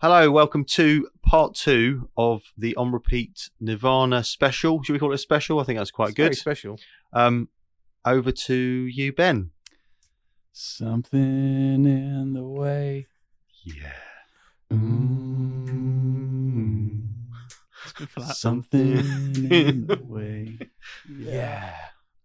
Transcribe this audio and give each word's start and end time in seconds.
Hello, 0.00 0.30
welcome 0.30 0.64
to 0.64 1.08
part 1.22 1.54
two 1.56 2.08
of 2.16 2.42
the 2.56 2.76
on 2.76 2.92
repeat 2.92 3.50
Nirvana 3.60 4.22
special. 4.22 4.80
Should 4.82 4.92
we 4.92 4.98
call 5.00 5.10
it 5.10 5.16
a 5.16 5.18
special? 5.18 5.58
I 5.58 5.64
think 5.64 5.78
that's 5.78 5.90
quite 5.90 6.10
It's 6.10 6.16
very 6.16 6.28
good. 6.30 6.38
special. 6.38 6.78
Um, 7.12 7.48
over 8.04 8.30
to 8.30 8.54
you, 8.54 9.12
Ben. 9.12 9.50
Something 10.52 11.84
in 11.84 12.32
the 12.32 12.44
way. 12.44 13.06
Yeah. 13.64 13.92
Mm. 14.72 15.88
It's 17.84 17.92
good 17.92 18.08
for 18.10 18.20
that. 18.20 18.36
Something 18.36 18.98
in 19.50 19.86
the 19.86 20.00
way. 20.06 20.58
Yeah. 21.10 21.74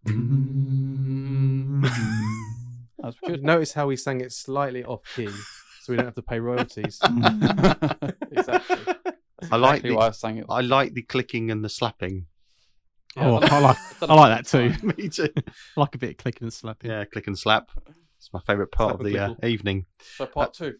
Mm. 0.08 1.82
That's 3.00 3.16
Good. 3.20 3.30
good. 3.32 3.44
Notice 3.44 3.74
how 3.74 3.88
we 3.88 3.96
sang 3.98 4.22
it 4.22 4.32
slightly 4.32 4.84
off 4.84 5.02
key, 5.16 5.28
so 5.84 5.92
we 5.94 5.98
don't 5.98 6.06
have 6.06 6.16
to 6.16 6.22
pay 6.22 6.40
royalties. 6.40 7.00
exactly. 8.32 8.78
I 9.52 9.58
like 9.58 9.80
Exactly 9.80 9.90
the 9.90 9.96
why 9.98 10.08
I 10.08 10.12
sang 10.12 10.38
it. 10.38 10.46
I 10.50 10.62
like 10.62 10.94
the 10.94 11.02
clicking 11.02 11.52
and 11.52 11.64
the 11.64 11.70
slapping. 11.70 12.28
Oh, 13.18 13.38
I've 13.38 13.52
I 13.52 13.60
like 13.60 13.78
I 14.02 14.14
like 14.16 14.44
that 14.44 14.48
too. 14.48 14.88
Me 14.98 15.10
too. 15.10 15.30
I 15.38 15.80
like 15.82 15.94
a 15.96 15.98
bit 15.98 16.12
of 16.12 16.18
clicking 16.18 16.44
and 16.46 16.54
slapping. 16.54 16.90
Yeah, 16.90 17.04
click 17.06 17.28
and 17.28 17.38
slap. 17.38 17.70
It's 18.18 18.32
my 18.34 18.40
favourite 18.40 18.72
part 18.72 18.92
Slap 18.92 19.00
of 19.02 19.06
and 19.06 19.16
the 19.16 19.20
uh, 19.20 19.30
clickle. 19.36 19.46
evening. 19.46 19.86
So 20.18 20.26
part 20.26 20.54
two. 20.54 20.76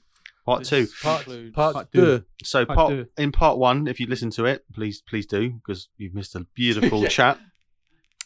Part 0.46 0.64
two. 0.64 0.88
Part, 1.02 1.22
Includes- 1.28 1.52
part, 1.54 1.74
Part 1.74 1.92
deux. 1.92 2.20
deux. 2.20 2.24
So 2.44 2.66
Part 2.66 2.78
part 2.78 2.90
two. 2.92 3.06
in 3.18 3.32
part 3.34 3.58
one, 3.58 3.88
if 3.88 4.00
you 4.00 4.08
listen 4.08 4.30
to 4.32 4.46
it, 4.46 4.64
please 4.74 5.02
please 5.02 5.26
do 5.26 5.50
because 5.52 5.90
you've 5.98 6.14
missed 6.16 6.36
a 6.36 6.46
beautiful 6.56 7.02
Yeah. 7.02 7.10
chat. 7.10 7.40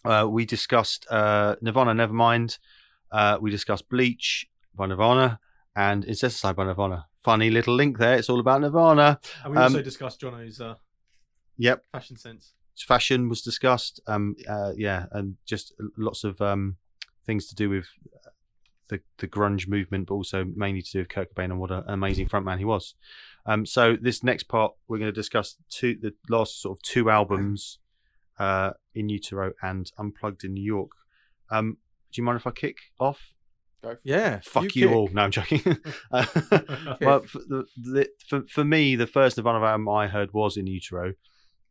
Uh, 0.05 0.27
we 0.29 0.45
discussed 0.45 1.05
uh, 1.09 1.55
Nirvana 1.61 1.93
Nevermind. 1.93 2.59
Uh, 3.11 3.37
we 3.41 3.49
discussed 3.51 3.89
Bleach 3.89 4.47
by 4.75 4.85
Nirvana 4.85 5.39
and 5.77 6.03
Incesticide 6.03 6.55
by 6.55 6.65
Nirvana. 6.65 7.05
Funny 7.23 7.49
little 7.51 7.75
link 7.75 7.97
there. 7.99 8.15
It's 8.17 8.29
all 8.29 8.39
about 8.39 8.61
Nirvana. 8.61 9.19
And 9.43 9.51
we 9.53 9.57
Um, 9.57 9.63
also 9.63 9.81
discussed 9.81 10.19
Jono's 10.19 10.59
uh, 10.59 10.75
Yep, 11.57 11.85
fashion 11.91 12.17
sense. 12.17 12.53
fashion 12.85 13.29
was 13.29 13.41
discussed. 13.41 13.99
Um, 14.07 14.35
uh, 14.49 14.73
yeah, 14.75 15.05
and 15.11 15.37
just 15.45 15.73
lots 15.97 16.23
of 16.23 16.41
um, 16.41 16.77
things 17.25 17.45
to 17.47 17.55
do 17.55 17.69
with 17.69 17.87
the 18.89 19.01
the 19.17 19.27
grunge 19.27 19.67
movement, 19.67 20.07
but 20.07 20.15
also 20.15 20.45
mainly 20.55 20.81
to 20.81 20.91
do 20.91 20.99
with 20.99 21.09
Kurt 21.09 21.33
Cobain 21.35 21.45
and 21.51 21.59
what 21.59 21.71
an 21.71 21.83
amazing 21.87 22.27
frontman 22.27 22.57
he 22.59 22.65
was. 22.65 22.95
Um, 23.45 23.65
so 23.65 23.95
this 23.95 24.23
next 24.23 24.43
part, 24.43 24.73
we're 24.87 24.97
going 24.99 25.11
to 25.13 25.21
discuss 25.21 25.57
two 25.69 25.95
the 25.95 26.13
last 26.29 26.61
sort 26.61 26.77
of 26.77 26.81
two 26.83 27.09
albums, 27.09 27.79
uh, 28.39 28.71
in 28.93 29.09
utero 29.09 29.53
and 29.61 29.91
unplugged 29.97 30.43
in 30.43 30.53
New 30.53 30.63
York. 30.63 30.91
Um, 31.49 31.77
do 32.11 32.21
you 32.21 32.23
mind 32.25 32.37
if 32.37 32.47
I 32.47 32.51
kick 32.51 32.77
off? 32.99 33.33
Go 33.83 33.95
Yeah. 34.03 34.39
Fuck 34.43 34.75
you, 34.75 34.87
kick. 34.87 34.95
all. 34.95 35.09
No, 35.13 35.21
I'm 35.23 35.31
joking. 35.31 35.61
Uh, 36.11 36.25
well, 37.01 37.21
for, 37.27 37.39
the, 37.39 37.65
the, 37.75 38.09
for, 38.27 38.43
for 38.47 38.63
me, 38.63 38.95
the 38.95 39.07
first 39.07 39.37
Nirvana 39.37 39.63
album 39.65 39.87
I 39.89 40.07
heard 40.07 40.33
was 40.33 40.57
in 40.57 40.67
utero. 40.67 41.13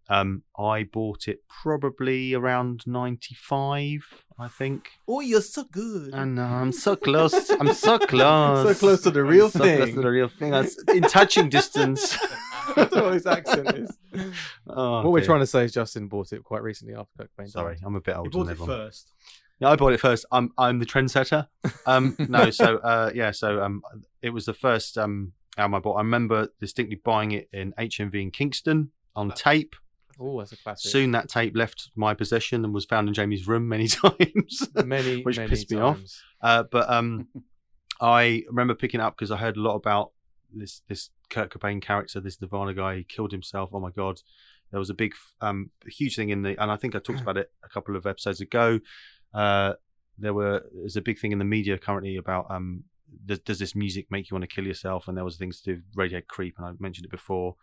Um, 0.09 0.45
I 0.57 0.85
bought 0.85 1.27
it 1.27 1.41
probably 1.49 2.33
around 2.33 2.85
'95, 2.87 4.25
I 4.39 4.47
think. 4.47 4.89
Oh, 5.09 5.19
you're 5.21 5.41
so 5.41 5.65
good. 5.65 6.15
And 6.15 6.39
uh, 6.39 6.43
I'm 6.45 6.71
so 6.71 6.95
close. 6.95 7.51
I'm 7.51 7.75
so 7.75 7.99
close. 8.15 8.69
so 8.69 8.75
close 8.79 9.03
to 9.03 9.11
the 9.11 9.25
real 9.25 9.51
so 9.51 9.59
thing. 9.61 9.79
close 9.79 9.95
to 9.95 10.01
the 10.03 10.11
real 10.11 10.29
thing. 10.29 10.55
I 10.55 10.61
was 10.61 10.81
in 10.95 11.03
touching 11.03 11.49
distance. 11.49 12.17
I 12.77 12.85
what 12.91 13.15
his 13.15 13.27
accent 13.27 13.77
is. 13.77 13.97
Oh, 14.69 15.03
what 15.03 15.13
we're 15.13 15.25
trying 15.25 15.41
to 15.41 15.47
say 15.47 15.65
is 15.65 15.73
Justin 15.73 16.07
bought 16.09 16.33
it 16.33 16.45
quite 16.45 16.63
recently 16.63 16.95
after 16.95 17.11
Kurt 17.19 17.31
Cobain. 17.37 17.49
Sorry. 17.51 17.77
I'm 17.85 17.97
a 17.97 18.01
bit 18.01 18.17
older. 18.17 18.31
he 18.31 18.39
older 18.39 18.39
bought 18.39 18.45
than 18.45 18.51
it 18.51 18.61
everyone. 18.63 18.87
first. 18.89 19.13
Yeah, 19.59 19.71
I 19.71 19.77
bought 19.77 19.93
it 19.93 20.01
first. 20.01 20.27
I'm 20.31 20.53
I'm 20.59 20.79
the 20.79 20.87
trendsetter. 20.87 21.49
Um, 21.87 22.17
no, 22.29 22.51
so 22.51 22.77
uh, 22.79 23.11
yeah, 23.15 23.31
so 23.31 23.63
um, 23.63 23.83
it 24.23 24.31
was 24.31 24.45
the 24.45 24.55
first 24.55 24.99
um 24.99 25.33
album 25.57 25.75
I 25.75 25.79
bought. 25.79 25.95
I 25.95 26.01
remember 26.01 26.49
distinctly 26.61 27.01
buying 27.03 27.33
it 27.33 27.49
in 27.53 27.73
HMV 27.79 28.21
in 28.21 28.31
Kingston 28.31 28.91
on 29.15 29.31
tape. 29.31 29.75
Oh, 30.19 30.39
that's 30.39 30.53
a 30.53 30.57
classic. 30.57 30.91
Soon 30.91 31.13
that 31.13 31.29
tape 31.29 31.57
left 31.57 31.91
my 31.95 32.15
possession 32.15 32.65
and 32.65 32.73
was 32.73 32.85
found 32.85 33.09
in 33.09 33.15
Jamie's 33.15 33.47
room 33.47 33.69
many 33.69 33.89
times. 33.89 34.69
many, 34.85 35.23
which 35.25 35.37
many 35.37 35.49
pissed 35.49 35.71
me 35.71 35.79
off. 35.79 36.01
uh, 36.41 36.63
but 36.71 36.89
um, 36.89 37.29
I 38.01 38.45
remember 38.49 38.75
picking 38.75 39.01
it 39.01 39.03
up 39.03 39.17
because 39.17 39.31
I 39.31 39.37
heard 39.37 39.57
a 39.57 39.61
lot 39.61 39.75
about 39.75 40.13
this 40.53 40.83
this 40.89 41.11
Kurt 41.29 41.51
Cobain 41.51 41.83
character, 41.83 42.21
this 42.21 42.41
Nirvana 42.41 42.75
guy. 42.75 42.97
He 42.97 43.05
killed 43.05 43.33
himself. 43.33 43.71
Oh 43.73 43.81
my 43.81 43.91
god! 43.91 44.21
There 44.71 44.79
was 44.81 44.91
a 44.91 44.95
big, 44.95 45.15
um, 45.41 45.71
huge 45.87 46.17
thing 46.17 46.31
in 46.31 46.43
the, 46.43 46.61
and 46.61 46.71
I 46.71 46.77
think 46.77 46.95
I 46.95 46.99
talked 46.99 47.21
about 47.23 47.37
it 47.37 47.51
a 47.65 47.69
couple 47.69 47.97
of 47.97 48.07
episodes 48.07 48.41
ago. 48.41 48.81
Uh, 49.37 49.75
there 50.19 50.33
were 50.33 50.65
there's 50.75 50.97
a 50.97 51.03
big 51.03 51.19
thing 51.19 51.33
in 51.33 51.39
the 51.39 51.45
media 51.45 51.77
currently 51.77 52.17
about 52.17 52.47
um, 52.51 52.85
does, 53.25 53.39
does 53.41 53.59
this 53.59 53.75
music 53.75 54.07
make 54.11 54.31
you 54.31 54.35
want 54.35 54.49
to 54.49 54.55
kill 54.55 54.67
yourself? 54.67 55.07
And 55.07 55.17
there 55.17 55.25
was 55.25 55.37
things 55.37 55.61
to 55.63 55.77
do 55.77 56.23
Creep, 56.29 56.55
and 56.59 56.67
I 56.67 56.73
mentioned 56.79 57.05
it 57.05 57.11
before. 57.11 57.57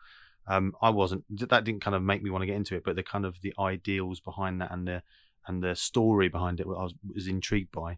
Um, 0.48 0.74
I 0.82 0.90
wasn't 0.90 1.24
that 1.50 1.64
didn't 1.64 1.82
kind 1.82 1.96
of 1.96 2.04
make 2.04 2.22
me 2.22 2.30
want 2.30 2.44
to 2.44 2.46
get 2.46 2.56
into 2.56 2.76
it, 2.76 2.84
but 2.86 2.96
the 2.96 3.04
kind 3.04 3.26
of 3.26 3.42
the 3.42 3.54
ideals 3.58 4.20
behind 4.20 4.62
that 4.62 4.72
and 4.72 4.88
the 4.88 5.02
and 5.48 5.64
the 5.64 5.76
story 5.76 6.30
behind 6.30 6.60
it, 6.60 6.68
I 6.68 6.84
was, 6.84 6.94
was 7.14 7.28
intrigued 7.28 7.72
by. 7.72 7.98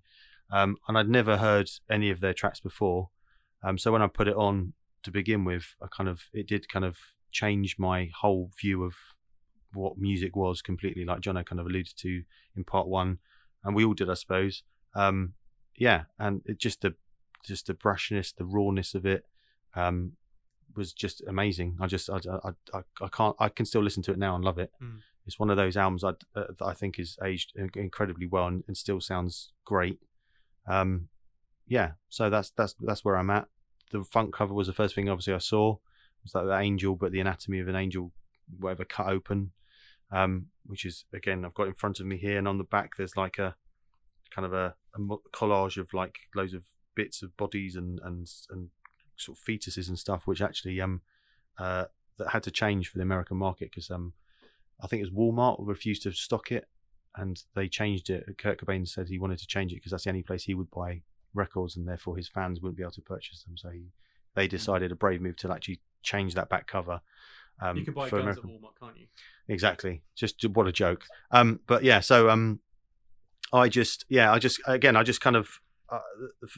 Um, 0.52 0.78
and 0.88 0.98
I'd 0.98 1.10
never 1.10 1.38
heard 1.38 1.70
any 1.90 2.10
of 2.10 2.20
their 2.20 2.34
tracks 2.34 2.60
before. 2.60 3.10
Um, 3.64 3.78
so 3.78 3.92
when 3.92 4.02
I 4.02 4.08
put 4.08 4.28
it 4.28 4.36
on 4.36 4.74
to 5.04 5.12
begin 5.12 5.44
with, 5.44 5.76
I 5.82 5.88
kind 5.96 6.10
of 6.10 6.24
it 6.34 6.48
did 6.48 6.70
kind 6.70 6.86
of 6.86 6.98
change 7.32 7.78
my 7.78 8.10
whole 8.22 8.52
view 8.60 8.84
of 8.84 8.96
what 9.74 9.98
music 9.98 10.36
was 10.36 10.62
completely. 10.62 11.04
Like 11.04 11.22
Jono 11.22 11.46
kind 11.46 11.60
of 11.60 11.66
alluded 11.66 11.94
to 11.98 12.24
in 12.56 12.64
part 12.64 12.88
one, 12.88 13.18
and 13.66 13.76
we 13.76 13.84
all 13.84 13.94
did, 13.94 14.10
I 14.10 14.14
suppose. 14.14 14.64
Um, 14.96 15.34
yeah, 15.76 16.04
and 16.18 16.42
it 16.46 16.60
just 16.60 16.82
the 16.82 16.96
just 17.44 17.68
the 17.68 17.74
brashness, 17.74 18.34
the 18.36 18.46
rawness 18.46 18.96
of 18.96 19.06
it 19.06 19.26
um, 19.76 20.14
was 20.76 20.94
just 20.94 21.22
amazing. 21.28 21.78
I 21.82 21.88
just 21.88 22.10
I, 22.10 22.18
I, 22.18 22.50
I, 22.74 22.82
I 23.02 23.08
can't 23.10 23.36
I 23.40 23.50
can 23.50 23.66
still 23.66 23.84
listen 23.84 24.04
to 24.04 24.12
it 24.12 24.18
now 24.18 24.36
and 24.36 24.44
love 24.44 24.58
it. 24.58 24.72
Mm. 24.82 25.00
It's 25.26 25.40
one 25.40 25.50
of 25.50 25.58
those 25.58 25.76
albums 25.76 26.04
I, 26.04 26.10
uh, 26.10 26.14
that 26.60 26.66
I 26.66 26.74
think 26.74 27.00
is 27.00 27.18
aged 27.24 27.54
incredibly 27.76 28.28
well 28.28 28.48
and, 28.48 28.64
and 28.68 28.78
still 28.78 29.02
sounds 29.02 29.54
great. 29.66 30.00
Um, 30.68 31.10
yeah, 31.68 31.92
so 32.10 32.30
that's 32.30 32.52
that's 32.52 32.76
that's 32.80 33.04
where 33.04 33.18
I'm 33.18 33.30
at. 33.30 33.48
The 33.92 34.04
front 34.04 34.34
cover 34.34 34.54
was 34.54 34.68
the 34.68 34.74
first 34.74 34.96
thing 34.96 35.10
obviously 35.10 35.34
I 35.34 35.40
saw. 35.40 35.74
It 35.74 36.24
was 36.24 36.36
like 36.36 36.46
the 36.46 36.60
angel, 36.60 36.96
but 36.96 37.12
the 37.12 37.20
anatomy 37.20 37.60
of 37.60 37.68
an 37.68 37.76
angel, 37.76 38.12
whatever, 38.60 38.86
cut 38.86 39.08
open. 39.08 39.52
Um, 40.12 40.48
which 40.66 40.86
is 40.86 41.06
again 41.14 41.44
I've 41.46 41.54
got 41.54 41.68
in 41.68 41.74
front 41.74 42.00
of 42.00 42.06
me 42.06 42.18
here, 42.18 42.38
and 42.38 42.48
on 42.48 42.58
the 42.58 42.64
back 42.64 42.92
there's 42.98 43.18
like 43.18 43.38
a 43.38 43.56
kind 44.34 44.46
of 44.46 44.54
a, 44.54 44.76
a 44.96 45.00
collage 45.34 45.78
of 45.78 45.94
like 45.94 46.16
loads 46.36 46.54
of 46.54 46.64
bits 46.96 47.22
of 47.22 47.36
bodies 47.38 47.76
and 47.76 48.00
and 48.04 48.28
and 48.50 48.70
sort 49.16 49.38
of 49.38 49.44
fetuses 49.44 49.88
and 49.88 49.98
stuff, 50.00 50.28
which 50.28 50.42
actually 50.42 50.80
um 50.82 51.02
uh 51.58 51.86
that 52.18 52.30
had 52.30 52.44
to 52.44 52.52
change 52.52 52.90
for 52.90 52.98
the 52.98 53.04
American 53.04 53.38
market 53.38 53.70
because 53.72 53.90
um 53.92 54.14
I 54.82 54.88
think 54.88 55.02
it 55.02 55.12
was 55.12 55.34
Walmart 55.34 55.58
refused 55.60 56.04
to 56.04 56.12
stock 56.12 56.52
it, 56.52 56.68
and 57.16 57.42
they 57.56 57.68
changed 57.68 58.10
it. 58.10 58.26
Kurt 58.38 58.60
Cobain 58.60 58.88
said 58.88 59.08
he 59.08 59.20
wanted 59.20 59.40
to 59.40 59.48
change 59.48 59.72
it 59.72 59.76
because 59.76 59.92
that's 59.92 60.04
the 60.04 60.10
only 60.10 60.24
place 60.24 60.44
he 60.44 60.54
would 60.54 60.70
buy 60.72 61.02
records, 61.34 61.76
and 61.76 61.88
therefore 61.88 62.18
his 62.18 62.28
fans 62.28 62.62
wouldn't 62.62 62.78
be 62.78 62.84
able 62.84 62.92
to 62.92 63.02
purchase 63.02 63.44
them. 63.44 63.58
So 63.58 63.70
he, 63.70 63.92
they 64.36 64.48
decided 64.48 64.92
a 64.92 64.96
brave 64.96 65.22
move 65.22 65.38
to 65.38 65.52
actually 65.52 65.80
change 66.04 66.36
that 66.36 66.50
back 66.50 66.68
cover. 66.68 67.02
Um, 67.62 67.78
you 67.78 67.86
can 67.86 67.94
buy 67.94 68.10
for 68.10 68.18
guns 68.18 68.38
American- 68.38 68.50
at 68.56 68.62
Walmart, 68.62 68.80
can't 68.80 68.98
you? 68.98 69.08
exactly 69.48 70.02
just 70.16 70.44
what 70.56 70.68
a 70.68 70.72
joke 70.72 71.04
um 71.32 71.60
but 71.68 71.84
yeah 71.84 72.00
so 72.00 72.30
um 72.32 72.60
i 73.54 73.70
just 73.70 74.04
yeah 74.10 74.32
i 74.34 74.40
just 74.40 74.60
again 74.66 74.96
i 74.96 75.04
just 75.04 75.22
kind 75.22 75.36
of 75.36 75.60
uh, 75.90 76.00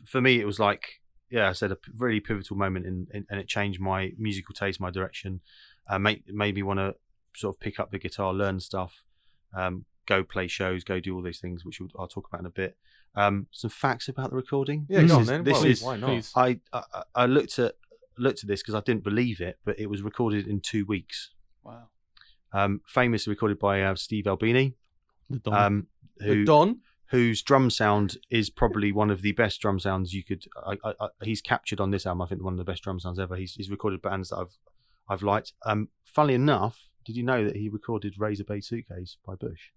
for 0.05 0.21
me 0.21 0.39
it 0.39 0.45
was 0.45 0.57
like 0.57 1.01
yeah 1.29 1.49
i 1.49 1.51
said 1.51 1.69
a 1.71 1.77
really 1.97 2.21
pivotal 2.21 2.55
moment 2.55 2.85
in, 2.85 3.07
in 3.13 3.25
and 3.29 3.39
it 3.41 3.47
changed 3.47 3.79
my 3.81 4.11
musical 4.17 4.53
taste 4.55 4.79
my 4.79 4.89
direction 4.89 5.41
uh, 5.89 5.99
made, 5.99 6.23
made 6.29 6.55
me 6.55 6.63
want 6.63 6.79
to 6.79 6.95
sort 7.35 7.53
of 7.55 7.59
pick 7.59 7.77
up 7.79 7.91
the 7.91 7.99
guitar 7.99 8.33
learn 8.33 8.57
stuff 8.59 9.03
um 9.53 9.83
go 10.05 10.23
play 10.23 10.47
shows 10.47 10.85
go 10.85 10.97
do 11.01 11.13
all 11.13 11.21
these 11.21 11.39
things 11.41 11.65
which 11.65 11.81
i'll 11.99 12.07
talk 12.07 12.25
about 12.29 12.39
in 12.39 12.45
a 12.47 12.49
bit 12.49 12.77
um 13.15 13.47
some 13.51 13.69
facts 13.69 14.07
about 14.07 14.29
the 14.29 14.35
recording 14.37 14.85
Yeah, 14.89 15.01
this 15.01 15.11
go 15.11 15.15
on 15.17 15.21
is, 15.23 15.27
then. 15.27 15.43
this 15.43 15.53
Well, 15.53 15.65
is 15.65 15.83
why 15.83 15.97
not? 15.97 16.31
I, 16.35 16.59
I 16.71 17.03
I 17.13 17.25
looked 17.25 17.59
at 17.59 17.75
looked 18.17 18.43
at 18.43 18.47
this 18.47 18.61
because 18.61 18.75
I 18.75 18.81
didn't 18.81 19.03
believe 19.03 19.41
it, 19.41 19.57
but 19.65 19.79
it 19.79 19.87
was 19.87 20.01
recorded 20.01 20.47
in 20.47 20.59
two 20.61 20.85
weeks. 20.85 21.31
Wow. 21.63 21.89
Um, 22.53 22.81
famously 22.87 23.31
recorded 23.31 23.59
by 23.59 23.81
uh, 23.81 23.95
Steve 23.95 24.27
Albini, 24.27 24.75
The 25.29 25.39
Don. 25.39 25.53
um, 25.53 25.87
The 26.17 26.25
who 26.25 26.45
Don. 26.45 26.79
whose 27.11 27.41
drum 27.41 27.69
sound 27.69 28.17
is 28.29 28.49
probably 28.49 28.91
one 28.91 29.09
of 29.09 29.21
the 29.21 29.33
best 29.33 29.61
drum 29.61 29.79
sounds 29.79 30.13
you 30.13 30.23
could. 30.23 30.45
I, 30.65 30.77
I, 30.83 30.93
I, 30.99 31.07
he's 31.23 31.41
captured 31.41 31.79
on 31.79 31.91
this 31.91 32.05
album. 32.05 32.21
I 32.21 32.27
think 32.27 32.43
one 32.43 32.53
of 32.53 32.57
the 32.57 32.63
best 32.71 32.83
drum 32.83 32.99
sounds 32.99 33.19
ever. 33.19 33.35
He's, 33.35 33.53
he's 33.53 33.69
recorded 33.69 34.01
bands 34.01 34.29
that 34.29 34.37
I've 34.37 34.57
I've 35.09 35.23
liked. 35.23 35.53
Um, 35.65 35.89
funnily 36.05 36.33
enough, 36.35 36.89
did 37.05 37.15
you 37.15 37.23
know 37.23 37.45
that 37.45 37.55
he 37.55 37.69
recorded 37.69 38.15
Razorblade 38.17 38.65
Suitcase 38.65 39.17
by 39.25 39.35
Bush, 39.35 39.69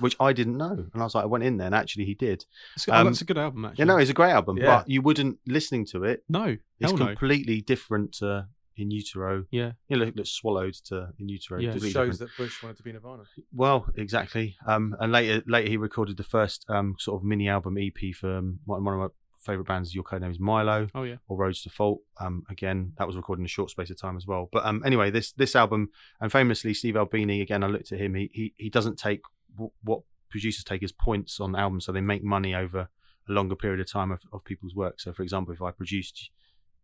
which 0.00 0.16
I 0.20 0.32
didn't 0.32 0.56
know, 0.56 0.70
and 0.92 1.02
I 1.02 1.04
was 1.04 1.14
like, 1.14 1.24
I 1.24 1.26
went 1.26 1.44
in 1.44 1.56
there, 1.56 1.66
and 1.66 1.74
actually 1.74 2.04
he 2.04 2.14
did. 2.14 2.44
It's 2.76 2.86
good- 2.86 2.92
oh, 2.94 2.98
um, 2.98 3.06
that's 3.06 3.20
a 3.20 3.24
good 3.24 3.38
album, 3.38 3.64
actually. 3.64 3.82
Yeah, 3.82 3.86
no, 3.86 3.96
it's 3.98 4.10
a 4.10 4.14
great 4.14 4.30
album, 4.32 4.56
Yeah. 4.58 4.64
but 4.78 4.88
you 4.90 5.02
wouldn't 5.02 5.38
listening 5.46 5.86
to 5.86 6.04
it. 6.04 6.24
no, 6.28 6.56
It's 6.78 6.90
hell 6.92 6.96
no. 6.98 7.06
completely 7.06 7.60
different 7.60 8.12
to 8.14 8.48
In 8.76 8.90
Utero. 8.90 9.44
Yeah, 9.50 9.72
You 9.88 9.96
know, 9.98 10.04
look, 10.06 10.26
swallowed 10.26 10.74
to 10.86 11.12
In 11.18 11.28
Utero. 11.28 11.60
Yeah. 11.60 11.70
completely 11.72 11.90
shows 11.90 12.18
different. 12.18 12.36
that 12.38 12.42
Bush 12.44 12.62
wanted 12.62 12.76
to 12.78 12.82
be 12.82 12.92
Nirvana. 12.92 13.24
Well, 13.52 13.86
exactly. 13.96 14.56
Um, 14.66 14.96
and 15.00 15.12
later, 15.12 15.42
later 15.46 15.68
he 15.68 15.76
recorded 15.76 16.16
the 16.16 16.22
first 16.22 16.64
um, 16.70 16.96
sort 16.98 17.20
of 17.20 17.24
mini 17.26 17.46
album 17.48 17.76
EP 17.76 18.14
for 18.14 18.36
um, 18.38 18.60
one 18.64 18.82
one 18.84 18.94
of 18.94 19.00
my 19.00 19.08
favorite 19.38 19.66
bands, 19.66 19.94
Your 19.94 20.04
Code 20.04 20.20
Name 20.22 20.30
is 20.30 20.38
Milo 20.38 20.88
Oh 20.94 21.02
yeah. 21.02 21.16
or 21.28 21.36
Roads 21.36 21.62
to 21.62 21.70
Fault. 21.70 22.00
Um, 22.20 22.44
again, 22.50 22.92
that 22.98 23.06
was 23.06 23.16
recorded 23.16 23.40
in 23.40 23.46
a 23.46 23.48
short 23.48 23.70
space 23.70 23.90
of 23.90 23.98
time 23.98 24.16
as 24.16 24.26
well. 24.26 24.48
But 24.52 24.64
um, 24.66 24.82
anyway, 24.84 25.10
this 25.10 25.32
this 25.32 25.54
album 25.56 25.90
and 26.20 26.30
famously 26.32 26.72
Steve 26.74 26.96
Albini. 26.96 27.40
Again, 27.42 27.62
I 27.64 27.66
looked 27.66 27.90
at 27.92 27.98
him. 28.00 28.14
He 28.14 28.30
he, 28.32 28.54
he 28.56 28.68
doesn't 28.70 28.98
take 28.98 29.20
w- 29.54 29.72
what 29.82 30.02
producers 30.30 30.64
take 30.64 30.82
as 30.82 30.92
points 30.92 31.40
on 31.40 31.56
albums, 31.56 31.84
so 31.86 31.92
they 31.92 32.00
make 32.00 32.22
money 32.22 32.54
over 32.54 32.88
a 33.28 33.32
longer 33.32 33.56
period 33.56 33.80
of 33.80 33.90
time 33.90 34.10
of, 34.10 34.22
of 34.32 34.44
people's 34.44 34.74
work. 34.74 35.00
So, 35.00 35.12
for 35.12 35.22
example, 35.22 35.52
if 35.54 35.62
I 35.62 35.70
produced 35.70 36.30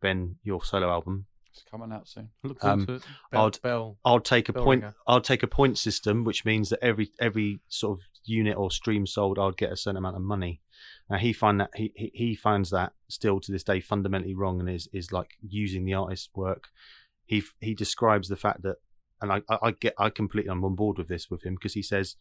Ben 0.01 0.37
your 0.43 0.65
solo 0.65 0.91
album, 0.91 1.27
It's 1.53 1.63
coming 1.71 1.91
out 1.93 2.07
soon. 2.07 2.29
I 2.45 2.49
look 2.49 2.61
forward 2.61 2.81
Um, 2.81 2.87
to 2.87 2.95
it. 2.95 3.03
Bell, 3.33 3.47
I'd- 3.47 3.59
Bell. 3.63 3.99
I'll 4.05 4.21
take 4.21 4.49
a 4.49 4.53
Bell 4.53 4.65
point. 4.65 4.83
ringer. 4.83 4.95
I'll 5.07 5.21
take 5.23 5.43
a 5.43 5.47
point 5.47 5.79
system, 5.79 6.23
which 6.25 6.45
means 6.45 6.69
that 6.71 6.81
every 6.83 7.11
every 7.19 7.61
sort 7.69 7.99
of 7.99 8.05
unit 8.25 8.57
or 8.57 8.71
stream 8.71 9.07
sold, 9.07 9.39
I'll 9.39 9.53
get 9.53 9.73
a 9.73 9.77
certain 9.77 9.97
amount 9.97 10.17
of 10.17 10.23
money. 10.23 10.61
Now 11.09 11.17
he 11.19 11.33
find 11.33 11.59
that 11.61 11.71
he 11.75 11.93
he, 11.97 12.11
he 12.15 12.35
finds 12.35 12.71
that 12.71 12.93
still 13.09 13.41
to 13.41 13.51
this 13.53 13.63
day 13.65 13.81
fundamentally 13.81 14.35
wrong, 14.35 14.61
and 14.61 14.69
is 14.69 14.89
is 14.93 15.13
like 15.13 15.31
using 15.41 15.85
the 15.87 15.95
artist's 15.95 16.29
work. 16.35 16.65
He 17.25 17.43
he 17.61 17.75
describes 17.75 18.29
the 18.29 18.37
fact 18.37 18.61
that, 18.63 18.77
and 19.23 19.33
I 19.33 19.41
I 19.49 19.59
I 19.69 19.71
get 19.71 19.95
I 19.99 20.11
completely 20.11 20.51
I'm 20.51 20.63
on 20.65 20.75
board 20.75 20.99
with 20.99 21.09
this 21.09 21.31
with 21.31 21.43
him 21.45 21.55
because 21.55 21.73
he 21.75 21.83
says 21.83 22.17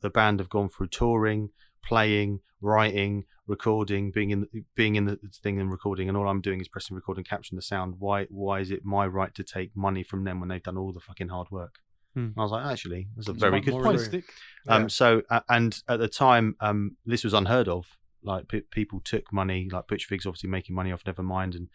the 0.00 0.10
band 0.10 0.40
have 0.40 0.48
gone 0.48 0.68
through 0.68 0.88
touring, 0.88 1.50
playing, 1.84 2.40
writing, 2.60 3.24
recording, 3.46 4.10
being 4.10 4.30
in 4.30 4.46
being 4.74 4.96
in 4.96 5.04
the 5.06 5.18
thing 5.42 5.60
and 5.60 5.70
recording, 5.70 6.08
and 6.08 6.16
all 6.16 6.28
I'm 6.28 6.40
doing 6.40 6.60
is 6.60 6.68
pressing 6.68 6.94
record 6.96 7.16
and 7.16 7.28
capturing 7.28 7.56
the 7.56 7.62
sound. 7.62 7.94
Why 7.98 8.26
why 8.30 8.60
is 8.60 8.70
it 8.70 8.84
my 8.84 9.06
right 9.06 9.34
to 9.34 9.42
take 9.44 9.76
money 9.76 10.02
from 10.02 10.24
them 10.24 10.40
when 10.40 10.48
they've 10.48 10.62
done 10.62 10.76
all 10.76 10.92
the 10.92 11.00
fucking 11.00 11.28
hard 11.28 11.50
work? 11.50 11.76
Hmm. 12.14 12.28
I 12.38 12.42
was 12.42 12.52
like, 12.52 12.64
actually, 12.66 13.08
that's 13.16 13.28
a 13.28 13.32
It's 13.32 13.40
very 13.40 13.52
much 13.52 13.64
good 13.64 13.72
point. 13.72 13.84
realistic. 13.84 14.24
Um, 14.66 14.82
Yeah. 14.82 14.88
so 14.88 15.22
uh, 15.30 15.40
and 15.48 15.80
at 15.88 15.98
the 15.98 16.08
time, 16.08 16.56
um, 16.60 16.96
this 17.06 17.24
was 17.24 17.34
unheard 17.34 17.68
of. 17.68 17.96
Like 18.22 18.48
pe- 18.48 18.62
people 18.62 19.00
took 19.00 19.32
money, 19.32 19.68
like 19.70 19.86
Butch 19.86 20.08
Vig's 20.08 20.26
obviously 20.26 20.50
making 20.50 20.74
money 20.74 20.90
off 20.90 21.04
Nevermind, 21.04 21.54
and 21.54 21.68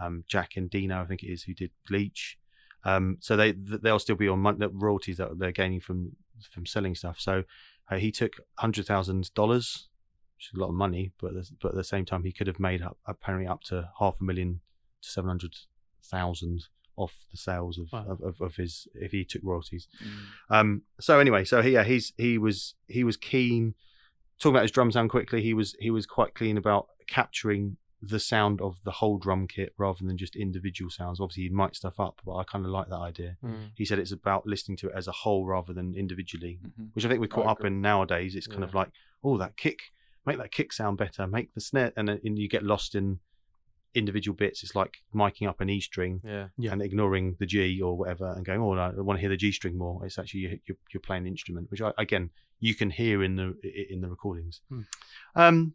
um, 0.00 0.24
Jack 0.26 0.52
Endino, 0.56 1.02
I 1.02 1.04
think 1.04 1.22
it 1.22 1.30
is, 1.30 1.42
who 1.42 1.52
did 1.54 1.70
Bleach. 1.86 2.38
Um, 2.84 3.18
so 3.20 3.36
they 3.36 3.52
they'll 3.52 3.98
still 3.98 4.16
be 4.16 4.26
on 4.28 4.38
mon- 4.40 4.58
royalties 4.72 5.18
that 5.18 5.38
they're 5.38 5.52
gaining 5.52 5.80
from 5.80 6.16
from 6.50 6.64
selling 6.64 6.94
stuff. 6.94 7.20
So 7.20 7.44
uh, 7.90 7.96
he 7.96 8.10
took 8.10 8.34
hundred 8.58 8.86
thousand 8.86 9.32
dollars, 9.34 9.88
which 10.36 10.48
is 10.52 10.56
a 10.56 10.60
lot 10.60 10.68
of 10.68 10.74
money, 10.74 11.12
but 11.20 11.28
at 11.28 11.34
the- 11.34 11.56
but 11.60 11.68
at 11.70 11.74
the 11.74 11.84
same 11.84 12.04
time 12.04 12.24
he 12.24 12.32
could 12.32 12.46
have 12.46 12.60
made 12.60 12.82
up 12.82 12.98
apparently 13.06 13.46
up 13.48 13.62
to 13.64 13.90
half 13.98 14.16
a 14.20 14.24
million 14.24 14.60
to 15.02 15.08
seven 15.10 15.28
hundred 15.28 15.54
thousand 16.02 16.64
off 16.96 17.24
the 17.30 17.36
sales 17.36 17.78
of, 17.78 17.90
Wow. 17.92 18.04
of, 18.08 18.20
of, 18.20 18.40
of 18.40 18.56
his 18.56 18.86
if 18.94 19.12
he 19.12 19.24
took 19.24 19.42
royalties. 19.42 19.88
Mm. 20.50 20.54
Um, 20.54 20.82
so 21.00 21.18
anyway, 21.18 21.44
so 21.44 21.62
he, 21.62 21.70
yeah, 21.72 21.84
he's 21.84 22.12
he 22.16 22.36
was 22.38 22.74
he 22.86 23.04
was 23.04 23.16
keen. 23.16 23.74
Talking 24.38 24.54
about 24.54 24.62
his 24.62 24.70
drum 24.70 24.90
sound 24.90 25.10
quickly, 25.10 25.42
he 25.42 25.52
was 25.54 25.74
he 25.80 25.90
was 25.90 26.06
quite 26.06 26.34
keen 26.34 26.56
about 26.56 26.88
capturing 27.06 27.76
the 28.02 28.18
sound 28.20 28.60
of 28.62 28.82
the 28.84 28.92
whole 28.92 29.18
drum 29.18 29.46
kit 29.46 29.74
rather 29.76 30.04
than 30.04 30.16
just 30.16 30.34
individual 30.36 30.90
sounds. 30.90 31.20
Obviously, 31.20 31.42
he'd 31.44 31.52
mic 31.52 31.74
stuff 31.74 32.00
up, 32.00 32.20
but 32.24 32.34
I 32.36 32.44
kind 32.44 32.64
of 32.64 32.70
like 32.70 32.88
that 32.88 32.96
idea. 32.96 33.36
Mm. 33.44 33.70
He 33.74 33.84
said 33.84 33.98
it's 33.98 34.12
about 34.12 34.46
listening 34.46 34.76
to 34.78 34.88
it 34.88 34.94
as 34.96 35.06
a 35.06 35.12
whole 35.12 35.44
rather 35.46 35.72
than 35.74 35.94
individually, 35.94 36.58
Mhm. 36.64 36.88
which 36.94 37.04
I 37.04 37.08
think 37.08 37.20
we're 37.20 37.26
caught 37.26 37.46
up 37.46 37.64
in 37.64 37.80
nowadays. 37.82 38.34
It's 38.34 38.46
kind 38.46 38.64
of 38.64 38.72
like, 38.74 38.90
oh, 39.22 39.36
that 39.36 39.56
kick, 39.58 39.92
make 40.24 40.38
that 40.38 40.50
kick 40.50 40.72
sound 40.72 40.96
better, 40.96 41.26
make 41.26 41.52
the 41.54 41.60
snare, 41.60 41.92
and, 41.96 42.08
and 42.08 42.38
you 42.38 42.48
get 42.48 42.62
lost 42.62 42.94
in 42.94 43.20
individual 43.94 44.36
bits. 44.36 44.62
It's 44.62 44.74
like 44.76 44.98
miking 45.14 45.48
up 45.48 45.60
an 45.60 45.68
E 45.68 45.80
string 45.80 46.20
Yeah. 46.24 46.48
Yeah. 46.56 46.72
and 46.72 46.80
ignoring 46.80 47.36
the 47.38 47.46
G 47.46 47.82
or 47.82 47.98
whatever 47.98 48.32
and 48.32 48.44
going, 48.46 48.60
oh, 48.60 48.74
no, 48.74 48.80
I 48.96 49.00
want 49.00 49.16
to 49.18 49.20
hear 49.20 49.28
the 49.28 49.36
G 49.36 49.50
string 49.52 49.76
more. 49.76 50.06
It's 50.06 50.18
actually 50.18 50.40
you- 50.40 50.60
you're, 50.66 50.76
you're 50.94 51.00
playing 51.00 51.24
an 51.24 51.28
instrument, 51.28 51.70
which 51.70 51.82
I, 51.82 51.92
again 51.98 52.30
you 52.62 52.74
can 52.74 52.90
hear 52.90 53.22
in 53.24 53.36
the 53.36 53.56
in 53.90 54.02
the 54.02 54.08
recordings. 54.08 54.60
Hmm. 54.68 54.82
Um, 55.34 55.74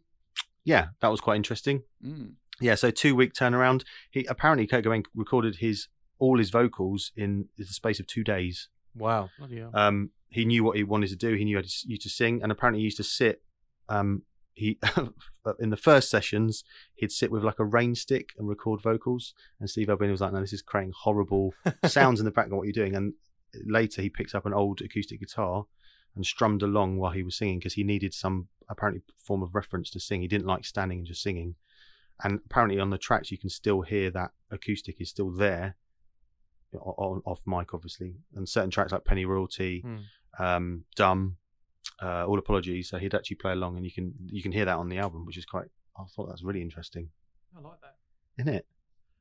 yeah, 0.66 0.88
that 1.00 1.08
was 1.08 1.20
quite 1.20 1.36
interesting. 1.36 1.84
Mm. 2.04 2.32
Yeah, 2.60 2.74
so 2.74 2.90
two 2.90 3.14
week 3.14 3.32
turnaround. 3.32 3.84
He 4.10 4.26
apparently 4.26 4.66
Kurt 4.66 4.84
Cobain 4.84 5.04
recorded 5.14 5.56
his 5.60 5.88
all 6.18 6.38
his 6.38 6.50
vocals 6.50 7.12
in 7.16 7.48
the 7.56 7.64
space 7.66 8.00
of 8.00 8.06
two 8.06 8.24
days. 8.24 8.68
Wow. 8.94 9.30
Um, 9.72 10.10
he 10.28 10.44
knew 10.44 10.64
what 10.64 10.76
he 10.76 10.82
wanted 10.82 11.10
to 11.10 11.16
do. 11.16 11.34
He 11.34 11.44
knew 11.44 11.56
how 11.56 11.62
to, 11.62 11.70
you 11.84 11.96
to 11.98 12.08
sing, 12.08 12.42
and 12.42 12.50
apparently 12.50 12.80
he 12.80 12.84
used 12.84 12.96
to 12.96 13.04
sit. 13.04 13.42
Um, 13.88 14.22
he 14.54 14.78
in 15.60 15.70
the 15.70 15.76
first 15.76 16.10
sessions 16.10 16.64
he'd 16.96 17.12
sit 17.12 17.30
with 17.30 17.44
like 17.44 17.60
a 17.60 17.64
rain 17.64 17.94
stick 17.94 18.30
and 18.36 18.48
record 18.48 18.82
vocals. 18.82 19.34
And 19.60 19.70
Steve 19.70 19.88
Albini 19.88 20.10
was 20.10 20.20
like, 20.20 20.32
"No, 20.32 20.40
this 20.40 20.52
is 20.52 20.62
creating 20.62 20.94
horrible 21.02 21.54
sounds 21.86 22.18
in 22.18 22.24
the 22.24 22.32
background. 22.32 22.58
What 22.58 22.66
you're 22.66 22.84
doing?" 22.84 22.96
And 22.96 23.12
later 23.64 24.02
he 24.02 24.10
picked 24.10 24.34
up 24.34 24.46
an 24.46 24.54
old 24.54 24.80
acoustic 24.80 25.20
guitar 25.20 25.66
and 26.16 26.26
strummed 26.26 26.62
along 26.62 26.96
while 26.96 27.12
he 27.12 27.22
was 27.22 27.36
singing 27.36 27.60
because 27.60 27.74
he 27.74 27.84
needed 27.84 28.12
some 28.12 28.48
apparently 28.68 29.02
form 29.18 29.42
of 29.42 29.54
reference 29.54 29.90
to 29.90 30.00
sing. 30.00 30.20
He 30.22 30.28
didn't 30.28 30.46
like 30.46 30.64
standing 30.64 30.98
and 30.98 31.06
just 31.06 31.22
singing. 31.22 31.54
And 32.24 32.40
apparently 32.46 32.80
on 32.80 32.90
the 32.90 32.98
tracks 32.98 33.30
you 33.30 33.38
can 33.38 33.50
still 33.50 33.82
hear 33.82 34.10
that 34.12 34.30
acoustic 34.50 35.00
is 35.00 35.10
still 35.10 35.30
there 35.30 35.76
on 36.80 37.22
off 37.24 37.40
mic 37.46 37.72
obviously 37.72 38.16
and 38.34 38.46
certain 38.48 38.70
tracks 38.70 38.92
like 38.92 39.04
Pennyroyal 39.04 39.48
Tea 39.50 39.80
Hmm. 39.82 39.96
um 40.44 40.84
dumb 40.94 41.36
uh 42.02 42.26
all 42.26 42.38
apologies 42.38 42.90
so 42.90 42.98
he'd 42.98 43.14
actually 43.14 43.36
play 43.36 43.52
along 43.52 43.76
and 43.76 43.84
you 43.86 43.92
can 43.92 44.12
you 44.26 44.42
can 44.42 44.52
hear 44.52 44.64
that 44.66 44.76
on 44.76 44.88
the 44.90 44.98
album 44.98 45.24
which 45.24 45.38
is 45.38 45.46
quite 45.46 45.68
i 45.98 46.02
thought 46.14 46.28
that's 46.28 46.42
really 46.42 46.60
interesting 46.60 47.08
I 47.56 47.60
like 47.60 47.80
that. 47.80 47.96
isn't 48.42 48.52
it 48.54 48.66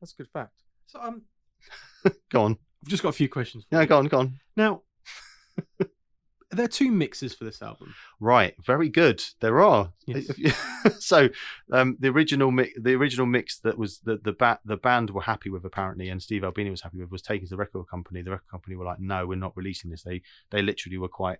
That's 0.01 0.11
a 0.13 0.15
good 0.17 0.27
fact. 0.33 0.63
So 0.87 0.99
um, 0.99 1.21
go 2.29 2.41
on 2.43 2.57
I've 2.83 2.89
just 2.89 3.03
got 3.03 3.09
a 3.09 3.13
few 3.13 3.29
questions. 3.29 3.63
for 3.69 3.75
yeah 3.77 3.85
go 3.85 3.97
on 3.99 4.05
go 4.07 4.19
on 4.19 4.39
Now, 4.57 4.81
there 6.55 6.65
are 6.65 6.69
two 6.69 6.91
mixes 6.91 7.33
for 7.33 7.43
this 7.43 7.61
album. 7.61 7.93
Right, 8.19 8.55
very 8.65 8.89
good. 8.89 9.23
There 9.39 9.61
are. 9.61 9.93
Yes. 10.05 10.31
so, 10.99 11.29
um, 11.71 11.97
the 11.99 12.09
original 12.09 12.51
mix, 12.51 12.71
the 12.81 12.93
original 12.93 13.25
mix 13.25 13.59
that 13.59 13.77
was 13.77 13.99
the 13.99 14.17
the 14.23 14.33
ba- 14.33 14.59
the 14.65 14.77
band 14.77 15.11
were 15.11 15.21
happy 15.21 15.49
with 15.49 15.65
apparently, 15.65 16.09
and 16.09 16.21
Steve 16.21 16.43
Albini 16.43 16.69
was 16.69 16.81
happy 16.81 16.99
with, 16.99 17.11
was 17.11 17.21
taken 17.21 17.47
to 17.47 17.51
the 17.51 17.57
record 17.57 17.87
company. 17.87 18.21
The 18.21 18.31
record 18.31 18.49
company 18.49 18.75
were 18.75 18.85
like, 18.85 18.99
"No, 18.99 19.27
we're 19.27 19.35
not 19.35 19.55
releasing 19.55 19.91
this." 19.91 20.03
They 20.03 20.21
they 20.49 20.61
literally 20.61 20.97
were 20.97 21.07
quite 21.07 21.39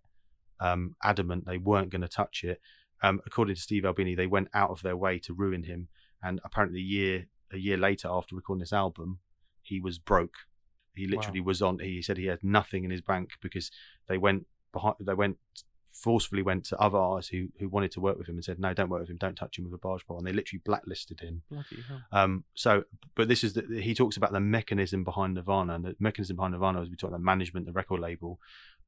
um, 0.60 0.96
adamant 1.04 1.46
they 1.46 1.58
weren't 1.58 1.90
going 1.90 2.02
to 2.02 2.08
touch 2.08 2.44
it. 2.44 2.62
Um, 3.02 3.22
according 3.26 3.56
to 3.56 3.62
Steve 3.62 3.86
Albini, 3.86 4.16
they 4.16 4.28
went 4.28 4.50
out 4.54 4.70
of 4.70 4.82
their 4.82 4.98
way 4.98 5.20
to 5.20 5.34
ruin 5.34 5.64
him, 5.64 5.90
and 6.24 6.40
apparently, 6.44 6.80
a 6.80 6.84
year 6.84 7.26
a 7.52 7.58
year 7.58 7.78
later, 7.78 8.08
after 8.12 8.36
recording 8.36 8.62
this 8.62 8.74
album, 8.74 9.20
he 9.62 9.80
was 9.80 9.98
broke. 9.98 10.36
He 10.96 11.08
literally 11.08 11.42
was 11.42 11.62
on. 11.62 11.80
He 11.80 12.02
said 12.02 12.18
he 12.18 12.28
had 12.28 12.44
nothing 12.44 12.86
in 12.86 12.92
his 12.92 13.02
bank 13.02 13.32
because 13.42 13.70
they 14.08 14.18
went 14.18 14.48
behind. 14.75 14.95
They 15.00 15.13
went 15.13 15.38
forcefully 15.95 16.42
went 16.42 16.66
to 16.66 16.77
other 16.77 16.98
artists 16.98 17.31
who 17.31 17.48
who 17.57 17.69
wanted 17.69 17.92
to 17.92 18.01
work 18.01 18.18
with 18.18 18.27
him 18.27 18.36
and 18.36 18.44
said, 18.44 18.60
"No, 18.60 18.74
don't 18.74 18.89
work 18.89 19.01
with 19.01 19.10
him. 19.10 19.18
Don't 19.18 19.36
touch 19.36 19.57
him 19.57 19.63
with 19.66 19.74
a 19.74 19.77
barge 19.77 20.06
pole." 20.06 20.18
And 20.18 20.27
they 20.27 20.33
literally 20.33 20.62
blacklisted 20.63 21.22
him. 21.22 21.42
Um, 22.12 22.44
so, 22.54 22.83
but 23.16 23.27
this 23.27 23.44
is 23.44 23.54
the, 23.54 23.81
he 23.81 23.95
talks 23.95 24.18
about 24.18 24.33
the 24.33 24.39
mechanism 24.39 25.04
behind 25.04 25.36
Nirvana, 25.36 25.76
and 25.76 25.85
the 25.85 25.95
mechanism 26.00 26.35
behind 26.35 26.54
Nirvana 26.54 26.80
was 26.80 26.90
we 26.90 26.95
talk 26.95 27.09
about 27.09 27.19
the 27.19 27.23
management, 27.23 27.66
the 27.66 27.71
record 27.71 28.02
label 28.02 28.40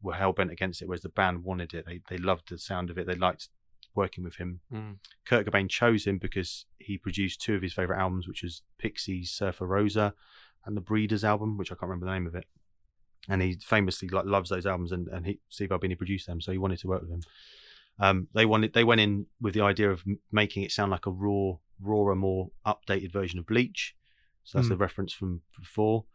were 0.02 0.14
hell 0.14 0.34
bent 0.34 0.52
against 0.52 0.82
it, 0.82 0.88
whereas 0.88 1.02
the 1.02 1.10
band 1.10 1.44
wanted 1.44 1.74
it. 1.74 1.86
They 1.86 2.02
they 2.10 2.18
loved 2.18 2.50
the 2.50 2.58
sound 2.58 2.90
of 2.90 2.98
it. 2.98 3.08
They 3.08 3.16
liked 3.16 3.50
working 3.96 4.24
with 4.24 4.36
him. 4.36 4.60
Mm. 4.72 4.98
Kurt 5.26 5.46
Cobain 5.48 5.70
chose 5.70 6.06
him 6.06 6.20
because 6.20 6.66
he 6.78 6.98
produced 6.98 7.42
two 7.42 7.56
of 7.56 7.62
his 7.62 7.74
favorite 7.74 8.00
albums, 8.00 8.28
which 8.28 8.44
was 8.44 8.62
Pixies' 8.78 9.32
Surfer 9.32 9.66
Rosa 9.66 10.14
and 10.66 10.78
the 10.78 10.82
Breeders 10.82 11.24
album, 11.24 11.58
which 11.58 11.72
I 11.72 11.76
can't 11.76 11.90
remember 11.90 12.06
the 12.06 12.12
name 12.12 12.28
of 12.28 12.36
it. 12.36 12.46
And 13.30 13.42
he 13.42 13.58
famously 13.62 14.08
like 14.08 14.26
loves 14.26 14.50
those 14.50 14.66
albums, 14.66 14.92
and 14.92 15.08
and 15.10 15.26
he, 15.26 15.40
Steve 15.50 15.72
Albini 15.72 15.96
produced 15.96 16.28
them, 16.28 16.40
so 16.42 16.52
he 16.52 16.58
wanted 16.58 16.80
to 16.80 16.88
work 16.88 17.02
with 17.02 17.12
him. 17.12 17.22
Um, 18.00 18.28
they 18.34 18.46
wanted 18.46 18.74
they 18.74 18.84
went 18.84 19.02
in 19.02 19.26
with 19.42 19.54
the 19.54 19.62
idea 19.62 19.90
of 19.92 20.04
making 20.32 20.64
it 20.64 20.72
sound 20.72 20.92
like 20.92 21.06
a 21.06 21.12
raw, 21.12 21.54
rawer, 21.82 22.16
more 22.16 22.52
updated 22.66 23.12
version 23.12 23.40
of 23.40 23.46
Bleach. 23.46 23.96
So 24.44 24.58
that's 24.58 24.68
Hmm. 24.68 24.74
the 24.74 24.78
reference 24.78 25.12
from 25.14 25.42
before. 25.60 26.06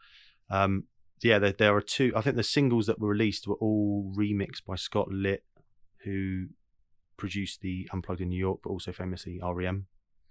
Um, 0.48 0.84
yeah, 1.22 1.38
there, 1.38 1.52
there 1.52 1.76
are 1.76 1.82
two. 1.82 2.12
I 2.16 2.20
think 2.22 2.36
the 2.36 2.42
singles 2.42 2.86
that 2.86 2.98
were 2.98 3.08
released 3.10 3.46
were 3.46 3.56
all 3.56 4.12
remixed 4.16 4.64
by 4.66 4.76
Scott 4.76 5.08
Litt, 5.12 5.44
who 6.04 6.46
produced 7.16 7.60
the 7.60 7.88
Unplugged 7.92 8.20
in 8.22 8.28
New 8.30 8.38
York, 8.38 8.60
but 8.64 8.70
also 8.70 8.90
famously 8.92 9.38
REM. 9.42 9.86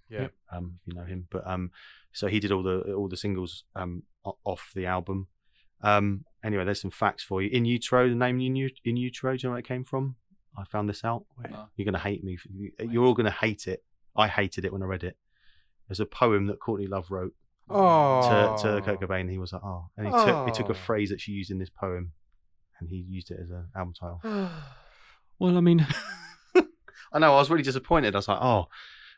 Yeah. 0.10 0.28
Um, 0.52 0.80
if 0.82 0.88
you 0.94 1.00
know 1.00 1.06
him, 1.06 1.28
but 1.30 1.46
um, 1.48 1.72
so 2.12 2.28
he 2.28 2.40
did 2.42 2.52
all 2.52 2.64
the 2.64 2.94
all 2.94 3.08
the 3.08 3.16
singles 3.16 3.64
um 3.76 4.04
off 4.44 4.72
the 4.76 4.86
album. 4.86 5.28
Um, 5.84 6.26
anyway, 6.44 6.64
there's 6.66 6.82
some 6.82 6.92
facts 6.92 7.24
for 7.24 7.42
you. 7.42 7.50
In 7.50 7.66
Utero, 7.66 8.08
the 8.10 8.16
name 8.16 8.40
in, 8.40 8.56
U- 8.56 8.70
in 8.86 8.98
Utero, 8.98 9.34
do 9.36 9.38
you 9.42 9.48
know 9.50 9.52
where 9.54 9.60
it 9.60 9.68
came 9.68 9.84
from? 9.84 10.16
I 10.58 10.64
found 10.66 10.90
this 10.90 11.04
out. 11.04 11.26
No. 11.50 11.68
You're 11.78 11.86
gonna 11.86 11.98
hate 12.00 12.24
me. 12.24 12.38
You're 12.80 13.06
all 13.06 13.14
gonna 13.14 13.32
hate 13.32 13.68
it. 13.68 13.84
I 14.16 14.28
hated 14.28 14.66
it 14.66 14.74
when 14.74 14.84
I 14.84 14.86
read 14.86 15.04
it. 15.04 15.16
There's 15.88 16.00
a 16.02 16.06
poem 16.06 16.48
that 16.48 16.60
Courtney 16.60 16.88
Love 16.88 17.10
wrote 17.10 17.34
Oh. 17.70 18.58
to, 18.62 18.64
to 18.76 18.82
Kurt 18.82 19.00
Cobain. 19.00 19.30
He 19.32 19.38
was 19.38 19.54
like, 19.54 19.64
oh, 19.64 19.86
and 19.98 20.08
he 20.08 20.12
took 20.12 20.46
he 20.48 20.52
took 20.54 20.68
Oh. 20.68 20.72
a 20.72 20.76
phrase 20.76 21.10
that 21.10 21.22
she 21.22 21.32
used 21.32 21.52
in 21.52 21.58
this 21.60 21.70
poem, 21.70 22.12
and 22.80 22.90
he 22.90 22.98
used 22.98 23.32
it 23.32 23.40
as 23.42 23.50
an 23.50 23.68
album 23.76 23.94
title. 23.94 24.22
Well, 25.40 25.58
I 25.58 25.62
mean, 25.62 25.88
I 27.14 27.18
know. 27.20 27.34
I 27.34 27.38
was 27.40 27.50
really 27.50 27.64
disappointed. 27.64 28.14
I 28.14 28.20
was 28.20 28.28
like, 28.28 28.38
oh, 28.42 28.68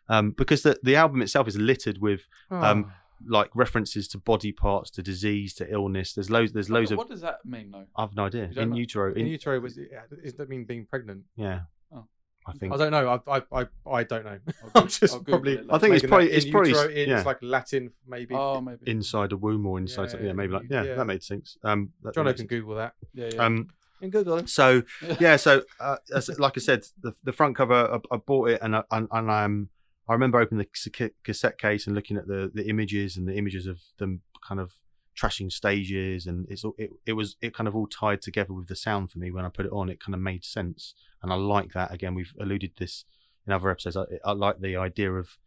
um, 0.08 0.32
because 0.32 0.62
the 0.63 0.77
the 0.84 0.96
album 0.96 1.22
itself 1.22 1.48
is 1.48 1.58
littered 1.58 1.98
with 2.00 2.22
um, 2.50 2.91
like 3.27 3.50
references 3.56 4.08
to 4.10 4.18
body 4.18 4.51
parts, 4.51 4.89
to 4.92 5.01
disease, 5.03 5.53
to 5.56 5.72
illness. 5.72 6.13
There's 6.13 6.30
loads. 6.30 6.51
There's 6.51 6.70
loads 6.70 6.92
what, 6.92 6.94
of. 6.94 6.98
what 7.00 7.10
does 7.10 7.22
that 7.22 7.39
mean 7.46 7.72
though? 7.72 7.86
I've 7.96 8.15
no 8.15 8.25
idea. 8.25 8.50
In 8.56 8.70
know? 8.72 8.75
utero, 8.75 9.13
in 9.13 9.22
in, 9.22 9.27
utero 9.27 9.60
was 9.60 9.75
does 10.24 10.34
that 10.36 10.50
mean 10.50 10.65
being 10.65 10.86
pregnant? 10.86 11.24
yeah. 11.36 11.62
Oh. 11.94 12.06
I 12.46 12.51
think 12.53 12.74
I 12.74 12.77
don't 12.77 12.92
know. 12.92 13.22
I 13.25 13.38
I 13.38 13.42
I, 13.62 13.68
I 13.89 14.03
don't 14.03 14.25
know. 14.25 14.38
I'll 14.48 14.72
I'm 14.75 14.82
Goog- 14.84 14.89
just 14.89 15.13
I'll 15.13 15.24
probably. 15.24 15.53
it 15.53 15.65
I 15.70 15.77
think 15.77 15.96
it's 15.96 16.06
probably- 16.06 16.32
it's 16.32 16.46
probably- 16.50 16.72
utero 16.72 16.89
in, 16.89 17.10
yeah. 17.10 17.18
It's 17.18 17.25
like 17.25 17.38
Latin, 17.42 17.92
maybe. 18.08 18.36
Oh, 18.36 18.60
maybe. 18.60 18.82
inside 18.86 19.32
a 19.32 19.38
womb 19.38 19.65
or 19.65 19.77
inside 19.77 20.03
Yeah, 20.03 20.08
something. 20.10 20.27
Yeah, 20.27 20.34
maybe 20.34 20.53
like 20.53 20.63
yeah, 20.70 20.84
yeah. 20.84 20.96
that 20.96 21.06
made 21.06 21.24
sense. 21.24 21.58
Um, 21.63 21.92
that 22.03 22.15
Jono 22.15 22.25
makes 22.25 22.39
can. 22.42 22.48
Google 22.48 22.75
that. 22.75 22.94
yeah, 23.13 23.30
yeah. 23.34 23.46
Um, 23.46 23.70
In 24.01 24.10
Google. 24.10 24.46
so 24.48 24.84
yeah, 25.22 25.38
so 25.38 25.63
uh, 25.80 25.96
as, 26.13 26.27
like 26.38 26.58
I 26.58 26.60
said, 26.60 26.84
the, 27.01 27.13
the 27.24 27.32
front 27.32 27.56
cover, 27.56 27.74
I, 28.12 28.15
I 28.15 28.18
bought 28.18 28.50
it, 28.50 28.60
and 28.62 28.75
I, 28.75 28.84
and, 28.92 29.08
and 29.12 29.32
um, 29.32 29.70
I 30.07 30.13
remember 30.13 30.39
opening 30.39 30.65
the 30.65 31.12
cassette 31.24 31.57
case 31.57 31.88
and 31.88 31.95
looking 31.95 32.17
at 32.17 32.27
the, 32.27 32.51
the 32.53 32.67
images 32.67 33.15
and 33.17 33.27
the 33.27 33.36
images 33.36 33.65
of 33.67 33.81
them 34.00 34.22
kind 34.45 34.60
of 34.60 34.74
trashing 35.17 35.51
stages, 35.51 36.25
and 36.25 36.45
it's 36.50 36.63
all, 36.65 36.74
it 36.77 36.89
it 37.05 37.13
was 37.13 37.36
it 37.41 37.53
kind 37.53 37.67
of 37.67 37.75
all 37.75 37.88
tied 37.88 38.22
together 38.22 38.53
with 38.53 38.67
the 38.67 38.75
sound 38.75 39.12
for 39.12 39.19
me 39.19 39.31
when 39.31 39.45
I 39.45 39.50
put 39.50 39.65
it 39.65 39.72
on. 39.72 39.89
It 39.89 40.00
kind 40.00 40.13
of 40.15 40.22
made 40.22 40.43
sense, 40.43 40.93
and 41.22 41.31
I 41.31 41.36
like 41.36 41.74
that. 41.74 41.93
Again, 41.93 42.15
we've 42.15 42.33
alluded 42.39 42.72
this 42.77 43.05
in 43.48 43.53
other 43.53 43.69
episodes. 43.69 43.95
I, 43.98 44.05
I 44.25 44.33
like 44.33 44.60
the 44.60 44.75
idea 44.75 45.12
of 45.13 45.38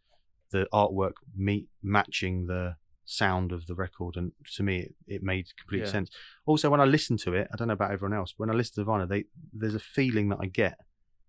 the 0.51 0.67
artwork 0.73 1.13
meet 1.35 1.67
matching 1.83 2.47
the 2.47 2.77
sound 3.05 3.51
of 3.51 3.67
the 3.67 3.75
record, 3.75 4.15
and 4.15 4.31
to 4.55 4.63
me, 4.63 4.77
it, 4.79 4.95
it 5.07 5.23
made 5.23 5.47
complete 5.57 5.79
Yeah. 5.81 5.91
sense. 5.91 6.09
Also, 6.45 6.69
when 6.69 6.81
I 6.81 6.85
listen 6.85 7.17
to 7.17 7.33
it, 7.33 7.47
I 7.53 7.57
don't 7.57 7.67
know 7.67 7.73
about 7.73 7.91
everyone 7.91 8.17
else, 8.17 8.33
but 8.33 8.47
when 8.47 8.55
I 8.55 8.57
listen 8.57 8.75
to 8.75 8.81
Nirvana, 8.81 9.05
they 9.05 9.25
there's 9.53 9.75
a 9.75 9.79
feeling 9.79 10.29
that 10.29 10.39
I 10.41 10.47
get. 10.47 10.77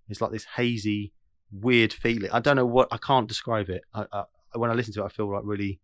It's 0.09 0.21
like 0.21 0.31
this 0.33 0.47
hazy, 0.57 1.13
weird 1.53 1.93
feeling. 1.93 2.31
I 2.33 2.41
don't 2.41 2.57
know 2.57 2.67
what 2.67 2.89
I 2.91 2.99
can't 2.99 3.29
describe 3.29 3.69
it. 3.71 3.83
I, 3.95 4.07
I, 4.13 4.25
when 4.55 4.71
I 4.71 4.75
listen 4.75 4.93
to 4.95 5.03
it, 5.03 5.07
I 5.07 5.09
feel 5.09 5.31
like 5.33 5.43
really 5.45 5.81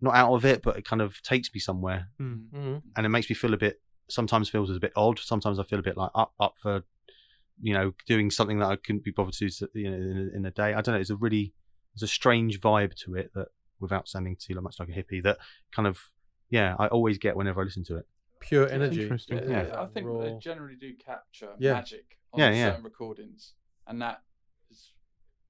not 0.00 0.14
out 0.14 0.32
of 0.34 0.44
it, 0.44 0.62
but 0.62 0.76
it 0.78 0.84
kind 0.84 1.02
of 1.02 1.20
takes 1.22 1.52
me 1.52 1.60
somewhere, 1.60 2.08
Mm-hmm. 2.20 2.76
and 2.96 3.06
it 3.06 3.08
makes 3.08 3.28
me 3.28 3.34
feel 3.34 3.54
a 3.54 3.56
bit. 3.58 3.80
Sometimes 4.10 4.48
feels 4.48 4.70
a 4.70 4.80
bit 4.80 4.92
odd. 4.96 5.18
Sometimes 5.18 5.58
I 5.58 5.64
feel 5.64 5.78
a 5.78 5.82
bit 5.82 5.96
like 5.96 6.10
up 6.14 6.32
up 6.40 6.54
for, 6.62 6.82
you 7.60 7.74
know, 7.74 7.92
doing 8.06 8.30
something 8.30 8.58
that 8.60 8.66
I 8.68 8.76
couldn't 8.76 9.04
be 9.04 9.10
bothered 9.10 9.34
to, 9.34 9.48
you 9.74 9.90
know, 9.90 9.96
in, 9.96 10.30
a- 10.32 10.36
in 10.36 10.44
a 10.46 10.50
day. 10.50 10.72
I 10.74 10.80
don't 10.80 10.94
know. 10.94 11.00
It's 11.00 11.10
a 11.10 11.16
really, 11.16 11.52
there's 11.94 12.04
a 12.10 12.12
strange 12.12 12.60
vibe 12.60 12.94
to 13.04 13.14
it 13.16 13.32
that, 13.34 13.48
without 13.80 14.08
sounding 14.08 14.36
too 14.36 14.58
much 14.60 14.80
like 14.80 14.88
a 14.88 14.92
hippie, 14.92 15.22
that 15.22 15.38
kind 15.72 15.86
of, 15.86 16.00
yeah, 16.50 16.74
I 16.78 16.86
always 16.88 17.18
get 17.18 17.36
whenever 17.36 17.60
I 17.60 17.64
listen 17.64 17.84
to 17.84 17.96
it. 17.98 18.06
Pure 18.40 18.62
That's 18.66 18.72
energy. 18.72 19.02
interesting. 19.02 19.38
Yeah. 19.48 19.66
Yeah, 19.66 19.80
I 19.82 19.86
think 19.86 20.06
raw- 20.06 20.20
they 20.22 20.36
generally 20.40 20.76
do 20.76 20.94
capture 20.94 21.50
Yeah. 21.58 21.74
magic 21.74 22.18
on 22.32 22.40
Yeah, 22.40 22.50
yeah. 22.50 22.68
certain 22.70 22.84
recordings, 22.84 23.52
and 23.86 24.00
that 24.00 24.16
is 24.16 24.22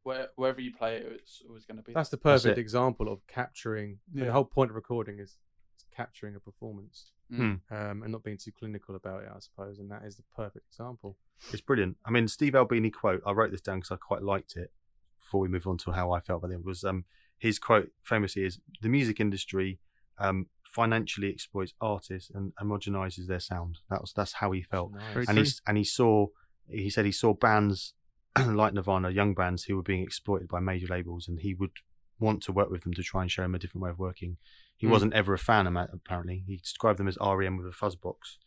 where, 0.08 0.28
wherever 0.36 0.60
you 0.60 0.72
play 0.74 0.96
it, 0.96 1.06
it's 1.20 1.42
always 1.48 1.64
going 1.66 1.76
to 1.76 1.82
be. 1.82 1.92
That's 1.92 2.08
the 2.08 2.16
perfect 2.16 2.58
it. 2.58 2.60
example 2.60 3.06
of 3.12 3.18
capturing. 3.26 3.98
Yeah. 4.12 4.24
The 4.26 4.32
whole 4.32 4.44
point 4.44 4.70
of 4.70 4.76
recording 4.76 5.18
is, 5.18 5.30
is 5.76 5.84
capturing 5.94 6.34
a 6.34 6.40
performance 6.40 7.12
Mm. 7.30 7.60
um, 7.70 8.02
and 8.02 8.10
not 8.10 8.24
being 8.24 8.38
too 8.38 8.52
clinical 8.58 8.96
about 8.96 9.22
it, 9.22 9.28
I 9.36 9.38
suppose. 9.40 9.78
And 9.78 9.90
that 9.90 10.02
is 10.06 10.16
the 10.16 10.22
perfect 10.34 10.64
example. 10.66 11.18
It's 11.52 11.60
brilliant. 11.60 11.98
I 12.06 12.10
mean, 12.10 12.26
Steve 12.26 12.54
Albini 12.54 12.88
quote. 12.90 13.20
I 13.26 13.32
wrote 13.32 13.50
this 13.50 13.60
down 13.60 13.80
because 13.80 13.90
I 13.90 13.96
quite 13.96 14.22
liked 14.22 14.56
it. 14.56 14.72
Before 15.18 15.42
we 15.42 15.48
move 15.48 15.66
on 15.66 15.76
to 15.84 15.92
how 15.92 16.10
I 16.12 16.20
felt 16.20 16.42
about 16.42 16.52
it, 16.54 16.64
was 16.64 16.84
um, 16.84 17.04
his 17.36 17.58
quote 17.58 17.90
famously 18.02 18.44
is 18.46 18.60
the 18.80 18.88
music 18.88 19.20
industry 19.20 19.78
um, 20.18 20.46
financially 20.64 21.28
exploits 21.30 21.74
artists 21.82 22.30
and 22.34 22.54
homogenizes 22.62 23.26
their 23.26 23.40
sound. 23.40 23.80
That 23.90 24.00
was 24.00 24.14
that's 24.14 24.32
how 24.40 24.52
he 24.52 24.62
felt. 24.62 24.92
Nice. 24.94 25.28
And 25.28 25.36
he 25.38 25.46
and 25.66 25.76
he 25.76 25.84
saw 25.84 26.28
he 26.66 26.88
said 26.88 27.04
he 27.04 27.12
saw 27.12 27.34
bands 27.34 27.92
like 28.46 28.72
Nirvana, 28.74 29.10
young 29.10 29.34
bands 29.34 29.64
who 29.64 29.76
were 29.76 29.82
being 29.82 30.02
exploited 30.02 30.48
by 30.48 30.60
major 30.60 30.86
labels, 30.86 31.28
and 31.28 31.40
he 31.40 31.54
would 31.54 31.72
want 32.18 32.42
to 32.44 32.52
work 32.52 32.70
with 32.70 32.82
them 32.82 32.92
to 32.94 33.02
try 33.02 33.22
and 33.22 33.30
show 33.30 33.42
them 33.42 33.54
a 33.54 33.58
different 33.58 33.82
way 33.82 33.90
of 33.90 33.98
working. 33.98 34.36
He 34.76 34.86
Mm. 34.86 34.90
wasn't 34.90 35.12
ever 35.14 35.34
a 35.34 35.38
fan. 35.38 35.66
Apparently, 35.66 36.44
he 36.46 36.56
described 36.56 36.98
them 36.98 37.08
as 37.08 37.18
REM 37.20 37.56
with 37.56 37.66
a 37.66 37.72
fuzz 37.72 37.96
box. 37.96 38.38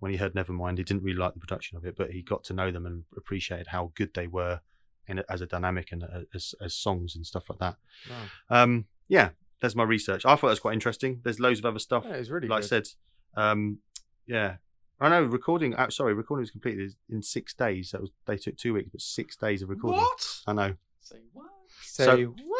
When 0.00 0.12
he 0.12 0.18
heard 0.18 0.34
Nevermind, 0.34 0.78
he 0.78 0.84
didn't 0.84 1.02
really 1.02 1.18
like 1.18 1.34
the 1.34 1.40
production 1.40 1.76
of 1.76 1.84
it, 1.84 1.96
but 1.96 2.10
he 2.12 2.22
got 2.22 2.44
to 2.44 2.52
know 2.54 2.70
them 2.70 2.86
and 2.86 3.04
appreciated 3.16 3.68
how 3.68 3.92
good 3.96 4.14
they 4.14 4.26
were 4.26 4.60
in 5.06 5.18
a, 5.18 5.24
as 5.28 5.40
a 5.40 5.46
dynamic 5.46 5.90
and 5.92 6.02
a, 6.04 6.24
as 6.34 6.54
as 6.60 6.74
songs 6.74 7.16
and 7.16 7.26
stuff 7.26 7.48
like 7.50 7.58
that. 7.58 7.76
Wow. 8.08 8.62
Um, 8.62 8.84
yeah, 9.08 9.30
that's 9.60 9.74
my 9.74 9.82
research. 9.82 10.24
I 10.24 10.30
thought 10.36 10.42
that 10.42 10.50
was 10.50 10.60
quite 10.60 10.74
interesting. 10.74 11.20
There's 11.24 11.40
loads 11.40 11.58
of 11.58 11.64
other 11.64 11.78
stuff 11.80 12.04
Yeah, 12.06 12.14
it's 12.14 12.28
really 12.30 12.46
like 12.48 12.60
good. 12.62 12.66
I 12.66 12.68
said, 12.68 12.88
um, 13.34 13.78
yeah. 14.26 14.56
I 15.00 15.08
know 15.08 15.22
recording. 15.22 15.74
Uh, 15.74 15.90
sorry, 15.90 16.14
recording 16.14 16.42
was 16.42 16.50
completed 16.50 16.94
in 17.08 17.22
six 17.22 17.54
days. 17.54 17.90
That 17.92 18.00
was 18.00 18.10
they 18.26 18.36
took 18.36 18.56
two 18.56 18.74
weeks, 18.74 18.88
but 18.90 19.00
six 19.00 19.36
days 19.36 19.62
of 19.62 19.68
recording. 19.68 20.00
What? 20.00 20.40
I 20.46 20.52
know. 20.52 20.74
Say 21.00 21.16
what? 21.32 21.46
Say 21.82 22.04
So- 22.04 22.26
what? 22.26 22.58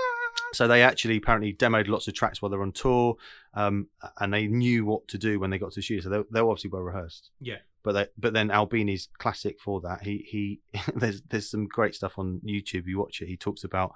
So 0.52 0.66
they 0.66 0.82
actually 0.82 1.18
apparently 1.18 1.52
demoed 1.52 1.88
lots 1.88 2.08
of 2.08 2.14
tracks 2.14 2.40
while 2.40 2.48
they're 2.48 2.62
on 2.62 2.72
tour, 2.72 3.16
um, 3.52 3.88
and 4.18 4.32
they 4.32 4.46
knew 4.46 4.86
what 4.86 5.06
to 5.08 5.18
do 5.18 5.38
when 5.38 5.50
they 5.50 5.58
got 5.58 5.72
to 5.72 5.76
the 5.80 5.82
studio. 5.82 6.02
So 6.02 6.08
they, 6.08 6.22
they 6.30 6.40
were 6.40 6.50
obviously 6.50 6.70
well 6.70 6.80
rehearsed. 6.82 7.30
Yeah. 7.40 7.58
But 7.82 7.92
they, 7.92 8.06
but 8.16 8.32
then 8.32 8.50
Albini's 8.50 9.08
classic 9.18 9.60
for 9.60 9.80
that. 9.82 10.02
He 10.04 10.24
he. 10.26 10.60
there's 10.94 11.20
there's 11.28 11.50
some 11.50 11.66
great 11.66 11.94
stuff 11.94 12.18
on 12.18 12.40
YouTube. 12.46 12.86
You 12.86 12.98
watch 12.98 13.20
it. 13.20 13.28
He 13.28 13.36
talks 13.36 13.62
about 13.62 13.92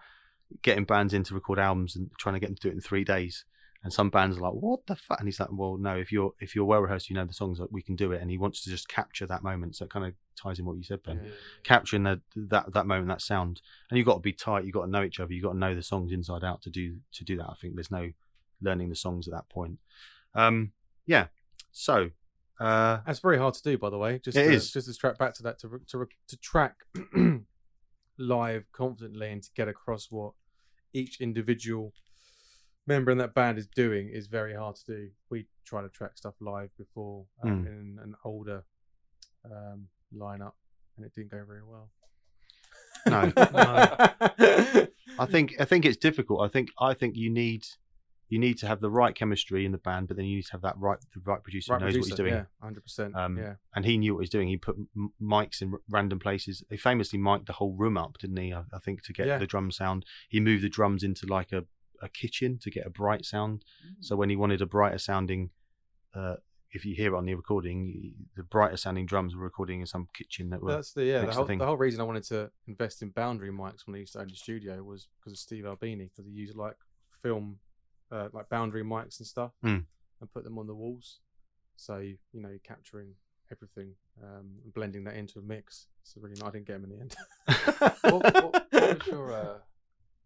getting 0.61 0.85
bands 0.85 1.15
in 1.15 1.23
to 1.25 1.35
record 1.35 1.59
albums 1.59 1.97
and 1.97 2.11
trying 2.19 2.35
to 2.35 2.41
get 2.41 2.49
them 2.49 2.57
to 2.57 2.63
do 2.63 2.69
it 2.69 2.75
in 2.75 2.81
three 2.81 3.05
days. 3.05 3.45
And 3.85 3.93
some 3.93 4.11
bands 4.11 4.37
are 4.37 4.41
like, 4.41 4.53
"What 4.53 4.87
the 4.87 4.95
fuck?" 4.95 5.19
And 5.19 5.27
he's 5.27 5.41
like, 5.41 5.49
"Well, 5.51 5.77
no. 5.77 5.97
If 5.97 6.13
you're 6.13 6.33
if 6.41 6.55
you're 6.55 6.65
well 6.65 6.81
rehearsed, 6.81 7.11
you 7.11 7.15
know 7.17 7.25
the 7.25 7.33
songs. 7.33 7.59
Like, 7.59 7.71
we 7.73 7.83
can 7.83 7.97
do 7.97 8.13
it." 8.13 8.23
And 8.23 8.31
he 8.31 8.39
wants 8.39 8.63
to 8.63 8.71
just 8.71 8.89
capture 8.89 9.27
that 9.27 9.43
moment. 9.43 9.75
So 9.75 9.85
it 9.87 9.91
kind 9.91 10.07
of 10.07 10.15
ties 10.41 10.59
in 10.61 10.65
what 10.65 10.77
you 10.77 10.85
said, 10.85 11.03
Ben. 11.03 11.21
Yeah. 11.25 11.31
Capturing 11.65 12.05
that 12.05 12.21
that 12.37 12.73
that 12.75 12.87
moment, 12.87 13.09
that 13.09 13.21
sound. 13.21 13.61
And 13.91 13.99
you've 13.99 14.07
got 14.07 14.15
to 14.15 14.21
be 14.21 14.33
tight. 14.33 14.65
You've 14.65 14.75
got 14.75 14.85
to 14.85 14.91
know 14.91 15.03
each 15.03 15.19
other. 15.19 15.33
You've 15.33 15.43
got 15.45 15.53
to 15.53 15.59
know 15.59 15.75
the 15.75 15.83
songs 15.83 16.13
inside 16.13 16.45
out 16.45 16.63
to 16.63 16.71
do 16.71 16.99
to 17.13 17.25
do 17.25 17.37
that. 17.39 17.49
I 17.51 17.55
think 17.61 17.75
there's 17.75 17.91
no 17.91 18.13
learning 18.61 18.89
the 18.89 18.95
songs 18.95 19.27
at 19.27 19.35
that 19.35 19.49
point. 19.49 19.79
Um, 20.35 20.71
yeah. 21.05 21.27
So, 21.73 22.11
uh, 22.61 22.99
That's 23.05 23.19
very 23.19 23.39
hard 23.39 23.55
to 23.55 23.63
do, 23.63 23.79
by 23.79 23.91
the 23.91 23.99
way. 23.99 24.21
Just 24.21 24.37
It 24.39 24.45
to, 24.45 24.53
is. 24.53 24.71
just 24.71 24.87
to 24.87 24.95
track 24.95 25.19
back 25.19 25.35
to 25.35 25.43
that 25.43 25.59
to 25.61 25.81
to 25.89 26.07
to 26.29 26.37
track 26.37 26.77
live 28.19 28.71
confidently 28.73 29.31
and 29.31 29.43
to 29.43 29.51
get 29.55 29.69
across 29.69 30.11
what 30.11 30.35
each 30.93 31.21
individual 31.21 31.93
member 32.87 33.11
in 33.11 33.19
that 33.19 33.35
band 33.35 33.59
is 33.59 33.67
doing 33.67 34.09
is 34.09 34.27
very 34.27 34.55
hard 34.55 34.77
to 34.77 34.85
do. 34.87 35.09
We 35.31 35.47
try 35.65 35.83
to 35.83 35.89
track 35.89 36.17
stuff 36.17 36.35
live 36.41 36.71
before 36.77 37.27
um, 37.43 37.51
Mm. 37.65 37.67
in 37.67 37.99
an 38.03 38.15
older 38.25 38.65
um, 39.45 39.89
lineup, 40.15 40.53
and 40.97 41.07
it 41.07 41.13
didn't 41.15 41.31
go 41.31 41.45
very 41.45 41.63
well. 41.65 41.91
No. 43.07 43.33
no. 43.37 44.87
I 45.19 45.27
think 45.27 45.55
I 45.61 45.65
think 45.65 45.85
it's 45.85 45.97
difficult. 45.97 46.43
I 46.43 46.49
think 46.49 46.69
I 46.81 46.95
think 46.95 47.17
you 47.17 47.31
need 47.31 47.65
you 48.29 48.39
need 48.39 48.57
to 48.59 48.67
have 48.67 48.81
the 48.81 48.91
right 48.91 49.15
chemistry 49.15 49.67
in 49.67 49.73
the 49.73 49.79
band, 49.79 50.09
but 50.09 50.17
then 50.17 50.25
you 50.27 50.37
need 50.37 50.47
to 50.47 50.53
have 50.53 50.63
that 50.63 50.79
right 50.79 50.99
the 51.15 51.21
right 51.25 51.43
producer 51.43 51.73
Right 51.73 51.81
who 51.83 51.87
knows 51.89 51.99
what 51.99 52.07
he's 52.07 52.15
doing. 52.15 52.33
Yeah, 52.35 52.45
hundred 52.63 52.83
percent. 52.83 53.15
Um, 53.17 53.37
Yeah, 53.37 53.55
And 53.75 53.85
he 53.85 53.99
knew 53.99 54.15
what 54.15 54.21
he 54.21 54.23
was 54.23 54.31
doing. 54.31 54.49
He 54.49 54.57
put 54.57 54.77
m- 54.97 55.13
mics 55.21 55.61
in 55.61 55.73
r- 55.73 55.81
random 55.91 56.19
places. 56.19 56.63
He 56.71 56.77
famously 56.77 57.19
mic'd 57.19 57.47
the 57.47 57.53
whole 57.55 57.75
room 57.75 57.97
up, 57.99 58.17
didn't 58.19 58.37
he? 58.39 58.53
I, 58.53 58.61
I 58.73 58.79
think 58.79 59.03
to 59.05 59.13
get 59.13 59.27
Yeah. 59.27 59.39
the 59.39 59.47
drum 59.47 59.71
sound. 59.71 60.07
He 60.29 60.41
moved 60.41 60.63
the 60.65 60.69
drums 60.71 61.03
into 61.03 61.27
like 61.27 61.53
a, 61.53 61.65
a 62.03 62.09
kitchen 62.09 62.59
to 62.63 62.71
get 62.71 62.87
a 62.87 62.91
bright 62.91 63.25
sound. 63.25 63.65
So 64.01 64.17
when 64.17 64.29
he 64.29 64.37
wanted 64.37 64.61
a 64.61 64.67
brighter 64.67 64.99
sounding, 64.99 65.51
uh, 66.15 66.35
if 66.75 66.85
you 66.85 66.95
hear 66.95 67.15
it 67.15 67.17
on 67.17 67.27
the 67.27 67.35
recording, 67.35 68.15
the 68.37 68.43
brighter 68.43 68.77
sounding 68.77 69.07
drums 69.07 69.35
were 69.37 69.43
recording 69.43 69.81
in 69.81 69.87
some 69.87 70.09
kitchen 70.15 70.51
that 70.51 70.63
were. 70.63 70.73
That's 70.73 70.93
the 70.93 71.05
yeah. 71.05 71.25
The 71.25 71.33
whole, 71.33 71.45
the 71.45 71.57
the 71.57 71.67
whole 71.67 71.77
reason 71.77 72.01
I 72.01 72.05
wanted 72.05 72.25
to 72.25 72.51
invest 72.67 73.03
in 73.03 73.11
boundary 73.11 73.51
mics 73.51 73.87
when 73.87 73.95
I 73.95 73.99
used 74.01 74.15
to 74.15 74.21
own 74.21 74.29
the 74.29 74.35
studio 74.37 74.83
was 74.83 75.09
because 75.21 75.33
of 75.33 75.39
Steve 75.39 75.67
Albini 75.67 76.07
because 76.11 76.27
he 76.27 76.33
used 76.33 76.57
like 76.57 76.77
film, 77.23 77.59
uh, 78.11 78.29
like 78.33 78.49
boundary 78.49 78.83
mics 78.85 79.19
and 79.21 79.27
stuff, 79.27 79.53
Mm. 79.65 79.85
and 80.21 80.33
put 80.33 80.45
them 80.45 80.59
on 80.59 80.67
the 80.67 80.75
walls. 80.75 81.21
So 81.77 81.99
you, 81.99 82.17
you 82.33 82.41
know 82.43 82.49
you're 82.49 82.59
capturing 82.59 83.15
everything, 83.51 83.95
um, 84.23 84.59
and 84.65 84.73
blending 84.73 85.05
that 85.05 85.15
into 85.15 85.39
a 85.39 85.43
mix. 85.43 85.87
So 86.05 86.21
really, 86.23 86.41
I 86.43 86.51
didn't 86.51 86.67
get 86.67 86.77
him 86.77 86.85
in 86.85 86.91
the 86.91 87.01
end. 87.01 87.17
what, 88.03 88.35
what, 88.35 88.73
what 88.73 88.99
was 88.99 89.07
your 89.07 89.33
uh, 89.33 89.59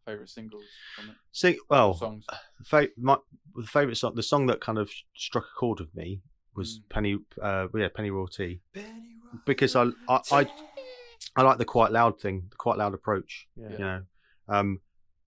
favorite 0.07 0.31
singles 0.31 0.65
from 0.95 1.11
it? 1.11 1.17
See, 1.33 1.59
well, 1.69 1.95
Songs. 1.95 2.25
fa- 2.65 2.89
my 2.97 3.17
the 3.55 3.67
favorite 3.67 3.97
song, 3.97 4.15
the 4.15 4.23
song 4.23 4.47
that 4.47 4.61
kind 4.61 4.79
of 4.79 4.91
struck 5.15 5.45
a 5.45 5.59
chord 5.59 5.81
with 5.81 5.95
me 5.95 6.23
was 6.55 6.79
Mm. 6.79 6.89
Penny, 6.89 7.19
uh, 7.43 7.69
yeah, 7.75 7.89
Pennyroyal 7.89 8.29
Tea, 8.29 8.61
because 9.45 9.77
I, 9.77 9.85
I, 10.09 10.21
I, 10.33 10.47
I 11.37 11.43
like 11.43 11.59
the 11.59 11.65
quite 11.65 11.93
loud 11.93 12.21
thing, 12.21 12.47
the 12.51 12.57
quite 12.57 12.79
loud 12.79 12.95
approach. 12.95 13.47
Yeah. 13.57 13.71
You 13.71 13.79
know, 13.79 14.03
um, 14.49 14.81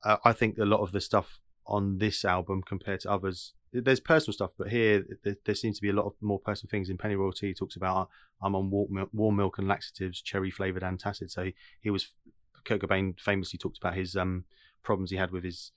uh, 0.03 0.17
I 0.24 0.33
think 0.33 0.57
a 0.57 0.65
lot 0.65 0.81
of 0.81 0.91
the 0.91 1.01
stuff 1.01 1.39
on 1.67 2.00
this 2.00 2.25
album 2.25 2.63
compared 2.63 3.01
to 3.01 3.12
others, 3.12 3.53
there's 3.71 4.00
personal 4.00 4.33
stuff, 4.33 4.51
but 4.57 4.69
here 4.69 5.05
there, 5.24 5.36
there 5.45 5.55
seems 5.55 5.77
to 5.77 5.81
be 5.83 5.89
a 5.89 5.93
lot 5.93 6.05
of 6.07 6.13
more 6.21 6.39
personal 6.39 6.69
things. 6.71 6.89
In 6.89 6.98
Pennyroyal 6.98 7.33
Tea, 7.33 7.48
he 7.48 7.53
talks 7.53 7.75
about 7.75 8.09
I'm 8.41 8.55
on 8.55 8.71
warm 8.71 8.91
milk, 8.91 9.09
warm 9.13 9.36
milk 9.36 9.59
and 9.59 9.67
laxatives, 9.67 10.21
cherry 10.21 10.50
flavored 10.50 10.81
antacid. 10.83 11.29
So 11.29 11.43
he, 11.45 11.55
he 11.81 11.89
was 11.91 12.07
Kurt 12.65 12.81
Cobain 12.81 13.19
famously 13.19 13.57
talked 13.59 13.77
about 13.77 13.95
his 13.95 14.15
um 14.15 14.45
problems 14.83 15.12
he 15.12 15.17
had 15.17 15.31
with 15.31 15.43
his 15.43 15.71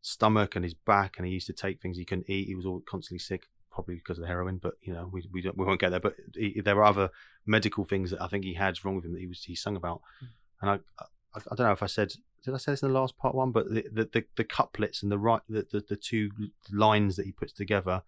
stomach 0.00 0.56
and 0.56 0.64
his 0.64 0.74
back, 0.74 1.16
and 1.16 1.26
he 1.26 1.32
used 1.32 1.46
to 1.46 1.52
take 1.52 1.80
things 1.80 1.96
he 1.96 2.04
couldn't 2.04 2.30
eat. 2.30 2.48
He 2.48 2.54
was 2.54 2.66
all 2.66 2.82
constantly 2.88 3.18
sick, 3.18 3.44
probably 3.70 3.96
because 3.96 4.18
of 4.18 4.22
the 4.22 4.28
heroin. 4.28 4.58
But 4.58 4.74
you 4.82 4.92
know, 4.92 5.08
we 5.12 5.28
we, 5.32 5.42
don't, 5.42 5.56
we 5.56 5.64
won't 5.64 5.80
get 5.80 5.90
there. 5.90 6.00
But 6.00 6.14
he, 6.34 6.60
there 6.64 6.76
were 6.76 6.84
other 6.84 7.10
medical 7.46 7.84
things 7.84 8.10
that 8.10 8.22
I 8.22 8.28
think 8.28 8.44
he 8.44 8.54
had 8.54 8.84
wrong 8.84 8.96
with 8.96 9.04
him 9.04 9.12
that 9.12 9.20
he 9.20 9.26
was 9.26 9.44
he 9.44 9.54
sung 9.54 9.76
about. 9.76 10.02
Hmm. 10.20 10.26
And 10.60 10.70
I, 10.70 10.74
I 10.98 11.04
I 11.38 11.54
don't 11.54 11.66
know 11.66 11.72
if 11.72 11.82
I 11.82 11.86
said 11.86 12.12
did 12.44 12.54
I 12.54 12.58
say 12.58 12.72
this 12.72 12.82
in 12.82 12.92
the 12.92 12.98
last 12.98 13.18
part 13.18 13.34
one, 13.34 13.52
but 13.52 13.68
the 13.68 13.84
the, 13.92 14.08
the, 14.12 14.24
the 14.36 14.44
couplets 14.44 15.02
and 15.02 15.10
the 15.10 15.18
right 15.18 15.42
the, 15.48 15.66
the 15.70 15.84
the 15.86 15.96
two 15.96 16.30
lines 16.72 17.16
that 17.16 17.26
he 17.26 17.32
puts 17.32 17.52
together 17.52 18.02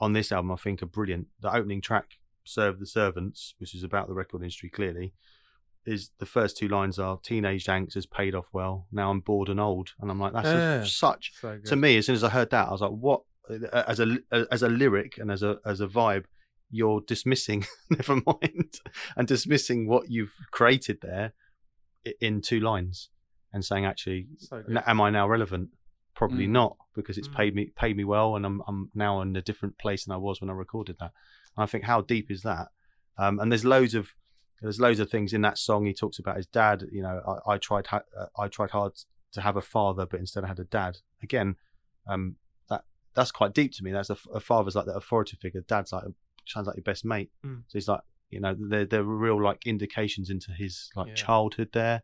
on 0.00 0.12
this 0.12 0.32
album, 0.32 0.52
I 0.52 0.56
think, 0.56 0.82
are 0.82 0.86
brilliant. 0.86 1.28
The 1.40 1.54
opening 1.54 1.80
track, 1.80 2.18
"Serve 2.44 2.78
the 2.78 2.86
Servants," 2.86 3.54
which 3.58 3.74
is 3.74 3.82
about 3.82 4.08
the 4.08 4.14
record 4.14 4.42
industry, 4.42 4.70
clearly. 4.70 5.12
Is 5.94 6.10
the 6.18 6.26
first 6.26 6.56
two 6.56 6.68
lines 6.68 6.98
are 6.98 7.18
teenage 7.22 7.64
angst 7.66 7.94
has 7.94 8.06
paid 8.06 8.34
off 8.34 8.48
well. 8.52 8.86
Now 8.92 9.10
I'm 9.10 9.20
bored 9.20 9.48
and 9.48 9.60
old, 9.60 9.88
and 10.00 10.10
I'm 10.10 10.20
like 10.20 10.32
that's 10.34 10.48
a- 10.48 10.52
Yeah. 10.52 10.84
such 10.84 11.32
So 11.40 11.58
to 11.58 11.76
me. 11.76 11.96
As 11.98 12.06
soon 12.06 12.14
as 12.16 12.24
I 12.24 12.28
heard 12.28 12.50
that, 12.50 12.68
I 12.68 12.70
was 12.72 12.80
like, 12.80 12.90
what? 13.06 13.22
As 13.72 13.98
a 14.00 14.18
as 14.52 14.62
a 14.62 14.68
lyric 14.68 15.16
and 15.18 15.30
as 15.30 15.42
a 15.42 15.58
as 15.64 15.80
a 15.80 15.86
vibe, 15.88 16.26
you're 16.70 17.00
dismissing. 17.00 17.64
never 17.90 18.16
mind, 18.26 18.74
and 19.16 19.26
dismissing 19.26 19.88
what 19.88 20.10
you've 20.10 20.34
created 20.50 20.98
there 21.00 21.32
in 22.20 22.40
two 22.42 22.60
lines, 22.60 23.08
and 23.52 23.64
saying 23.64 23.84
actually, 23.86 24.28
So 24.38 24.62
am 24.86 25.00
I 25.00 25.10
now 25.10 25.26
relevant? 25.28 25.70
Probably 26.14 26.46
Mm. 26.46 26.50
not, 26.60 26.76
because 26.96 27.16
it's 27.16 27.28
Mm. 27.28 27.36
paid 27.36 27.54
me 27.54 27.64
paid 27.76 27.96
me 27.96 28.04
well, 28.04 28.36
and 28.36 28.44
I'm 28.44 28.60
I'm 28.68 28.90
now 28.94 29.20
in 29.22 29.34
a 29.36 29.42
different 29.42 29.78
place 29.78 30.04
than 30.04 30.12
I 30.14 30.18
was 30.18 30.40
when 30.40 30.50
I 30.50 30.52
recorded 30.52 30.96
that. 31.00 31.12
And 31.56 31.62
I 31.64 31.66
think 31.66 31.84
how 31.84 32.00
deep 32.02 32.30
is 32.30 32.42
that? 32.42 32.68
Um, 33.16 33.38
and 33.40 33.50
there's 33.50 33.64
loads 33.64 33.94
of 33.94 34.12
there's 34.62 34.80
loads 34.80 35.00
of 35.00 35.10
things 35.10 35.32
in 35.32 35.40
that 35.42 35.58
song. 35.58 35.86
He 35.86 35.94
talks 35.94 36.18
about 36.18 36.36
his 36.36 36.46
dad. 36.46 36.84
You 36.90 37.02
know, 37.02 37.40
I, 37.46 37.52
I 37.54 37.58
tried 37.58 37.86
ha- 37.88 38.02
uh, 38.18 38.26
I 38.38 38.48
tried 38.48 38.70
hard 38.70 38.92
to 39.32 39.40
have 39.40 39.56
a 39.56 39.60
father, 39.62 40.06
but 40.06 40.20
instead 40.20 40.44
I 40.44 40.48
had 40.48 40.58
a 40.58 40.64
dad. 40.64 40.98
Again, 41.22 41.56
um, 42.08 42.36
that 42.68 42.84
that's 43.14 43.30
quite 43.30 43.54
deep 43.54 43.72
to 43.74 43.84
me. 43.84 43.92
That's 43.92 44.10
a 44.10 44.16
father's 44.40 44.74
like 44.74 44.86
the 44.86 44.94
authoritative 44.94 45.40
figure. 45.40 45.62
Dad's 45.66 45.92
like 45.92 46.04
sounds 46.46 46.66
like 46.66 46.76
your 46.76 46.82
best 46.84 47.04
mate. 47.04 47.30
Mm. 47.44 47.58
So 47.68 47.72
he's 47.78 47.88
like, 47.88 48.00
you 48.30 48.40
know, 48.40 48.54
there 48.58 48.84
there 48.84 49.04
were 49.04 49.16
real 49.16 49.42
like 49.42 49.66
indications 49.66 50.30
into 50.30 50.52
his 50.52 50.90
like 50.96 51.08
Yeah. 51.08 51.14
childhood 51.14 51.70
there. 51.72 52.02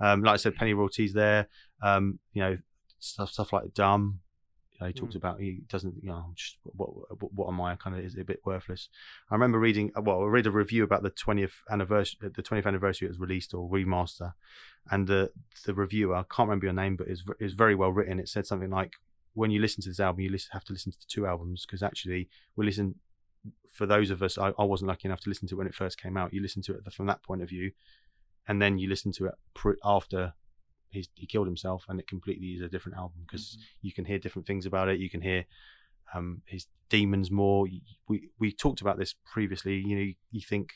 Um, 0.00 0.22
like 0.22 0.34
I 0.34 0.36
said, 0.36 0.54
Pennyroyal 0.54 0.90
Tea's 0.92 1.12
there. 1.12 1.48
Um, 1.82 2.18
you 2.32 2.42
know, 2.42 2.58
stuff 2.98 3.30
stuff 3.30 3.52
like 3.52 3.74
dumb. 3.74 4.20
You 4.80 4.84
know, 4.84 4.86
he 4.88 4.92
talks 4.92 5.14
Mm. 5.14 5.16
about 5.16 5.40
he 5.40 5.60
doesn't. 5.68 6.02
You 6.02 6.10
know, 6.10 6.32
just 6.36 6.56
what 6.62 7.20
what, 7.20 7.32
what 7.32 7.48
am 7.48 7.60
I? 7.60 7.74
Kind 7.76 7.96
of 7.98 8.04
is 8.04 8.16
a 8.16 8.24
bit 8.24 8.40
worthless. 8.44 8.88
I 9.30 9.34
remember 9.34 9.58
reading. 9.58 9.90
Well, 10.00 10.22
I 10.22 10.26
read 10.26 10.46
a 10.46 10.50
review 10.52 10.84
about 10.84 11.02
the 11.02 11.10
twentieth 11.10 11.62
anniversary. 11.70 12.30
The 12.34 12.42
twentieth 12.42 12.66
anniversary 12.66 13.06
it 13.06 13.10
was 13.10 13.18
released 13.18 13.52
or 13.54 13.68
remaster, 13.68 14.34
and 14.90 15.06
the 15.08 15.32
the 15.66 15.74
reviewer 15.74 16.14
I 16.14 16.22
can't 16.22 16.48
remember 16.48 16.66
your 16.66 16.74
name, 16.74 16.96
but 16.96 17.08
is 17.08 17.24
is 17.40 17.54
very 17.54 17.74
well 17.74 17.90
written. 17.90 18.20
It 18.20 18.28
said 18.28 18.46
something 18.46 18.70
like, 18.70 18.96
"When 19.34 19.50
you 19.50 19.60
listen 19.60 19.82
to 19.82 19.88
this 19.88 20.00
album, 20.00 20.20
you 20.20 20.30
listen, 20.30 20.50
have 20.52 20.64
to 20.64 20.72
listen 20.72 20.92
to 20.92 20.98
the 20.98 21.06
two 21.08 21.26
albums 21.26 21.66
because 21.66 21.82
actually 21.82 22.28
we 22.54 22.64
listen." 22.64 22.96
For 23.72 23.86
those 23.86 24.10
of 24.10 24.22
us, 24.22 24.36
I, 24.38 24.52
I 24.58 24.64
wasn't 24.64 24.88
lucky 24.88 25.06
enough 25.06 25.20
to 25.20 25.28
listen 25.28 25.46
to 25.48 25.54
it 25.54 25.58
when 25.58 25.66
it 25.68 25.74
first 25.74 26.00
came 26.00 26.16
out. 26.16 26.34
You 26.34 26.42
listen 26.42 26.62
to 26.62 26.74
it 26.74 26.92
from 26.92 27.06
that 27.06 27.22
point 27.22 27.42
of 27.42 27.48
view, 27.48 27.70
and 28.48 28.60
then 28.60 28.78
you 28.78 28.88
listen 28.88 29.12
to 29.12 29.26
it 29.26 29.34
pr- 29.54 29.72
after 29.84 30.34
he's, 30.90 31.08
he 31.14 31.26
killed 31.26 31.46
himself, 31.46 31.84
and 31.88 32.00
it 32.00 32.08
completely 32.08 32.48
is 32.48 32.62
a 32.62 32.68
different 32.68 32.98
album 32.98 33.22
because 33.26 33.58
you 33.82 33.92
can 33.92 34.04
hear 34.04 34.18
different 34.18 34.46
things 34.46 34.66
about 34.66 34.88
it. 34.88 35.00
You 35.00 35.10
can 35.10 35.22
hear 35.22 35.44
um, 36.14 36.42
his 36.46 36.66
demons 36.88 37.30
more. 37.30 37.66
We 38.08 38.30
we 38.38 38.52
talked 38.52 38.80
about 38.80 38.98
this 38.98 39.14
previously. 39.24 39.76
You 39.76 39.96
know, 39.96 40.02
you, 40.02 40.14
you 40.30 40.40
think 40.40 40.70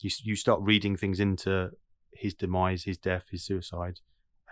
you 0.00 0.10
you 0.22 0.36
start 0.36 0.60
reading 0.62 0.96
things 0.96 1.20
into 1.20 1.70
his 2.12 2.34
demise, 2.34 2.84
his 2.84 2.98
death, 2.98 3.24
his 3.30 3.44
suicide, 3.44 4.00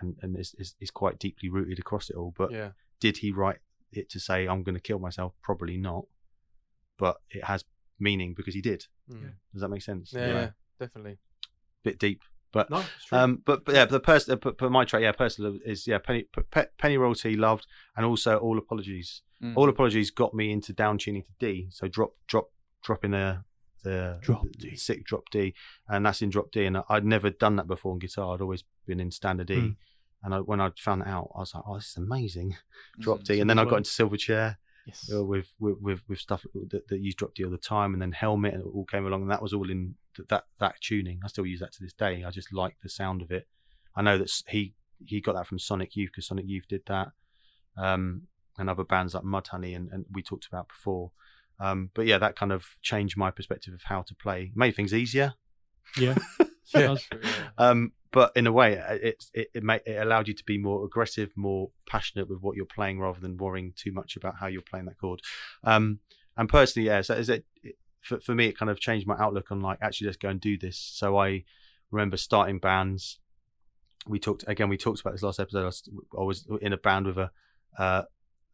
and 0.01 0.17
and 0.23 0.37
it's, 0.37 0.55
it's, 0.59 0.75
it's 0.81 0.91
quite 0.91 1.19
deeply 1.19 1.49
rooted 1.49 1.79
across 1.79 2.11
it 2.11 2.17
all. 2.17 2.35
But 2.37 2.53
yeah. 2.53 2.71
did 3.01 3.19
he 3.19 3.31
write 3.31 3.59
it 3.93 4.09
to 4.11 4.21
say 4.21 4.47
I'm 4.47 4.63
going 4.63 4.77
to 4.77 4.81
kill 4.81 4.99
myself? 4.99 5.35
Probably 5.43 5.77
not. 5.77 6.05
But 6.99 7.17
it 7.31 7.45
has 7.45 7.65
meaning 7.99 8.35
because 8.35 8.55
he 8.55 8.61
did. 8.61 8.87
Mm. 9.11 9.33
Does 9.53 9.63
that 9.63 9.69
make 9.69 9.83
sense? 9.83 10.13
Yeah, 10.13 10.27
yeah, 10.27 10.51
definitely. 10.79 11.19
Bit 11.83 11.99
deep. 11.99 12.23
No. 12.71 12.83
Um, 13.13 13.43
but, 13.45 13.65
but 13.65 13.75
yeah, 13.75 13.85
the 13.85 14.01
person, 14.01 14.39
but, 14.43 14.59
but 14.59 14.71
my 14.71 14.85
track, 14.85 15.03
yeah, 15.03 15.13
personal 15.13 15.59
is 15.65 15.87
yeah, 15.87 15.99
penny 15.99 16.25
Pe- 16.51 16.67
Pennyroyal 16.79 17.15
Tea 17.21 17.37
loved, 17.37 17.67
and 17.97 18.05
also 18.05 18.37
all 18.39 18.59
apologies. 18.59 19.23
Mm. 19.43 19.55
All 19.57 19.69
apologies 19.69 20.11
got 20.11 20.35
me 20.35 20.51
into 20.53 20.73
down 20.73 20.99
tuning 20.99 21.23
to 21.23 21.31
D. 21.39 21.69
So 21.71 21.89
drop, 21.89 22.13
drop, 22.27 22.51
drop 22.83 23.05
in 23.05 23.13
the 23.13 23.45
the 23.83 24.19
Drop 24.21 24.47
D. 24.59 24.77
sick 24.77 25.05
drop 25.07 25.31
D, 25.31 25.55
and 25.89 26.05
that's 26.05 26.21
in 26.21 26.29
drop 26.29 26.51
D. 26.51 26.67
And 26.67 26.83
I'd 26.91 27.07
never 27.07 27.31
done 27.31 27.57
that 27.57 27.67
before 27.67 27.93
on 27.93 27.99
guitar. 27.99 28.35
I'd 28.35 28.43
always 28.43 28.63
been 28.87 29.01
in 29.01 29.11
standard 29.11 29.51
E. 29.51 29.57
Mm. 29.57 29.77
And 30.23 30.35
I, 30.35 30.39
when 30.41 30.61
I 30.61 30.71
found 30.77 31.01
that 31.01 31.09
out, 31.09 31.31
I 31.35 31.39
was 31.41 31.55
like, 31.55 31.65
"Oh, 31.67 31.77
this 31.77 31.89
is 31.89 31.97
amazing!" 31.97 32.57
Drop 33.01 33.21
Mm. 33.21 33.25
D, 33.25 33.41
and 33.41 33.49
then 33.49 33.59
I 33.59 33.65
got 33.65 33.77
into 33.77 33.91
Silverchair 33.91 34.57
yes. 34.87 35.11
uh, 35.13 35.25
with, 35.25 35.53
with 35.59 35.77
with 35.81 36.01
with 36.09 36.19
stuff 36.19 36.45
that, 36.71 36.89
that 36.89 37.01
used 37.01 37.19
drop 37.19 37.35
the 37.35 37.45
all 37.45 37.51
the 37.51 37.59
time, 37.59 37.93
and 37.93 38.03
then 38.03 38.13
Helmet, 38.13 38.55
and 38.55 38.63
it 38.63 38.69
all 38.75 38.85
came 38.85 39.07
along, 39.07 39.23
and 39.23 39.31
that 39.31 39.43
was 39.43 39.53
all 39.53 39.71
in 39.71 39.95
th- 40.17 40.29
that 40.29 40.45
that 40.59 40.77
tuning. 40.81 41.21
I 41.25 41.29
still 41.29 41.47
use 41.47 41.61
that 41.61 41.73
to 41.73 41.83
this 41.83 41.93
day. 41.93 42.25
I 42.25 42.31
just 42.31 42.53
like 42.53 42.77
the 42.83 42.89
sound 42.89 43.23
of 43.23 43.31
it. 43.31 43.47
I 43.95 44.03
know 44.03 44.19
that 44.19 44.31
he 44.49 44.75
he 45.05 45.21
got 45.21 45.35
that 45.35 45.47
from 45.47 45.59
Sonic 45.59 45.97
Youth 45.97 46.11
because 46.13 46.27
Sonic 46.27 46.47
Youth 46.49 46.67
did 46.69 46.83
that, 46.87 47.13
um, 47.77 48.23
and 48.59 48.69
other 48.69 48.85
bands 48.85 49.15
like 49.15 49.25
Mudhoney, 49.25 49.75
and, 49.75 49.91
and 49.93 50.05
we 50.13 50.23
talked 50.23 50.47
about 50.47 50.69
before. 50.69 51.13
Um, 51.59 51.91
but 51.95 52.07
yeah, 52.07 52.19
that 52.19 52.37
kind 52.37 52.53
of 52.53 52.65
changed 52.81 53.17
my 53.17 53.31
perspective 53.31 53.75
of 53.75 53.83
how 53.85 54.03
to 54.03 54.15
play. 54.15 54.51
Made 54.55 54.75
things 54.75 54.95
easier, 54.95 55.35
Yeah. 55.99 56.17
Yeah. 56.75 56.97
um, 57.59 57.93
but 58.13 58.33
in 58.35 58.47
a 58.47 58.53
way, 58.53 58.75
it 58.75 59.25
it 59.33 59.49
it, 59.55 59.63
made, 59.63 59.83
it 59.87 60.01
allowed 60.01 60.29
you 60.29 60.35
to 60.35 60.45
be 60.45 60.59
more 60.59 60.85
aggressive, 60.85 61.31
more 61.37 61.71
passionate 61.87 62.29
with 62.29 62.41
what 62.41 62.57
you're 62.57 62.65
playing, 62.67 62.99
rather 63.01 63.21
than 63.21 63.37
worrying 63.37 63.73
too 63.77 63.93
much 63.93 64.17
about 64.17 64.37
how 64.41 64.47
you're 64.47 64.63
playing 64.63 64.87
that 64.87 64.99
chord. 64.99 65.21
Um, 65.63 66.01
and 66.37 66.49
personally, 66.49 66.87
yeah, 66.87 67.03
so 67.03 67.15
is 67.15 67.29
it, 67.29 67.45
it 67.63 67.77
for 68.01 68.21
for 68.21 68.35
me? 68.35 68.47
It 68.47 68.59
kind 68.59 68.71
of 68.71 68.81
changed 68.81 69.07
my 69.07 69.17
outlook 69.19 69.53
on 69.53 69.61
like 69.61 69.79
actually 69.81 70.07
let's 70.07 70.17
go 70.17 70.29
and 70.29 70.41
do 70.41 70.59
this. 70.59 70.79
So 70.79 71.19
I 71.19 71.45
remember 71.91 72.17
starting 72.17 72.59
bands. 72.59 73.21
We 74.07 74.19
talked 74.19 74.45
again. 74.49 74.69
We 74.69 74.77
talked 74.77 75.01
about 75.01 75.13
this 75.13 75.23
last 75.23 75.39
episode. 75.39 75.63
I 75.63 75.67
was, 75.67 75.89
I 76.19 76.23
was 76.23 76.49
in 76.63 76.73
a 76.73 76.79
band 76.79 77.07
with 77.07 77.19
a, 77.19 77.31
uh, 77.79 78.03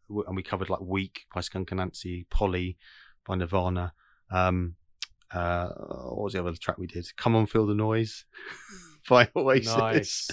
and 0.09 0.35
we 0.35 0.43
covered 0.43 0.69
like 0.69 0.81
"Weak" 0.81 1.25
by 1.33 1.41
Skunk 1.41 1.69
Anansi, 1.69 2.29
"Polly" 2.29 2.77
by 3.25 3.35
Nirvana. 3.35 3.93
Um, 4.29 4.75
uh, 5.33 5.67
what 5.67 6.23
was 6.23 6.33
the 6.33 6.39
other 6.39 6.53
track 6.53 6.77
we 6.77 6.87
did? 6.87 7.05
"Come 7.17 7.35
on, 7.35 7.45
Feel 7.45 7.65
the 7.67 7.75
Noise" 7.75 8.25
by 9.09 9.29
Oasis 9.35 9.77
Nice. 9.77 10.27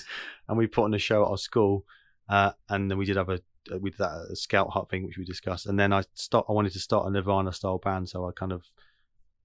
and 0.48 0.58
we 0.58 0.66
put 0.66 0.84
on 0.84 0.94
a 0.94 0.98
show 0.98 1.24
at 1.24 1.30
our 1.30 1.38
school, 1.38 1.84
uh, 2.28 2.52
and 2.68 2.90
then 2.90 2.98
we 2.98 3.04
did 3.04 3.16
have 3.16 3.28
a 3.28 3.40
we 3.80 3.90
did 3.90 3.98
that 3.98 4.36
scout 4.36 4.70
hut 4.70 4.90
thing 4.90 5.04
which 5.04 5.18
we 5.18 5.24
discussed, 5.24 5.66
and 5.66 5.78
then 5.78 5.92
I 5.92 6.04
start 6.14 6.46
I 6.48 6.52
wanted 6.52 6.72
to 6.72 6.80
start 6.80 7.06
a 7.06 7.10
Nirvana 7.10 7.52
style 7.52 7.78
band, 7.78 8.08
so 8.08 8.26
I 8.28 8.32
kind 8.32 8.52
of 8.52 8.64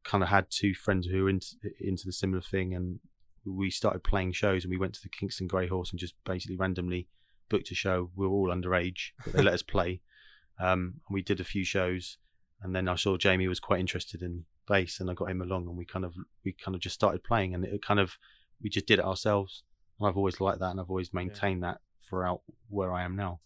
kind 0.04 0.24
of 0.24 0.30
had 0.30 0.48
two 0.50 0.74
friends 0.74 1.08
who 1.08 1.24
were 1.24 1.30
into 1.30 1.56
into 1.80 2.06
the 2.06 2.14
similar 2.14 2.42
thing, 2.42 2.74
and 2.74 3.00
we 3.46 3.70
started 3.70 4.04
playing 4.04 4.34
shows, 4.34 4.64
and 4.64 4.72
we 4.72 4.78
went 4.78 4.94
to 4.96 5.02
the 5.02 5.10
Kingston 5.10 5.48
Grey 5.48 5.68
Horse 5.68 5.92
and 5.92 6.00
just 6.00 6.16
basically 6.26 6.58
randomly 6.58 7.08
booked 7.50 7.72
a 7.72 7.76
show. 7.76 8.12
We 8.16 8.28
were 8.28 8.34
all 8.34 8.50
underage, 8.50 9.12
but 9.24 9.34
they 9.34 9.42
let 9.42 9.54
us 9.54 9.64
play, 9.64 10.02
um, 10.60 10.96
and 11.08 11.14
we 11.14 11.22
did 11.22 11.40
a 11.40 11.46
few 11.46 11.64
shows, 11.64 12.18
and 12.62 12.76
then 12.76 12.88
I 12.88 12.96
saw 12.96 13.18
Jamie 13.18 13.48
was 13.48 13.60
quite 13.60 13.80
interested 13.80 14.22
in 14.22 14.46
bass, 14.70 15.00
and 15.00 15.10
I 15.10 15.14
got 15.14 15.30
him 15.30 15.42
along, 15.42 15.68
and 15.68 15.76
we 15.76 15.86
kind 15.86 16.06
of 16.06 16.14
we 16.46 16.54
kind 16.54 16.76
of 16.76 16.82
just 16.82 16.96
started 16.96 17.24
playing, 17.24 17.54
and 17.54 17.66
it 17.66 17.82
kind 17.82 18.00
of 18.00 18.18
we 18.62 18.70
just 18.70 18.86
did 18.86 19.00
it 19.00 19.06
ourselves. 19.06 19.64
And 20.00 20.08
I've 20.08 20.18
always 20.18 20.40
liked 20.40 20.60
that, 20.60 20.72
and 20.72 20.80
I've 20.80 20.90
always 20.90 21.14
maintained 21.14 21.64
that 21.64 21.80
throughout 22.08 22.42
where 22.70 22.94
I 22.94 23.04
am 23.04 23.16
now. 23.16 23.42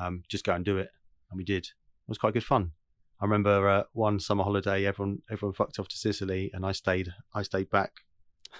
Um, 0.00 0.22
just 0.28 0.44
go 0.44 0.54
and 0.54 0.64
do 0.64 0.78
it, 0.78 0.88
and 1.30 1.36
we 1.36 1.44
did. 1.44 1.64
It 1.64 2.08
was 2.08 2.18
quite 2.18 2.32
good 2.32 2.44
fun. 2.44 2.72
I 3.20 3.24
remember 3.24 3.68
uh, 3.68 3.82
one 3.92 4.18
summer 4.18 4.44
holiday, 4.44 4.86
everyone 4.86 5.18
everyone 5.30 5.54
fucked 5.54 5.78
off 5.78 5.88
to 5.88 5.96
Sicily, 5.96 6.50
and 6.54 6.64
I 6.64 6.72
stayed. 6.72 7.12
I 7.34 7.42
stayed 7.42 7.68
back, 7.68 7.92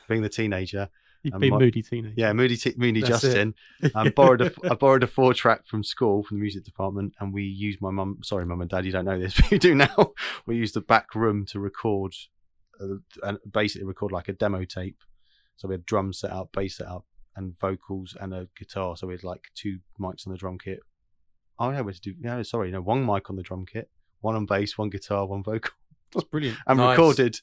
being 0.08 0.22
the 0.22 0.28
teenager. 0.28 0.90
You've 1.22 1.38
been 1.38 1.50
my- 1.50 1.58
moody 1.58 1.82
teenager. 1.82 2.14
Yeah, 2.16 2.32
Moody 2.32 2.56
T- 2.56 2.74
Moody 2.78 3.00
That's 3.00 3.22
Justin. 3.22 3.54
I 3.94 4.08
borrowed 4.16 4.40
a 4.40 4.52
I 4.70 4.74
borrowed 4.74 5.02
a 5.02 5.06
four 5.06 5.34
track 5.34 5.66
from 5.66 5.84
school 5.84 6.22
from 6.22 6.38
the 6.38 6.42
music 6.42 6.64
department, 6.64 7.14
and 7.20 7.32
we 7.34 7.42
used 7.44 7.80
my 7.82 7.90
mum. 7.90 8.18
Sorry, 8.22 8.46
mum 8.46 8.60
and 8.62 8.70
dad, 8.70 8.84
you 8.86 8.92
don't 8.92 9.04
know 9.04 9.18
this, 9.18 9.34
but 9.36 9.52
you 9.52 9.58
do 9.58 9.74
now. 9.74 10.12
We 10.46 10.56
used 10.56 10.74
the 10.74 10.80
back 10.80 11.14
room 11.14 11.44
to 11.46 11.60
record, 11.60 12.14
uh, 12.80 12.96
and 13.22 13.38
basically 13.50 13.86
record 13.86 14.12
like 14.12 14.28
a 14.28 14.32
demo 14.32 14.64
tape. 14.64 14.98
So 15.56 15.68
we 15.68 15.74
had 15.74 15.84
drums 15.84 16.20
set 16.20 16.30
up, 16.32 16.50
bass 16.52 16.78
set 16.78 16.86
up, 16.88 17.04
and 17.36 17.58
vocals 17.58 18.16
and 18.18 18.32
a 18.32 18.48
guitar. 18.58 18.96
So 18.96 19.06
we 19.06 19.12
had 19.14 19.24
like 19.24 19.44
two 19.54 19.80
mics 20.00 20.26
on 20.26 20.32
the 20.32 20.38
drum 20.38 20.56
kit. 20.58 20.80
Oh 21.58 21.70
yeah, 21.70 21.82
we 21.82 21.92
had 21.92 22.02
to 22.02 22.12
do. 22.12 22.14
No, 22.18 22.42
sorry, 22.42 22.70
no, 22.70 22.80
one 22.80 23.04
mic 23.04 23.28
on 23.28 23.36
the 23.36 23.42
drum 23.42 23.66
kit, 23.66 23.90
one 24.22 24.36
on 24.36 24.46
bass, 24.46 24.78
one 24.78 24.88
guitar, 24.88 25.26
one 25.26 25.42
vocal 25.42 25.72
That's 26.14 26.24
brilliant. 26.26 26.56
and 26.66 26.78
Nice. 26.78 26.96
recorded. 26.96 27.38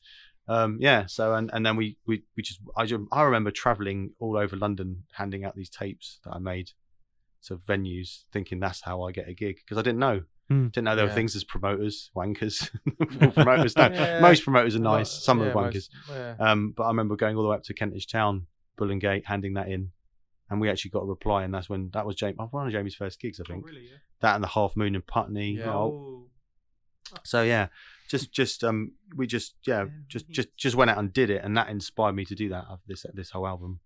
Um, 0.47 0.77
yeah. 0.79 1.05
So 1.07 1.33
and 1.33 1.49
and 1.53 1.65
then 1.65 1.75
we 1.75 1.97
we 2.05 2.23
we 2.35 2.43
just 2.43 2.59
I 2.75 2.85
just, 2.85 3.01
I 3.11 3.23
remember 3.23 3.51
traveling 3.51 4.11
all 4.19 4.37
over 4.37 4.55
London 4.55 5.03
handing 5.13 5.43
out 5.45 5.55
these 5.55 5.69
tapes 5.69 6.19
that 6.23 6.33
I 6.33 6.39
made 6.39 6.71
to 7.47 7.57
venues, 7.57 8.23
thinking 8.31 8.59
that's 8.59 8.81
how 8.81 9.03
I 9.03 9.11
get 9.11 9.27
a 9.27 9.33
gig 9.33 9.57
because 9.57 9.77
I 9.77 9.81
didn't 9.81 9.99
know. 9.99 10.21
Hmm. 10.49 10.67
Didn't 10.67 10.85
know 10.85 10.95
there 10.95 11.05
were 11.05 11.11
things 11.11 11.35
as 11.35 11.43
promoters, 11.43 12.09
wankers. 12.15 12.69
Promoters, 13.33 13.75
no, 13.75 13.89
Yeah. 13.91 14.19
most 14.21 14.43
promoters 14.45 14.77
are 14.77 14.81
Well, 14.81 14.93
nice. 14.99 15.11
Some 15.11 15.39
yeah, 15.41 15.47
are 15.47 15.53
wankers. 15.53 15.73
most- 15.73 15.91
yeah. 16.09 16.35
Um, 16.39 16.73
but 16.75 16.83
I 16.83 16.87
remember 16.87 17.17
going 17.17 17.35
all 17.35 17.43
the 17.43 17.49
way 17.49 17.55
up 17.57 17.63
to 17.63 17.73
Kentish 17.73 18.07
Town, 18.07 18.47
Bull 18.77 18.89
and 18.91 19.01
Gate, 19.01 19.25
handing 19.27 19.55
that 19.55 19.67
in, 19.67 19.91
and 20.49 20.61
we 20.61 20.69
actually 20.69 20.91
got 20.91 21.01
a 21.01 21.05
reply, 21.05 21.43
and 21.43 21.53
that's 21.53 21.67
when 21.69 21.89
that 21.91 22.05
was 22.05 22.15
James, 22.15 22.37
one 22.51 22.65
of 22.65 22.71
Jamie's 22.71 22.95
first 22.95 23.19
gigs, 23.19 23.41
I 23.41 23.43
Oh, 23.43 23.51
think. 23.53 23.65
really? 23.67 23.81
Yeah. 23.91 23.97
That 24.21 24.35
and 24.35 24.43
the 24.43 24.47
Half 24.47 24.77
Moon 24.77 24.95
in 24.95 25.01
Putney. 25.01 25.57
Yeah. 25.57 25.73
Oh, 25.75 26.27
so 27.23 27.41
yeah, 27.43 27.67
just 28.07 28.31
just 28.31 28.63
um 28.63 28.93
we 29.15 29.27
just 29.27 29.55
yeah 29.65 29.83
Yeah, 29.83 29.89
just 30.07 30.29
just 30.29 30.55
just 30.57 30.75
went 30.75 30.89
out 30.91 30.97
and 30.97 31.11
did 31.13 31.29
it, 31.29 31.43
and 31.43 31.55
that 31.57 31.69
inspired 31.69 32.13
me 32.13 32.25
to 32.25 32.35
do 32.35 32.49
that 32.49 32.65
of 32.69 32.79
this 32.87 33.05
this 33.13 33.31
whole 33.31 33.47
album. 33.47 33.79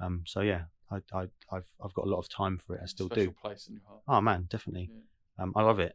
Um, 0.00 0.22
so 0.26 0.40
yeah, 0.42 0.62
I 0.90 0.96
I 1.12 1.22
I've 1.52 1.66
I've 1.82 1.94
got 1.94 2.06
a 2.06 2.08
lot 2.10 2.18
of 2.18 2.28
time 2.28 2.58
for 2.58 2.74
it. 2.76 2.80
I 2.82 2.86
still 2.86 3.06
Special 3.06 3.24
do. 3.26 3.34
place 3.42 3.66
in 3.68 3.74
your 3.74 3.82
heart. 3.88 4.02
Oh 4.08 4.20
man, 4.20 4.46
definitely. 4.50 4.90
Yeah. 4.92 5.44
Um, 5.44 5.52
I 5.56 5.62
love 5.62 5.78
it. 5.80 5.94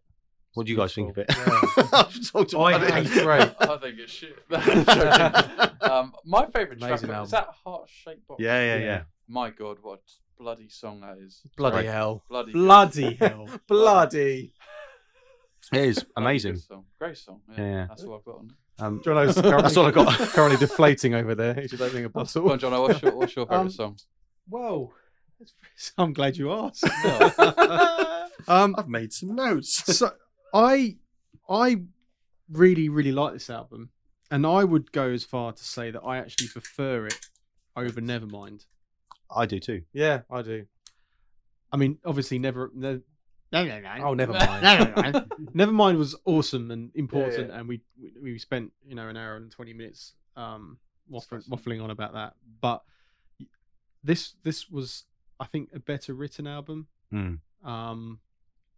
What 0.55 0.67
do 0.67 0.71
you 0.71 0.77
guys 0.77 0.93
think 0.93 1.09
of 1.11 1.17
it? 1.17 1.27
Yeah. 1.35 1.85
I've 1.93 2.31
talked 2.31 2.53
I 2.55 2.73
about 2.75 2.91
hate 2.91 3.05
it. 3.07 3.17
it. 3.17 3.23
Great. 3.23 3.55
I 3.59 3.77
think 3.77 3.99
it's 3.99 4.11
shit. 4.11 4.37
Um, 5.83 6.13
my 6.25 6.45
favourite 6.45 6.79
track 6.79 6.91
Amazing 6.91 7.09
of 7.09 7.09
it- 7.09 7.13
album. 7.13 7.25
is 7.25 7.31
that 7.31 7.47
Heart 7.65 7.89
Shaped 7.89 8.27
Box. 8.27 8.41
Yeah, 8.41 8.59
yeah, 8.59 8.75
Yeah. 8.77 8.83
yeah. 8.85 9.01
My 9.27 9.49
God, 9.49 9.77
what 9.81 10.01
bloody 10.39 10.69
song 10.69 11.01
that 11.01 11.17
is. 11.17 11.41
Bloody 11.57 11.77
Right. 11.77 11.85
hell. 11.87 12.23
Bloody. 12.29 12.51
Bloody 12.53 13.13
hell. 13.15 13.47
Bloody. 13.67 14.53
It 15.71 15.81
is 15.81 16.05
amazing. 16.17 16.53
good 16.53 16.63
song. 16.63 16.85
Great 16.99 17.17
song. 17.17 17.41
Yeah, 17.51 17.57
Yeah, 17.57 17.71
yeah. 17.71 17.85
That's 17.87 18.03
all 18.03 18.15
I've 18.15 18.25
got 18.25 18.35
on. 18.39 18.53
Um, 18.79 19.01
Jono's 19.03 19.35
currently, 19.41 19.61
That's 19.61 19.77
all 19.77 19.85
I 19.85 19.91
got. 19.91 20.17
currently 20.29 20.57
deflating 20.57 21.13
over 21.13 21.35
there. 21.35 21.53
He's 21.53 21.71
just 21.71 21.81
opening 21.81 22.05
a 22.05 22.09
Go 22.09 22.19
bottle. 22.21 22.51
on, 22.51 22.59
John. 22.59 22.81
What's 22.81 23.01
your, 23.01 23.15
what's 23.15 23.35
your 23.35 23.45
favourite 23.45 23.61
Um, 23.65 23.69
song? 23.69 23.97
Whoa. 24.49 24.91
I'm 25.97 26.13
glad 26.13 26.37
you 26.37 26.51
asked. 26.51 26.83
Yeah. 27.03 28.27
um, 28.47 28.75
I've 28.77 28.87
made 28.87 29.11
some 29.13 29.35
notes. 29.35 29.95
so 29.97 30.11
I 30.53 30.97
I 31.49 31.81
really 32.49 32.87
really 32.89 33.11
like 33.11 33.33
this 33.33 33.49
album, 33.49 33.89
and 34.31 34.45
I 34.45 34.63
would 34.63 34.91
go 34.91 35.09
as 35.09 35.23
far 35.25 35.51
to 35.51 35.63
say 35.63 35.91
that 35.91 36.01
I 36.01 36.17
actually 36.17 36.47
prefer 36.47 37.07
it 37.07 37.19
over 37.75 37.99
Nevermind. 37.99 38.65
I 39.35 39.45
do 39.45 39.59
too. 39.59 39.81
yeah, 39.93 40.21
I 40.31 40.41
do. 40.43 40.65
I 41.71 41.77
mean, 41.77 41.97
obviously, 42.05 42.39
never. 42.39 42.71
No, 42.73 43.01
no, 43.53 43.63
no, 43.65 43.79
no. 43.79 43.89
Oh, 44.03 44.13
never 44.13 44.33
mind. 44.33 44.63
No, 44.63 44.77
no, 44.79 45.11
no. 45.11 45.19
Nevermind 45.65 45.97
was 45.97 46.15
awesome 46.25 46.71
and 46.71 46.91
important, 46.95 47.47
Yeah, 47.49 47.53
yeah. 47.53 47.59
and 47.59 47.69
we, 47.69 47.81
we 48.01 48.11
we 48.33 48.37
spent 48.39 48.71
you 48.85 48.95
know 48.95 49.07
an 49.07 49.15
hour 49.17 49.35
and 49.37 49.49
twenty 49.51 49.73
minutes 49.73 50.13
um 50.35 50.77
waffling, 51.11 51.47
waffling 51.49 51.83
on 51.83 51.91
about 51.91 52.13
that. 52.13 52.33
But 52.61 52.81
this 54.03 54.33
this 54.43 54.69
was, 54.69 55.05
I 55.39 55.45
think, 55.45 55.69
a 55.73 55.79
better 55.79 56.13
written 56.13 56.47
album. 56.47 56.87
Mm. 57.13 57.39
Um, 57.63 58.19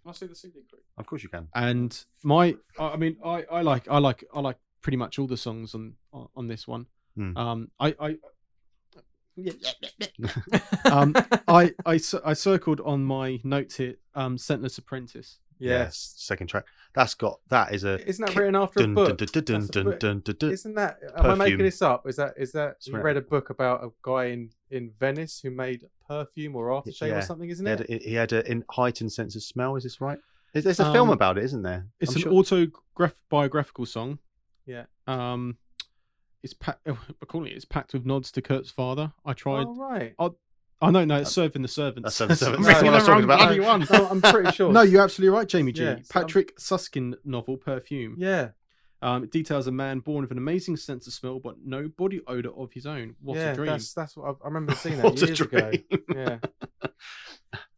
Can 0.03 0.09
I 0.09 0.13
see 0.13 0.27
the 0.27 0.35
CD 0.35 0.59
quick? 0.69 0.81
Of 0.97 1.05
course 1.07 1.23
you 1.23 1.29
can. 1.29 1.47
and 1.55 2.05
my 2.23 2.55
I 2.77 2.89
I 2.89 2.95
mean 2.97 3.17
I, 3.23 3.43
I 3.51 3.61
like 3.61 3.88
I 3.89 3.97
like 3.99 4.23
I 4.33 4.39
like 4.39 4.57
pretty 4.81 4.97
much 4.97 5.17
all 5.17 5.27
the 5.27 5.38
songs 5.38 5.73
on 5.73 5.93
on, 6.13 6.27
on 6.35 6.47
this 6.47 6.67
one. 6.67 6.85
Hmm. 7.15 7.35
Um, 7.38 7.71
I 7.79 7.95
I. 7.99 8.17
um, 10.85 11.13
I, 11.47 11.73
I 11.85 11.99
I 12.25 12.33
circled 12.33 12.81
on 12.81 13.03
my 13.03 13.39
notes 13.43 13.77
here. 13.77 13.95
Um, 14.13 14.37
Scentless 14.37 14.77
Apprentice. 14.77 15.39
Yes. 15.59 16.13
Second 16.17 16.47
track. 16.47 16.65
That's 16.93 17.13
got 17.13 17.39
that 17.49 17.73
is 17.73 17.83
a 17.85 18.05
Isn't 18.07 18.25
that 18.25 18.33
ki- 18.33 18.39
written 18.39 18.55
after 18.55 18.79
a 18.79 18.83
dun, 18.83 18.93
book? 18.93 19.17
dun, 19.17 19.27
dun, 19.31 19.43
dun, 19.43 19.59
That's 19.61 19.69
a 19.69 19.71
dun, 19.71 19.83
book. 19.85 19.99
dun, 19.99 20.19
dun, 20.21 20.35
dun. 20.39 20.51
Isn't 20.51 20.75
that? 20.75 20.99
Am 21.17 21.25
I 21.31 21.35
making 21.35 21.57
this 21.59 21.81
up? 21.81 22.07
Is 22.07 22.15
that 22.17 22.33
is 22.37 22.51
that 22.53 22.71
It's 22.77 22.87
you 22.87 22.97
read 22.97 23.17
a 23.17 23.21
book 23.21 23.49
about 23.49 23.83
a 23.83 23.89
guy 24.01 24.25
in 24.25 24.49
in 24.69 24.91
Venice 24.99 25.39
who 25.41 25.51
made 25.51 25.85
perfume 26.07 26.55
or 26.55 26.67
aftershave 26.69 27.07
Yeah. 27.09 27.17
or 27.17 27.21
something? 27.21 27.49
Isn't 27.49 27.65
He 27.65 27.69
had, 27.69 27.81
it? 27.81 27.89
a, 28.05 28.09
he 28.09 28.13
had 28.15 28.31
a 28.33 28.49
in 28.51 28.63
heightened 28.69 29.11
sense 29.13 29.35
of 29.35 29.43
smell. 29.43 29.75
Is 29.75 29.83
this 29.83 29.99
right? 30.01 30.19
Is 30.53 30.63
there's 30.63 30.79
a 30.79 30.91
film 30.93 31.09
Um, 31.09 31.13
about 31.13 31.37
it, 31.37 31.43
isn't 31.45 31.63
there? 31.63 31.87
It's 31.99 32.11
I'm 32.11 32.15
an 32.17 32.21
sure- 32.23 32.33
autobiographical 32.33 33.85
song. 33.85 34.19
Yeah. 34.65 34.85
Um, 35.07 35.57
it's 36.45 36.53
pa- 36.53 36.77
according 37.21 37.53
it's 37.53 37.65
packed 37.65 37.91
with 37.93 38.05
nods 38.05 38.31
to 38.31 38.41
Kurt's 38.41 38.71
father. 38.71 39.12
I 39.25 39.34
tried. 39.34 39.65
Oh 39.67 39.75
right. 39.75 40.15
I 40.81 40.91
don't 40.91 41.08
know. 41.08 41.17
It's 41.17 41.31
serving 41.31 41.62
the 41.62 41.67
servants. 41.67 42.17
That's 42.17 42.17
Serving 42.17 42.36
Servants. 42.58 42.67
I'm 42.67 42.73
That's 42.73 42.81
reading 42.84 42.91
what 42.91 42.93
I 42.93 42.97
was 42.97 43.27
the 43.29 43.38
talking 43.39 43.63
about. 43.63 43.89
one. 43.91 44.01
No, 44.01 44.08
I'm 44.10 44.21
pretty 44.21 44.51
sure. 44.51 44.71
No, 44.71 44.81
you're 44.81 45.01
absolutely 45.01 45.36
right, 45.38 45.47
Jamie 45.47 45.71
G. 45.71 45.84
Yeah, 45.84 45.89
so 45.89 45.95
I'm- 45.95 46.03
Patrick 46.10 46.58
Süskind 46.58 47.15
novel, 47.25 47.58
Perfume. 47.58 48.15
Yeah. 48.17 48.49
Um, 49.01 49.23
it 49.23 49.31
details 49.31 49.67
a 49.67 49.71
man 49.71 49.99
born 49.99 50.21
with 50.21 50.31
an 50.31 50.38
amazing 50.38 50.77
sense 50.77 51.05
of 51.08 51.13
smell, 51.13 51.39
but 51.39 51.55
no 51.63 51.88
body 51.88 52.21
odor 52.27 52.51
of 52.55 52.71
his 52.73 52.86
own. 52.86 53.15
What 53.21 53.38
yeah, 53.38 53.51
a 53.51 53.55
dream! 53.55 53.67
that's 53.67 53.93
that's 53.93 54.15
what 54.17 54.25
I, 54.27 54.29
I 54.43 54.47
remember 54.47 54.73
seeing 54.73 54.97
that 54.97 55.05
What 55.05 55.21
a 55.21 55.25
years 55.27 55.41
ago. 55.41 55.71
dream. 55.71 55.84
Yeah. 56.13 56.38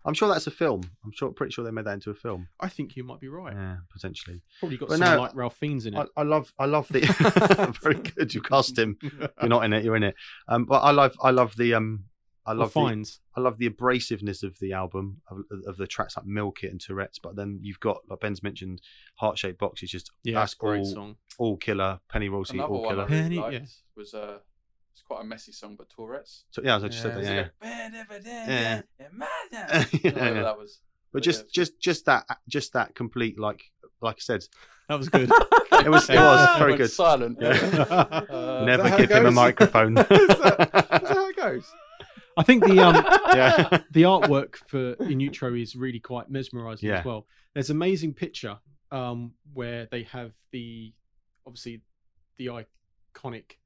I'm 0.07 0.13
sure 0.13 0.29
that's 0.29 0.47
a 0.47 0.51
film. 0.51 0.81
I'm 1.03 1.11
sure, 1.11 1.29
pretty 1.31 1.51
sure 1.51 1.65
they 1.65 1.71
made 1.71 1.85
that 1.85 1.91
into 1.93 2.09
a 2.11 2.15
film. 2.15 2.47
I 2.61 2.69
think 2.69 2.95
you 2.95 3.03
might 3.03 3.19
be 3.19 3.27
right. 3.27 3.53
Yeah, 3.53 3.77
potentially. 3.91 4.41
Probably 4.59 4.77
got 4.77 4.87
But 4.89 4.99
someone 4.99 5.17
no, 5.17 5.21
like 5.23 5.35
Ralph 5.35 5.57
Fiennes 5.57 5.85
in 5.85 5.95
I, 5.95 6.01
it. 6.03 6.09
I 6.15 6.23
love, 6.23 6.53
I 6.57 6.65
love 6.65 6.87
the. 6.87 7.01
very 7.83 7.95
good. 7.95 8.33
You 8.33 8.41
cast 8.41 8.77
him. 8.79 8.97
You're 9.01 9.49
not 9.49 9.65
in 9.65 9.73
it. 9.73 9.83
You're 9.83 9.97
in 9.97 10.03
it. 10.03 10.15
Um, 10.47 10.63
but 10.65 10.79
I 10.79 10.91
love, 10.91 11.15
I 11.21 11.31
love 11.31 11.55
the, 11.57 11.73
um, 11.73 12.05
I 12.45 12.53
love 12.53 12.73
the, 12.73 12.79
Fiennes. 12.79 13.19
I 13.35 13.41
love 13.41 13.57
the 13.57 13.69
abrasiveness 13.69 14.41
of 14.43 14.57
the 14.59 14.71
album 14.71 15.21
of, 15.29 15.39
of 15.67 15.75
the 15.75 15.85
tracks 15.85 16.15
like 16.15 16.25
Milk 16.25 16.63
It 16.63 16.71
and 16.71 16.79
Tourette's. 16.79 17.19
But 17.19 17.35
then 17.35 17.59
you've 17.61 17.81
got, 17.81 17.97
like 18.09 18.21
Ben's 18.21 18.41
mentioned, 18.41 18.81
Heart 19.15 19.37
Shaped 19.37 19.59
Box 19.59 19.83
is 19.83 19.91
just 19.91 20.09
Yeah, 20.23 20.35
that's 20.35 20.53
that's 20.53 20.53
a 20.53 20.65
great 20.65 20.79
all, 20.79 20.85
song. 20.85 21.15
all 21.37 21.57
killer. 21.57 21.99
Pennyroyal 22.09 22.45
Tea, 22.45 22.59
Another 22.59 22.73
all 22.73 22.81
one 22.83 22.87
I 22.87 22.91
killer. 22.93 23.07
really 23.07 23.21
Penny, 23.23 23.35
liked 23.39 23.53
yeah. 23.53 23.59
was 23.97 24.13
uh, 24.13 24.37
it's 24.97 25.03
quite 25.03 25.21
a 25.21 25.23
messy 25.23 25.51
song, 25.51 25.75
but 25.77 25.87
Tourette's. 25.89 26.45
So 26.49 26.63
yeah, 26.63 26.77
as 26.77 26.83
I 26.83 26.87
just 26.87 27.05
Yeah, 27.05 27.13
said 27.13 27.23
that. 27.23 27.51
Yeah. 27.61 28.81
Yeah. 28.99 29.05
Yeah. 29.51 29.83
Yeah. 30.03 30.41
That 30.41 30.57
was. 30.57 30.79
But 31.13 31.19
But 31.19 31.23
just, 31.23 31.41
yeah. 31.41 31.49
just, 31.53 31.79
just 31.79 32.05
that, 32.05 32.25
just 32.49 32.73
that 32.73 32.95
complete, 32.95 33.39
like, 33.39 33.61
like 34.01 34.15
I 34.15 34.19
said, 34.19 34.43
That 34.89 34.97
was 34.97 35.07
good. 35.09 35.29
it 35.71 35.89
was, 35.89 36.09
it 36.09 36.15
was 36.15 36.57
very 36.57 36.75
good. 36.77 36.89
Silent. 36.89 37.37
Yeah. 37.39 37.53
Uh, 38.27 38.63
Never 38.65 38.89
give 38.97 39.11
him 39.11 39.27
a 39.27 39.31
microphone. 39.31 39.97
is, 39.99 40.05
that, 40.07 40.19
is 40.23 40.37
that 40.39 41.07
how 41.07 41.29
it 41.29 41.35
goes? 41.35 41.71
I 42.35 42.43
think 42.43 42.63
the 42.65 42.79
um 42.79 42.95
yeah. 43.35 43.81
the 43.91 44.03
artwork 44.03 44.55
for 44.67 44.93
In 45.05 45.19
Utero 45.19 45.53
is 45.53 45.75
really 45.75 45.99
quite 45.99 46.29
mesmerizing 46.29 46.89
Yeah. 46.89 46.99
as 46.99 47.05
well. 47.05 47.27
There's 47.53 47.69
an 47.69 47.77
amazing 47.77 48.13
picture 48.15 48.57
um 48.91 49.33
where 49.53 49.87
they 49.91 50.03
have 50.03 50.31
the 50.51 50.93
obviously 51.45 51.81
the 52.37 52.47
iconic 52.47 53.57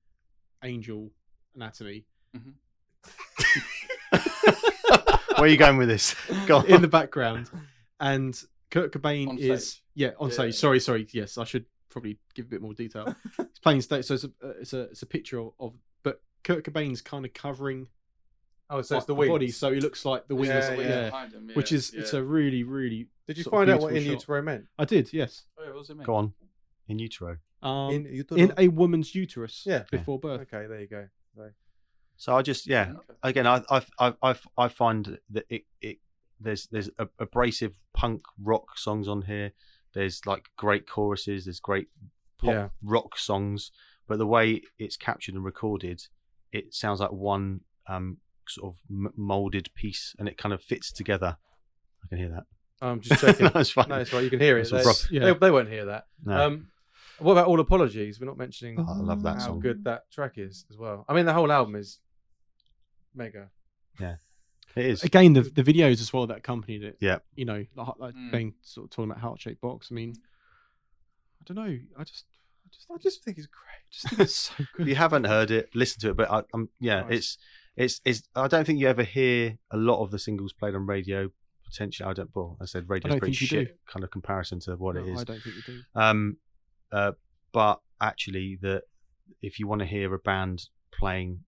angel 0.64 1.12
anatomy 1.56 2.06
Where 4.12 5.48
are 5.48 5.48
you 5.48 5.58
going 5.58 5.78
with 5.78 5.88
this? 5.88 6.16
Go 6.46 6.58
on. 6.58 6.66
in 6.68 6.82
the 6.82 6.88
background, 6.88 7.50
and 8.00 8.40
Kurt 8.70 8.92
Cobain 8.94 9.28
On 9.30 9.38
is 9.40 9.72
stage. 9.72 9.84
yeah 9.96 10.12
on 10.20 10.28
Yeah. 10.30 10.34
stage. 10.34 10.56
Sorry, 10.56 10.80
sorry. 10.80 11.08
Yes, 11.12 11.38
I 11.38 11.46
should 11.46 11.66
probably 11.90 12.18
give 12.36 12.46
a 12.46 12.50
bit 12.50 12.62
more 12.62 12.74
detail. 12.74 13.16
it's 13.40 13.60
playing 13.60 13.82
stage, 13.82 14.06
so 14.06 14.14
it's 14.14 14.24
a 14.24 14.28
uh, 14.44 14.54
it's 14.62 14.74
a 14.74 14.82
it's 14.82 15.02
a 15.02 15.06
picture 15.08 15.40
of, 15.40 15.52
of 15.60 15.74
but 16.04 16.22
Kurt 16.44 16.64
Cobain's 16.64 17.02
kind 17.02 17.26
of 17.26 17.34
covering 17.34 17.88
Oh, 18.70 18.76
so 18.82 18.96
it's 18.96 19.02
like, 19.02 19.08
the 19.08 19.16
wings. 19.16 19.30
body, 19.32 19.52
so 19.52 19.74
he 19.74 19.82
looks 19.82 20.06
like 20.06 20.28
the 20.28 20.36
wings. 20.36 20.50
Yeah, 20.50 20.74
Yeah, 20.76 20.82
yeah. 20.88 21.06
behind 21.10 21.34
him, 21.34 21.50
yeah, 21.50 21.56
which 21.56 21.72
is 21.72 21.92
it's 21.94 22.14
a 22.14 22.24
really 22.24 22.64
really. 22.64 23.08
Did 23.28 23.38
you 23.38 23.44
find 23.46 23.70
out 23.70 23.82
what 23.82 23.90
in 23.90 24.04
beautiful 24.04 24.14
shot. 24.20 24.22
utero 24.22 24.42
meant? 24.44 24.66
I 24.78 24.86
did, 24.86 25.12
yes. 25.12 25.44
Oh, 25.58 25.64
yeah, 25.64 25.70
what 25.70 25.80
was 25.80 25.90
it 25.90 25.98
mean? 25.98 26.06
Go 26.06 26.16
on. 26.16 26.34
In 26.88 27.00
utero. 27.00 27.38
Um, 27.64 27.92
in 27.94 28.26
in, 28.38 28.54
a 28.58 28.68
woman's 28.70 29.14
uterus. 29.16 29.64
Yeah. 29.66 29.84
before 29.92 30.20
birth. 30.20 30.42
Okay, 30.42 30.68
there 30.68 30.80
you 30.82 30.88
go. 30.88 31.08
So 32.18 32.36
I 32.36 32.44
just, 32.44 32.68
yeah. 32.68 32.94
Again, 33.24 33.48
I, 33.48 33.64
I, 33.70 33.82
I, 34.00 34.14
I, 34.22 34.36
I 34.58 34.68
find 34.68 35.18
that 35.32 35.46
it, 35.50 35.64
it, 35.82 35.98
there's, 36.40 36.68
there's 36.68 36.90
abrasive 37.18 37.78
punk 37.94 38.22
rock 38.40 38.78
songs 38.78 39.08
on 39.08 39.24
here. 39.24 39.54
There's 39.94 40.22
like 40.28 40.50
great 40.56 40.88
choruses. 40.88 41.46
There's 41.46 41.60
great 41.60 41.88
pop 42.38 42.50
Yeah. 42.52 42.68
rock 42.84 43.18
songs. 43.18 43.72
But 44.08 44.20
the 44.20 44.28
way 44.28 44.62
it's 44.78 44.98
captured 44.98 45.34
and 45.34 45.44
recorded, 45.44 46.04
it 46.52 46.74
sounds 46.76 47.00
like 47.00 47.12
one 47.12 47.62
um, 47.88 48.18
sort 48.48 48.74
of 48.74 48.82
m- 48.90 49.14
molded 49.16 49.74
piece, 49.74 50.16
and 50.20 50.28
it 50.28 50.38
kind 50.38 50.54
of 50.54 50.62
fits 50.62 50.92
together. 50.92 51.38
I 52.04 52.08
can 52.08 52.18
hear 52.18 52.30
that. 52.30 52.44
I'm 52.82 53.00
just 53.00 53.22
checking. 53.22 53.46
no, 53.54 53.60
it's 53.62 53.70
fine. 53.72 53.90
no, 53.90 53.96
it's 53.96 54.12
right. 54.14 54.24
You 54.24 54.30
can 54.30 54.40
hear 54.40 54.58
it. 54.58 54.70
They. 54.70 54.84
Yeah. 55.12 55.26
they, 55.26 55.34
they 55.34 55.52
won't 55.52 55.70
hear 55.70 55.86
that. 55.86 56.06
No. 56.26 56.46
Um, 56.46 56.68
what 57.24 57.34
about 57.34 57.48
all 57.48 57.60
apologies? 57.60 58.20
We're 58.20 58.28
not 58.28 58.38
mentioning 58.38 58.80
Oh, 58.80 58.86
I 58.88 58.96
love 58.98 59.24
that 59.24 59.34
how 59.40 59.48
song. 59.48 59.60
good 59.60 59.84
that 59.86 60.10
track 60.12 60.38
is 60.38 60.66
as 60.72 60.78
well. 60.78 61.06
I 61.08 61.14
mean, 61.14 61.26
the 61.26 61.34
whole 61.34 61.52
album 61.52 61.76
is 61.76 62.00
mega. 63.16 63.50
Yeah. 64.00 64.16
It 64.76 64.86
is. 64.86 65.04
Again, 65.04 65.34
the 65.34 65.42
the 65.42 65.64
videos 65.64 66.00
as 66.02 66.14
well 66.14 66.28
that 66.28 66.38
accompanied 66.38 66.84
it. 66.84 66.98
Yeah. 67.02 67.20
You 67.36 67.46
know, 67.46 67.66
like, 67.76 67.88
like 67.98 68.16
Mm. 68.16 68.32
being 68.32 68.54
sort 68.62 68.86
of 68.86 68.92
talking 68.92 69.12
about 69.12 69.22
heart 69.22 69.40
shaped 69.42 69.60
box. 69.62 69.90
I 69.92 69.96
mean, 69.96 70.14
I 71.42 71.44
don't 71.54 71.58
know. 71.58 71.78
I 71.98 72.04
just, 72.04 72.26
I 72.66 72.70
just, 72.72 72.86
I 72.92 72.98
just 72.98 73.24
think 73.24 73.38
it's 73.38 73.48
great. 73.48 73.92
just 73.92 74.08
think 74.10 74.22
it's 74.22 74.36
so 74.36 74.54
if 74.60 74.68
good. 74.74 74.88
you 74.88 74.96
haven't 74.96 75.26
heard 75.26 75.52
it, 75.52 75.70
listen 75.76 76.00
to 76.02 76.12
it. 76.12 76.18
But 76.18 76.32
I, 76.32 76.44
I'm 76.54 76.70
yeah, 76.80 77.02
Nice. 77.02 77.12
it's 77.12 77.38
it's 77.76 78.02
it's. 78.06 78.24
I 78.36 78.48
don't 78.48 78.66
think 78.66 78.80
you 78.80 78.88
ever 78.88 79.04
hear 79.04 79.58
a 79.72 79.78
lot 79.78 80.02
of 80.02 80.12
the 80.12 80.20
singles 80.20 80.54
played 80.54 80.74
on 80.76 80.86
radio. 80.86 81.30
Potentially, 81.66 82.10
I 82.10 82.14
don't. 82.14 82.30
Well, 82.34 82.58
I 82.62 82.66
said 82.66 82.88
radio's 82.90 83.12
don't 83.12 83.20
pretty 83.20 83.36
think 83.36 83.52
you 83.52 83.60
do. 83.60 83.66
shit 83.66 83.80
kind 83.88 84.04
of 84.06 84.12
comparison 84.12 84.60
to 84.62 84.76
what 84.78 84.96
No, 84.96 85.02
it 85.02 85.08
is. 85.10 85.20
I 85.20 85.24
don't 85.26 85.42
think 85.42 85.56
you 85.58 85.62
do. 85.66 85.82
Um, 85.96 86.38
uh, 86.92 87.14
but 87.52 87.82
actually, 88.00 88.58
the 88.62 88.84
if 89.42 89.60
you 89.60 89.68
want 89.68 89.80
to 89.80 89.86
hear 89.86 90.14
a 90.14 90.20
band 90.20 90.68
playing 90.92 91.42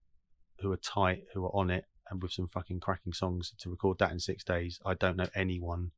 who 0.60 0.72
are 0.72 0.76
tight, 0.76 1.24
who 1.34 1.44
are 1.44 1.54
on 1.54 1.70
it, 1.70 1.84
and 2.10 2.22
with 2.22 2.32
some 2.32 2.48
fucking 2.48 2.80
cracking 2.80 3.12
songs 3.12 3.52
to 3.58 3.70
record 3.70 3.98
that 3.98 4.12
in 4.12 4.20
six 4.20 4.44
days, 4.44 4.80
I 4.84 4.94
don't 4.94 5.16
know 5.16 5.28
anyone 5.34 5.90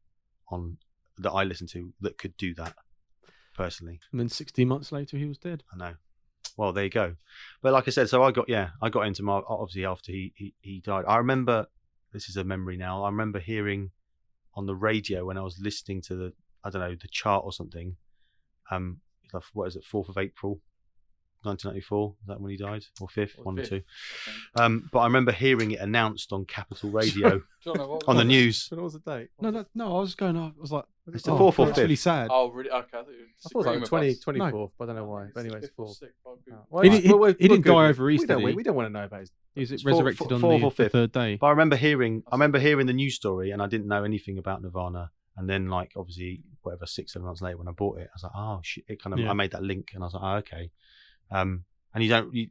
on 0.49 0.79
that 1.19 1.31
I 1.31 1.45
listen 1.45 1.67
to 1.69 1.93
that 2.01 2.19
could 2.19 2.37
do 2.37 2.55
that. 2.55 2.75
Personally, 3.55 4.01
And 4.13 4.21
then 4.21 4.29
16 4.29 4.69
months 4.69 4.93
later, 4.93 5.17
he 5.17 5.25
was 5.25 5.39
dead. 5.39 5.63
I 5.73 5.79
know. 5.79 5.95
Well, 6.59 6.75
there 6.75 6.85
you 6.85 6.91
go. 6.91 7.15
But 7.63 7.73
like 7.73 7.89
I 7.89 7.91
said, 7.91 8.11
so 8.11 8.23
I 8.23 8.31
got 8.31 8.51
yeah, 8.51 8.71
I 8.83 8.91
got 8.91 9.07
into 9.07 9.23
my 9.23 9.41
obviously 9.49 9.87
after 9.87 10.13
he 10.13 10.35
he, 10.37 10.55
he 10.61 10.81
died. 10.81 11.07
I 11.09 11.17
remember 11.17 11.67
this 12.13 12.29
is 12.29 12.37
a 12.37 12.45
memory 12.45 12.77
now. 12.77 13.05
I 13.05 13.09
remember 13.09 13.39
hearing 13.39 13.93
on 14.55 14.67
the 14.67 14.75
radio 14.75 15.25
when 15.25 15.39
I 15.39 15.43
was 15.43 15.59
listening 15.59 16.03
to 16.03 16.17
the 16.17 16.33
I 16.65 16.71
don't 16.71 16.83
know 16.83 16.95
the 16.95 17.09
chart 17.09 17.45
or 17.45 17.53
something. 17.53 17.97
Um, 18.71 19.01
like, 19.37 19.45
what 19.55 19.69
is 19.69 19.77
it? 19.77 19.85
Fourth 19.85 20.09
of 20.09 20.19
April, 20.19 20.61
nineteen 21.45 21.71
ninety 21.71 21.81
four. 21.81 22.15
Is 22.23 22.27
that 22.29 22.41
when 22.41 22.51
he 22.51 22.57
died 22.57 22.85
or 23.01 23.09
fifth? 23.09 23.35
Or 23.39 23.45
One 23.45 23.57
fifth, 23.57 23.67
or 23.73 23.79
two. 23.79 23.83
Um, 24.57 24.89
but 24.93 25.01
I 25.01 25.05
remember 25.07 25.33
hearing 25.33 25.71
it 25.73 25.81
announced 25.81 26.33
on 26.33 26.45
Capital 26.45 26.91
Radio 27.01 27.43
John, 27.63 27.79
what 27.79 28.05
on 28.09 28.17
the 28.17 28.25
news. 28.25 28.67
So 28.69 28.77
what 28.77 28.85
was 28.85 28.93
the 28.95 29.01
date? 29.01 29.29
No, 29.41 29.51
no, 29.51 29.65
no. 29.75 29.97
I 29.97 30.01
was 30.01 30.15
going. 30.15 30.37
I 30.37 30.53
was 30.59 30.73
like, 30.73 30.85
It's 31.13 31.25
the 31.25 31.33
Oh, 31.33 31.39
fourth 31.39 31.59
or 31.59 31.67
that's 31.67 31.79
really 31.79 31.97
sad. 31.97 32.29
Oh, 32.31 32.51
really? 32.51 32.71
Okay. 32.71 32.87
I, 32.99 33.03
thought 33.03 33.09
you 33.09 33.27
I 33.45 33.49
thought 33.49 33.53
it 33.53 33.57
was 33.57 33.67
like 33.67 33.81
disagreeing 33.81 34.17
20, 34.25 34.41
with 34.41 34.49
us. 34.49 34.53
24th, 34.55 34.71
but 34.79 34.85
I 34.85 34.87
don't 34.89 34.97
know 34.97 35.05
why. 35.05 35.27
But 35.35 35.41
anyway, 35.41 35.57
it's 35.59 35.67
Fifth 35.67 35.77
fourth. 35.77 35.97
sixth, 35.97 36.17
I'll 36.27 36.37
Google. 36.45 36.67
Well, 36.71 36.83
He 36.83 36.89
it's- 36.89 37.03
didn't- 37.03 37.19
well, 37.21 37.29
he 37.31 37.49
didn't 37.49 37.51
we'll 37.51 37.57
die 37.59 37.63
Google 37.63 37.81
it. 37.85 37.89
over 37.91 38.05
We 38.07 38.15
Easter, 38.15 38.27
don't- 38.29 38.43
We, 38.43 38.55
we 38.55 38.63
don't 38.63 38.75
want 38.77 38.87
to 38.87 38.93
know 38.93 39.05
about 39.05 39.21
his. 39.21 39.31
Is 39.55 39.71
it 39.71 39.75
It's 39.75 39.83
four- 39.85 39.93
resurrected 39.93 40.19
four- 40.29 40.35
on 40.35 40.41
fourth 40.41 40.61
the, 40.61 40.67
or 40.67 40.71
the 40.71 40.77
fifth. 40.77 40.93
third 40.93 41.13
day? 41.13 41.37
But 41.37 41.47
I 41.47 41.51
remember 41.51 41.77
hearing, 41.77 42.23
I 42.31 42.35
remember 42.35 42.59
hearing 42.59 42.87
the 42.87 42.93
news 42.93 43.15
story, 43.15 43.51
and 43.53 43.63
I 43.63 43.67
didn't 43.67 43.87
know 43.89 44.05
anything 44.05 44.39
about 44.39 44.63
Nirvana. 44.63 45.11
And 45.39 45.49
then, 45.49 45.69
like, 45.69 45.93
obviously, 45.97 46.43
whatever 46.67 46.87
six, 46.87 47.13
seven 47.13 47.27
months 47.27 47.41
later, 47.43 47.57
when 47.57 47.69
I 47.69 47.73
bought 47.73 47.99
it, 47.99 48.09
I 48.11 48.15
was 48.15 48.23
like, 48.25 48.33
oh 48.37 48.61
shit! 48.63 48.85
It 48.89 49.03
kind 49.03 49.15
of, 49.15 49.21
Yeah. 49.21 49.31
I 49.31 49.35
made 49.35 49.53
that 49.53 49.63
link, 49.63 49.91
and 49.95 50.03
I 50.03 50.07
was 50.07 50.15
like, 50.15 50.23
oh, 50.23 50.37
okay. 50.39 50.71
Um, 51.31 51.65
and 51.95 52.05
you 52.05 52.11
don't, 52.11 52.33
you, 52.35 52.49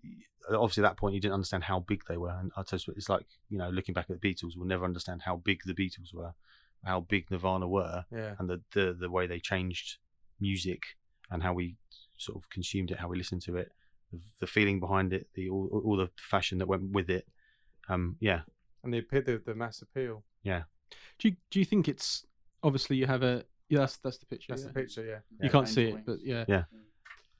obviously, 0.49 0.84
at 0.84 0.89
that 0.89 0.97
point, 0.97 1.13
you 1.15 1.21
didn't 1.21 1.34
understand 1.36 1.63
how 1.65 1.80
big 1.82 2.01
they 2.08 2.17
were. 2.17 2.36
And 2.39 2.51
I 2.58 2.63
just, 2.63 2.88
it's 2.89 3.10
like, 3.10 3.25
you 3.49 3.58
know, 3.58 3.69
looking 3.69 3.93
back 3.93 4.08
at 4.10 4.19
the 4.19 4.28
Beatles, 4.34 4.51
we'll 4.58 4.67
never 4.67 4.86
understand 4.86 5.21
how 5.23 5.36
big 5.38 5.60
the 5.65 5.73
Beatles 5.73 6.13
were, 6.13 6.34
how 6.84 7.01
big 7.01 7.30
Nirvana 7.30 7.67
were, 7.67 8.06
Yeah. 8.12 8.36
and 8.39 8.49
the 8.49 8.62
the 8.73 8.93
the 8.99 9.10
way 9.10 9.28
they 9.28 9.39
changed 9.39 9.97
music 10.39 10.82
and 11.32 11.41
how 11.43 11.54
we 11.54 11.75
sort 12.17 12.38
of 12.38 12.49
consumed 12.49 12.91
it, 12.91 12.99
how 12.99 13.08
we 13.08 13.17
listened 13.17 13.41
to 13.43 13.56
it, 13.56 13.71
the, 14.12 14.19
the 14.41 14.47
feeling 14.47 14.80
behind 14.80 15.12
it, 15.13 15.28
the 15.36 15.49
all, 15.49 15.82
all 15.86 15.97
the 15.97 16.10
fashion 16.17 16.58
that 16.60 16.67
went 16.67 16.91
with 16.91 17.10
it. 17.10 17.28
Um, 17.89 18.15
yeah, 18.19 18.41
And 18.84 18.93
the, 18.93 18.99
appeal- 18.99 19.23
the 19.25 19.41
the 19.45 19.56
mass 19.56 19.82
appeal. 19.82 20.23
Yeah. 20.43 20.63
Do 21.19 21.30
you, 21.30 21.36
do 21.49 21.60
you 21.60 21.65
think 21.65 21.88
it's 21.88 22.25
obviously 22.63 22.95
you 22.97 23.06
have 23.08 23.23
a 23.23 23.43
yeah 23.69 23.80
that's 23.80 23.97
that's 23.97 24.17
the 24.17 24.25
picture. 24.25 24.47
That's 24.49 24.63
yeah. 24.63 24.67
the 24.67 24.73
picture. 24.73 25.06
Yeah. 25.06 25.19
You 25.32 25.38
Yeah, 25.45 25.49
can't 25.49 25.67
see 25.67 25.84
Angel 25.86 25.97
it, 25.99 26.06
but 26.06 26.17
yeah. 26.23 26.45
Yeah. 26.47 26.63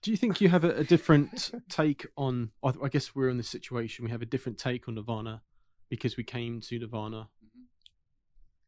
Do 0.02 0.12
you 0.12 0.18
think 0.18 0.40
you 0.40 0.50
have 0.50 0.64
a, 0.64 0.70
a 0.78 0.84
different 0.84 1.52
take 1.70 2.06
on? 2.16 2.52
I, 2.64 2.74
I 2.84 2.90
guess 2.90 3.16
we're 3.16 3.30
in 3.30 3.38
this 3.38 3.50
situation. 3.50 4.06
We 4.06 4.12
have 4.12 4.22
a 4.22 4.26
different 4.26 4.58
take 4.60 4.88
on 4.88 4.96
Nirvana 4.96 5.42
because 5.90 6.16
we 6.18 6.24
came 6.24 6.62
to 6.62 6.80
Nirvana 6.80 7.30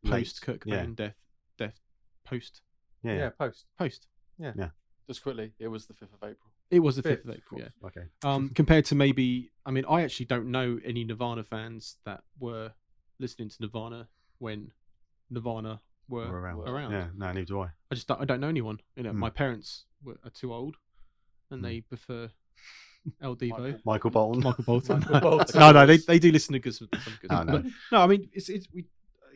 Late. 0.04 0.12
post 0.12 0.42
Kurt 0.42 0.64
Yeah. 0.66 0.78
Cobain 0.86 0.96
death, 0.96 1.16
death 1.58 1.80
post 2.26 2.62
yeah, 3.04 3.12
Yeah. 3.12 3.18
yeah. 3.20 3.30
Post. 3.30 3.66
post. 3.78 4.08
Yeah, 4.40 4.54
yeah. 4.56 4.70
Just 5.08 5.24
quickly, 5.24 5.54
it 5.60 5.68
was 5.68 5.86
the 5.86 5.94
5th 5.94 6.14
of 6.14 6.24
April. 6.24 6.52
It 6.70 6.80
was 6.80 6.98
the 6.98 7.04
Fifth, 7.04 7.20
fifth 7.20 7.30
of 7.30 7.36
April. 7.36 7.62
Yeah. 7.62 7.88
Okay. 7.88 8.02
Um, 8.24 8.50
compared 8.56 8.86
to 8.86 8.96
maybe, 8.96 9.52
I 9.66 9.72
mean, 9.72 9.86
I 9.90 10.02
actually 10.02 10.26
don't 10.26 10.52
know 10.52 10.80
any 10.84 11.06
Nirvana 11.06 11.44
fans 11.44 11.98
that 12.06 12.24
were 12.40 12.74
listening 13.20 13.50
to 13.50 13.56
Nirvana 13.62 14.10
when 14.40 14.72
Nirvana 15.30 15.82
were 16.10 16.30
We're 16.30 16.40
around. 16.40 16.68
around. 16.68 16.92
Yeah, 16.92 17.08
no, 17.16 17.28
neither 17.28 17.46
do 17.46 17.62
I. 17.62 17.68
I 17.92 17.96
just 17.96 18.08
don't, 18.08 18.22
I 18.22 18.26
don't 18.26 18.40
know 18.40 18.48
anyone. 18.50 18.80
You 18.96 19.04
know, 19.04 19.12
Hmm. 19.12 19.20
my 19.20 19.30
parents 19.30 19.86
were, 20.04 20.18
are 20.24 20.30
too 20.32 20.54
old, 20.54 20.76
and 21.52 21.60
Hmm. 21.60 21.66
they 21.66 21.82
prefer 21.82 22.30
El 23.22 23.36
Devo. 23.36 23.50
Michael. 23.60 23.80
Michael 23.86 24.10
Bolton. 24.12 24.44
Michael 24.44 24.64
Bolton. 24.64 25.00
Michael 25.00 25.20
Bolton. 25.38 25.60
no, 25.60 25.72
no, 25.72 25.86
they 25.86 25.98
they 25.98 26.20
do 26.20 26.32
listen 26.32 26.54
to 26.54 26.60
good 26.60 26.76
some 26.76 26.90
some 27.04 27.14
good 27.22 27.32
Oh, 27.32 27.36
stuff. 27.36 27.46
no. 27.48 27.52
But 27.54 27.66
no, 27.92 28.02
I 28.02 28.08
mean, 28.08 28.30
it's 28.34 28.50
it's 28.50 28.68
we. 28.74 28.86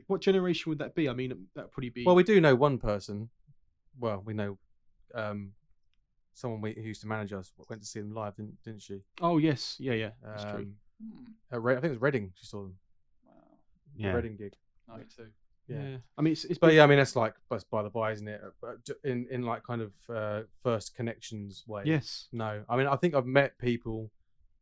What 0.08 0.20
generation 0.22 0.70
would 0.70 0.80
that 0.80 0.94
be? 0.96 1.08
I 1.08 1.14
mean, 1.14 1.30
that 1.56 1.64
would 1.66 1.72
probably 1.72 1.90
be. 1.90 2.04
Well, 2.06 2.16
we 2.16 2.24
do 2.24 2.42
know 2.42 2.54
one 2.56 2.78
person. 2.78 3.30
Well, 3.98 4.22
we 4.26 4.34
know 4.34 4.58
um, 5.16 5.54
someone 6.34 6.60
we, 6.62 6.74
who 6.74 6.82
used 6.82 7.02
to 7.02 7.08
manage 7.08 7.32
us 7.32 7.54
went 7.70 7.82
to 7.82 7.88
see 7.88 8.00
them 8.02 8.14
live, 8.14 8.36
didn't, 8.36 8.62
didn't 8.64 8.82
she? 8.82 9.02
oh 9.22 9.38
yes, 9.38 9.78
yeah, 9.80 9.94
yeah, 9.94 10.10
that's 10.24 10.44
true. 10.44 10.52
Um, 10.54 10.76
Hmm. 11.02 11.24
at 11.52 11.62
Re- 11.64 11.74
I 11.76 11.80
think 11.80 11.86
it 11.92 11.98
was 11.98 12.02
Reading. 12.02 12.32
She 12.36 12.46
saw 12.46 12.62
them. 12.64 12.76
Wow. 13.26 13.32
The 13.96 14.04
Yeah. 14.04 14.14
Reading 14.14 14.36
gig. 14.38 14.54
92. 14.88 15.28
Yeah. 15.72 15.90
Yeah. 15.90 15.98
I 16.18 16.22
mean, 16.22 16.34
it's, 16.34 16.46
it's 16.46 16.60
But 16.60 16.68
been- 16.68 16.76
yeah, 16.78 16.84
I 16.84 16.88
mean 16.88 16.98
that's 16.98 17.16
like 17.16 17.36
that's 17.50 17.64
by 17.64 17.82
the 17.84 17.90
by, 17.90 18.12
isn't 18.12 18.28
it? 18.28 18.42
But 18.62 18.78
In 19.04 19.28
in 19.32 19.42
like 19.44 19.64
kind 19.64 19.82
of 19.82 19.94
uh, 20.10 20.42
first 20.64 20.96
connections 20.96 21.64
way. 21.68 21.84
yes, 21.86 22.28
No, 22.32 22.64
I 22.70 22.78
mean 22.78 22.88
I 22.88 22.96
think 22.96 23.14
I've 23.16 23.26
met 23.26 23.58
people 23.58 24.12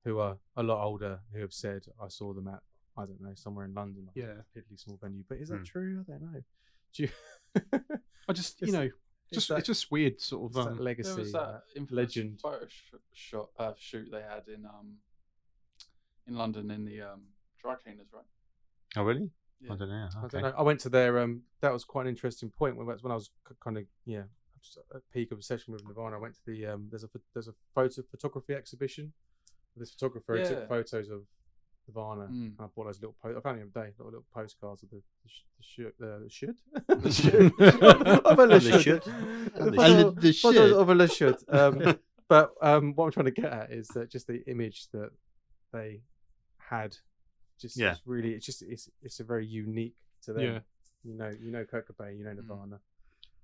who 0.05 0.19
are 0.19 0.37
a 0.55 0.63
lot 0.63 0.83
older 0.83 1.19
who 1.33 1.39
have 1.41 1.53
said 1.53 1.83
I 2.01 2.07
saw 2.07 2.33
them 2.33 2.47
at 2.47 2.61
I 2.97 3.05
don't 3.05 3.21
know 3.21 3.33
somewhere 3.35 3.65
in 3.65 3.73
London. 3.73 4.05
like 4.07 4.15
a 4.17 4.19
Yeah. 4.27 4.41
piddly 4.55 4.77
small 4.79 4.97
venue. 5.01 5.23
But 5.27 5.37
is 5.39 5.49
that 5.49 5.57
Hmm. 5.59 5.63
true? 5.63 6.05
I 6.07 6.11
don't 6.11 6.21
know. 6.33 6.41
Do 6.93 7.03
you? 7.03 7.09
I 8.27 8.33
just 8.33 8.59
you 8.61 8.67
It's- 8.69 8.73
know, 8.73 8.89
it's 9.31 9.33
just 9.33 9.47
that- 9.49 9.57
it's 9.59 9.67
just 9.67 9.91
weird, 9.91 10.19
sort 10.21 10.49
it's 10.51 10.57
of. 10.57 10.65
that 10.65 10.71
Um, 10.71 10.77
legacy. 10.79 11.09
There 11.09 11.19
was 11.19 11.31
that- 11.33 11.51
that 11.51 11.63
infamous 11.79 11.91
legend. 11.97 12.41
photo 12.41 12.67
sh- 12.67 12.93
shot 13.13 13.49
uh, 13.57 13.73
shoot 13.77 14.09
they 14.11 14.21
had 14.23 14.47
in 14.47 14.65
um 14.65 14.97
in 16.27 16.35
London 16.35 16.71
in 16.71 16.85
the 16.85 17.01
um 17.01 17.21
dry 17.61 17.75
cleaners, 17.75 18.07
right? 18.13 18.25
Oh, 18.97 19.03
really? 19.03 19.29
Yeah. 19.61 19.73
I 19.73 19.75
don't 19.75 19.89
know. 19.89 20.07
I 20.23 20.27
don't 20.27 20.41
know. 20.41 20.53
I 20.57 20.61
went 20.61 20.79
to 20.81 20.89
their. 20.89 21.19
Um, 21.19 21.41
that 21.61 21.73
was 21.73 21.83
quite 21.83 22.03
an 22.03 22.09
interesting 22.09 22.49
point 22.49 22.75
when, 22.77 22.85
when 22.87 23.11
I 23.11 23.15
was 23.15 23.29
kind 23.63 23.77
of 23.77 23.83
yeah 24.05 24.23
just 24.63 24.77
at 24.95 25.01
peak 25.13 25.31
of 25.31 25.37
obsession 25.37 25.73
with 25.73 25.83
Nirvana. 25.85 26.15
I 26.17 26.19
went 26.19 26.35
to 26.35 26.41
the 26.45 26.65
um, 26.67 26.87
there's 26.89 27.03
a 27.03 27.09
there's 27.33 27.47
a 27.47 27.53
photo 27.75 28.01
photography 28.09 28.53
exhibition. 28.53 29.13
This 29.75 29.91
photographer 29.91 30.37
Yeah. 30.37 30.43
took 30.49 30.67
photos 30.69 31.09
of 31.09 31.21
Nirvana. 31.87 32.23
Mm. 32.27 32.31
And 32.31 32.55
I 32.59 32.65
bought 32.75 32.85
those 32.85 32.99
little. 33.01 33.15
Po- 33.21 33.35
I 33.37 33.39
found 33.41 33.59
them 33.59 33.69
the 33.73 33.79
other 33.79 33.87
day. 33.87 33.93
Little, 33.97 34.11
little 34.11 34.25
postcards 34.33 34.83
of 34.83 34.89
the 34.89 34.97
the, 35.23 35.29
sh- 35.29 35.45
the 35.57 35.63
shirt. 35.63 35.95
The, 35.99 36.19
the 36.97 37.11
shirt. 37.11 37.51
of 38.25 38.39
a 38.39 38.47
The 38.47 38.59
shirt. 38.59 38.81
shirt. 38.81 39.03
The 39.05 39.71
The 39.71 39.77
shirt. 39.77 40.15
The 40.21 40.31
photos 40.33 40.69
shirt. 40.71 40.77
of 40.77 40.89
a 40.89 41.07
shirt. 41.07 41.43
Um, 41.49 41.99
but 42.29 42.51
um, 42.61 42.93
what 42.95 43.05
I'm 43.05 43.11
trying 43.11 43.25
to 43.25 43.31
get 43.41 43.51
at 43.51 43.71
is 43.71 43.87
that 43.89 44.09
just 44.11 44.27
the 44.27 44.43
image 44.49 44.87
that 44.93 45.09
they 45.73 46.01
had, 46.57 46.97
just 47.59 47.77
Yeah. 47.77 47.93
is 47.93 48.01
really, 48.05 48.33
it's 48.33 48.45
just 48.45 48.61
it's 48.61 48.89
it's 49.01 49.19
a 49.19 49.23
very 49.23 49.45
unique 49.45 49.95
to 50.23 50.33
them. 50.33 50.43
Yeah. 50.43 50.59
You 51.03 51.13
know, 51.15 51.29
you 51.29 51.51
know 51.51 51.63
Kurt 51.65 51.87
Cobain, 51.87 52.17
you 52.17 52.23
know 52.23 52.31
Mm. 52.31 52.37
Nirvana, 52.47 52.79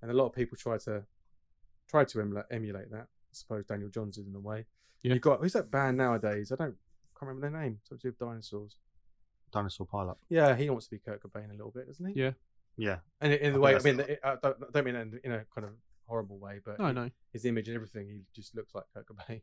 and 0.02 0.10
a 0.10 0.14
lot 0.14 0.26
of 0.26 0.32
people 0.32 0.56
try 0.56 0.78
to 0.78 1.04
try 1.88 2.04
to 2.04 2.20
emulate, 2.20 2.44
emulate 2.50 2.90
that. 2.90 3.06
I 3.08 3.32
suppose 3.32 3.64
Daniel 3.66 3.88
Johns 3.90 4.18
is 4.18 4.26
in 4.26 4.34
a 4.34 4.40
way. 4.40 4.66
Yeah. 5.02 5.12
You've 5.14 5.22
got 5.22 5.40
who's 5.40 5.52
that 5.54 5.70
band 5.70 5.96
nowadays? 5.96 6.52
I 6.52 6.56
don't 6.56 6.76
can't 7.18 7.28
remember 7.28 7.48
their 7.50 7.60
name. 7.62 7.80
Something 7.84 7.98
to 8.00 8.08
do 8.08 8.08
with 8.10 8.18
dinosaurs. 8.18 8.76
Dinosaur 9.52 9.86
pile 9.86 10.10
up. 10.10 10.18
Yeah, 10.28 10.54
he 10.56 10.68
wants 10.68 10.86
to 10.86 10.90
be 10.90 10.98
Kurt 10.98 11.22
Cobain 11.22 11.48
a 11.48 11.52
little 11.52 11.70
bit, 11.70 11.86
doesn't 11.86 12.04
he? 12.06 12.20
Yeah. 12.20 12.32
Yeah. 12.76 12.98
And 13.20 13.32
in 13.32 13.38
I 13.38 13.42
the 13.46 13.52
think 13.52 13.62
way, 13.64 13.74
I 13.76 13.78
mean, 13.78 13.96
the- 13.96 14.12
it- 14.12 14.20
I 14.22 14.36
don't, 14.42 14.56
I 14.62 14.66
don't 14.72 14.84
mean 14.84 14.96
in, 14.96 15.20
in 15.24 15.32
a 15.32 15.44
kind 15.54 15.66
of 15.66 15.70
horrible 16.06 16.38
way, 16.38 16.60
but 16.62 16.78
no, 16.78 16.92
no. 16.92 17.10
his 17.32 17.44
image 17.46 17.68
and 17.68 17.74
everything, 17.76 18.08
he 18.08 18.20
just 18.34 18.54
looks 18.54 18.74
like 18.74 18.84
Kurt 18.92 19.06
Cobain. 19.06 19.40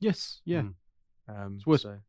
Yes, 0.00 0.40
yeah. 0.44 0.62
Mm. 0.62 0.74
Um, 1.28 1.54
It's 1.56 1.66
worth- 1.66 1.82
so- 1.82 2.00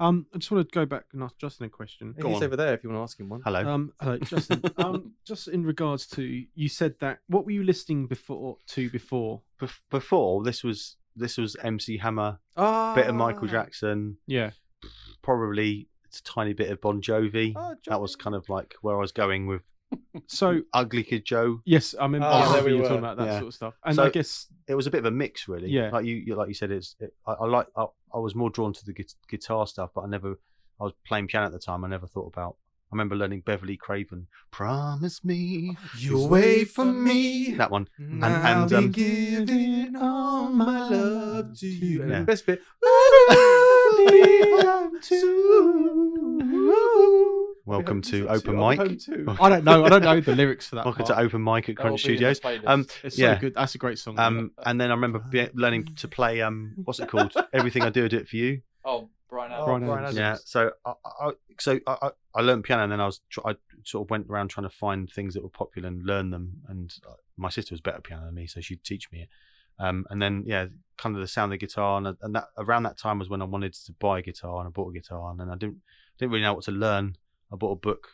Um, 0.00 0.26
I 0.34 0.38
just 0.38 0.50
want 0.50 0.66
to 0.66 0.74
go 0.74 0.86
back 0.86 1.04
and 1.12 1.22
ask 1.22 1.36
Justin 1.36 1.66
a 1.66 1.68
question. 1.68 2.14
Go 2.18 2.28
he's 2.28 2.38
on. 2.38 2.44
over 2.44 2.56
there 2.56 2.72
if 2.72 2.82
you 2.82 2.88
want 2.90 3.00
to 3.00 3.02
ask 3.02 3.20
him 3.20 3.28
one. 3.28 3.42
Hello. 3.44 3.68
Um, 3.68 3.92
hello, 4.00 4.18
Justin. 4.18 4.62
um, 4.78 5.12
just 5.26 5.46
in 5.48 5.62
regards 5.64 6.06
to 6.08 6.44
you 6.54 6.68
said 6.70 6.94
that 7.00 7.18
what 7.28 7.44
were 7.44 7.50
you 7.50 7.62
listening 7.62 8.06
before 8.06 8.56
to 8.68 8.88
before? 8.88 9.42
Bef- 9.60 9.80
before 9.90 10.42
this 10.42 10.64
was 10.64 10.96
this 11.14 11.36
was 11.36 11.54
MC 11.62 11.98
Hammer, 11.98 12.38
Oh, 12.56 12.94
bit 12.94 13.08
of 13.08 13.14
Michael 13.14 13.46
Jackson, 13.46 14.16
Yeah, 14.26 14.52
probably 15.22 15.88
it's 16.06 16.20
a 16.20 16.24
tiny 16.24 16.54
bit 16.54 16.70
of 16.70 16.80
Bon 16.80 17.02
Jovi. 17.02 17.52
Oh, 17.54 17.74
That 17.86 18.00
was 18.00 18.16
kind 18.16 18.34
of 18.34 18.48
like 18.48 18.74
where 18.80 18.96
I 18.96 19.00
was 19.00 19.12
going 19.12 19.46
with 19.46 19.62
so 20.26 20.60
Ugly 20.72 21.04
Kid 21.04 21.24
Joe. 21.24 21.60
yes, 21.64 21.94
I 21.98 22.04
remember 22.04 22.26
Oh, 22.26 22.30
I 22.30 22.52
there 22.54 22.64
we 22.64 22.70
you 22.70 22.76
were 22.76 22.82
were. 22.82 22.88
talking 22.88 23.04
about 23.04 23.16
that 23.18 23.26
Yeah. 23.26 23.38
sort 23.38 23.48
of 23.48 23.54
stuff, 23.54 23.74
and 23.84 23.96
So- 23.96 24.04
I 24.04 24.10
guess 24.10 24.46
It 24.68 24.74
was 24.76 24.86
a 24.86 24.90
bit 24.90 24.98
of 25.00 25.06
a 25.06 25.10
mix, 25.10 25.48
really. 25.48 25.68
Yeah. 25.68 25.90
Like 25.90 26.04
you, 26.04 26.14
you 26.16 26.36
like 26.36 26.46
you 26.48 26.54
said, 26.54 26.70
it's. 26.70 26.94
It, 27.00 27.12
I, 27.26 27.32
I 27.32 27.46
like. 27.46 27.66
I, 27.76 27.86
I 28.14 28.18
was 28.18 28.34
more 28.36 28.50
drawn 28.50 28.72
to 28.72 28.84
the 28.84 28.92
gu- 28.92 29.04
guitar 29.28 29.66
stuff, 29.66 29.90
but 29.94 30.02
I 30.02 30.06
never. 30.06 30.38
I 30.80 30.84
was 30.84 30.92
playing 31.06 31.26
piano 31.26 31.46
at 31.46 31.52
the 31.52 31.58
time. 31.58 31.84
I 31.84 31.88
never 31.88 32.06
thought 32.06 32.28
about. 32.32 32.54
I 32.92 32.94
remember 32.96 33.16
learning 33.16 33.40
Beverly 33.44 33.76
Craven. 33.76 34.28
Promise 34.52 35.24
me 35.24 35.76
You'll 35.98 36.28
wait 36.28 36.68
for 36.70 36.84
me. 36.84 37.52
that 37.56 37.70
one. 37.70 37.88
And, 37.98 38.24
and, 38.24 38.72
um, 38.72 38.90
giving 38.92 39.94
all 39.96 40.48
my 40.50 40.88
love 40.88 41.56
to 41.58 41.66
you. 41.68 42.02
And 42.02 42.10
Yeah. 42.10 42.18
the 42.20 42.24
best 42.26 42.46
bit. 42.46 42.62
Welcome 47.70 48.02
to 48.02 48.28
open 48.28 48.98
two, 48.98 49.24
mic. 49.24 49.40
I 49.40 49.48
don't 49.48 49.64
know. 49.64 49.84
I 49.84 49.88
don't 49.88 50.02
know 50.02 50.20
the 50.20 50.34
lyrics 50.34 50.66
for 50.68 50.74
that. 50.74 50.84
Welcome 50.84 51.04
part. 51.06 51.16
to 51.18 51.24
open 51.24 51.44
mic 51.44 51.68
at 51.68 51.76
That 51.76 51.82
Crunch 51.82 52.04
be 52.04 52.16
in 52.16 52.20
the 52.24 52.34
Studios. 52.34 52.62
Um, 52.66 52.86
It's 53.04 53.16
yeah. 53.16 53.34
so 53.34 53.40
good. 53.42 53.54
That's 53.54 53.76
a 53.76 53.78
great 53.78 53.98
song. 54.00 54.18
Um, 54.18 54.50
and 54.66 54.80
then 54.80 54.90
I 54.90 54.94
remember 54.94 55.20
be- 55.20 55.48
learning 55.54 55.86
to 55.96 56.08
play. 56.08 56.40
Um, 56.42 56.72
what's 56.84 56.98
it 56.98 57.08
called? 57.08 57.32
Everything 57.52 57.82
I 57.82 57.90
do, 57.90 58.04
I 58.06 58.08
do 58.08 58.18
it 58.18 58.28
for 58.28 58.34
you. 58.36 58.62
oh, 58.84 59.08
Brian 59.28 59.52
Oh, 59.52 59.62
Adams. 59.76 59.86
Bryan 59.86 60.02
Adams. 60.04 60.16
Yeah. 60.18 60.36
So 60.44 60.72
I, 60.84 60.92
I 61.20 61.30
so 61.60 61.78
I, 61.86 61.96
I- 62.02 62.10
I 62.34 62.40
learned 62.42 62.64
piano, 62.64 62.82
and 62.82 62.90
then 62.92 63.00
I 63.00 63.06
was 63.06 63.20
tr- 63.30 63.46
I 63.46 63.54
sort 63.84 64.06
of 64.06 64.10
went 64.10 64.26
around 64.28 64.48
trying 64.48 64.68
to 64.68 64.74
find 64.74 65.08
things 65.08 65.34
that 65.34 65.42
were 65.44 65.48
popular 65.48 65.86
and 65.88 66.04
learn 66.04 66.30
them. 66.30 66.62
And 66.68 66.92
uh, 67.08 67.14
my 67.36 67.50
sister 67.50 67.72
was 67.72 67.80
better 67.80 67.98
at 67.98 68.04
piano 68.04 68.24
than 68.26 68.34
me, 68.34 68.46
so 68.48 68.60
she'd 68.60 68.82
teach 68.82 69.10
me 69.12 69.22
it. 69.22 69.28
Um, 69.78 70.06
and 70.10 70.20
then 70.20 70.42
yeah, 70.44 70.66
kind 70.98 71.14
of 71.14 71.20
the 71.22 71.28
sound 71.28 71.52
of 71.52 71.58
the 71.60 71.64
guitar, 71.66 71.98
and, 71.98 72.16
and 72.20 72.34
that 72.34 72.48
around 72.58 72.82
that 72.82 72.98
time 72.98 73.18
was 73.20 73.28
when 73.28 73.42
I 73.42 73.46
wanted 73.46 73.74
to 73.74 73.92
buy 73.92 74.18
a 74.18 74.22
guitar, 74.22 74.58
and 74.58 74.66
I 74.66 74.70
bought 74.70 74.90
a 74.90 74.92
guitar, 74.92 75.30
and 75.30 75.38
then 75.38 75.48
I 75.50 75.54
didn't 75.56 75.78
didn't 76.18 76.32
really 76.32 76.42
know 76.42 76.54
what 76.54 76.64
to 76.64 76.72
learn. 76.72 77.16
I 77.52 77.56
bought 77.56 77.72
a 77.72 77.76
book, 77.76 78.08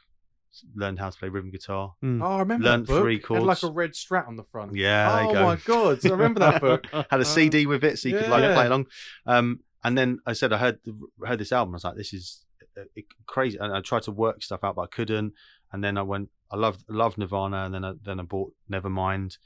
learned 0.74 0.98
how 0.98 1.10
to 1.10 1.18
play 1.18 1.28
rhythm 1.28 1.50
guitar. 1.50 1.94
Mm. 2.02 2.22
Oh, 2.22 2.36
I 2.36 2.38
remember 2.40 2.64
Learned 2.64 2.86
that 2.86 2.92
book. 2.92 3.02
three 3.02 3.16
It 3.16 3.28
had 3.28 3.42
like 3.42 3.62
a 3.62 3.70
red 3.70 3.92
strat 3.92 4.26
on 4.28 4.36
the 4.36 4.44
front. 4.44 4.74
Yeah, 4.74 5.08
there 5.12 5.24
oh 5.24 5.28
you 5.28 5.34
go. 5.34 5.42
my 5.44 5.56
god! 5.64 6.06
I 6.06 6.08
remember 6.10 6.40
that 6.40 6.60
book. 6.60 6.86
had 7.10 7.20
a 7.20 7.24
CD 7.24 7.66
with 7.66 7.84
it, 7.84 7.98
so 7.98 8.08
you 8.08 8.18
could 8.18 8.28
like 8.28 8.42
Yeah. 8.42 8.54
play 8.54 8.66
along. 8.66 8.86
Um, 9.26 9.60
and 9.84 9.96
then 9.96 10.18
I 10.26 10.32
said 10.32 10.52
I 10.52 10.58
heard 10.58 10.78
the, 10.84 10.98
heard 11.26 11.38
this 11.38 11.52
album. 11.52 11.74
I 11.74 11.76
was 11.76 11.84
like, 11.84 11.96
this 11.96 12.12
is 12.12 12.44
uh, 12.78 12.82
crazy. 13.26 13.58
And 13.58 13.72
I 13.72 13.80
tried 13.80 14.02
to 14.04 14.12
work 14.12 14.42
stuff 14.42 14.64
out, 14.64 14.74
but 14.76 14.82
I 14.82 14.86
couldn't. 14.88 15.32
And 15.72 15.82
then 15.84 15.96
I 15.98 16.02
went. 16.02 16.30
I 16.50 16.56
loved 16.56 16.84
loved 16.88 17.18
Nirvana, 17.18 17.64
and 17.66 17.74
then 17.74 17.84
I, 17.84 17.92
then 18.02 18.20
I 18.20 18.22
bought 18.22 18.52
Nevermind, 18.70 19.36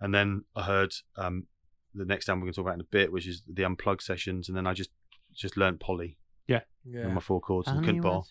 and 0.00 0.12
then 0.14 0.44
I 0.56 0.62
heard 0.64 0.92
um, 1.16 1.46
the 1.94 2.04
next 2.04 2.28
album 2.28 2.40
we're 2.40 2.46
going 2.46 2.52
to 2.54 2.56
talk 2.56 2.66
about 2.66 2.74
in 2.74 2.80
a 2.80 2.84
bit, 2.84 3.12
which 3.12 3.26
is 3.28 3.42
the 3.48 3.64
Unplugged 3.64 4.02
sessions. 4.02 4.48
And 4.48 4.56
then 4.56 4.66
I 4.66 4.74
just 4.74 4.90
just 5.32 5.56
learned 5.56 5.78
Polly 5.80 6.18
Yeah. 6.46 7.06
on 7.06 7.14
my 7.14 7.20
four 7.20 7.40
chords 7.40 7.66
and 7.68 7.82
couldn't 7.84 8.02
bar. 8.02 8.22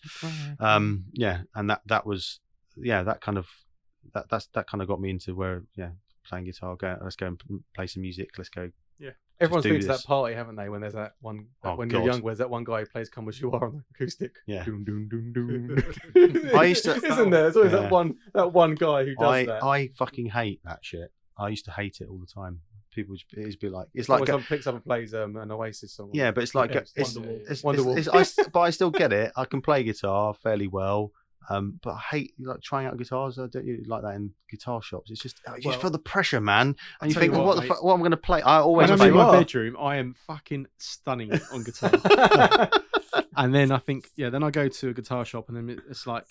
Um, 0.60 1.06
yeah, 1.12 1.40
and 1.56 1.68
that 1.70 1.80
that 1.86 2.06
was 2.06 2.38
yeah 2.76 3.02
that 3.02 3.20
kind 3.20 3.36
of 3.38 3.48
that 4.12 4.28
that's 4.30 4.46
that 4.54 4.68
kind 4.68 4.80
of 4.80 4.86
got 4.86 5.00
me 5.00 5.10
into 5.10 5.34
where 5.34 5.64
yeah 5.76 5.90
playing 6.28 6.44
guitar. 6.44 6.76
Go 6.76 6.96
let's 7.02 7.16
go 7.16 7.26
and 7.26 7.40
play 7.74 7.86
some 7.88 8.02
music. 8.02 8.30
Let's 8.38 8.50
go. 8.50 8.70
Yeah, 9.00 9.10
everyone's 9.40 9.64
do 9.64 9.70
been 9.72 9.80
to 9.80 9.86
that 9.88 10.04
party, 10.04 10.36
haven't 10.36 10.54
they? 10.54 10.68
When 10.68 10.80
there's 10.82 10.92
that 10.94 11.14
one, 11.20 11.46
that 11.64 11.70
Oh, 11.70 11.74
when 11.74 11.88
God. 11.88 12.04
you're 12.04 12.12
young, 12.12 12.22
where's 12.22 12.38
that 12.38 12.48
one 12.48 12.62
guy 12.62 12.80
who 12.80 12.86
plays 12.86 13.08
"Come 13.10 13.28
As 13.28 13.40
You 13.40 13.50
Are" 13.50 13.64
on 13.66 13.72
the 13.78 13.82
acoustic? 13.92 14.36
Yeah. 14.46 14.62
Doom, 14.64 14.84
doom, 14.84 15.08
doom, 15.08 15.32
doom. 15.34 16.50
I 16.56 16.64
used 16.66 16.84
to- 16.84 16.94
Isn't 16.94 17.30
there? 17.30 17.42
There's 17.42 17.56
always 17.56 17.72
Yeah. 17.72 17.80
that 17.80 17.90
one, 17.90 18.14
that 18.34 18.52
one 18.52 18.76
guy 18.76 19.04
who 19.04 19.16
does 19.16 19.28
I 19.28 19.44
that. 19.46 19.64
I 19.64 19.88
fucking 19.96 20.26
hate 20.26 20.60
that 20.64 20.78
shit. 20.82 21.12
I 21.36 21.48
used 21.48 21.64
to 21.64 21.72
hate 21.72 21.98
it 22.00 22.06
all 22.08 22.18
the 22.20 22.26
time. 22.32 22.60
People 22.94 23.16
it'd 23.36 23.58
be 23.58 23.68
like 23.68 23.88
it's 23.94 24.08
Like 24.08 24.26
someone 24.26 24.44
picks 24.44 24.66
up 24.66 24.74
and 24.74 24.84
plays 24.84 25.14
um, 25.14 25.36
an 25.36 25.50
Oasis 25.50 25.92
song. 25.92 26.10
yeah, 26.12 26.30
but 26.30 26.42
it's 26.44 26.54
like 26.54 26.72
Yeah, 26.72 26.78
it's, 26.80 26.92
it's 26.96 27.16
it's, 27.16 27.18
Wonderwall. 27.18 27.50
it's, 27.50 27.62
Wonderwall. 27.62 27.98
it's- 27.98 28.38
I 28.38 28.42
but 28.52 28.60
I 28.60 28.70
still 28.70 28.90
get 28.90 29.12
it. 29.12 29.32
I 29.36 29.44
can 29.44 29.60
play 29.60 29.82
guitar 29.82 30.34
fairly 30.34 30.66
well. 30.68 31.12
Um, 31.50 31.78
but 31.82 31.90
I 31.94 31.98
hate 32.10 32.34
like 32.38 32.62
trying 32.62 32.86
out 32.86 32.96
guitars. 32.96 33.38
I 33.38 33.46
don't 33.48 33.66
you 33.66 33.84
like 33.86 34.02
that 34.02 34.14
in 34.14 34.30
guitar 34.50 34.80
shops. 34.80 35.10
It's 35.10 35.20
just 35.20 35.40
you 35.46 35.52
Well, 35.52 35.60
just 35.60 35.80
feel 35.80 35.90
the 35.90 35.98
pressure, 35.98 36.40
man. 36.40 36.76
And 37.00 37.10
you 37.12 37.20
think, 37.20 37.32
you 37.32 37.38
well, 37.38 37.46
what, 37.48 37.56
what 37.56 37.62
the 37.62 37.68
fuck? 37.68 37.82
What 37.82 37.94
am 37.94 38.00
I 38.00 38.02
going 38.02 38.10
to 38.12 38.16
play? 38.16 38.40
I 38.40 38.60
always 38.60 38.88
When 38.90 39.00
I'm 39.00 39.08
in 39.08 39.14
my 39.14 39.38
bedroom, 39.38 39.76
I 39.78 39.96
am 39.96 40.14
fucking 40.26 40.66
stunning 40.78 41.32
on 41.52 41.62
guitar. 41.62 41.90
and 43.36 43.54
then 43.54 43.72
I 43.72 43.78
think, 43.78 44.08
yeah, 44.16 44.30
then 44.30 44.42
I 44.42 44.50
go 44.50 44.68
to 44.68 44.88
a 44.88 44.94
guitar 44.94 45.24
shop 45.24 45.48
and 45.48 45.56
then 45.56 45.82
it's 45.90 46.06
like, 46.06 46.24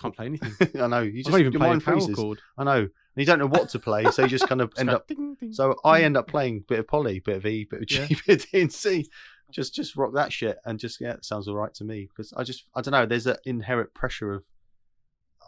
can't 0.00 0.14
play 0.14 0.26
anything. 0.26 0.52
I 0.80 0.86
know. 0.86 1.00
You 1.00 1.20
I 1.20 1.22
just 1.22 1.28
can't 1.30 1.40
even 1.40 1.52
your 1.52 1.60
play 1.60 1.72
a 1.72 1.80
power 1.80 2.14
chord. 2.14 2.38
I 2.56 2.64
know. 2.64 2.88
You 3.18 3.26
don't 3.26 3.38
know 3.38 3.46
what 3.46 3.68
to 3.70 3.78
play, 3.78 4.04
so 4.10 4.22
you 4.22 4.28
just 4.28 4.48
kind 4.48 4.60
of 4.60 4.72
end 4.78 4.90
up. 4.90 5.06
ding, 5.08 5.36
ding. 5.38 5.52
So 5.52 5.76
I 5.84 6.02
end 6.02 6.16
up 6.16 6.28
playing 6.28 6.58
a 6.58 6.60
bit 6.60 6.78
of 6.78 6.88
Polly, 6.88 7.18
bit 7.20 7.36
of 7.36 7.46
E, 7.46 7.64
bit 7.64 7.80
of 7.82 7.86
G, 7.86 7.98
Yeah. 8.00 8.06
bit 8.26 8.44
of 8.44 8.50
D 8.50 8.60
and 8.60 8.72
C. 8.72 9.08
Just 9.50 9.74
just 9.74 9.96
rock 9.96 10.12
that 10.14 10.32
shit 10.32 10.58
and 10.66 10.78
just 10.78 11.00
yeah, 11.00 11.12
it 11.14 11.24
sounds 11.24 11.48
all 11.48 11.54
right 11.56 11.72
to 11.74 11.84
me 11.84 12.06
because 12.08 12.32
I 12.36 12.44
just 12.44 12.64
I 12.74 12.82
don't 12.82 12.92
know. 12.92 13.06
There's 13.06 13.26
an 13.26 13.36
inherent 13.44 13.94
pressure 13.94 14.32
of 14.34 14.44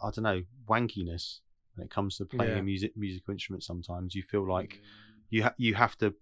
I 0.03 0.09
don't 0.09 0.23
know 0.23 0.41
wankiness 0.67 1.39
when 1.75 1.85
it 1.85 1.91
comes 1.91 2.17
to 2.17 2.25
playing 2.25 2.51
Yeah. 2.53 2.57
a 2.59 2.63
music 2.63 2.97
musical 2.97 3.31
instrument. 3.33 3.63
Sometimes 3.63 4.15
you 4.15 4.23
feel 4.23 4.47
like 4.47 4.69
mm. 4.73 4.79
you 5.29 5.43
ha- 5.43 5.53
you 5.57 5.75
have 5.75 5.97
to. 5.99 6.13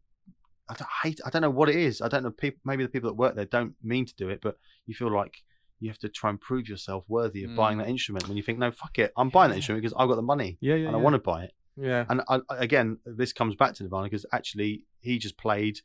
I 0.69 0.75
don't 0.75 0.89
hate. 1.03 1.19
I 1.25 1.29
don't 1.29 1.41
know 1.41 1.49
what 1.49 1.69
it 1.69 1.77
is. 1.77 2.01
I 2.01 2.09
don't 2.09 2.23
know. 2.23 2.31
People 2.31 2.59
maybe 2.65 2.83
the 2.83 2.89
people 2.89 3.09
that 3.09 3.15
work 3.15 3.35
there 3.35 3.45
don't 3.45 3.73
mean 3.81 4.05
to 4.05 4.15
do 4.15 4.29
it, 4.29 4.41
but 4.41 4.57
you 4.85 4.93
feel 4.93 5.11
like 5.11 5.41
you 5.79 5.89
have 5.89 5.99
to 5.99 6.09
try 6.09 6.29
and 6.29 6.39
prove 6.41 6.67
yourself 6.67 7.05
worthy 7.07 7.43
of 7.43 7.55
buying 7.55 7.77
Mm. 7.77 7.81
that 7.83 7.89
instrument. 7.89 8.27
When 8.27 8.35
you 8.37 8.43
think, 8.43 8.59
no, 8.59 8.69
fuck 8.71 8.99
it, 8.99 9.11
I'm 9.17 9.29
buying 9.29 9.49
that 9.51 9.55
instrument 9.57 9.81
because 9.83 9.95
I've 9.97 10.09
got 10.09 10.15
the 10.15 10.21
money 10.21 10.57
yeah, 10.61 10.75
yeah, 10.75 10.87
and 10.87 10.95
I 10.95 10.99
yeah. 10.99 11.03
want 11.03 11.13
to 11.15 11.19
buy 11.19 11.43
it. 11.45 11.53
yeah. 11.77 12.05
And 12.09 12.21
I, 12.27 12.39
I- 12.49 12.57
again, 12.57 12.97
this 13.05 13.31
comes 13.33 13.55
back 13.55 13.73
to 13.75 13.83
Nirvana 13.83 14.03
because 14.05 14.25
actually 14.33 14.85
he 14.99 15.17
just 15.19 15.37
played 15.37 15.79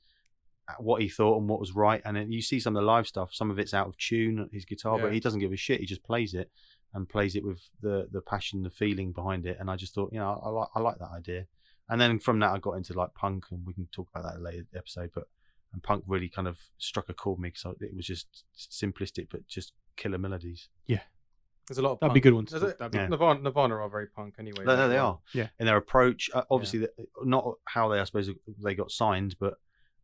what 0.79 1.03
he 1.03 1.09
thought 1.09 1.39
and 1.39 1.49
what 1.49 1.61
was 1.61 1.73
right. 1.75 2.01
And 2.05 2.17
then 2.17 2.33
you 2.33 2.41
see 2.41 2.59
some 2.59 2.75
of 2.75 2.81
the 2.83 2.87
live 2.87 3.07
stuff. 3.07 3.35
Some 3.35 3.51
of 3.51 3.59
it's 3.59 3.75
out 3.75 3.87
of 3.87 3.97
tune, 3.99 4.49
his 4.53 4.65
guitar, 4.65 4.97
Yeah. 4.97 5.05
but 5.05 5.13
he 5.13 5.21
doesn't 5.21 5.41
give 5.41 5.53
a 5.53 5.57
shit. 5.57 5.81
He 5.81 5.87
just 5.87 6.03
plays 6.03 6.33
it 6.35 6.51
and 6.95 7.09
plays 7.09 7.37
it 7.37 7.45
with 7.45 7.69
the 7.81 8.09
the 8.11 8.21
passion, 8.23 8.63
the 8.63 8.71
feeling 8.71 9.13
behind 9.13 9.45
it. 9.47 9.59
And 9.61 9.71
I 9.71 9.77
just 9.77 9.95
thought, 9.95 10.13
you 10.13 10.19
know, 10.19 10.41
I, 10.45 10.49
like 10.49 10.69
I 10.75 10.81
like 10.81 10.99
that 10.99 11.11
idea. 11.11 11.47
And 11.89 12.01
then 12.01 12.19
from 12.19 12.39
that, 12.39 12.51
I 12.53 12.59
got 12.59 12.73
into 12.79 12.95
like 12.95 13.13
punk, 13.15 13.45
and 13.51 13.67
we 13.67 13.75
can 13.75 13.87
talk 13.93 14.09
about 14.15 14.25
that 14.25 14.37
in 14.37 14.41
a 14.41 14.45
later 14.45 14.67
episode. 14.75 15.11
But 15.15 15.25
and 15.75 15.83
punk 15.83 16.05
really 16.07 16.29
kind 16.31 16.49
of 16.49 16.59
struck 16.79 17.09
a 17.11 17.15
chord 17.15 17.39
with 17.39 17.43
me 17.43 17.49
because 17.51 17.77
it 17.83 17.95
was 17.95 18.07
just 18.07 18.45
simplistic, 18.57 19.27
but 19.31 19.47
just 19.47 19.73
killer 19.97 20.17
melodies. 20.19 20.69
Yeah. 20.87 21.01
There's 21.69 21.79
a 21.79 21.83
lot 21.83 21.93
of. 21.93 22.01
That'd 22.01 22.15
be 22.15 22.21
good 22.21 22.35
one 22.35 22.47
to 22.47 22.59
There's 22.59 22.73
a- 22.75 22.77
that'd 22.77 22.93
be- 22.93 22.99
Yeah. 22.99 23.09
Nirvana, 23.09 23.41
Nirvana 23.41 23.75
are 23.77 23.89
very 23.89 24.07
punk 24.07 24.35
anyway. 24.39 24.65
No, 24.65 24.77
no, 24.77 24.89
they 24.89 24.99
are. 24.99 25.19
Yeah. 25.33 25.49
In 25.59 25.67
their 25.67 25.77
approach, 25.79 26.31
uh, 26.35 26.43
obviously, 26.51 26.81
the, 26.81 26.91
not 27.23 27.55
how 27.65 27.89
they, 27.89 27.99
I 28.01 28.05
suppose, 28.05 28.31
they 28.63 28.75
got 28.75 28.91
signed, 28.91 29.37
but 29.41 29.55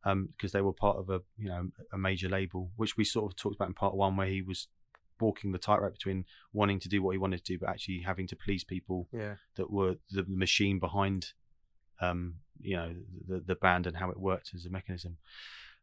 because 0.02 0.52
they 0.52 0.62
were 0.62 0.72
part 0.72 0.96
of 0.96 1.10
a, 1.10 1.20
you 1.36 1.48
know, 1.48 1.68
a 1.92 1.98
major 1.98 2.28
label, 2.30 2.70
which 2.76 2.96
we 2.96 3.04
sort 3.04 3.30
of 3.30 3.36
talked 3.36 3.56
about 3.56 3.68
in 3.68 3.74
part 3.74 3.94
one, 3.94 4.16
where 4.16 4.26
he 4.26 4.40
was 4.40 4.68
walking 5.20 5.52
the 5.52 5.58
tightrope 5.58 5.92
between 5.92 6.24
wanting 6.54 6.80
to 6.80 6.88
do 6.88 7.02
what 7.02 7.10
he 7.10 7.18
wanted 7.18 7.44
to 7.44 7.52
do, 7.52 7.58
but 7.58 7.68
actually 7.68 7.98
having 8.00 8.26
to 8.26 8.34
please 8.34 8.64
people 8.64 9.06
Yeah. 9.12 9.34
that 9.56 9.70
were 9.70 9.96
the 10.10 10.24
machine 10.26 10.78
behind, 10.78 11.34
um, 12.00 12.34
you 12.60 12.76
know, 12.76 12.94
the 13.26 13.40
the 13.40 13.54
band 13.54 13.86
and 13.86 13.96
how 13.96 14.10
it 14.10 14.18
worked 14.18 14.50
as 14.54 14.66
a 14.66 14.70
mechanism. 14.70 15.16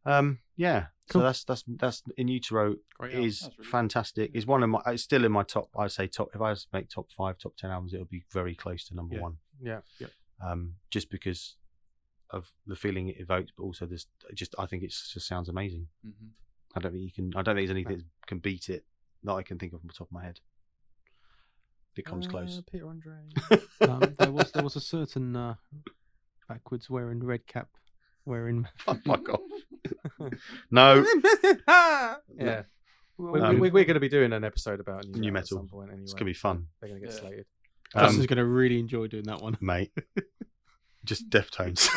Um, 0.05 0.39
yeah, 0.55 0.85
Cool. 1.09 1.19
so 1.21 1.23
that's 1.25 1.43
that's 1.43 1.63
that's 1.67 2.03
in 2.17 2.27
utero 2.29 2.75
Great 2.97 3.13
album. 3.13 3.27
is 3.27 3.49
really 3.57 3.69
fantastic. 3.69 4.31
Is 4.33 4.45
one 4.47 4.63
of 4.63 4.69
my. 4.69 4.81
It's 4.87 5.03
still 5.03 5.25
in 5.25 5.31
my 5.31 5.43
top. 5.43 5.69
I'd 5.77 5.91
say 5.91 6.07
top. 6.07 6.29
If 6.33 6.41
I 6.41 6.49
was 6.51 6.63
to 6.63 6.69
make 6.71 6.87
top 6.89 7.11
five, 7.11 7.37
top 7.37 7.57
ten 7.57 7.71
albums, 7.71 7.93
it'll 7.93 8.05
be 8.05 8.23
very 8.31 8.55
close 8.55 8.85
to 8.87 8.95
number 8.95 9.15
Yeah. 9.15 9.21
one. 9.21 9.37
Yeah. 9.61 9.79
Um, 10.41 10.75
just 10.91 11.09
because 11.09 11.55
of 12.29 12.51
the 12.65 12.75
feeling 12.75 13.07
it 13.09 13.19
evokes, 13.19 13.51
but 13.57 13.63
also 13.63 13.85
this. 13.85 14.05
Just 14.33 14.55
I 14.57 14.65
think 14.65 14.83
it 14.83 14.91
just 14.91 15.27
sounds 15.27 15.49
amazing. 15.49 15.87
Mhm. 16.05 16.29
I 16.75 16.79
don't 16.79 16.91
think 16.93 17.03
you 17.03 17.11
can. 17.11 17.33
I 17.35 17.41
don't 17.41 17.55
think 17.55 17.67
there's 17.67 17.75
anything 17.77 17.97
that 17.97 18.27
can 18.27 18.39
beat 18.39 18.69
it 18.69 18.85
that 19.23 19.33
I 19.33 19.43
can 19.43 19.57
think 19.59 19.73
of 19.73 19.81
from 19.81 19.87
the 19.87 19.93
top 19.93 20.07
of 20.07 20.11
my 20.13 20.23
head. 20.23 20.39
It 21.97 22.05
comes 22.05 22.27
close. 22.27 22.59
Uh, 22.59 22.61
Peter 22.71 22.87
Andre. 22.87 23.15
um, 23.81 24.13
there 24.19 24.31
was 24.31 24.51
there 24.51 24.63
was 24.63 24.75
a 24.75 24.81
certain 24.81 25.35
uh, 25.35 25.55
backwards 26.47 26.89
wearing 26.89 27.23
red 27.23 27.45
cap 27.47 27.69
wearing. 28.25 28.67
Oh, 28.87 28.97
Fuck 29.05 29.29
off. 29.29 29.41
no. 30.71 31.05
yeah. 32.37 32.63
Well, 33.17 33.31
We, 33.33 33.41
Um, 33.41 33.59
we, 33.59 33.69
we're 33.71 33.85
going 33.85 33.95
to 33.95 33.99
be 33.99 34.09
doing 34.09 34.33
an 34.33 34.43
episode 34.43 34.79
about 34.79 35.05
new, 35.07 35.21
New 35.21 35.31
metal, 35.31 35.57
metal. 35.57 35.57
at 35.57 35.61
some 35.61 35.67
point 35.67 35.89
anyway. 35.89 36.03
It's 36.03 36.13
gonna 36.13 36.25
be 36.25 36.33
fun, 36.33 36.67
They're 36.81 36.89
going 36.89 37.01
to 37.01 37.07
get 37.07 37.15
Yeah. 37.15 37.21
slated. 37.21 37.45
Justin's 37.93 38.19
um, 38.21 38.25
going 38.27 38.37
to 38.37 38.45
really 38.45 38.79
enjoy 38.79 39.07
doing 39.07 39.23
that 39.25 39.41
one. 39.41 39.57
mate. 39.61 39.91
Just 41.05 41.29
Deftones. 41.29 41.87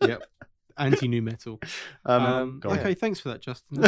Yep. 0.00 0.22
Anti 0.78 1.06
new 1.06 1.20
metal. 1.20 1.60
um, 2.06 2.22
Um, 2.24 2.60
go 2.60 2.70
on. 2.70 2.78
okay, 2.78 2.94
thanks 2.94 3.20
for 3.20 3.28
that, 3.28 3.42
Justin. 3.42 3.82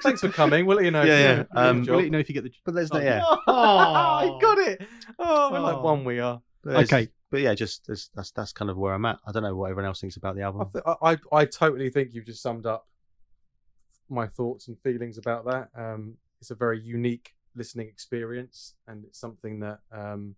Thanks 0.00 0.22
for 0.22 0.30
coming. 0.30 0.64
We'll 0.64 0.76
let 0.78 0.86
you 0.86 0.90
know. 0.90 1.02
Yeah, 1.02 1.12
if 1.12 1.18
you- 1.18 1.24
yeah. 1.24 1.36
you 1.36 1.44
get 1.44 1.56
Um, 1.58 1.84
the 1.84 1.90
we'll 1.90 1.98
let 1.98 2.04
you 2.06 2.10
know 2.10 2.18
if 2.18 2.28
you 2.30 2.34
get 2.34 2.44
the. 2.44 2.52
But 2.64 2.74
there's 2.74 2.90
Oh, 2.90 2.98
no 2.98 3.04
yeah. 3.04 3.20
Oh, 3.46 4.34
you 4.34 4.40
got 4.40 4.58
it. 4.58 4.88
Oh, 5.18 5.50
we're 5.52 5.58
Oh. 5.58 5.62
like 5.62 5.82
one 5.82 6.04
we 6.04 6.20
are. 6.20 6.40
There's- 6.64 6.90
Okay. 6.90 7.10
But 7.30 7.40
yeah, 7.42 7.54
just 7.54 7.86
that's, 7.86 8.10
that's 8.14 8.30
that's 8.32 8.52
kind 8.52 8.70
of 8.70 8.76
where 8.76 8.92
I'm 8.92 9.04
at. 9.06 9.18
I 9.26 9.32
don't 9.32 9.42
know 9.44 9.54
what 9.54 9.70
everyone 9.70 9.86
else 9.86 10.00
thinks 10.00 10.16
about 10.16 10.34
the 10.34 10.42
I, 10.42 10.46
album. 10.46 10.68
th- 10.72 10.84
I, 11.02 11.16
I 11.32 11.44
totally 11.44 11.88
think 11.90 12.12
you've 12.12 12.26
just 12.26 12.42
summed 12.42 12.66
up 12.66 12.86
my 14.08 14.26
thoughts 14.26 14.66
and 14.68 14.76
feelings 14.80 15.16
about 15.18 15.44
that. 15.44 15.68
Um, 15.76 16.14
it's 16.40 16.50
a 16.50 16.54
very 16.56 16.80
unique 16.80 17.34
listening 17.54 17.86
experience, 17.88 18.74
and 18.88 19.04
it's 19.04 19.20
something 19.20 19.60
that, 19.60 19.78
um, 19.92 20.34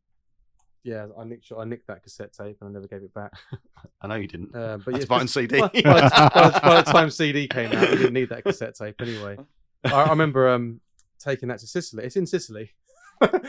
yeah, 0.84 1.06
I 1.18 1.24
nicked, 1.24 1.50
I 1.56 1.64
nicked 1.64 1.86
that 1.86 2.02
cassette 2.02 2.32
tape 2.34 2.56
and 2.60 2.68
I 2.68 2.72
never 2.72 2.86
gave 2.88 3.02
it 3.02 3.14
back. 3.14 3.32
I 4.02 4.08
know 4.08 4.16
you 4.16 4.26
didn't. 4.26 4.54
Uh, 4.54 4.78
but 4.84 4.92
That's 4.92 5.04
yeah, 5.04 5.08
buying 5.08 5.28
CD. 5.28 5.60
by, 5.60 5.68
by 5.68 5.72
the- 5.72 5.82
by 5.82 6.48
the- 6.50 6.60
by 6.62 6.82
the 6.82 6.92
time 6.92 7.08
CD 7.18 7.48
came 7.48 7.72
out, 7.72 7.88
we 7.90 7.96
didn't 7.96 8.12
need 8.14 8.28
that 8.30 8.44
cassette 8.44 8.74
tape 8.74 8.96
anyway. 9.00 9.38
I, 9.84 9.92
I 9.92 10.08
remember 10.10 10.50
um, 10.50 10.80
taking 11.18 11.48
that 11.48 11.60
to 11.60 11.66
Sicily. 11.66 12.04
It's 12.04 12.16
in 12.16 12.26
Sicily. 12.26 12.72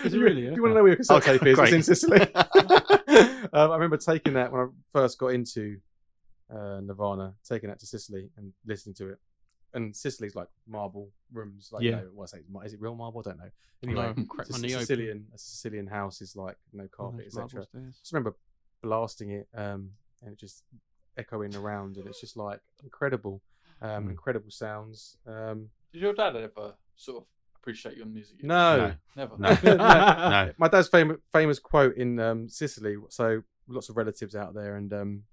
Is 0.05 0.13
it 0.13 0.19
really? 0.19 0.45
If 0.47 0.55
you 0.55 0.61
want 0.61 0.71
to 0.71 0.75
know 0.75 0.83
where 0.83 0.91
your 0.91 0.97
cassette 0.97 1.17
Okay, 1.17 1.37
tape 1.39 1.47
is, 1.47 1.55
great. 1.55 1.73
it's 1.73 1.89
in 1.89 1.95
Sicily. 1.95 2.27
Um, 3.51 3.71
I 3.71 3.73
remember 3.75 3.97
taking 3.97 4.33
that 4.33 4.51
when 4.51 4.61
I 4.61 4.67
first 4.91 5.17
got 5.17 5.27
into 5.27 5.77
uh, 6.53 6.79
Nirvana, 6.81 7.33
taking 7.47 7.69
that 7.69 7.79
to 7.79 7.85
Sicily 7.85 8.29
and 8.37 8.53
listening 8.65 8.95
to 8.95 9.09
it. 9.09 9.17
And 9.73 9.95
Sicily's 9.95 10.35
like 10.35 10.47
marble 10.67 11.09
rooms. 11.31 11.69
Like, 11.71 11.83
Yeah. 11.83 11.89
you 11.91 11.95
know, 11.97 12.09
what 12.13 12.23
I 12.33 12.37
say, 12.37 12.43
is 12.65 12.73
it 12.73 12.81
real 12.81 12.95
marble? 12.95 13.23
I 13.25 13.29
don't 13.29 13.39
know. 13.39 13.49
Anyway, 13.83 14.13
No, 14.15 14.23
crack 14.29 14.47
it's 14.47 14.51
my 14.51 14.59
a 14.59 14.61
knee 14.67 14.73
open. 14.75 14.85
Sicilian, 14.85 15.25
a 15.33 15.37
Sicilian 15.37 15.87
house 15.87 16.21
is 16.21 16.35
like 16.35 16.57
no 16.73 16.87
carpet, 16.95 17.25
Those 17.33 17.43
etc. 17.51 17.67
just 17.99 18.13
remember 18.13 18.35
blasting 18.83 19.31
it 19.31 19.47
um, 19.55 19.89
and 20.21 20.33
it 20.33 20.39
just 20.39 20.63
echoing 21.17 21.55
around, 21.55 21.97
and 21.97 22.07
it's 22.07 22.21
just 22.21 22.37
like 22.37 22.59
incredible, 22.83 23.41
um, 23.81 24.05
Mm. 24.07 24.11
incredible 24.11 24.51
sounds. 24.51 25.17
Um, 25.25 25.69
Did 25.91 26.01
your 26.03 26.13
dad 26.13 26.35
ever 26.35 26.75
sort 26.95 27.23
of 27.23 27.27
appreciate 27.63 27.95
your 27.97 28.05
music? 28.05 28.43
no, 28.43 28.93
Never. 29.15 29.37
No. 29.37 29.57
No. 29.63 29.75
no. 29.77 30.51
my 30.57 30.67
dad's 30.67 30.89
famous 30.89 31.17
famous 31.31 31.59
quote 31.59 31.95
in 31.95 32.19
um, 32.19 32.49
Sicily. 32.49 32.97
So 33.09 33.41
lots 33.67 33.87
of 33.89 33.95
relatives 33.97 34.35
out 34.35 34.53
there, 34.53 34.75
and 34.75 34.91
um, 34.93 35.23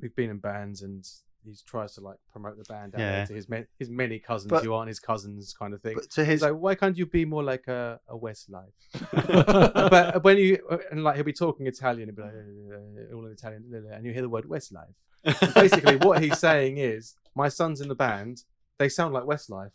we've 0.00 0.14
been 0.14 0.28
in 0.30 0.38
bands, 0.38 0.82
and 0.82 1.04
he 1.44 1.54
tries 1.66 1.94
to 1.94 2.00
like 2.02 2.16
promote 2.32 2.56
the 2.58 2.64
band 2.64 2.94
out 2.94 3.00
Yeah. 3.00 3.12
there 3.16 3.26
to 3.26 3.34
his 3.34 3.48
ma- 3.48 3.68
his 3.78 3.88
many 3.90 4.18
cousins 4.18 4.50
But- 4.50 4.62
who 4.64 4.72
aren't 4.74 4.88
his 4.88 5.00
cousins, 5.00 5.54
kind 5.58 5.72
of 5.74 5.80
thing. 5.82 5.94
But 5.94 6.10
to 6.12 6.20
He's 6.24 6.32
his 6.34 6.42
like, 6.42 6.52
why 6.54 6.74
can't 6.74 6.96
you 6.98 7.06
be 7.06 7.24
more 7.24 7.42
like 7.42 7.66
a, 7.68 7.98
a 8.08 8.16
Westlife? 8.16 8.72
but 9.90 10.22
when 10.24 10.36
you 10.38 10.58
and 10.90 11.02
like 11.04 11.16
he'll 11.16 11.24
be 11.24 11.32
talking 11.32 11.66
Italian, 11.66 12.08
he'll 12.08 12.16
be 12.16 12.22
like 12.22 12.32
"Uh, 12.32 13.14
all 13.16 13.24
in 13.26 13.32
Italian, 13.32 13.62
and 13.92 14.04
you 14.04 14.12
hear 14.12 14.22
the 14.22 14.28
word 14.28 14.44
Westlife. 14.44 14.94
Basically, 15.54 15.96
what 15.96 16.22
he's 16.22 16.38
saying 16.38 16.76
is, 16.76 17.14
my 17.34 17.48
sons 17.48 17.80
in 17.80 17.88
the 17.88 17.94
band, 17.94 18.42
they 18.78 18.88
sound 18.90 19.14
like 19.14 19.24
Westlife. 19.24 19.72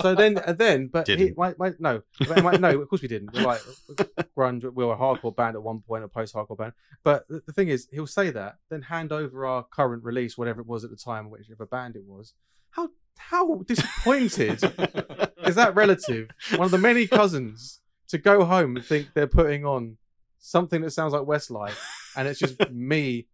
So 0.00 0.14
then, 0.14 0.38
and 0.46 0.58
then, 0.58 0.86
but 0.88 1.06
he, 1.06 1.32
my, 1.36 1.54
my, 1.58 1.74
no, 1.78 2.02
my- 2.28 2.56
no, 2.56 2.80
of 2.80 2.88
course 2.88 3.02
we 3.02 3.08
didn't. 3.08 3.34
We're 3.34 3.42
like 3.42 3.60
grunge. 4.36 4.62
We 4.72 4.84
were 4.84 4.94
a 4.94 4.96
hardcore 4.96 5.34
band 5.34 5.56
at 5.56 5.62
one 5.62 5.80
point, 5.80 6.04
a 6.04 6.08
post-hardcore 6.08 6.56
band. 6.56 6.72
But 7.04 7.28
the, 7.28 7.42
the 7.46 7.52
thing 7.52 7.68
is, 7.68 7.88
he'll 7.92 8.06
say 8.06 8.30
that, 8.30 8.56
then 8.70 8.82
hand 8.82 9.12
over 9.12 9.44
our 9.46 9.64
current 9.64 10.04
release, 10.04 10.38
whatever 10.38 10.60
it 10.60 10.66
was 10.66 10.84
at 10.84 10.90
the 10.90 10.96
time, 10.96 11.30
whichever 11.30 11.66
band 11.66 11.96
it 11.96 12.04
was. 12.06 12.34
How 12.70 12.88
how 13.18 13.56
disappointed 13.66 14.62
is 15.44 15.54
that 15.56 15.72
relative, 15.74 16.30
one 16.56 16.64
of 16.64 16.70
the 16.70 16.78
many 16.78 17.06
cousins, 17.06 17.80
to 18.08 18.18
go 18.18 18.44
home 18.44 18.76
and 18.76 18.84
think 18.84 19.08
they're 19.14 19.26
putting 19.26 19.64
on 19.66 19.98
something 20.38 20.80
that 20.82 20.90
sounds 20.92 21.12
like 21.12 21.22
Westlife, 21.22 21.78
and 22.16 22.26
it's 22.26 22.38
just 22.40 22.70
me 22.70 23.26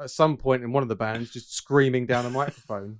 at 0.00 0.10
some 0.10 0.36
point 0.36 0.62
in 0.62 0.72
one 0.72 0.82
of 0.82 0.88
the 0.88 0.96
bands 0.96 1.30
just 1.30 1.54
screaming 1.54 2.06
down 2.06 2.24
a 2.24 2.30
microphone. 2.30 2.98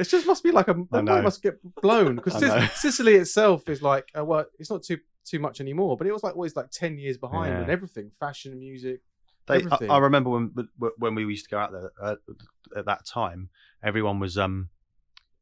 It 0.00 0.08
just 0.08 0.26
must 0.26 0.42
be 0.42 0.50
like 0.50 0.68
a 0.68 0.74
The 0.90 1.02
must 1.02 1.42
get 1.42 1.58
blown 1.82 2.16
because 2.16 2.42
I 2.42 2.60
know. 2.60 2.66
Sicily 2.74 3.14
itself 3.14 3.68
is 3.68 3.82
like, 3.82 4.08
uh, 4.18 4.24
well, 4.24 4.46
it's 4.58 4.70
not 4.70 4.82
too 4.82 4.98
too 5.24 5.38
much 5.38 5.60
anymore, 5.60 5.96
but 5.96 6.06
it 6.06 6.12
was 6.12 6.22
like 6.22 6.34
always 6.34 6.56
like 6.56 6.70
ten 6.70 6.98
years 6.98 7.16
behind 7.18 7.52
Yeah. 7.54 7.60
and 7.62 7.70
everything, 7.70 8.10
fashion, 8.18 8.58
music. 8.58 9.00
They, 9.46 9.54
I, 9.54 9.56
Everything. 9.58 9.90
I 9.90 9.98
remember 9.98 10.30
when 10.30 10.52
when 10.98 11.14
we 11.14 11.24
used 11.24 11.44
to 11.44 11.50
go 11.50 11.58
out 11.58 11.72
there 11.72 11.90
uh, 12.00 12.16
at 12.76 12.84
that 12.86 13.06
time, 13.06 13.48
everyone 13.82 14.20
was 14.20 14.36
um 14.36 14.68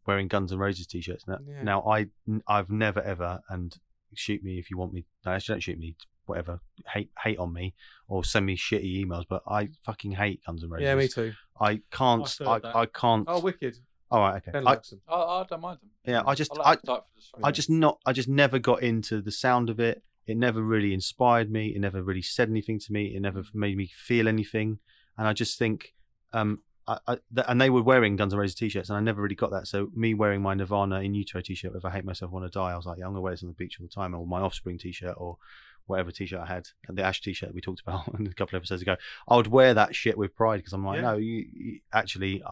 wearing 0.07 0.29
Guns 0.29 0.53
N' 0.53 0.59
Roses 0.59 0.87
t-shirts. 0.87 1.27
Now, 1.27 1.39
Yeah. 1.47 1.63
now 1.63 1.83
I 1.89 2.07
I've 2.47 2.71
never 2.71 3.01
ever 3.03 3.41
and 3.49 3.77
shoot 4.15 4.43
me 4.43 4.59
if 4.59 4.71
you 4.71 4.79
want 4.79 4.93
me. 4.93 5.05
No, 5.25 5.33
actually, 5.33 5.55
don't 5.55 5.61
shoot 5.63 5.79
me. 5.79 5.97
Whatever, 6.27 6.61
hate 6.93 7.11
hate 7.23 7.39
on 7.39 7.53
me 7.53 7.75
or 8.09 8.25
send 8.25 8.47
me 8.47 8.57
shitty 8.57 9.05
emails. 9.05 9.25
But 9.29 9.43
I 9.49 9.69
fucking 9.85 10.13
hate 10.13 10.41
Guns 10.45 10.63
N' 10.65 10.71
Roses. 10.71 10.85
Yeah, 10.85 10.95
me 10.97 11.09
too. 11.09 11.33
I 11.61 11.81
can't. 11.91 12.23
I've 12.23 12.47
heard 12.47 12.49
I, 12.49 12.59
that. 12.61 12.77
I 12.77 12.87
can't. 12.87 13.25
Oh, 13.29 13.41
wicked. 13.41 13.77
All 14.11 14.21
right, 14.21 14.37
okay. 14.37 14.53
Ben 14.53 14.67
I, 14.67 14.71
likes 14.73 14.91
them. 14.91 15.01
I, 15.09 15.15
I 15.17 15.45
don't 15.49 15.61
mind 15.61 15.79
them. 15.81 15.91
yeah, 16.05 16.23
I 16.27 16.35
just 16.35 16.53
I 16.53 16.71
like 16.71 16.81
the 16.83 16.87
type 16.87 17.03
for 17.03 17.17
the 17.17 17.23
song. 17.23 17.41
I 17.45 17.51
just 17.51 17.71
not 17.71 17.99
I 18.07 18.13
just 18.13 18.29
never 18.29 18.59
got 18.59 18.83
into 18.83 19.21
the 19.21 19.33
sound 19.33 19.69
of 19.71 19.81
it. 19.81 20.03
It 20.27 20.37
never 20.37 20.61
really 20.63 20.93
inspired 20.93 21.51
me. 21.51 21.69
It 21.69 21.81
never 21.81 22.03
really 22.03 22.23
said 22.23 22.49
anything 22.49 22.79
to 22.81 22.93
me. 22.93 23.15
It 23.15 23.21
never 23.23 23.45
made 23.55 23.77
me 23.77 23.87
feel 23.95 24.27
anything. 24.27 24.79
And 25.17 25.27
I 25.29 25.33
just 25.33 25.57
think, 25.59 25.95
um, 26.33 26.63
I, 26.89 26.99
I, 27.07 27.15
th- 27.35 27.47
and 27.49 27.61
they 27.61 27.71
were 27.71 27.83
wearing 27.83 28.17
Guns 28.17 28.33
N' 28.35 28.39
Roses 28.41 28.57
t-shirts, 28.57 28.91
and 28.91 28.97
I 28.97 29.01
never 29.01 29.23
really 29.23 29.35
got 29.37 29.51
that. 29.53 29.67
So 29.69 29.89
me 29.95 30.15
wearing 30.15 30.43
my 30.43 30.55
Nirvana 30.55 31.01
in 31.01 31.15
Utero 31.15 31.43
t-shirt, 31.43 31.73
if 31.77 31.85
I 31.85 31.91
hate 31.91 32.05
myself, 32.05 32.33
want 32.33 32.45
to 32.45 32.51
die, 32.51 32.73
I 32.73 32.77
was 32.77 32.87
like, 32.87 32.99
yeah, 32.99 33.05
I'm 33.07 33.13
gonna 33.13 33.21
wear 33.23 33.33
this 33.33 33.43
on 33.45 33.49
the 33.49 33.55
beach 33.55 33.79
all 33.81 33.87
the 33.87 33.93
time, 33.93 34.15
or 34.15 34.27
my 34.27 34.41
Offspring 34.41 34.79
t-shirt, 34.79 35.15
or 35.17 35.39
whatever 35.87 36.11
t-shirt 36.11 36.41
I 36.41 36.47
had, 36.47 36.67
and 36.89 36.99
the 36.99 37.03
Ash 37.05 37.21
t-shirt 37.21 37.55
we 37.55 37.61
talked 37.61 37.81
about 37.87 38.09
a 38.15 38.35
couple 38.35 38.57
of 38.57 38.61
episodes 38.63 38.83
ago. 38.83 38.97
I 39.29 39.37
would 39.37 39.47
wear 39.47 39.75
that 39.75 39.95
shit 39.95 40.19
with 40.19 40.35
pride 40.35 40.57
because 40.57 40.73
I'm 40.73 40.85
like, 40.85 40.97
Yeah. 40.97 41.03
no, 41.13 41.17
you, 41.19 41.47
you 41.53 41.81
actually, 41.93 42.43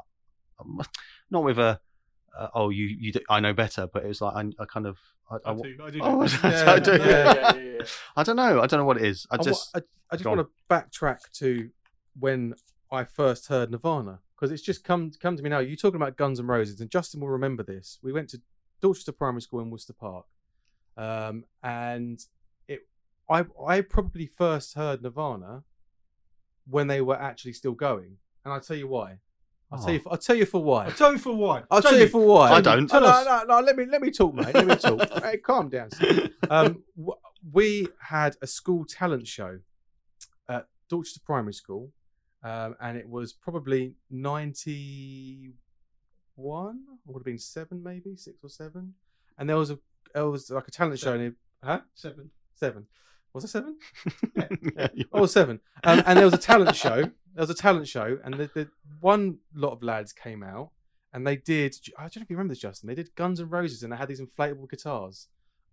not 1.31 1.45
with 1.45 1.59
a, 1.59 1.81
uh, 2.39 2.49
oh, 2.55 2.71
you, 2.71 2.87
you, 2.87 3.13
do, 3.13 3.21
I 3.31 3.41
know 3.41 3.53
better, 3.53 3.87
but 3.87 4.05
it 4.05 4.09
was 4.09 4.21
like 4.21 4.35
I, 4.35 4.63
I 4.63 4.65
kind 4.67 4.87
of, 4.87 4.99
I, 5.31 5.37
I, 5.45 5.53
I 5.53 5.55
do. 5.55 5.77
I 5.83 5.91
do. 5.91 6.01
Oh, 6.03 6.21
know. 6.21 6.29
I 6.43 6.79
do. 6.79 6.93
yeah, 6.93 6.99
yeah, 6.99 7.35
yeah, 7.35 7.57
yeah. 7.57 7.87
I 8.17 8.23
don't 8.23 8.37
know. 8.37 8.61
I 8.61 8.67
don't 8.67 8.81
know 8.81 8.85
what 8.85 8.97
it 8.97 9.05
is. 9.05 9.27
I 9.31 9.37
I 9.37 9.39
just 9.39 9.77
I, 9.77 9.81
I 10.11 10.17
just 10.17 10.27
want 10.27 10.41
to 10.41 10.49
backtrack 10.69 11.31
to 11.39 11.71
when 12.19 12.55
I 12.91 13.05
first 13.05 13.49
heard 13.49 13.71
Nirvana 13.71 14.21
because 14.35 14.53
it's 14.53 14.63
just 14.63 14.85
come 14.85 15.11
come 15.21 15.37
to 15.37 15.43
me 15.43 15.51
now. 15.51 15.61
You're 15.61 15.77
talking 15.77 16.01
about 16.01 16.17
Guns 16.17 16.39
and 16.39 16.49
Roses, 16.49 16.81
and 16.81 16.91
Justin 16.91 17.21
will 17.21 17.29
remember 17.29 17.63
this. 17.63 17.99
We 18.03 18.13
went 18.13 18.29
to 18.31 18.41
Dorchester 18.81 19.13
Primary 19.13 19.43
School 19.43 19.61
in 19.61 19.71
Worcester 19.71 19.95
Park, 19.95 20.27
um, 20.97 21.45
and 21.63 22.21
it 22.69 22.81
I 23.29 23.45
I 23.67 23.81
probably 23.81 24.27
first 24.27 24.75
heard 24.75 25.03
Nirvana 25.03 25.65
when 26.69 26.87
they 26.87 27.01
were 27.01 27.21
actually 27.21 27.53
still 27.53 27.73
going, 27.73 28.19
and 28.45 28.53
I'll 28.53 28.61
tell 28.61 28.77
you 28.77 28.89
why. 28.89 29.19
I'll 29.73 29.79
tell 29.83 29.93
you. 29.95 30.01
I'll 30.11 30.19
tell 30.19 30.37
you 30.37 30.47
for 30.47 30.63
why. 30.63 30.85
I'll 30.87 30.93
tell 30.93 31.13
you 31.13 31.19
for 31.19 31.35
why. 31.35 31.63
I'll 31.71 31.83
tell 31.83 31.99
you 31.99 32.09
for 32.09 32.25
why. 32.25 32.53
I 32.53 32.61
don't. 32.61 32.83
No, 32.83 32.87
Tell 32.87 33.01
no, 33.01 33.25
no, 33.25 33.45
no, 33.45 33.61
Let 33.67 33.77
me 33.77 33.87
let 33.87 34.01
me 34.03 34.11
talk, 34.11 34.33
mate. 34.35 34.55
Let 34.55 34.67
me 34.67 34.77
talk. 34.77 35.01
hey, 35.25 35.39
calm 35.39 35.69
down. 35.69 35.91
Steve. 35.91 36.31
Um, 36.51 36.85
w- 36.97 37.19
we 37.53 37.89
had 38.01 38.37
a 38.43 38.47
school 38.47 38.85
talent 38.85 39.27
show 39.27 39.61
at 40.49 40.67
Dorchester 40.91 41.21
Primary 41.25 41.55
School, 41.55 41.91
um, 42.43 42.77
and 42.81 42.99
it 42.99 43.09
was 43.09 43.33
probably 43.33 43.95
ninety-one. 44.11 45.55
Would 47.07 47.21
have 47.21 47.25
been 47.25 47.39
seven, 47.39 47.83
maybe 47.83 48.17
six 48.17 48.37
or 48.43 48.49
seven. 48.51 48.95
And 49.39 49.49
there 49.49 49.57
was 49.57 49.71
a 49.71 49.79
there 50.15 50.29
was 50.29 50.51
like 50.51 50.69
a 50.69 50.71
talent 50.71 50.99
show, 51.01 51.15
and 51.15 51.23
it, 51.23 51.35
huh? 51.63 51.81
Seven. 51.95 52.31
Seven. 52.55 52.87
Was 53.33 53.45
it 53.45 53.49
seven? 53.49 53.77
Yeah, 54.37 54.89
you- 54.95 55.07
Oh, 55.13 55.27
seven. 55.27 55.61
Um, 55.83 56.03
and 56.07 56.19
there 56.19 56.25
was 56.25 56.35
a 56.35 56.39
talent 56.39 56.77
show. 56.77 57.11
There 57.35 57.43
was 57.43 57.51
a 57.51 57.55
talent 57.55 57.89
show, 57.89 58.19
and 58.25 58.35
the, 58.35 58.51
the 58.55 58.69
one 59.01 59.39
lot 59.55 59.73
of 59.73 59.83
lads 59.83 60.13
came 60.13 60.43
out, 60.43 60.71
and 61.13 61.27
they 61.27 61.37
did. 61.37 61.77
I 61.99 62.03
don't 62.03 62.17
know 62.17 62.23
if 62.23 62.31
you 62.31 62.37
remember 62.37 62.53
this, 62.53 62.61
Justin. 62.61 62.89
They 62.89 62.95
did 62.95 63.15
Guns 63.17 63.41
and 63.41 63.51
Roses, 63.51 63.83
and 63.83 63.93
they 63.93 63.97
had 63.97 64.09
these 64.09 64.21
inflatable 64.21 64.71
guitars. 64.71 65.29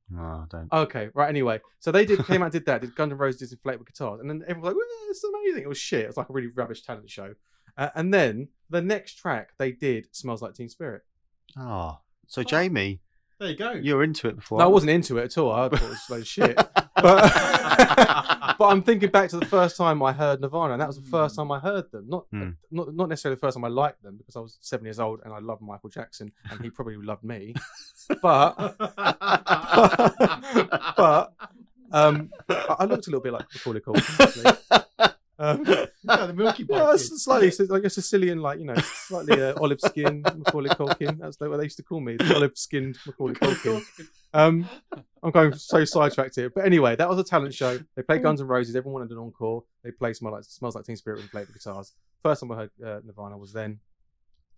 no, 0.10 0.22
I 0.22 0.46
don't. 0.50 0.72
Okay, 0.74 1.10
right. 1.14 1.30
Anyway, 1.30 1.62
so 1.80 1.92
they 1.92 2.06
did 2.06 2.26
came 2.26 2.42
out, 2.42 2.46
and 2.46 2.52
did 2.54 2.66
that, 2.66 2.82
did 2.82 2.96
Guns 2.96 3.12
N' 3.12 3.18
Roses 3.18 3.50
did 3.50 3.62
inflatable 3.62 3.86
guitars, 3.86 4.20
and 4.20 4.30
then 4.30 4.44
everyone 4.48 4.62
was 4.62 4.68
like, 4.70 4.76
"Well, 4.76 5.10
"It's 5.10 5.24
amazing." 5.24 5.64
It 5.64 5.70
was 5.70 5.78
shit. 5.78 6.02
It 6.02 6.08
was 6.08 6.18
like 6.18 6.30
a 6.30 6.34
really 6.34 6.48
rubbish 6.50 6.82
talent 6.84 7.10
show. 7.10 7.36
Uh, 7.78 7.90
and 7.96 8.14
then 8.14 8.50
the 8.70 8.82
next 8.82 9.14
track 9.16 9.52
they 9.58 9.72
did 9.72 10.08
"Smells 10.16 10.42
Like 10.42 10.56
Teen 10.56 10.70
Spirit." 10.70 11.04
Oh, 11.58 12.00
so 12.28 12.44
Jamie, 12.44 13.02
There 13.42 13.50
you 13.50 13.56
go. 13.58 13.72
you 13.72 13.96
were 13.96 14.04
into 14.04 14.28
it 14.28 14.36
before. 14.36 14.60
No, 14.60 14.66
I 14.66 14.68
wasn't 14.68 14.92
into 14.92 15.18
it 15.18 15.24
at 15.24 15.38
all. 15.40 15.52
I 15.52 15.68
thought 15.68 15.82
it 15.82 15.90
was 15.90 16.00
a 16.08 16.12
load 16.14 16.22
of 16.22 16.28
shit. 16.28 16.56
But, 17.02 17.24
but 18.60 18.66
I'm 18.68 18.84
thinking 18.84 19.10
back 19.10 19.30
to 19.32 19.40
the 19.40 19.46
first 19.48 19.76
time 19.78 20.04
I 20.04 20.12
heard 20.14 20.40
Nirvana, 20.42 20.74
and 20.74 20.82
that 20.82 20.88
was 20.88 20.98
the 21.02 21.10
first 21.10 21.36
time 21.36 21.52
I 21.52 21.58
heard 21.58 21.90
them. 21.92 22.06
Not 22.08 22.26
Hmm. 22.32 22.50
not 22.70 22.94
not 22.94 23.10
necessarily 23.10 23.38
the 23.38 23.40
first 23.40 23.56
time 23.58 23.66
I 23.66 23.70
liked 23.70 24.04
them 24.04 24.18
because 24.18 24.36
I 24.36 24.40
was 24.42 24.60
seven 24.62 24.86
years 24.86 25.00
old 25.00 25.22
and 25.26 25.34
I 25.34 25.40
loved 25.40 25.64
Michael 25.64 25.90
Jackson, 25.90 26.32
and 26.52 26.62
he 26.62 26.70
probably 26.70 26.98
loved 26.98 27.24
me. 27.24 27.56
But 28.22 28.78
but 30.98 31.34
um, 31.92 32.30
I, 32.50 32.76
I 32.80 32.86
looked 32.86 33.08
a 33.08 33.10
little 33.10 33.22
bit 33.22 33.34
like 33.34 33.46
Macaulay 33.54 33.80
Culkin. 33.80 34.20
actually. 34.20 35.11
Um, 35.42 35.66
yeah, 36.04 36.26
the 36.28 36.34
Milky 36.34 36.64
Bar. 36.64 36.78
yeah, 36.90 36.94
it's 36.94 37.24
slightly 37.24 37.52
like 37.66 37.84
a 37.84 37.90
Sicilian, 37.90 38.42
like 38.42 38.60
you 38.60 38.66
know, 38.66 38.76
slightly 38.76 39.42
uh, 39.42 39.56
olive 39.60 39.82
skinned 39.82 40.24
Macaulay 40.38 40.70
Culkin. 40.70 41.18
That's 41.18 41.40
what 41.40 41.58
they 41.58 41.64
used 41.64 41.78
to 41.78 41.84
call 41.84 42.00
me, 42.00 42.16
the 42.18 42.36
olive 42.36 42.56
skinned 42.56 43.00
Macaulay 43.08 43.34
Culkin. 43.34 43.84
Um, 44.36 44.70
I'm 45.24 45.32
going 45.32 45.54
so 45.56 45.84
sidetracked 45.84 46.36
here, 46.36 46.52
but 46.52 46.64
anyway, 46.64 46.96
that 46.96 47.10
was 47.10 47.18
a 47.18 47.24
talent 47.24 47.56
show. 47.56 47.80
They 47.96 48.04
played 48.04 48.22
Guns 48.22 48.40
N' 48.40 48.48
Roses. 48.48 48.76
Everyone 48.76 49.02
wanted 49.02 49.12
an 49.14 49.18
encore. 49.18 49.64
They 49.84 49.90
played 49.90 50.16
"Smell 50.16 50.32
Like 50.32 50.44
Smells 50.44 50.76
Like 50.76 50.86
Teen 50.86 50.96
Spirit" 50.96 51.22
with 51.22 51.32
inflatable 51.32 51.54
guitars. 51.54 51.94
First 52.22 52.42
time 52.42 52.52
I 52.52 52.56
heard 52.56 52.72
uh, 52.86 53.00
Nirvana 53.04 53.38
was 53.38 53.52
then. 53.52 53.80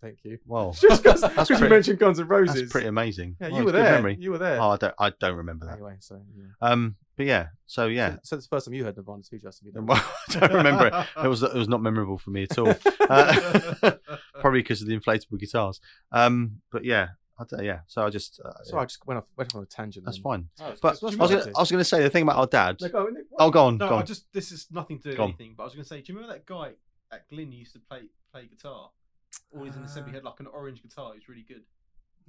Thank 0.04 0.18
you. 0.22 0.38
Well, 0.44 0.72
Just 0.80 1.02
because 1.02 1.22
That's 1.22 1.48
you 1.48 1.56
pretty- 1.56 1.74
mentioned 1.74 1.98
Guns 1.98 2.20
N' 2.20 2.28
Roses. 2.28 2.56
that's 2.56 2.70
pretty 2.72 2.88
amazing. 2.88 3.36
Yeah, 3.40 3.48
Oh, 3.52 3.56
you 3.56 3.64
were 3.64 3.72
there. 3.72 3.92
Memory. 3.94 4.16
You 4.20 4.32
were 4.32 4.38
there. 4.38 4.60
Oh, 4.60 4.68
I 4.70 4.76
don't. 4.76 4.94
I 4.98 5.10
don't 5.18 5.36
remember 5.36 5.64
that. 5.64 5.72
Anyway, 5.72 5.96
so 6.00 6.20
yeah. 6.36 6.44
Um, 6.60 6.96
but 7.16 7.24
yeah. 7.24 7.46
So 7.64 7.86
yeah. 7.86 8.16
So, 8.16 8.18
so 8.24 8.36
it's 8.36 8.46
the 8.46 8.54
first 8.54 8.66
time 8.66 8.74
you 8.74 8.84
heard 8.84 8.96
Nirvana 8.98 9.22
too, 9.22 9.38
Justin. 9.38 9.68
You 9.68 9.72
don't- 9.72 9.86
Well, 9.86 10.04
I 10.28 10.32
don't 10.46 10.52
remember 10.52 10.86
it. 10.88 10.92
It 11.24 11.28
was 11.28 11.42
it 11.42 11.54
was 11.54 11.68
not 11.68 11.80
memorable 11.80 12.18
for 12.18 12.30
me 12.30 12.42
at 12.42 12.58
all. 12.58 12.74
Uh, 13.00 13.92
probably 14.40 14.60
because 14.60 14.82
of 14.82 14.88
the 14.88 14.98
inflatable 14.98 15.38
guitars. 15.40 15.80
Um, 16.12 16.60
but 16.70 16.84
yeah, 16.84 17.08
I 17.38 17.44
don't, 17.48 17.64
yeah. 17.64 17.80
So 17.86 18.04
I 18.04 18.10
just 18.10 18.40
uh, 18.44 18.52
So 18.64 18.78
I 18.78 18.84
just 18.84 19.06
went 19.06 19.18
off, 19.18 19.24
went 19.38 19.50
off 19.52 19.56
on 19.56 19.62
a 19.62 19.66
tangent. 19.66 20.04
that's 20.04 20.18
then. 20.18 20.22
fine. 20.22 20.48
Oh, 20.60 20.68
it's 20.70 20.80
But. 20.80 20.98
I 21.02 21.06
was, 21.06 21.16
gonna, 21.16 21.52
I 21.56 21.60
was 21.60 21.70
gonna 21.70 21.84
say 21.84 22.02
the 22.02 22.10
thing 22.10 22.24
about 22.24 22.36
our 22.36 22.46
dad. 22.46 22.76
No, 22.80 22.88
go, 22.88 23.06
Nick. 23.06 23.24
Oh, 23.38 23.50
go 23.50 23.64
on, 23.66 23.78
no, 23.78 23.88
go 23.88 23.94
I 23.96 23.98
on. 24.00 24.06
just 24.06 24.26
this 24.34 24.52
is 24.52 24.66
nothing 24.70 24.98
to 24.98 25.04
do 25.04 25.10
with 25.10 25.20
anything. 25.20 25.54
But 25.56 25.62
I 25.62 25.66
was 25.66 25.72
going 25.74 25.84
to 25.84 25.88
say, 25.88 26.02
do 26.02 26.12
you 26.12 26.18
remember 26.18 26.34
that 26.34 26.44
guy 26.46 26.72
at 27.12 27.28
Glyn 27.30 27.52
used 27.52 27.72
to 27.72 27.78
play 27.80 28.02
play 28.32 28.46
guitar? 28.46 28.90
Always 29.52 29.74
in 29.74 29.80
the 29.82 29.86
assembly, 29.86 30.12
he 30.12 30.16
uh, 30.16 30.20
had 30.20 30.24
like 30.24 30.40
an 30.40 30.46
orange 30.46 30.82
guitar. 30.82 31.12
He 31.12 31.18
was 31.18 31.28
really 31.28 31.44
good. 31.46 31.62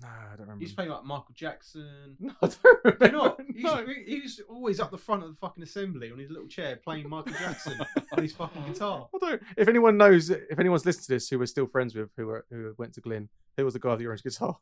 No, 0.01 0.09
I 0.09 0.31
don't 0.31 0.41
remember. 0.41 0.55
He 0.59 0.65
used 0.65 0.75
to 0.75 0.83
play 0.83 0.89
like 0.91 1.03
Michael 1.05 1.33
Jackson. 1.33 2.17
No, 2.19 2.33
I 2.41 2.47
don't 2.47 2.79
remember. 2.83 3.05
You 3.05 3.11
not? 3.11 3.39
He 3.55 3.63
No. 3.63 3.85
to, 3.85 3.93
he 4.05 4.19
was 4.21 4.41
always 4.49 4.79
up 4.81 4.91
the 4.91 4.97
front 4.97 5.23
of 5.23 5.29
the 5.29 5.35
fucking 5.35 5.63
assembly 5.63 6.11
on 6.11 6.19
his 6.19 6.29
little 6.29 6.47
chair 6.49 6.75
playing 6.83 7.07
Michael 7.09 7.31
Jackson 7.33 7.79
on 8.11 8.21
his 8.21 8.33
fucking 8.33 8.63
guitar. 8.67 9.07
I 9.15 9.17
don't. 9.29 9.41
If 9.57 9.67
anyone 9.69 9.95
knows, 9.97 10.29
if 10.29 10.59
anyone's 10.59 10.85
listened 10.85 11.05
to 11.05 11.13
this, 11.13 11.29
who 11.29 11.39
we're 11.39 11.45
still 11.45 11.65
friends 11.67 11.95
with, 11.95 12.09
who 12.17 12.27
were, 12.27 12.45
who 12.49 12.73
went 12.77 12.93
to 12.95 13.01
Glyn, 13.01 13.29
who 13.57 13.63
was 13.63 13.73
the 13.73 13.79
guy 13.79 13.91
with 13.91 13.99
the 13.99 14.07
orange 14.07 14.23
guitar? 14.23 14.57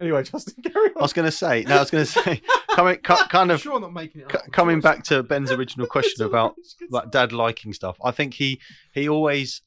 Anyway, 0.00 0.22
Justin, 0.24 0.62
carry 0.62 0.86
on. 0.90 0.98
I 0.98 1.02
was 1.02 1.12
gonna 1.12 1.30
say. 1.32 1.64
No, 1.64 1.76
I 1.76 1.80
was 1.80 1.90
gonna 1.90 2.06
say. 2.06 2.40
Coming, 2.70 2.96
cu- 2.98 3.16
kind 3.28 3.50
I'm 3.50 3.56
of 3.56 3.60
sure 3.60 3.74
I'm 3.74 3.82
not 3.82 3.92
making 3.92 4.22
it 4.22 4.24
up. 4.26 4.32
c- 4.32 4.38
I'm 4.44 4.50
coming 4.52 4.80
back 4.80 5.02
to 5.04 5.22
Ben's 5.22 5.50
original 5.50 5.86
question 5.86 6.24
about 6.24 6.54
like 6.90 7.10
dad 7.10 7.32
liking 7.32 7.72
stuff. 7.74 7.96
I 8.02 8.10
think 8.12 8.34
he 8.34 8.60
he 8.94 9.08
always. 9.08 9.60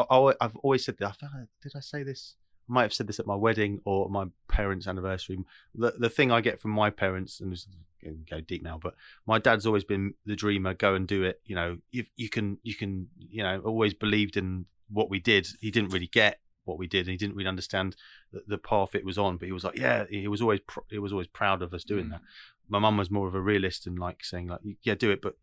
I, 0.00 0.04
I, 0.16 0.34
I've 0.40 0.56
always 0.56 0.84
said 0.84 0.96
that. 0.98 1.18
I 1.22 1.44
did 1.62 1.72
I 1.76 1.80
say 1.80 2.02
this? 2.02 2.36
I 2.68 2.72
might 2.72 2.82
have 2.82 2.94
said 2.94 3.06
this 3.08 3.18
at 3.20 3.26
my 3.26 3.34
wedding 3.34 3.80
or 3.84 4.08
my 4.08 4.26
parents' 4.48 4.86
anniversary. 4.86 5.38
The 5.74 5.94
the 5.98 6.08
thing 6.08 6.30
I 6.32 6.40
get 6.40 6.60
from 6.60 6.70
my 6.72 6.90
parents, 6.90 7.40
and 7.40 7.52
this 7.52 7.66
is 8.02 8.16
go 8.30 8.40
deep 8.40 8.62
now, 8.62 8.78
but 8.82 8.94
my 9.26 9.38
dad's 9.38 9.66
always 9.66 9.84
been 9.84 10.14
the 10.26 10.36
dreamer. 10.36 10.74
Go 10.74 10.94
and 10.94 11.06
do 11.06 11.22
it. 11.24 11.40
You 11.44 11.54
know, 11.56 11.78
if 11.92 12.06
you 12.16 12.28
can, 12.28 12.58
you 12.62 12.74
can. 12.74 13.08
You 13.18 13.42
know, 13.42 13.60
always 13.64 13.94
believed 13.94 14.36
in 14.36 14.66
what 14.88 15.10
we 15.10 15.18
did. 15.20 15.46
He 15.60 15.70
didn't 15.70 15.90
really 15.92 16.06
get 16.08 16.38
what 16.64 16.78
we 16.78 16.86
did, 16.86 17.00
and 17.06 17.10
he 17.10 17.16
didn't 17.16 17.34
really 17.36 17.48
understand 17.48 17.96
the, 18.32 18.42
the 18.46 18.58
path 18.58 18.94
it 18.94 19.04
was 19.04 19.18
on. 19.18 19.36
But 19.36 19.46
he 19.46 19.52
was 19.52 19.64
like, 19.64 19.76
yeah, 19.76 20.04
he 20.08 20.28
was 20.28 20.40
always 20.40 20.60
pr- 20.60 20.80
he 20.90 20.98
was 20.98 21.12
always 21.12 21.26
proud 21.28 21.62
of 21.62 21.74
us 21.74 21.84
doing 21.84 22.06
Mm. 22.06 22.10
that. 22.10 22.20
My 22.68 22.78
mum 22.78 22.96
was 22.96 23.10
more 23.10 23.26
of 23.28 23.34
a 23.34 23.40
realist 23.40 23.86
and 23.86 23.98
like 23.98 24.24
saying 24.24 24.46
like, 24.46 24.60
yeah, 24.82 24.94
do 24.94 25.10
it, 25.10 25.20
but 25.20 25.34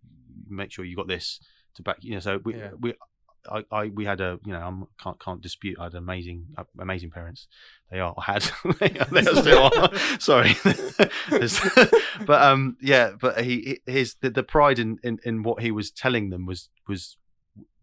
make 0.47 0.71
sure 0.71 0.85
you 0.85 0.95
got 0.95 1.07
this 1.09 1.39
to 1.75 1.81
back. 1.83 1.97
You 2.01 2.13
know, 2.13 2.19
so 2.21 2.39
we 2.43 2.55
Yeah. 2.55 2.71
we. 2.79 2.93
I, 3.49 3.63
I 3.71 3.85
we 3.87 4.05
had 4.05 4.21
a 4.21 4.39
you 4.45 4.51
know 4.53 4.59
I 4.99 5.03
can't 5.03 5.19
can't 5.19 5.41
dispute 5.41 5.77
I 5.79 5.83
had 5.85 5.95
amazing 5.95 6.47
uh, 6.57 6.63
amazing 6.79 7.11
parents. 7.11 7.47
They 7.91 7.99
are 7.99 8.13
or 8.15 8.23
had. 8.23 8.43
They, 8.79 8.97
are- 8.99 9.05
they 9.05 9.25
are 9.29 9.35
still 9.41 9.71
are. 9.75 10.19
sorry. 10.19 10.55
But 12.25 12.41
um 12.41 12.77
yeah 12.81 13.11
but 13.19 13.41
he 13.43 13.79
his 13.85 14.15
the, 14.21 14.29
the 14.29 14.43
pride 14.43 14.79
in, 14.79 14.99
in 15.03 15.19
in 15.23 15.43
what 15.43 15.61
he 15.61 15.71
was 15.71 15.91
telling 15.91 16.29
them 16.29 16.45
was 16.45 16.69
was 16.87 17.17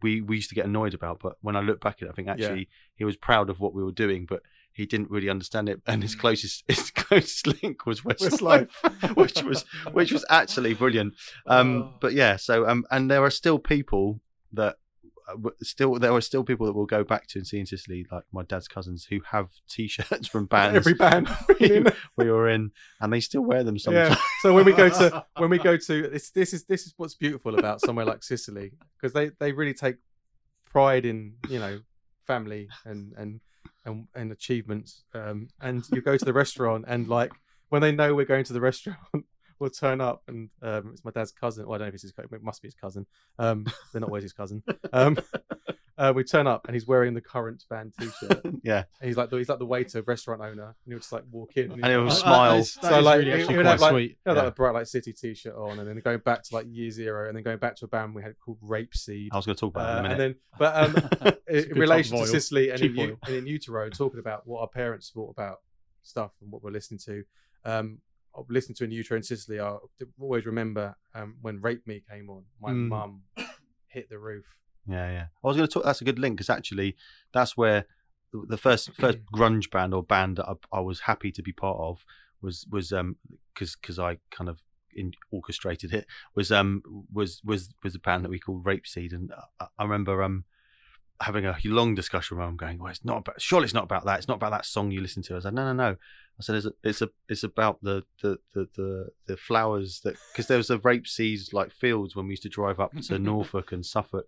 we 0.03 0.21
we 0.21 0.37
used 0.37 0.51
to 0.51 0.55
get 0.55 0.67
annoyed 0.67 0.95
about 0.95 1.21
but 1.23 1.35
when 1.41 1.57
I 1.57 1.61
look 1.61 1.81
back 1.81 1.97
at 2.03 2.09
it 2.09 2.11
I 2.11 2.13
think 2.15 2.29
Yeah. 2.29 2.35
actually 2.35 2.69
he 2.97 3.05
was 3.05 3.17
proud 3.17 3.49
of 3.51 3.61
what 3.61 3.75
we 3.75 3.83
were 3.83 3.93
doing 3.93 4.27
but 4.27 4.43
he 4.73 4.85
didn't 4.85 5.11
really 5.11 5.31
understand 5.31 5.71
it. 5.71 5.81
And 5.87 6.03
his 6.03 6.15
closest 6.15 6.65
his 6.69 6.91
closest 6.91 7.47
link 7.63 7.87
was 7.87 8.03
Westlife, 8.03 8.69
which 9.17 9.43
was 9.43 9.65
which 9.93 10.13
was 10.13 10.25
actually 10.29 10.75
brilliant. 10.75 11.15
Um 11.47 11.83
Oh. 11.83 11.95
but 12.01 12.13
yeah 12.13 12.37
so 12.37 12.69
um 12.69 12.85
and 12.91 13.11
there 13.11 13.23
are 13.23 13.31
still 13.31 13.59
people 13.59 14.21
that 14.53 14.77
still 15.63 15.95
there 15.99 16.13
are 16.13 16.21
still 16.21 16.45
people 16.45 16.67
that 16.67 16.73
will 16.73 16.87
go 16.87 17.05
back 17.05 17.27
to 17.29 17.39
and 17.39 17.47
see 17.47 17.59
in 17.59 17.67
Sicily, 17.67 18.07
like 18.11 18.25
my 18.33 18.43
dad's 18.43 18.69
cousins, 18.69 19.07
who 19.11 19.21
have 19.31 19.49
T-shirts 19.69 20.29
from 20.29 20.47
bands 20.47 20.77
Every 20.77 20.95
band. 20.95 21.29
we 22.17 22.31
were 22.31 22.49
in, 22.49 22.73
and 23.01 23.13
they 23.13 23.21
still 23.21 23.43
wear 23.43 23.65
them 23.65 23.79
sometimes. 23.79 24.11
yeah. 24.11 24.23
So 24.43 24.55
when 24.55 24.65
we 24.65 24.73
go 24.73 24.89
to 24.89 25.25
when 25.39 25.51
we 25.51 25.59
go 25.59 25.77
to 25.77 26.09
this 26.09 26.31
this 26.31 26.53
is 26.53 26.65
this 26.65 26.87
is 26.87 26.95
what's 26.97 27.15
beautiful 27.15 27.59
about 27.59 27.81
somewhere 27.81 28.07
like 28.07 28.23
Sicily 28.23 28.73
because 28.97 29.13
they 29.13 29.31
they 29.39 29.53
really 29.53 29.75
take 29.75 29.97
pride 30.65 31.05
in 31.05 31.35
you 31.49 31.59
know 31.59 31.81
family 32.27 32.69
and 32.85 33.13
and 33.17 33.41
and, 33.85 34.09
and 34.15 34.33
achievements. 34.33 35.05
Um, 35.15 35.49
and 35.61 35.85
you 35.93 36.01
go 36.01 36.17
to 36.17 36.25
the 36.25 36.33
restaurant 36.33 36.85
and 36.89 37.09
like 37.09 37.33
when 37.69 37.83
they 37.83 37.93
know 37.93 38.15
we're 38.15 38.27
going 38.27 38.45
to 38.45 38.53
the 38.53 38.61
restaurant. 38.61 38.99
We'll 39.59 39.71
turn 39.71 40.01
up 40.01 40.23
and 40.29 40.51
um, 40.63 40.91
it's 40.93 41.05
my 41.05 41.11
dad's 41.11 41.33
cousin. 41.33 41.67
Well, 41.67 41.77
I 41.77 41.79
don't 41.79 41.87
know 41.87 41.89
if 41.89 41.95
it's 41.95 42.03
his 42.03 42.13
cousin. 42.13 42.31
It 42.35 42.43
must 42.43 42.61
be 42.63 42.69
his 42.69 42.75
cousin. 42.75 43.07
Um, 43.39 43.65
they're 43.93 44.01
not 44.01 44.09
always 44.11 44.23
his 44.23 44.33
cousin. 44.35 44.63
Um, 44.93 45.17
uh, 45.99 46.13
we 46.15 46.25
turn 46.25 46.47
up 46.47 46.67
and 46.67 46.75
he's 46.75 46.87
wearing 46.87 47.15
the 47.15 47.23
current 47.23 47.65
band 47.71 47.95
T-shirt. 47.99 48.41
And 48.45 48.61
yeah, 48.63 48.85
he's 49.03 49.17
like 49.17 49.31
the, 49.31 49.39
he's 49.39 49.49
like 49.49 49.59
the 49.59 49.65
waiter, 49.67 50.03
restaurant 50.03 50.43
owner, 50.43 50.65
and 50.67 50.75
he'll 50.93 50.99
just 50.99 51.11
like 51.13 51.25
walk 51.31 51.57
in. 51.57 51.73
and 51.73 51.85
he'll 51.87 52.05
That- 52.05 52.11
smile. 52.13 52.59
that 52.59 52.67
So, 52.67 53.01
like, 53.01 53.21
really 53.21 53.31
it 53.43 53.57
would 53.57 53.65
have, 53.65 53.81
like- 53.81 53.91
sweet. 53.93 54.19
yeah, 54.27 54.33
Yeah. 54.35 54.39
like 54.41 54.49
a 54.49 54.51
bright 54.51 54.75
like 54.75 54.87
city 54.87 55.13
t-shirt 55.15 55.55
on, 55.57 55.79
and 55.79 55.89
then 55.89 55.99
going 56.01 56.19
back 56.19 56.43
to 56.43 56.55
like 56.55 56.67
year 56.69 56.91
zero, 56.91 57.29
and 57.29 57.37
then 57.37 57.43
going 57.43 57.59
back 57.59 57.77
to 57.77 57.87
a 57.87 57.89
band 57.89 58.15
we 58.15 58.23
had 58.23 58.39
called 58.39 58.59
Rapeseed. 58.61 59.29
I 59.33 59.37
was 59.37 59.47
going 59.47 59.57
to 59.57 59.61
talk 59.61 59.75
about 59.75 59.89
Uh, 59.89 59.97
it 59.97 59.99
in 60.01 60.07
a 60.07 60.11
and 60.11 60.21
then, 60.21 60.35
but 60.59 60.77
um, 61.25 61.33
in 61.49 61.79
relation 61.79 62.19
to. 62.19 62.27
Sicily 62.27 62.71
and 62.71 62.81
in, 62.81 62.89
Cheap 62.89 62.97
U- 62.99 63.03
oil. 63.13 63.19
and 63.27 63.37
in 63.37 63.47
utero, 63.47 63.89
talking 63.89 64.21
about 64.21 64.47
what 64.47 64.61
our 64.61 64.69
parents 64.69 65.11
thought 65.11 65.31
about 65.31 65.61
stuff 66.03 66.33
and 66.43 66.53
what 66.53 66.63
we're 66.63 66.71
listening 66.71 67.01
to. 67.07 67.25
Um, 67.65 67.99
I 68.37 68.41
listened 68.49 68.77
to 68.79 68.85
in 68.85 68.91
utero 68.91 69.17
in 69.17 69.23
Sicily. 69.23 69.61
I 69.61 69.77
always 70.21 70.47
remember 70.47 70.97
um, 71.15 71.37
when 71.41 71.61
Rape 71.61 71.87
Me 71.87 72.03
came 72.11 72.29
on. 72.31 72.45
My 72.61 72.71
Mm. 72.73 72.89
mum 72.89 73.23
hit 73.89 74.09
the 74.11 74.19
roof. 74.19 74.45
Yeah, 74.87 75.11
yeah. 75.11 75.27
I 75.43 75.47
was 75.47 75.57
going 75.57 75.67
to 75.69 75.73
talk. 75.73 75.85
That's 75.85 76.01
a 76.01 76.05
good 76.05 76.19
link 76.19 76.37
because 76.37 76.51
actually, 76.51 76.97
that's 77.33 77.57
where 77.57 77.87
the- 78.33 78.47
the 78.49 78.57
first 78.59 78.93
first 79.03 79.19
grunge 79.35 79.71
band 79.71 79.95
or 79.95 80.03
band 80.03 80.37
that 80.37 80.49
I, 80.49 80.55
I 80.79 80.81
was 80.81 81.01
happy 81.01 81.33
to 81.33 81.43
be 81.43 81.53
part 81.53 81.79
of 81.79 82.05
was 82.43 82.67
was 82.71 82.93
um 82.93 83.17
because 83.55 83.75
because 83.77 83.99
I 83.99 84.19
kind 84.31 84.49
of 84.51 84.61
in, 84.95 85.13
orchestrated 85.31 85.93
it 85.93 86.07
was 86.35 86.53
um 86.53 86.83
was 87.13 87.41
was 87.45 87.71
was 87.83 87.95
a 87.95 87.99
band 87.99 88.25
that 88.25 88.31
we 88.31 88.39
called 88.39 88.65
Rapeseed, 88.65 89.13
and 89.13 89.33
I, 89.61 89.67
I 89.79 89.83
remember 89.85 90.23
um 90.23 90.45
having 91.21 91.47
a 91.47 91.57
long 91.65 91.95
discussion 91.95 92.37
where 92.37 92.47
I'm 92.47 92.57
going, 92.57 92.79
well, 92.79 92.91
it's 92.91 93.05
not 93.05 93.19
about, 93.19 93.41
surely 93.41 93.65
it's 93.65 93.75
not 93.75 93.85
about 93.85 94.05
that. 94.05 94.19
It's 94.19 94.29
not 94.29 94.37
about 94.37 94.51
that 94.51 94.67
song 94.67 94.91
you 94.91 95.01
listen 95.01 95.23
to. 95.25 95.37
I 95.37 95.41
said, 95.41 95.55
no, 95.55 95.65
no, 95.65 95.73
no. 95.73 95.97
I 96.39 96.43
said, 96.43 96.57
it's 96.57 96.67
a, 96.67 96.73
it's 96.85 97.03
a, 97.03 97.09
it's 97.29 97.43
about 97.43 97.79
the, 97.83 98.05
the, 98.23 98.39
the, 98.53 98.69
the, 98.77 99.09
the 99.27 99.37
flowers 99.37 100.01
that, 100.05 100.17
because 100.33 100.47
there 100.47 100.59
was 100.59 100.71
a 100.71 100.79
rape 100.79 101.07
seeds 101.07 101.53
like 101.53 101.73
fields 101.73 102.15
when 102.15 102.27
we 102.27 102.33
used 102.33 102.43
to 102.43 102.49
drive 102.49 102.79
up 102.81 102.93
to 102.97 103.19
Norfolk 103.19 103.73
and 103.73 103.85
Suffolk. 103.85 104.27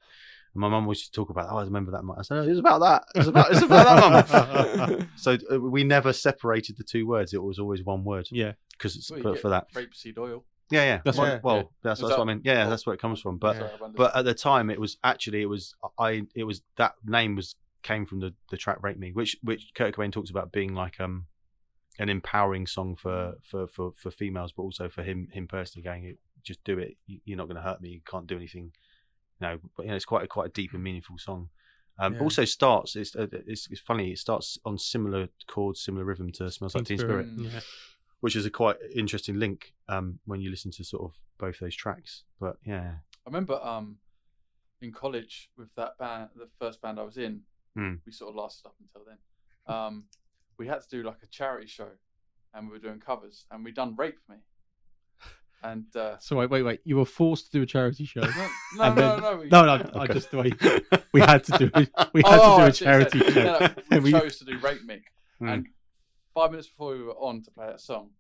And 0.54 0.60
my 0.62 0.68
mum 0.68 0.84
always 0.84 1.00
used 1.00 1.12
to 1.12 1.20
talk 1.20 1.28
about, 1.28 1.48
oh, 1.50 1.58
I 1.58 1.64
remember 1.64 1.90
that. 1.92 2.02
I 2.16 2.22
said, 2.22 2.36
no, 2.36 2.42
it's 2.48 2.58
about 2.58 2.78
that. 2.80 3.04
It's 3.14 3.28
about, 3.28 3.50
it's 3.50 3.62
about 3.62 4.26
that, 4.26 4.88
mum. 4.88 5.08
so 5.16 5.36
uh, 5.52 5.60
we 5.60 5.84
never 5.84 6.12
separated 6.14 6.78
the 6.78 6.84
two 6.84 7.06
words. 7.06 7.34
It 7.34 7.42
was 7.42 7.58
always 7.58 7.84
one 7.84 8.02
word 8.04 8.28
Yeah, 8.30 8.52
because 8.72 8.96
it's 8.96 9.10
Well, 9.10 9.20
for, 9.20 9.32
get 9.34 9.42
for 9.42 9.48
that. 9.50 9.72
rapeseed 9.74 10.16
oil. 10.18 10.44
Yeah, 10.70 10.84
yeah. 10.84 11.00
That's 11.04 11.16
well, 11.18 11.32
what- 11.34 11.44
well 11.44 11.56
yeah. 11.56 11.62
that's, 11.82 12.00
that's 12.00 12.10
that- 12.12 12.18
what 12.18 12.28
I 12.28 12.34
mean. 12.34 12.42
Yeah, 12.44 12.66
oh, 12.66 12.70
that's 12.70 12.84
where 12.86 12.94
it 12.94 13.00
comes 13.00 13.20
from. 13.20 13.38
But, 13.38 13.56
Sorry, 13.56 13.92
but 13.96 14.14
at 14.16 14.24
the 14.24 14.34
time 14.34 14.70
it 14.70 14.80
was 14.80 14.98
actually 15.02 15.42
it 15.42 15.46
was 15.48 15.74
I 15.98 16.22
it 16.34 16.44
was 16.44 16.62
that 16.76 16.94
name 17.04 17.36
was 17.36 17.56
came 17.82 18.04
from 18.06 18.20
the 18.20 18.34
the 18.50 18.56
track 18.56 18.78
Rape 18.82 18.98
Me, 18.98 19.12
which 19.12 19.36
which 19.42 19.70
Kurt 19.74 19.94
Cobain 19.94 20.12
talks 20.12 20.30
about 20.30 20.52
being 20.52 20.74
like 20.74 21.00
um 21.00 21.26
an 21.98 22.08
empowering 22.08 22.66
song 22.66 22.96
for 22.96 23.34
for 23.42 23.66
for, 23.66 23.92
for 23.92 24.10
females, 24.10 24.52
but 24.52 24.62
also 24.62 24.88
for 24.88 25.02
him 25.02 25.28
him 25.32 25.46
personally 25.48 25.82
going, 25.84 26.16
just 26.44 26.62
do 26.64 26.78
it. 26.78 26.96
You- 27.06 27.20
You're 27.24 27.38
not 27.38 27.46
going 27.48 27.56
to 27.56 27.62
hurt 27.62 27.80
me. 27.80 27.88
You 27.90 28.00
can't 28.04 28.26
do 28.26 28.36
anything. 28.36 28.72
You 29.40 29.46
know, 29.46 29.58
but 29.76 29.84
you 29.84 29.90
know, 29.90 29.96
it's 29.96 30.04
quite 30.04 30.24
a 30.24 30.28
quite 30.28 30.46
a 30.46 30.52
deep 30.52 30.74
and 30.74 30.82
meaningful 30.82 31.16
song. 31.18 31.48
Um, 32.00 32.14
Yeah. 32.14 32.20
Also 32.20 32.44
starts 32.44 32.94
it's, 32.94 33.16
uh, 33.16 33.26
it's 33.46 33.68
it's 33.70 33.80
funny. 33.80 34.12
It 34.12 34.18
starts 34.18 34.58
on 34.64 34.78
similar 34.78 35.28
chords, 35.48 35.80
similar 35.80 36.04
rhythm 36.04 36.30
to 36.32 36.50
"Smells 36.50 36.74
Like 36.74 36.84
Teen 36.84 36.98
Teen 36.98 37.06
Spirit," 37.06 37.26
Spirit. 37.34 37.52
yeah. 37.52 37.60
Which 38.20 38.34
is 38.36 38.44
a 38.46 38.50
quite 38.50 38.76
interesting 38.94 39.38
link 39.38 39.74
um, 39.88 40.18
when 40.26 40.40
you 40.40 40.50
listen 40.50 40.70
to 40.72 40.84
sort 40.84 41.02
of 41.04 41.18
both 41.38 41.58
those 41.60 41.74
tracks. 41.76 42.24
But 42.40 42.56
yeah, 42.64 42.94
I 43.26 43.26
remember 43.30 43.54
um, 43.62 43.96
in 44.80 44.92
college 44.92 45.50
with 45.56 45.68
that 45.76 45.98
band, 45.98 46.30
the 46.36 46.48
first 46.58 46.80
band 46.82 46.98
I 46.98 47.02
was 47.04 47.16
in, 47.16 47.42
Hmm. 47.76 47.94
we 48.06 48.12
sort 48.12 48.30
of 48.30 48.36
lasted 48.36 48.66
up 48.66 48.74
until 48.80 49.06
then. 49.06 49.18
Um, 49.74 50.04
we 50.58 50.66
had 50.66 50.80
to 50.82 50.88
do 50.88 51.02
like 51.04 51.18
a 51.22 51.26
charity 51.26 51.68
show, 51.68 51.88
and 52.54 52.66
we 52.66 52.72
were 52.72 52.78
doing 52.80 52.98
covers, 52.98 53.44
and 53.50 53.64
we 53.64 53.70
done 53.70 53.94
"Rape 53.96 54.18
Me," 54.28 54.36
and 55.62 55.84
uh, 55.96 56.16
So 56.18 56.36
wait, 56.36 56.50
wait, 56.50 56.62
wait. 56.62 56.80
You 56.84 56.96
were 56.96 57.04
forced 57.04 57.46
to 57.46 57.52
do 57.52 57.62
a 57.62 57.66
charity 57.66 58.04
show. 58.04 58.20
no, 58.22 58.30
no, 58.76 58.88
no, 58.88 58.94
then- 58.94 59.20
no, 59.20 59.36
we, 59.36 59.48
No, 59.48 59.64
no. 59.64 59.72
I 59.94 60.04
Okay. 60.04 60.14
just 60.14 60.32
wait. 60.32 60.54
We 61.12 61.20
had 61.22 61.42
to 61.44 61.52
do. 61.58 61.70
it. 61.74 61.90
We 62.12 62.22
had 62.26 62.38
Oh, 62.40 62.56
to 62.58 62.64
do 62.64 62.68
a 62.68 62.72
charity 62.72 63.18
show. 63.20 63.42
no, 63.44 63.58
no, 63.90 63.98
we 64.00 64.00
we- 64.12 64.12
chose 64.12 64.38
to 64.38 64.44
do 64.44 64.58
"Rape 64.58 64.84
Me," 64.84 65.00
Hmm. 65.38 65.48
and 65.48 65.68
five 66.38 66.50
minutes 66.52 66.68
before 66.68 66.96
we 66.96 67.02
were 67.02 67.14
on 67.14 67.42
to 67.42 67.50
play 67.50 67.66
that 67.66 67.80
song, 67.80 68.10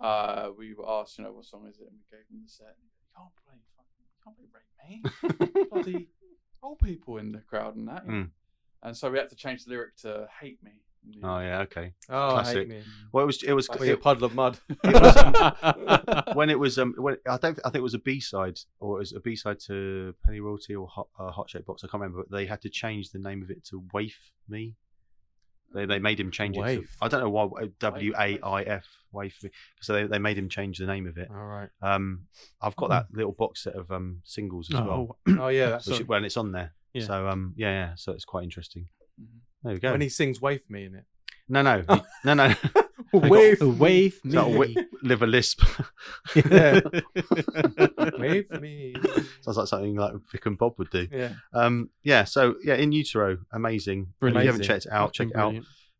uh, 0.00 0.48
we 0.58 0.74
were 0.74 0.88
asked, 0.88 1.16
you 1.16 1.24
know, 1.24 1.32
what 1.32 1.44
song 1.44 1.66
is 1.68 1.78
it, 1.78 1.86
and 1.88 1.96
we 1.96 2.16
gave 2.16 2.26
them 2.28 2.40
the 2.42 2.50
set. 2.50 2.74
You 2.82 2.90
can't 3.16 3.30
play, 3.44 3.54
fucking, 3.76 4.02
you 4.02 4.20
can't 4.24 4.36
play 4.36 4.48
"Rape 4.52 5.54
Me." 5.54 5.66
bloody 5.70 6.08
old 6.62 6.80
people 6.80 7.18
in 7.18 7.30
the 7.30 7.38
crowd 7.38 7.76
and 7.76 7.88
that. 7.88 8.04
you 8.04 8.12
know. 8.12 8.18
Mm. 8.18 8.30
And 8.82 8.96
so 8.96 9.10
we 9.10 9.18
had 9.18 9.30
to 9.30 9.36
change 9.36 9.64
the 9.64 9.70
lyric 9.70 9.96
to 9.98 10.28
"Hate 10.40 10.62
Me." 10.62 10.72
Oh 11.22 11.38
yeah, 11.38 11.60
okay. 11.60 11.92
Oh, 12.10 12.30
Classic. 12.30 12.58
Hate 12.58 12.68
me. 12.68 12.82
Well, 13.12 13.22
it 13.22 13.26
was 13.26 13.42
it 13.44 13.52
was 13.52 13.68
Like 13.68 13.78
Well, 13.78 13.86
you're 13.86 13.94
a 13.94 13.98
it, 13.98 14.02
puddle 14.02 14.24
of 14.24 14.34
mud. 14.34 14.58
when 16.34 16.50
it 16.50 16.58
was 16.58 16.78
um 16.80 16.94
when 16.98 17.16
I 17.28 17.38
don't 17.38 17.60
I 17.64 17.70
think 17.70 17.76
it 17.76 17.82
was 17.82 17.94
a 17.94 18.00
B 18.00 18.18
side 18.18 18.58
or 18.80 18.96
it 18.96 18.98
was 18.98 19.12
a 19.12 19.20
B 19.20 19.36
side 19.36 19.60
to 19.66 20.16
Pennyroyal 20.26 20.58
Tea 20.60 20.74
or 20.74 20.88
Hot, 20.88 21.06
uh, 21.16 21.30
Heart-Shaped 21.30 21.64
Box 21.64 21.84
I 21.84 21.86
can't 21.86 22.02
remember 22.02 22.24
but 22.24 22.36
they 22.36 22.46
had 22.46 22.60
to 22.62 22.68
change 22.68 23.10
the 23.10 23.20
name 23.20 23.40
of 23.40 23.50
it 23.50 23.64
to 23.66 23.84
Waif 23.92 24.32
Me. 24.48 24.74
They 25.74 25.86
they 25.86 25.98
made 25.98 26.18
him 26.18 26.30
change 26.30 26.56
it. 26.56 26.62
To, 26.62 26.84
I 27.02 27.08
don't 27.08 27.20
know 27.20 27.30
why 27.30 27.68
W 27.80 28.12
A 28.18 28.38
I 28.40 28.62
F 28.62 28.86
Waif 29.12 29.42
Me. 29.42 29.50
So 29.80 29.92
they, 29.92 30.04
they 30.04 30.18
made 30.18 30.38
him 30.38 30.48
change 30.48 30.78
the 30.78 30.86
name 30.86 31.06
of 31.06 31.18
it. 31.18 31.28
All 31.30 31.36
right. 31.36 31.68
Um, 31.82 32.26
I've 32.60 32.76
got 32.76 32.90
that 32.90 33.06
little 33.12 33.32
box 33.32 33.62
set 33.64 33.74
of 33.74 33.90
um 33.90 34.22
singles 34.24 34.72
as 34.72 34.80
well. 34.80 35.18
Oh, 35.28 35.36
Oh 35.40 35.48
yeah, 35.48 35.70
that's 35.70 35.86
Which, 35.86 35.98
so, 35.98 36.04
when 36.04 36.24
it's 36.24 36.36
on 36.36 36.52
there. 36.52 36.72
Yeah. 36.94 37.04
So 37.04 37.28
um 37.28 37.54
yeah 37.56 37.70
yeah 37.70 37.92
so 37.96 38.12
it's 38.12 38.24
quite 38.24 38.44
interesting. 38.44 38.88
Mhm. 39.20 39.40
There 39.62 39.72
we 39.74 39.80
go. 39.80 39.92
when 39.92 40.00
he 40.00 40.08
sings 40.08 40.40
"Wave 40.40 40.62
me" 40.68 40.84
in 40.84 40.94
it. 40.94 41.04
No 41.48 41.62
no 41.62 41.84
no 42.24 42.34
no. 42.34 42.54
Wave, 43.12 43.60
wave 43.60 44.20
It's 44.24 44.34
not 44.34 44.46
a 44.46 44.50
me. 44.50 44.74
wi- 44.74 44.86
live 45.02 45.22
a 45.22 45.26
lisp. 45.26 45.62
Yeah. 46.34 46.80
wave 48.18 48.50
me. 48.60 48.94
Sounds 49.42 49.56
like 49.56 49.66
something 49.66 49.94
like 49.96 50.14
Vic 50.32 50.46
and 50.46 50.58
Bob 50.58 50.74
would 50.78 50.90
do. 50.90 51.06
Yeah. 51.10 51.32
Um, 51.52 51.90
yeah, 52.02 52.24
so 52.24 52.56
yeah, 52.64 52.74
in 52.74 52.92
utero, 52.92 53.38
amazing. 53.52 54.08
If 54.14 54.20
Brilliant. 54.20 54.44
you 54.44 54.50
haven't 54.52 54.66
checked 54.66 54.86
it 54.86 54.92
out, 54.92 55.12
check 55.12 55.28
it 55.28 55.36
out. 55.36 55.54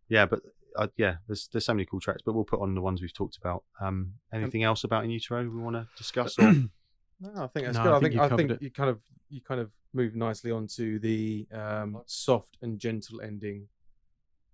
Yeah, 0.08 0.26
but 0.26 0.40
uh, 0.76 0.88
yeah, 0.96 1.16
there's 1.26 1.48
there's 1.52 1.64
so 1.64 1.74
many 1.74 1.84
cool 1.86 2.00
tracks, 2.00 2.22
but 2.24 2.34
we'll 2.34 2.44
put 2.44 2.60
on 2.60 2.74
the 2.74 2.80
ones 2.80 3.00
we've 3.02 3.12
talked 3.14 3.36
about. 3.36 3.64
Um, 3.80 4.14
anything 4.32 4.62
else 4.62 4.84
about 4.84 5.04
in 5.04 5.10
utero 5.10 5.42
we 5.42 5.60
want 5.62 5.76
to 5.76 5.86
discuss? 5.96 6.38
Or 6.38 6.52
No, 7.20 7.30
I 7.44 7.46
think 7.46 7.66
that's 7.66 7.78
No, 7.78 7.84
good. 7.84 7.92
I 7.92 7.96
I 7.96 8.00
think 8.00 8.02
think 8.02 8.14
you 8.14 8.20
I 8.22 8.28
think 8.36 8.50
it. 8.52 8.62
you 8.62 8.70
kind 8.70 8.90
of 8.90 9.00
you 9.30 9.40
kind 9.40 9.60
of 9.60 9.70
move 9.94 10.14
nicely 10.14 10.50
onto 10.50 10.98
the 10.98 11.46
um, 11.52 12.02
soft 12.06 12.58
and 12.60 12.78
gentle 12.78 13.20
ending 13.22 13.68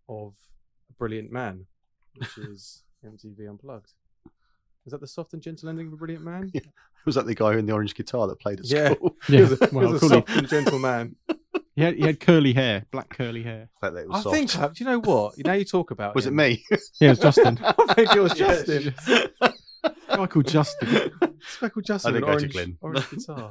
of 0.08 0.34
a 0.88 0.92
brilliant 0.94 1.32
man, 1.32 1.66
which 2.16 2.38
is 2.38 2.82
MTV 3.04 3.48
Unplugged. 3.48 3.92
Is 4.86 4.90
that 4.92 5.00
the 5.00 5.06
soft 5.06 5.32
and 5.32 5.42
gentle 5.42 5.68
ending 5.68 5.86
of 5.88 5.92
a 5.92 5.96
brilliant 5.96 6.24
man? 6.24 6.50
was 7.06 7.14
that 7.14 7.26
the 7.26 7.34
guy 7.34 7.54
in 7.56 7.66
the 7.66 7.72
orange 7.72 7.94
guitar 7.94 8.26
that 8.26 8.40
played 8.40 8.58
at 8.60 8.66
Yeah. 8.66 8.94
school? 8.94 9.16
He 9.26 9.34
Yeah, 9.38 9.40
was 9.48 9.52
a, 9.62 9.66
he 9.68 9.76
was 9.76 9.94
a 9.94 9.98
cool. 10.00 10.08
soft 10.08 10.30
and 10.30 10.48
gentle 10.48 10.78
man. 10.78 11.16
He 11.74 11.82
had, 11.82 11.94
he 11.94 12.02
had 12.02 12.20
curly 12.20 12.52
hair, 12.52 12.84
black 12.90 13.08
curly 13.08 13.42
hair. 13.42 13.70
That 13.80 13.94
it 13.94 14.06
I 14.10 14.20
soft. 14.20 14.36
think. 14.36 14.58
uh, 14.58 14.68
Do 14.68 14.84
you 14.84 14.90
know 14.90 14.98
what? 15.00 15.34
Now 15.38 15.52
you 15.54 15.64
talk 15.64 15.90
about. 15.90 16.14
was 16.14 16.26
it 16.26 16.32
me? 16.32 16.64
Yeah, 17.00 17.08
it 17.08 17.08
was 17.10 17.18
Justin. 17.20 17.58
I 17.62 17.94
think 17.94 18.14
it 18.14 18.20
was 18.20 18.34
Justin. 18.34 18.94
Michael 20.10 20.26
called 20.26 20.48
Justin. 20.48 21.12
Michael 21.62 21.82
Justin. 21.82 22.10
I 22.10 22.18
didn't 22.20 22.28
with 22.28 22.34
go 22.34 22.38
to 22.38 22.44
orange, 22.44 22.52
Glyn. 22.52 22.78
orange 22.82 23.10
guitar. 23.10 23.50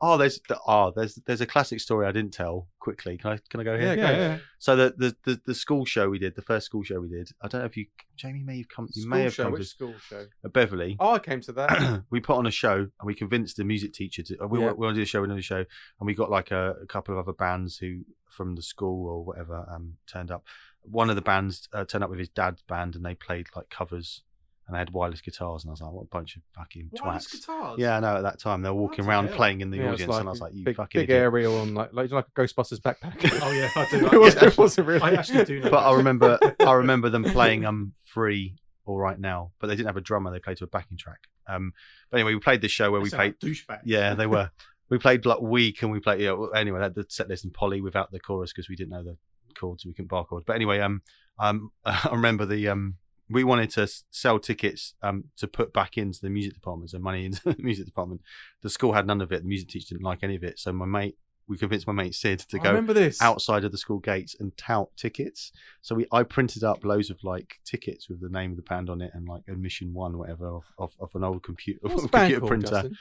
Oh, 0.00 0.16
there's 0.16 0.40
oh, 0.66 0.92
there's 0.94 1.14
there's 1.26 1.40
a 1.40 1.46
classic 1.46 1.80
story 1.80 2.06
I 2.06 2.12
didn't 2.12 2.32
tell 2.32 2.68
quickly. 2.78 3.16
Can 3.16 3.32
I 3.32 3.38
can 3.48 3.60
I 3.60 3.64
go 3.64 3.78
here? 3.78 3.94
Yeah, 3.94 4.02
Yeah, 4.02 4.12
go. 4.12 4.18
yeah. 4.18 4.38
So 4.58 4.76
the, 4.76 4.94
the 4.96 5.16
the 5.24 5.40
the 5.46 5.54
school 5.54 5.84
show 5.84 6.08
we 6.08 6.18
did, 6.18 6.34
the 6.36 6.42
first 6.42 6.66
school 6.66 6.82
show 6.82 7.00
we 7.00 7.08
did. 7.08 7.30
I 7.42 7.48
don't 7.48 7.60
know 7.60 7.66
if 7.66 7.76
you, 7.76 7.86
Jamie, 8.16 8.42
may 8.42 8.58
have 8.58 8.68
come. 8.68 8.88
You 8.92 9.02
School 9.02 9.10
may 9.10 9.22
have 9.24 9.34
show. 9.34 9.42
come 9.44 9.52
Which 9.52 9.62
to 9.62 9.66
school 9.68 9.94
show? 10.08 10.26
at 10.44 10.52
Beverly. 10.52 10.96
Oh, 11.00 11.12
I 11.14 11.18
came 11.18 11.40
to 11.42 11.52
that. 11.52 12.02
we 12.10 12.20
put 12.20 12.36
on 12.36 12.46
a 12.46 12.50
show 12.50 12.74
and 12.76 12.90
we 13.04 13.14
convinced 13.14 13.56
the 13.56 13.64
music 13.64 13.92
teacher 13.92 14.22
to 14.22 14.44
uh, 14.44 14.46
we, 14.46 14.58
Yeah. 14.58 14.66
want, 14.66 14.78
we 14.78 14.86
want 14.86 14.94
to 14.96 14.98
do 15.00 15.02
a 15.02 15.06
show, 15.06 15.20
we 15.20 15.28
want 15.28 15.38
to 15.38 15.42
do 15.42 15.54
a 15.54 15.64
show, 15.64 15.64
and 16.00 16.06
we 16.06 16.14
got 16.14 16.30
like 16.30 16.50
a, 16.50 16.76
a 16.82 16.86
couple 16.86 17.14
of 17.14 17.18
other 17.26 17.34
bands 17.36 17.78
who 17.78 18.00
from 18.28 18.56
the 18.56 18.62
school 18.62 19.06
or 19.08 19.24
whatever 19.24 19.66
um, 19.72 19.94
turned 20.06 20.30
up. 20.30 20.44
One 20.82 21.08
of 21.08 21.16
the 21.16 21.22
bands 21.22 21.68
uh, 21.72 21.84
turned 21.84 22.04
up 22.04 22.10
with 22.10 22.18
his 22.18 22.28
dad's 22.28 22.62
band 22.62 22.94
and 22.94 23.04
they 23.04 23.14
played 23.14 23.46
like 23.56 23.70
covers 23.70 24.22
and 24.66 24.74
they 24.74 24.78
had 24.78 24.90
wireless 24.90 25.20
guitars 25.20 25.62
and 25.64 25.70
I 25.70 25.72
was 25.72 25.80
like, 25.82 25.92
what 25.92 26.02
a 26.02 26.06
bunch 26.06 26.36
of 26.36 26.42
fucking 26.56 26.90
Wireless 27.02 27.26
twats. 27.28 27.32
guitars. 27.32 27.78
Yeah, 27.78 27.96
I 27.96 28.00
know. 28.00 28.16
At 28.16 28.22
that 28.22 28.38
time, 28.38 28.62
they 28.62 28.68
were 28.70 28.74
walking 28.74 29.04
What 29.04 29.10
around 29.12 29.26
hell? 29.28 29.36
playing 29.36 29.60
in 29.60 29.70
the 29.70 29.76
Yeah, 29.78 29.88
it 29.88 29.90
was 29.92 30.00
audience, 30.02 30.16
and 30.18 30.28
I 30.28 30.30
was 30.30 30.40
like, 30.40 30.54
"You 30.54 30.64
big, 30.64 30.76
fucking 30.76 31.00
big 31.02 31.10
idiot." 31.10 31.22
aerial 31.22 31.58
on 31.58 31.74
like 31.74 31.92
like 31.92 32.10
like 32.10 32.26
a 32.26 32.40
Ghostbusters 32.40 32.80
backpack. 32.80 33.14
Oh 33.42 33.50
yeah, 33.52 33.68
I 33.76 33.86
do. 33.90 34.06
it, 34.12 34.18
wasn't, 34.20 34.42
yeah. 34.42 34.48
it 34.48 34.58
wasn't 34.58 34.86
really. 34.88 35.02
I 35.02 35.12
actually 35.14 35.44
do 35.44 35.60
know. 35.60 35.70
But 35.70 35.84
I 35.84 35.90
this. 35.90 35.96
remember, 35.98 36.38
I 36.60 36.72
remember 36.72 37.10
them 37.10 37.24
playing 37.24 37.64
um 37.66 37.92
free 38.04 38.56
all 38.86 38.98
right 38.98 39.18
now, 39.18 39.52
but 39.60 39.66
they 39.66 39.76
didn't 39.76 39.86
have 39.88 39.96
a 39.96 40.00
drummer. 40.02 40.30
They 40.30 40.38
played 40.40 40.56
to 40.58 40.64
a 40.64 40.68
backing 40.68 40.96
track. 40.98 41.20
Um, 41.46 41.72
but 42.10 42.18
anyway, 42.20 42.34
we 42.34 42.40
played 42.40 42.60
this 42.62 42.72
show 42.72 42.90
where 42.90 43.00
we 43.00 43.08
They 43.10 43.16
sound 43.16 43.38
played 43.40 43.50
like 43.50 43.56
douchebags. 43.80 43.82
Yeah, 43.84 44.14
they 44.14 44.26
were. 44.26 44.50
we 44.88 44.98
played 44.98 45.26
like 45.26 45.40
week 45.42 45.82
and 45.82 45.90
we 45.92 46.00
played 46.00 46.20
yeah 46.20 46.32
well, 46.32 46.54
anyway 46.54 46.80
I 46.80 46.84
had 46.84 46.94
the 46.94 47.04
set 47.08 47.28
list 47.28 47.44
in 47.44 47.50
Polly 47.50 47.80
without 47.82 48.10
the 48.12 48.20
chorus 48.20 48.52
because 48.52 48.68
we 48.70 48.76
didn't 48.76 48.90
know 48.90 49.02
the 49.02 49.16
chords 49.58 49.82
so 49.82 49.88
we 49.88 49.94
couldn't 49.94 50.08
bar 50.08 50.24
chords 50.24 50.44
but 50.46 50.56
anyway 50.56 50.80
um 50.80 51.00
um 51.38 51.70
i 51.84 52.08
remember 52.10 52.44
the 52.44 52.66
um 52.68 52.96
we 53.30 53.44
wanted 53.44 53.70
to 53.70 53.88
sell 54.10 54.38
tickets 54.38 54.94
um 55.02 55.24
to 55.36 55.46
put 55.46 55.72
back 55.72 55.96
into 55.96 56.20
the 56.20 56.30
music 56.30 56.54
department 56.54 56.90
so 56.90 56.98
money 56.98 57.24
into 57.24 57.40
the 57.44 57.56
music 57.58 57.86
department 57.86 58.20
the 58.62 58.70
school 58.70 58.92
had 58.92 59.06
none 59.06 59.20
of 59.20 59.32
it 59.32 59.42
the 59.42 59.48
music 59.48 59.68
teacher 59.68 59.94
didn't 59.94 60.04
like 60.04 60.22
any 60.22 60.36
of 60.36 60.44
it 60.44 60.58
so 60.58 60.72
my 60.72 60.86
mate 60.86 61.16
we 61.46 61.58
convinced 61.58 61.86
my 61.86 61.92
mate 61.92 62.14
sid 62.14 62.40
to 62.40 62.58
go 62.58 62.70
remember 62.70 62.92
this. 62.92 63.20
outside 63.20 63.64
of 63.64 63.72
the 63.72 63.78
school 63.78 63.98
gates 63.98 64.36
and 64.40 64.56
tout 64.56 64.88
tickets. 64.96 65.52
So 65.82 65.94
we 65.94 66.06
I 66.10 66.22
printed 66.22 66.64
up 66.64 66.84
loads 66.84 67.10
of 67.10 67.22
like 67.22 67.58
tickets 67.64 68.08
with 68.08 68.20
the 68.20 68.28
name 68.28 68.52
of 68.52 68.56
the 68.56 68.62
band 68.62 68.88
on 68.88 69.00
it 69.00 69.10
and 69.14 69.28
like 69.28 69.42
admission 69.48 69.92
one 69.92 70.14
or 70.14 70.18
whatever 70.18 70.48
of, 70.48 70.64
of, 70.78 70.94
of 71.00 71.10
an 71.14 71.24
old 71.24 71.42
computer 71.42 71.80
What's 71.82 72.02
the 72.02 72.08
computer 72.08 72.40
called, 72.40 72.48
printer. 72.48 72.70
Justin? 72.70 72.96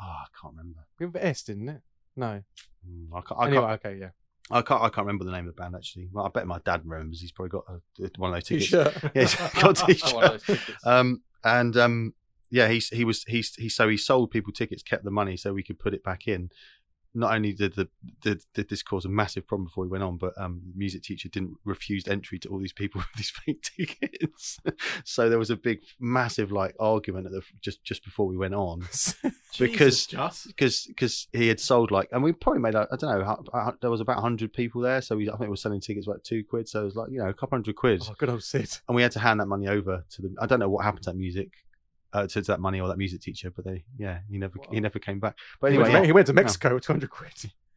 Oh, 0.00 0.04
I 0.04 0.26
can't 0.40 0.54
remember. 0.54 0.80
With 1.00 1.16
an 1.16 1.22
S, 1.22 1.42
didn't 1.42 1.68
it? 1.68 1.80
No. 2.16 2.42
Mm, 2.88 3.08
I 3.12 3.20
can't, 3.20 3.40
I, 3.40 3.46
anyway, 3.46 3.66
can't, 3.66 3.86
okay, 3.86 3.98
yeah. 4.00 4.10
I 4.50 4.62
can't. 4.62 4.80
I 4.82 4.88
can't 4.88 5.06
remember 5.06 5.24
the 5.24 5.32
name 5.32 5.46
of 5.46 5.54
the 5.54 5.60
band 5.60 5.74
actually. 5.74 6.08
Well, 6.12 6.24
I 6.24 6.28
bet 6.28 6.46
my 6.46 6.58
dad 6.64 6.82
remembers. 6.84 7.20
He's 7.20 7.32
probably 7.32 7.50
got 7.50 7.64
a, 7.68 8.10
one 8.16 8.30
of 8.30 8.36
those 8.36 8.44
tickets. 8.44 8.70
T-shirt. 8.70 8.96
Yeah, 9.14 9.22
he's 9.22 9.34
got 9.34 9.82
a 9.82 9.86
t-shirt. 9.86 10.14
One 10.14 10.24
of 10.24 10.30
those 10.32 10.42
tickets. 10.42 10.86
Um, 10.86 11.22
and 11.44 11.76
um, 11.76 12.14
yeah, 12.50 12.68
he's 12.68 12.88
he 12.88 13.04
was 13.04 13.24
he's 13.24 13.54
he 13.54 13.68
so 13.68 13.88
he 13.88 13.96
sold 13.96 14.30
people 14.30 14.52
tickets, 14.52 14.82
kept 14.82 15.04
the 15.04 15.10
money 15.10 15.36
so 15.36 15.52
we 15.52 15.62
could 15.62 15.78
put 15.78 15.94
it 15.94 16.02
back 16.02 16.26
in. 16.26 16.50
Not 17.14 17.34
only 17.34 17.52
did 17.52 17.74
the 17.74 17.88
did, 18.20 18.42
did 18.54 18.68
this 18.68 18.82
cause 18.82 19.04
a 19.04 19.08
massive 19.08 19.46
problem 19.46 19.66
before 19.66 19.84
we 19.84 19.90
went 19.90 20.04
on, 20.04 20.16
but 20.16 20.32
um, 20.36 20.60
the 20.66 20.78
music 20.78 21.02
teacher 21.02 21.28
didn't 21.28 21.56
refuse 21.64 22.06
entry 22.06 22.38
to 22.40 22.48
all 22.48 22.58
these 22.58 22.72
people 22.72 23.00
with 23.00 23.08
these 23.16 23.30
fake 23.30 23.62
tickets. 23.62 24.58
so 25.04 25.28
there 25.28 25.38
was 25.38 25.50
a 25.50 25.56
big, 25.56 25.80
massive 25.98 26.52
like 26.52 26.74
argument 26.78 27.26
at 27.26 27.32
the 27.32 27.42
just 27.60 27.82
just 27.84 28.04
before 28.04 28.26
we 28.26 28.36
went 28.36 28.54
on 28.54 28.80
because 29.58 30.06
because 30.46 30.84
because 30.86 31.28
he 31.32 31.48
had 31.48 31.60
sold 31.60 31.90
like 31.90 32.08
and 32.12 32.22
we 32.22 32.32
probably 32.32 32.60
made 32.60 32.74
like, 32.74 32.88
I 32.92 32.96
don't 32.96 33.10
know 33.10 33.72
there 33.80 33.90
was 33.90 34.00
about 34.00 34.20
hundred 34.20 34.52
people 34.52 34.80
there, 34.80 35.00
so 35.00 35.16
we 35.16 35.28
I 35.28 35.32
think 35.32 35.42
we 35.42 35.48
were 35.48 35.56
selling 35.56 35.80
tickets 35.80 36.06
for 36.06 36.12
like 36.12 36.22
two 36.22 36.44
quid, 36.44 36.68
so 36.68 36.82
it 36.82 36.84
was 36.84 36.96
like 36.96 37.10
you 37.10 37.18
know 37.18 37.28
a 37.28 37.34
couple 37.34 37.56
hundred 37.56 37.76
quid 37.76 38.02
oh, 38.08 38.14
good 38.18 38.28
old 38.28 38.42
Sid. 38.42 38.78
and 38.88 38.94
we 38.94 39.02
had 39.02 39.12
to 39.12 39.20
hand 39.20 39.40
that 39.40 39.46
money 39.46 39.68
over 39.68 40.04
to 40.10 40.22
the. 40.22 40.34
I 40.40 40.46
don't 40.46 40.60
know 40.60 40.68
what 40.68 40.84
happened 40.84 41.04
to 41.04 41.10
that 41.10 41.16
music, 41.16 41.52
uh, 42.12 42.22
to, 42.22 42.28
to 42.28 42.42
that 42.42 42.60
money 42.60 42.80
or 42.80 42.88
that 42.88 42.98
music 42.98 43.20
teacher, 43.20 43.50
but 43.50 43.64
they, 43.64 43.84
yeah, 43.98 44.20
he 44.30 44.38
never, 44.38 44.58
he 44.70 44.80
never 44.80 44.98
came 44.98 45.20
back. 45.20 45.36
But 45.60 45.72
He 45.72 45.76
anyway, 45.76 45.82
went, 45.90 45.92
to, 45.94 45.98
yeah, 46.00 46.06
he 46.06 46.12
went 46.12 46.26
to 46.28 46.32
Mexico 46.32 46.74
with 46.74 46.84
200 46.84 47.10
quid. 47.10 47.32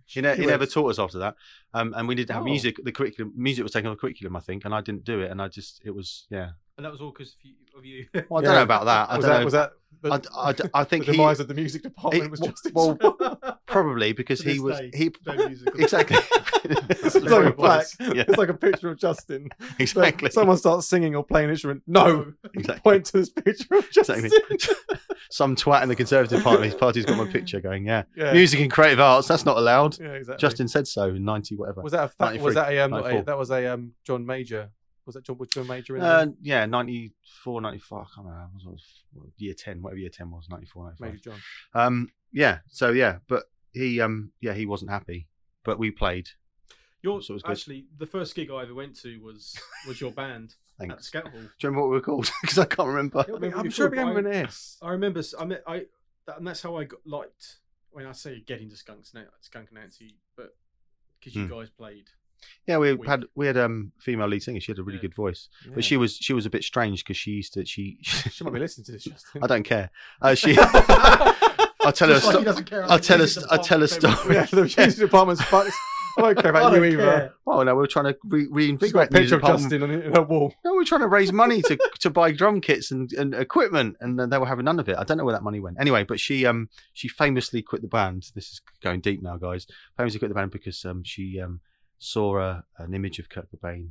he, 0.06 0.22
ne- 0.22 0.36
he 0.36 0.42
he 0.42 0.48
never 0.48 0.66
taught 0.66 0.90
us 0.90 1.00
after 1.00 1.20
that. 1.20 1.36
Um, 1.74 1.94
and 1.96 2.08
we 2.08 2.16
didn't 2.16 2.32
have 2.34 2.42
Oh. 2.44 2.46
music. 2.46 2.78
The 2.84 2.92
curriculum, 2.92 3.34
music 3.36 3.64
was 3.64 3.72
taken 3.74 3.88
on 3.88 3.94
the 3.96 4.00
curriculum, 4.00 4.36
I 4.36 4.40
think, 4.40 4.66
and 4.66 4.74
I 4.74 4.82
didn't 4.82 5.04
do 5.04 5.20
it, 5.22 5.32
and 5.32 5.42
I 5.42 5.48
just, 5.48 5.82
it 5.86 5.92
was, 5.92 6.28
yeah. 6.30 6.52
and 6.78 6.86
that 6.86 6.92
was 6.92 7.02
all 7.02 7.12
because 7.12 7.34
of 7.34 7.44
you. 7.44 7.54
Of 7.78 7.86
you. 7.86 8.06
Well, 8.30 8.42
I 8.42 8.46
don't 8.46 8.56
know 8.56 8.62
about 8.64 8.86
that. 8.86 9.10
I 9.10 9.18
was 9.18 9.26
don't 9.26 9.32
that, 9.34 9.40
know. 9.40 9.46
Was 9.46 9.54
that 9.54 9.72
I, 10.04 10.18
the, 10.54 10.70
I, 10.74 10.82
I 10.82 10.84
think 10.84 11.06
the 11.08 11.14
he 11.14 11.22
of 11.24 11.48
the 11.48 11.54
music 11.54 11.84
department 11.84 12.24
he- 12.24 12.30
was 12.30 12.40
well- 12.42 12.50
Justin? 12.50 12.72
well, 12.74 13.58
probably 13.68 14.14
because 14.14 14.42
he 14.42 14.60
was 14.60 14.80
day, 14.80 14.92
he 14.94 15.12
no 15.26 15.48
musical. 15.48 15.80
exactly. 15.80 16.18
it's 16.64 17.16
like 17.16 17.46
a 17.46 17.48
it 17.48 17.58
plaque. 17.58 17.86
Yeah, 18.00 18.24
It's 18.28 18.38
like 18.38 18.50
a 18.50 18.54
picture 18.54 18.90
of 18.90 18.98
Justin. 18.98 19.50
exactly. 19.80 20.30
Someone 20.32 20.58
starts 20.58 20.88
singing 20.88 21.16
or 21.16 21.24
playing 21.24 21.46
an 21.46 21.52
instrument. 21.52 21.84
No, 21.88 22.34
exactly. 22.54 22.82
point 22.82 23.06
to 23.08 23.14
this 23.14 23.30
picture 23.30 23.76
of 23.76 23.90
Justin. 23.92 24.26
Exactly. 24.26 24.58
Some 25.30 25.56
twat 25.56 25.84
in 25.84 25.90
the 25.90 25.96
Conservative 25.96 26.44
Party, 26.44 26.66
his 26.66 26.76
party's 26.76 27.06
got 27.06 27.18
my 27.18 27.32
picture 27.32 27.62
going, 27.62 27.86
yeah. 27.86 28.04
Yeah. 28.16 28.34
Music 28.34 28.60
and 28.60 28.70
creative 28.72 29.00
arts, 29.00 29.28
that's 29.28 29.46
not 29.46 29.58
allowed. 29.58 29.98
Yeah, 30.00 30.08
exactly. 30.10 30.42
Justin 30.42 30.68
said 30.68 30.88
so 30.88 31.10
in 31.10 31.24
90 31.24 31.56
whatever. 31.56 31.82
was 31.82 31.94
that 31.94 32.04
a 32.06 32.08
fa- 32.10 32.44
was 32.44 32.56
that 32.56 32.72
a, 32.72 32.80
um, 32.80 32.94
a 32.94 33.22
that 33.24 33.38
was 33.38 33.50
a 33.52 33.68
um 33.68 33.92
John 34.06 34.26
Major? 34.26 34.72
Was 35.06 35.16
that 35.16 35.24
John 35.24 35.38
was 35.38 35.50
John 35.50 35.68
Major 35.68 35.96
in 35.98 36.02
Uh, 36.04 36.26
there? 36.26 36.34
yeah, 36.42 36.66
94, 36.66 37.62
95, 37.62 38.00
I 38.00 38.06
can't 38.16 38.28
remember. 38.28 38.58
It 38.60 38.68
was, 38.70 39.04
what, 39.14 39.28
year 39.38 39.54
10, 39.54 39.82
whatever 39.82 40.00
year 40.00 40.10
10 40.10 40.30
was, 40.32 40.48
94, 40.50 40.84
95. 41.00 41.12
Major 41.12 41.24
John. 41.32 41.40
Um, 41.74 42.10
yeah, 42.32 42.60
so 42.68 42.92
yeah, 42.92 43.18
but 43.28 43.46
he, 43.74 44.00
um, 44.00 44.32
yeah, 44.42 44.54
he 44.54 44.66
wasn't 44.66 44.92
happy, 44.92 45.28
but 45.64 45.80
we 45.80 45.92
played. 45.92 46.30
Your, 47.02 47.22
So 47.24 47.34
it 47.34 47.36
was 47.36 47.44
good. 47.44 47.52
actually, 47.54 47.86
the 47.98 48.06
first 48.06 48.36
gig 48.36 48.52
I 48.52 48.62
ever 48.62 48.76
went 48.76 48.96
to 49.02 49.18
was 49.24 49.58
was 49.88 50.00
your 50.00 50.12
band 50.12 50.54
at 50.80 50.88
the 50.88 50.94
Thanks. 50.94 51.08
Scout 51.08 51.24
Hall. 51.30 51.32
Do 51.42 51.48
you 51.48 51.70
remember 51.70 51.82
what 51.82 51.90
we 51.90 51.96
were 51.98 52.02
called? 52.02 52.30
Because 52.44 52.60
I 52.60 52.66
can't 52.66 52.88
remember. 52.90 53.26
I 53.28 53.40
mean, 53.40 53.54
I'm 53.56 53.72
sure 53.72 53.88
it 53.88 53.90
thought 53.90 53.96
began 54.06 54.14
with 54.14 54.28
I- 54.28 54.30
an 54.30 54.46
S. 54.46 54.78
I 54.84 54.92
remember. 54.92 55.20
s- 55.20 55.34
I 55.40 55.46
met. 55.46 55.64
I 55.66 55.86
that, 56.28 56.38
and 56.38 56.46
that's 56.48 56.62
how 56.62 56.76
I 56.78 56.84
got 56.84 57.00
liked. 57.06 57.58
When 57.90 58.06
I 58.06 58.12
say 58.12 58.40
getting 58.46 58.66
into 58.66 58.76
Skunks 58.78 59.16
now, 59.16 59.24
Skunk 59.42 59.74
Nancy, 59.74 60.20
but 60.38 60.56
because 61.20 61.36
you 61.36 61.48
Hmm. 61.48 61.54
guys 61.54 61.70
played. 61.72 62.10
Yeah, 62.68 62.78
we 62.78 62.94
Weak. 62.94 63.08
had 63.10 63.26
we 63.36 63.48
had 63.48 63.58
um 63.58 63.92
female 64.00 64.28
lead 64.28 64.44
singer. 64.44 64.60
She 64.60 64.72
had 64.72 64.80
a 64.80 64.84
really 64.84 64.98
Yeah. 64.98 65.02
good 65.04 65.16
voice, 65.16 65.50
Yeah. 65.66 65.72
but 65.76 65.84
she 65.84 65.98
was 65.98 66.16
she 66.16 66.34
was 66.34 66.46
a 66.46 66.50
bit 66.50 66.64
strange 66.64 67.04
because 67.04 67.18
she 67.18 67.32
used 67.32 67.54
to 67.54 67.66
she. 67.66 67.98
She 68.04 68.44
might 68.44 68.54
be 68.54 68.60
listening 68.60 68.86
to 68.86 68.92
this, 68.94 69.04
Justin. 69.06 69.44
I 69.44 69.48
don't 69.48 69.64
care. 69.64 69.90
Uh, 70.22 70.36
she. 70.42 70.56
I'll 71.84 71.92
tell 71.92 72.10
her. 72.10 72.16
a 72.16 72.20
Just 72.20 72.34
like 72.34 72.46
he 72.46 72.52
sto- 72.54 72.62
care 72.64 72.84
I'll 72.92 73.00
tell 73.00 73.18
the 73.18 73.24
a 73.24 73.26
music 73.26 73.42
st- 73.44 73.52
I'll 73.52 73.64
tell 73.64 73.84
a 73.84 73.88
department, 73.88 74.20
story. 74.22 74.36
yeah, 74.36 74.46
the 74.46 74.62
music 74.64 74.96
department's 75.00 75.42
fucked. 75.46 75.72
I 76.18 76.22
don't 76.24 76.38
care 76.42 76.50
about 76.52 76.74
you 76.74 76.78
don't 76.80 76.86
either. 76.92 76.98
care. 77.04 77.34
Oh 77.48 77.64
no, 77.64 77.74
we 77.76 77.84
are 77.84 77.88
trying 77.88 78.06
to 78.14 78.18
re- 78.26 78.42
She's 78.42 78.48
got 78.50 78.52
a 78.52 78.56
reinvigorate 78.56 79.10
the 79.12 79.18
picture 79.20 79.36
of. 79.38 79.42
Justin 79.44 79.84
on 79.84 79.92
in 79.92 80.14
her 80.14 80.22
wall. 80.22 80.54
No, 80.66 80.74
we're 80.74 80.84
trying 80.84 81.02
to 81.02 81.08
raise 81.08 81.32
money 81.32 81.62
to 81.64 81.78
to 82.02 82.10
buy 82.10 82.32
drum 82.32 82.60
kits 82.62 82.92
and, 82.92 83.12
and 83.14 83.34
equipment, 83.34 83.96
and 84.02 84.20
they 84.20 84.38
were 84.38 84.46
having 84.46 84.66
none 84.66 84.80
of 84.80 84.90
it. 84.90 84.98
I 84.98 85.04
don't 85.06 85.18
know 85.18 85.24
where 85.26 85.34
that 85.34 85.42
money 85.44 85.60
went. 85.62 85.78
Anyway, 85.80 86.04
but 86.04 86.20
she 86.20 86.46
um 86.46 86.70
she 86.94 87.08
famously 87.08 87.62
quit 87.62 87.82
the 87.82 87.88
band. 87.88 88.28
This 88.36 88.50
is 88.52 88.62
going 88.84 89.00
deep 89.00 89.22
now, 89.24 89.38
guys. 89.38 89.66
Famously 89.98 90.20
quit 90.20 90.30
the 90.30 90.36
band 90.36 90.52
because 90.52 90.84
um 90.86 91.04
she 91.04 91.40
um 91.40 91.62
saw 92.04 92.40
a, 92.40 92.64
an 92.80 92.96
image 92.96 93.20
of 93.20 93.30
Kurt 93.30 93.48
Cobain 93.52 93.90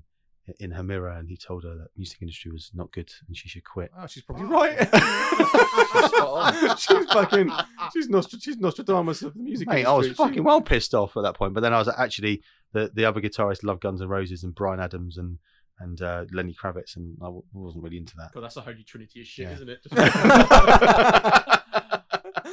in 0.58 0.72
her 0.72 0.82
mirror, 0.82 1.11
and 1.11 1.28
he 1.28 1.36
told 1.36 1.62
her 1.62 1.76
that 1.76 1.88
music 1.96 2.18
industry 2.20 2.50
was 2.50 2.72
not 2.74 2.90
good 2.90 3.08
and 3.28 3.36
she 3.36 3.48
should 3.48 3.62
quit. 3.62 3.88
Oh, 3.96 4.06
she's 4.08 4.24
probably 4.24 4.46
right. 4.46 4.76
on. 4.92 6.76
she's 6.76 7.06
fucking. 7.12 7.52
She's 7.92 8.08
Nostra, 8.08 8.40
She's 8.40 8.56
Nostradamus 8.58 9.22
of 9.22 9.34
the 9.34 9.40
music 9.40 9.68
Mate, 9.68 9.86
I 9.86 9.92
was 9.92 10.06
industry. 10.06 10.26
fucking 10.26 10.42
well 10.44 10.61
pissed 10.61 10.92
off 10.94 11.16
at 11.16 11.22
that 11.22 11.36
point. 11.36 11.54
But 11.54 11.61
then 11.61 11.72
I 11.72 11.78
was 11.78 11.88
actually 11.88 12.42
the 12.72 12.90
the 12.92 13.04
other 13.04 13.20
guitarist 13.20 13.62
loved 13.62 13.80
Guns 13.82 14.02
N' 14.02 14.08
Roses 14.08 14.42
and 14.42 14.52
Bryan 14.54 14.80
Adams 14.80 15.16
and 15.18 15.38
and 15.78 16.02
uh, 16.02 16.24
Lenny 16.32 16.52
Kravitz, 16.54 16.96
and 16.96 17.16
I 17.22 17.26
w- 17.26 17.44
wasn't 17.54 17.84
really 17.84 17.96
into 17.98 18.16
that. 18.16 18.32
God, 18.34 18.42
that's 18.42 18.56
a 18.56 18.61
holy 18.61 18.82
trinity 18.82 19.20
of 19.20 19.26
shit, 19.26 19.46
Yeah. 19.46 19.54
isn't 19.54 19.68
it? 19.70 19.86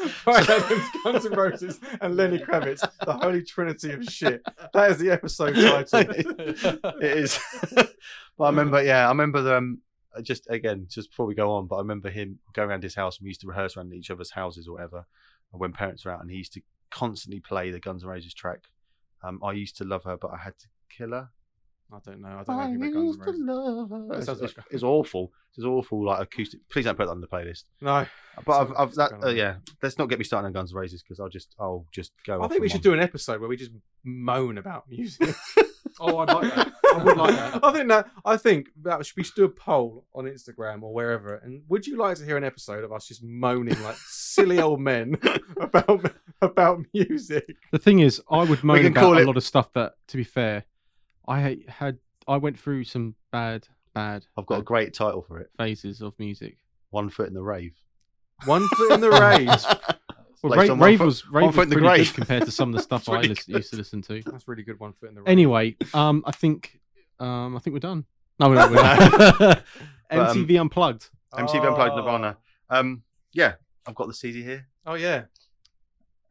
Bryan 0.23 0.45
Adams, 0.49 0.83
Guns 1.03 1.25
N' 1.25 1.33
Roses, 1.33 1.79
and 2.01 2.15
Lenny 2.15 2.39
Kravitz, 2.39 2.87
the 3.05 3.13
holy 3.13 3.43
trinity 3.43 3.91
of 3.91 4.03
shit. 4.05 4.41
That 4.73 4.91
is 4.91 4.97
the 4.97 5.11
episode 5.11 5.55
title. 5.55 6.11
it 6.39 7.17
is. 7.17 7.39
but 7.71 8.43
I 8.43 8.49
remember, 8.49 8.83
yeah, 8.83 9.05
I 9.05 9.09
remember 9.09 9.41
them. 9.41 9.81
Just 10.23 10.49
again, 10.49 10.87
just 10.89 11.11
before 11.11 11.27
we 11.27 11.35
go 11.35 11.51
on, 11.51 11.67
but 11.67 11.75
I 11.75 11.79
remember 11.79 12.09
him 12.09 12.39
going 12.53 12.69
around 12.69 12.81
his 12.81 12.95
house 12.95 13.19
and 13.19 13.25
we 13.25 13.29
used 13.29 13.41
to 13.41 13.47
rehearse 13.47 13.77
around 13.77 13.93
each 13.93 14.09
other's 14.09 14.31
houses 14.31 14.67
or 14.67 14.73
whatever 14.73 15.05
when 15.51 15.73
parents 15.73 16.05
were 16.05 16.11
out, 16.11 16.21
and 16.21 16.31
he 16.31 16.37
used 16.37 16.53
to 16.53 16.61
constantly 16.89 17.39
play 17.39 17.71
the 17.71 17.79
Guns 17.79 18.03
N' 18.03 18.09
Roses 18.09 18.33
track. 18.33 18.65
Um, 19.23 19.39
I 19.43 19.51
used 19.53 19.77
to 19.77 19.83
love 19.83 20.03
her, 20.03 20.17
but 20.17 20.31
I 20.31 20.37
had 20.37 20.57
to 20.59 20.67
kill 20.89 21.11
her. 21.11 21.29
I 21.91 21.99
don't 22.05 22.21
know. 22.21 22.27
I 22.27 22.43
don't 22.43 22.47
know 22.57 22.63
anything 22.63 23.15
about 23.15 23.25
Guns 23.25 23.39
N' 23.39 23.45
Roses. 23.47 23.65
love 23.65 23.89
her. 23.89 24.17
It's, 24.17 24.25
sounds 24.25 24.41
it's, 24.41 24.57
like- 24.57 24.65
it's 24.71 24.83
awful. 24.83 25.31
It's 25.55 25.65
awful, 25.65 26.05
like 26.05 26.19
acoustic. 26.21 26.59
Please 26.69 26.85
don't 26.85 26.95
put 26.97 27.05
that 27.05 27.11
on 27.11 27.21
the 27.21 27.27
playlist. 27.27 27.63
No. 27.81 28.05
But 28.45 28.61
I've, 28.61 28.73
I've 28.77 28.95
that, 28.95 29.23
uh, 29.23 29.29
yeah. 29.29 29.55
Let's 29.81 29.97
not 29.97 30.07
get 30.09 30.19
me 30.19 30.25
started 30.25 30.47
on 30.47 30.53
Guns 30.53 30.71
N' 30.73 30.77
Roses 30.77 31.01
because 31.01 31.19
I'll 31.19 31.29
just, 31.29 31.55
I'll 31.59 31.85
just 31.91 32.11
go. 32.25 32.39
I 32.41 32.43
off 32.45 32.49
think 32.51 32.61
we 32.61 32.67
should 32.69 32.79
one. 32.79 32.83
do 32.83 32.93
an 32.93 32.99
episode 32.99 33.39
where 33.39 33.49
we 33.49 33.55
just 33.57 33.71
moan 34.03 34.57
about 34.59 34.83
music. 34.89 35.33
oh, 35.99 36.17
I'd 36.19 36.29
like 36.31 36.53
that. 36.55 36.73
I 36.93 37.03
would 37.03 37.17
like 37.17 37.35
that. 37.35 37.59
I 37.63 37.71
think 37.71 37.87
that 37.89 38.07
I 38.25 38.37
think 38.37 38.67
that 38.83 39.05
should, 39.05 39.17
we 39.17 39.23
should 39.23 39.35
do 39.35 39.45
a 39.45 39.49
poll 39.49 40.05
on 40.13 40.25
Instagram 40.25 40.83
or 40.83 40.93
wherever. 40.93 41.35
And 41.37 41.63
would 41.69 41.87
you 41.87 41.97
like 41.97 42.17
to 42.17 42.25
hear 42.25 42.37
an 42.37 42.43
episode 42.43 42.83
of 42.83 42.91
us 42.91 43.07
just 43.07 43.23
moaning 43.23 43.81
like 43.81 43.95
silly 44.05 44.59
old 44.59 44.79
men 44.81 45.17
about 45.59 46.13
about 46.41 46.85
music? 46.93 47.55
The 47.71 47.79
thing 47.79 47.99
is, 47.99 48.21
I 48.29 48.43
would 48.43 48.63
moan 48.63 48.85
about 48.85 48.99
call 49.01 49.17
a 49.17 49.21
it- 49.21 49.25
lot 49.27 49.37
of 49.37 49.43
stuff 49.43 49.73
that, 49.73 49.93
to 50.09 50.17
be 50.17 50.23
fair, 50.23 50.65
I 51.27 51.57
had. 51.67 51.97
I 52.27 52.37
went 52.37 52.59
through 52.59 52.83
some 52.83 53.15
bad, 53.31 53.67
bad, 53.93 54.25
I've 54.37 54.45
got 54.45 54.59
a 54.59 54.63
great 54.63 54.93
title 54.93 55.21
for 55.21 55.39
it. 55.39 55.49
phases 55.57 56.01
of 56.01 56.13
music. 56.19 56.57
One 56.89 57.09
foot 57.09 57.27
in 57.29 57.33
the 57.33 57.41
rave. 57.41 57.73
One 58.45 58.67
foot 58.67 58.91
in 58.93 59.01
the 59.01 59.09
rave. 59.11 59.49
Well, 60.43 60.53
Based 60.55 60.67
Ra- 60.69 60.73
on 60.75 60.79
rave 60.79 60.99
foot- 60.99 61.05
was 61.05 61.27
rave 61.31 61.47
was 61.47 61.57
in 61.63 61.69
the 61.69 61.75
pretty 61.77 62.03
good 62.05 62.13
compared 62.13 62.45
to 62.45 62.51
some 62.51 62.69
of 62.69 62.75
the 62.75 62.81
stuff 62.83 63.01
It's 63.01 63.09
I 63.09 63.13
really 63.21 63.35
used 63.47 63.71
to 63.71 63.75
listen 63.75 64.03
to. 64.03 64.21
That's 64.23 64.47
really 64.47 64.61
good. 64.61 64.79
One 64.79 64.93
foot 64.93 65.09
in 65.09 65.15
the 65.15 65.21
rave. 65.21 65.27
Anyway, 65.31 65.75
um, 65.95 66.21
I 66.27 66.31
think, 66.31 66.79
um, 67.19 67.57
I 67.57 67.59
think 67.59 67.73
we're 67.73 67.79
done. 67.79 68.05
No, 68.39 68.49
we're 68.49 68.53
not. 68.55 68.69
We're 68.69 68.75
not. 68.75 69.39
But, 70.11 70.19
um, 70.29 70.45
MTV 70.47 70.61
Unplugged. 70.61 71.09
MTV 71.33 71.65
Unplugged 71.67 71.93
Oh. 71.93 71.95
Nirvana. 71.97 72.37
Um, 72.69 73.01
yeah, 73.33 73.55
I've 73.87 73.95
got 73.95 74.07
the 74.07 74.13
CD 74.13 74.43
here. 74.43 74.67
Oh 74.85 74.93
yeah. 74.93 75.23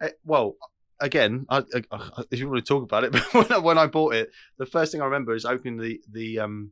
Eh, 0.01 0.11
well, 0.25 0.55
again, 1.01 1.47
I, 1.49 1.63
I, 1.91 2.23
if 2.31 2.39
you 2.39 2.49
want 2.49 2.65
to 2.65 2.69
talk 2.69 2.83
about 2.83 3.05
it, 3.05 3.13
but 3.13 3.33
when 3.35 3.53
I, 3.53 3.59
when 3.59 3.79
I 3.79 3.87
bought 3.87 4.15
it, 4.15 4.31
the 4.59 4.67
first 4.67 4.93
thing 4.93 5.01
I 5.01 5.05
remember 5.05 5.35
is 5.35 5.45
opening 5.45 5.79
the 5.79 6.01
the 6.11 6.39
um, 6.41 6.71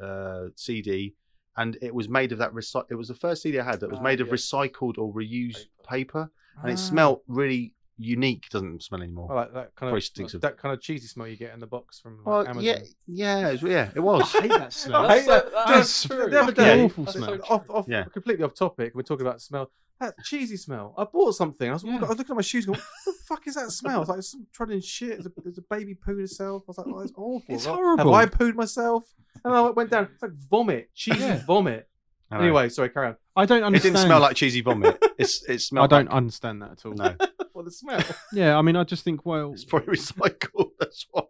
uh, 0.00 0.46
CD, 0.56 1.14
and 1.56 1.76
it 1.82 1.94
was 1.94 2.08
made 2.08 2.32
of 2.32 2.38
that. 2.38 2.52
Recy- 2.52 2.86
it 2.90 2.94
was 2.94 3.08
the 3.08 3.14
first 3.14 3.42
CD 3.42 3.58
I 3.60 3.64
had 3.64 3.80
that 3.80 3.90
was 3.90 4.00
Ah, 4.00 4.02
made 4.02 4.20
of 4.20 4.28
yeah. 4.28 4.34
recycled 4.34 4.98
or 4.98 5.12
reused 5.12 5.66
paper, 5.88 6.30
and 6.62 6.70
Ah. 6.70 6.74
it 6.74 6.78
smelled 6.78 7.20
really 7.28 7.74
unique. 7.96 8.48
Doesn't 8.50 8.82
smell 8.82 9.02
anymore. 9.02 9.30
I 9.30 9.34
like 9.36 9.52
that 9.52 9.60
kind 9.60 9.72
Probably 9.76 9.98
of 9.98 10.04
stinks 10.04 10.34
of- 10.34 10.40
that 10.40 10.58
kind 10.58 10.72
of 10.74 10.80
cheesy 10.80 11.06
smell 11.06 11.28
you 11.28 11.36
get 11.36 11.54
in 11.54 11.60
the 11.60 11.66
box 11.68 12.00
from 12.00 12.16
like, 12.18 12.26
well, 12.26 12.40
Amazon. 12.48 12.62
yeah, 12.64 12.78
yeah, 13.06 13.48
it 13.50 13.62
was, 13.62 13.70
yeah, 13.70 13.90
it 13.94 14.00
I 14.34 14.40
hate 14.42 14.48
that 14.50 14.72
smell. 14.72 15.06
I 15.06 15.18
hate 15.20 15.26
that. 15.28 15.52
That's 15.52 15.68
Just 15.78 15.96
so 16.00 16.08
true. 16.16 16.30
the 16.30 16.40
other 16.42 16.52
day, 16.52 16.84
awful 16.84 17.06
smell. 17.06 17.28
so 17.28 17.40
off, 17.48 17.70
off, 17.70 17.86
Yeah. 17.88 18.04
completely 18.12 18.44
off 18.44 18.54
topic. 18.54 18.94
We're 18.96 19.02
talking 19.02 19.24
about 19.26 19.40
smell. 19.40 19.70
That 20.04 20.14
cheesy 20.24 20.56
smell. 20.56 20.94
I 20.98 21.04
bought 21.04 21.32
something. 21.34 21.68
I 21.68 21.72
was, 21.72 21.84
Yeah. 21.84 21.96
I 21.96 22.00
was 22.08 22.18
looking 22.18 22.32
at 22.32 22.36
my 22.36 22.42
shoes, 22.42 22.66
going, 22.66 22.78
"What 22.78 22.88
the 23.06 23.12
fuck 23.28 23.46
is 23.46 23.54
that 23.54 23.70
smell?" 23.70 24.00
It's 24.02 24.10
like 24.10 24.22
some 24.22 24.46
trodden 24.52 24.80
shit. 24.80 25.10
There's 25.10 25.26
a, 25.26 25.32
there's 25.42 25.58
a 25.58 25.62
baby 25.62 25.94
pooed 25.94 26.22
itself. 26.22 26.62
I 26.62 26.70
was 26.70 26.78
like, 26.78 26.86
"Oh, 26.88 27.00
it's 27.00 27.12
awful." 27.16 27.54
It's 27.54 27.64
Have 27.66 27.74
horrible. 27.74 28.14
Have 28.14 28.32
I 28.32 28.34
pooed 28.36 28.54
myself? 28.54 29.04
And 29.44 29.54
I 29.54 29.60
went 29.70 29.90
down. 29.90 30.08
It's 30.12 30.22
like 30.22 30.32
vomit, 30.50 30.90
cheesy 30.94 31.20
Yeah. 31.20 31.44
vomit. 31.44 31.88
I 32.30 32.36
know. 32.38 32.42
Anyway, 32.44 32.68
sorry, 32.70 32.88
carry 32.88 33.08
on. 33.08 33.16
I 33.36 33.46
don't 33.46 33.62
understand. 33.62 33.64
it 33.64 33.66
understand. 33.66 33.94
didn't 33.94 34.06
smell 34.06 34.20
like 34.20 34.36
cheesy 34.36 34.60
vomit. 34.60 35.04
It's 35.18 35.42
it 35.48 35.52
I 35.54 35.56
smelled. 35.58 35.90
don't 35.90 36.06
Like, 36.06 36.14
understand 36.14 36.62
that 36.62 36.70
at 36.72 36.86
all. 36.86 36.94
no, 36.94 37.14
What 37.52 37.64
the 37.66 37.70
smell? 37.70 38.02
Yeah, 38.32 38.56
I 38.58 38.62
mean, 38.62 38.76
I 38.76 38.84
just 38.84 39.04
think, 39.04 39.24
well, 39.26 39.52
it's 39.52 39.64
probably 39.64 39.96
recycled. 39.96 40.70
That's 40.80 41.06
why. 41.10 41.24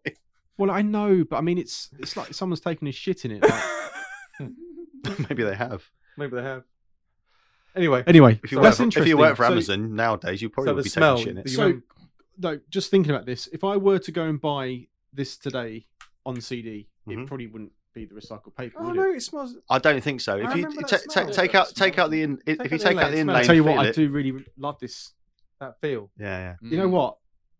well, 0.56 0.70
I 0.70 0.82
know, 0.82 1.24
but 1.28 1.36
I 1.36 1.40
mean, 1.40 1.58
it's 1.58 1.90
it's 1.98 2.16
like 2.16 2.32
someone's 2.34 2.60
taking 2.60 2.88
a 2.88 2.92
shit 2.92 3.24
in 3.24 3.32
it. 3.32 3.42
Like, 3.42 4.50
Maybe 5.28 5.42
they 5.42 5.54
have. 5.54 5.82
Maybe 6.16 6.36
they 6.36 6.42
have. 6.42 6.64
Anyway, 7.76 8.04
anyway, 8.06 8.40
If 8.44 8.52
you 8.52 8.58
that's 8.60 8.64
work 8.72 8.76
for, 8.76 8.82
interesting. 8.84 9.02
if 9.02 9.08
you 9.08 9.16
work 9.18 9.36
for 9.36 9.44
So- 9.44 9.52
Amazon 9.52 9.94
nowadays, 9.96 10.40
you 10.42 10.48
probably 10.48 10.70
so 10.70 10.74
would 10.74 10.80
the 10.80 10.84
be 10.84 10.90
smell. 10.90 11.16
taking 11.18 11.34
shit 11.36 11.46
it. 11.46 11.50
you 11.50 11.56
So- 11.56 11.82
no, 12.38 12.60
just 12.70 12.90
thinking 12.90 13.12
about 13.12 13.26
this, 13.26 13.48
if 13.52 13.64
I 13.64 13.76
were 13.76 13.98
to 13.98 14.12
go 14.12 14.24
and 14.24 14.40
buy 14.40 14.86
this 15.12 15.36
today 15.36 15.86
on 16.26 16.40
CD, 16.40 16.88
Mhm. 17.08 17.24
it 17.24 17.26
probably 17.26 17.46
wouldn't 17.48 17.72
be 17.92 18.04
the 18.04 18.14
recycled 18.14 18.54
paper. 18.56 18.76
oh 18.80 18.86
would 18.86 18.96
no, 18.96 19.10
it? 19.10 19.16
it 19.16 19.22
smells. 19.22 19.56
I 19.70 19.78
don't 19.78 20.02
think 20.02 20.20
so. 20.20 20.34
I 20.34 20.36
If 20.36 20.56
you 20.56 20.64
remember 20.66 20.82
ta- 20.82 20.96
that 20.96 21.04
ta- 21.10 21.22
smell. 21.22 21.30
take 21.34 21.54
out 21.54 21.68
take 21.74 21.98
out 21.98 22.10
the 22.10 22.22
in, 22.22 22.40
if 22.46 22.58
you 22.72 22.78
take 22.78 22.92
inlay, 22.92 23.02
out 23.04 23.10
the 23.12 23.18
inlay, 23.18 23.32
smells. 23.34 23.36
and 23.38 23.46
tell 23.46 23.54
you 23.56 23.64
what, 23.64 23.78
I 23.86 23.92
do 23.92 24.08
really 24.10 24.44
love 24.56 24.78
this. 24.80 25.12
That 25.60 25.80
feel. 25.80 26.10
Yeah, 26.18 26.56
yeah. 26.62 26.68
You 26.68 26.76
know 26.78 26.88
Mm. 26.88 26.92
what? 26.92 27.18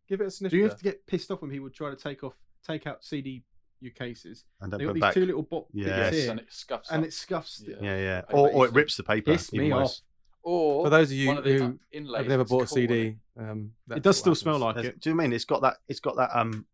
Give 0.09 0.21
it 0.21 0.27
a 0.27 0.31
sniff. 0.31 0.51
Do 0.51 0.57
you 0.59 0.65
have 0.65 0.77
to 0.77 0.83
get 0.85 1.07
pissed 1.07 1.31
off 1.31 1.41
when 1.43 1.51
people 1.51 1.71
try 1.71 1.91
to 1.91 1.97
take 1.97 2.25
off, 2.25 2.35
take 2.67 2.87
out 2.89 3.05
CD 3.05 3.45
U 3.85 3.91
cases? 3.91 4.45
And 4.61 4.73
They 4.73 4.79
don't 4.79 4.87
got 4.89 4.93
these 4.95 5.01
back. 5.01 5.15
two 5.15 5.27
little 5.27 5.43
bo- 5.43 5.67
Yes, 5.73 6.15
here, 6.15 6.31
and 6.31 6.41
it 6.41 6.47
scuffs 6.49 6.91
and 6.91 7.03
up. 7.03 7.09
it 7.09 7.13
scuffs. 7.13 7.63
Yeah. 7.67 7.77
Yeah, 7.81 7.97
yeah. 7.99 8.23
Or, 8.31 8.51
or 8.51 8.67
it 8.67 8.73
rips 8.73 8.97
the 8.97 9.03
paper. 9.03 9.33
Piss 9.33 9.53
me 9.53 9.71
off. 9.73 9.81
worse. 9.83 10.03
Or 10.43 10.85
For 10.85 10.91
those 10.91 11.11
of 11.11 11.17
you 11.17 11.31
of 11.39 11.45
who 11.45 11.79
I've 12.17 12.27
never 12.27 12.45
bought 12.45 12.65
a 12.65 12.67
CD. 12.67 13.17
it? 13.37 13.41
Um, 13.43 13.73
It 13.91 14.03
does 14.03 14.17
what 14.17 14.21
still 14.21 14.35
smell 14.35 14.59
like 14.59 14.77
That's- 14.77 14.95
it. 14.95 15.01
Do 15.01 15.11
you 15.11 15.17
mean 15.17 15.33
it's 15.33 15.45
got 15.47 15.63
that? 15.63 15.77
It's 15.89 16.01
got 16.01 16.17
that. 16.17 16.31
Um, 16.39 16.67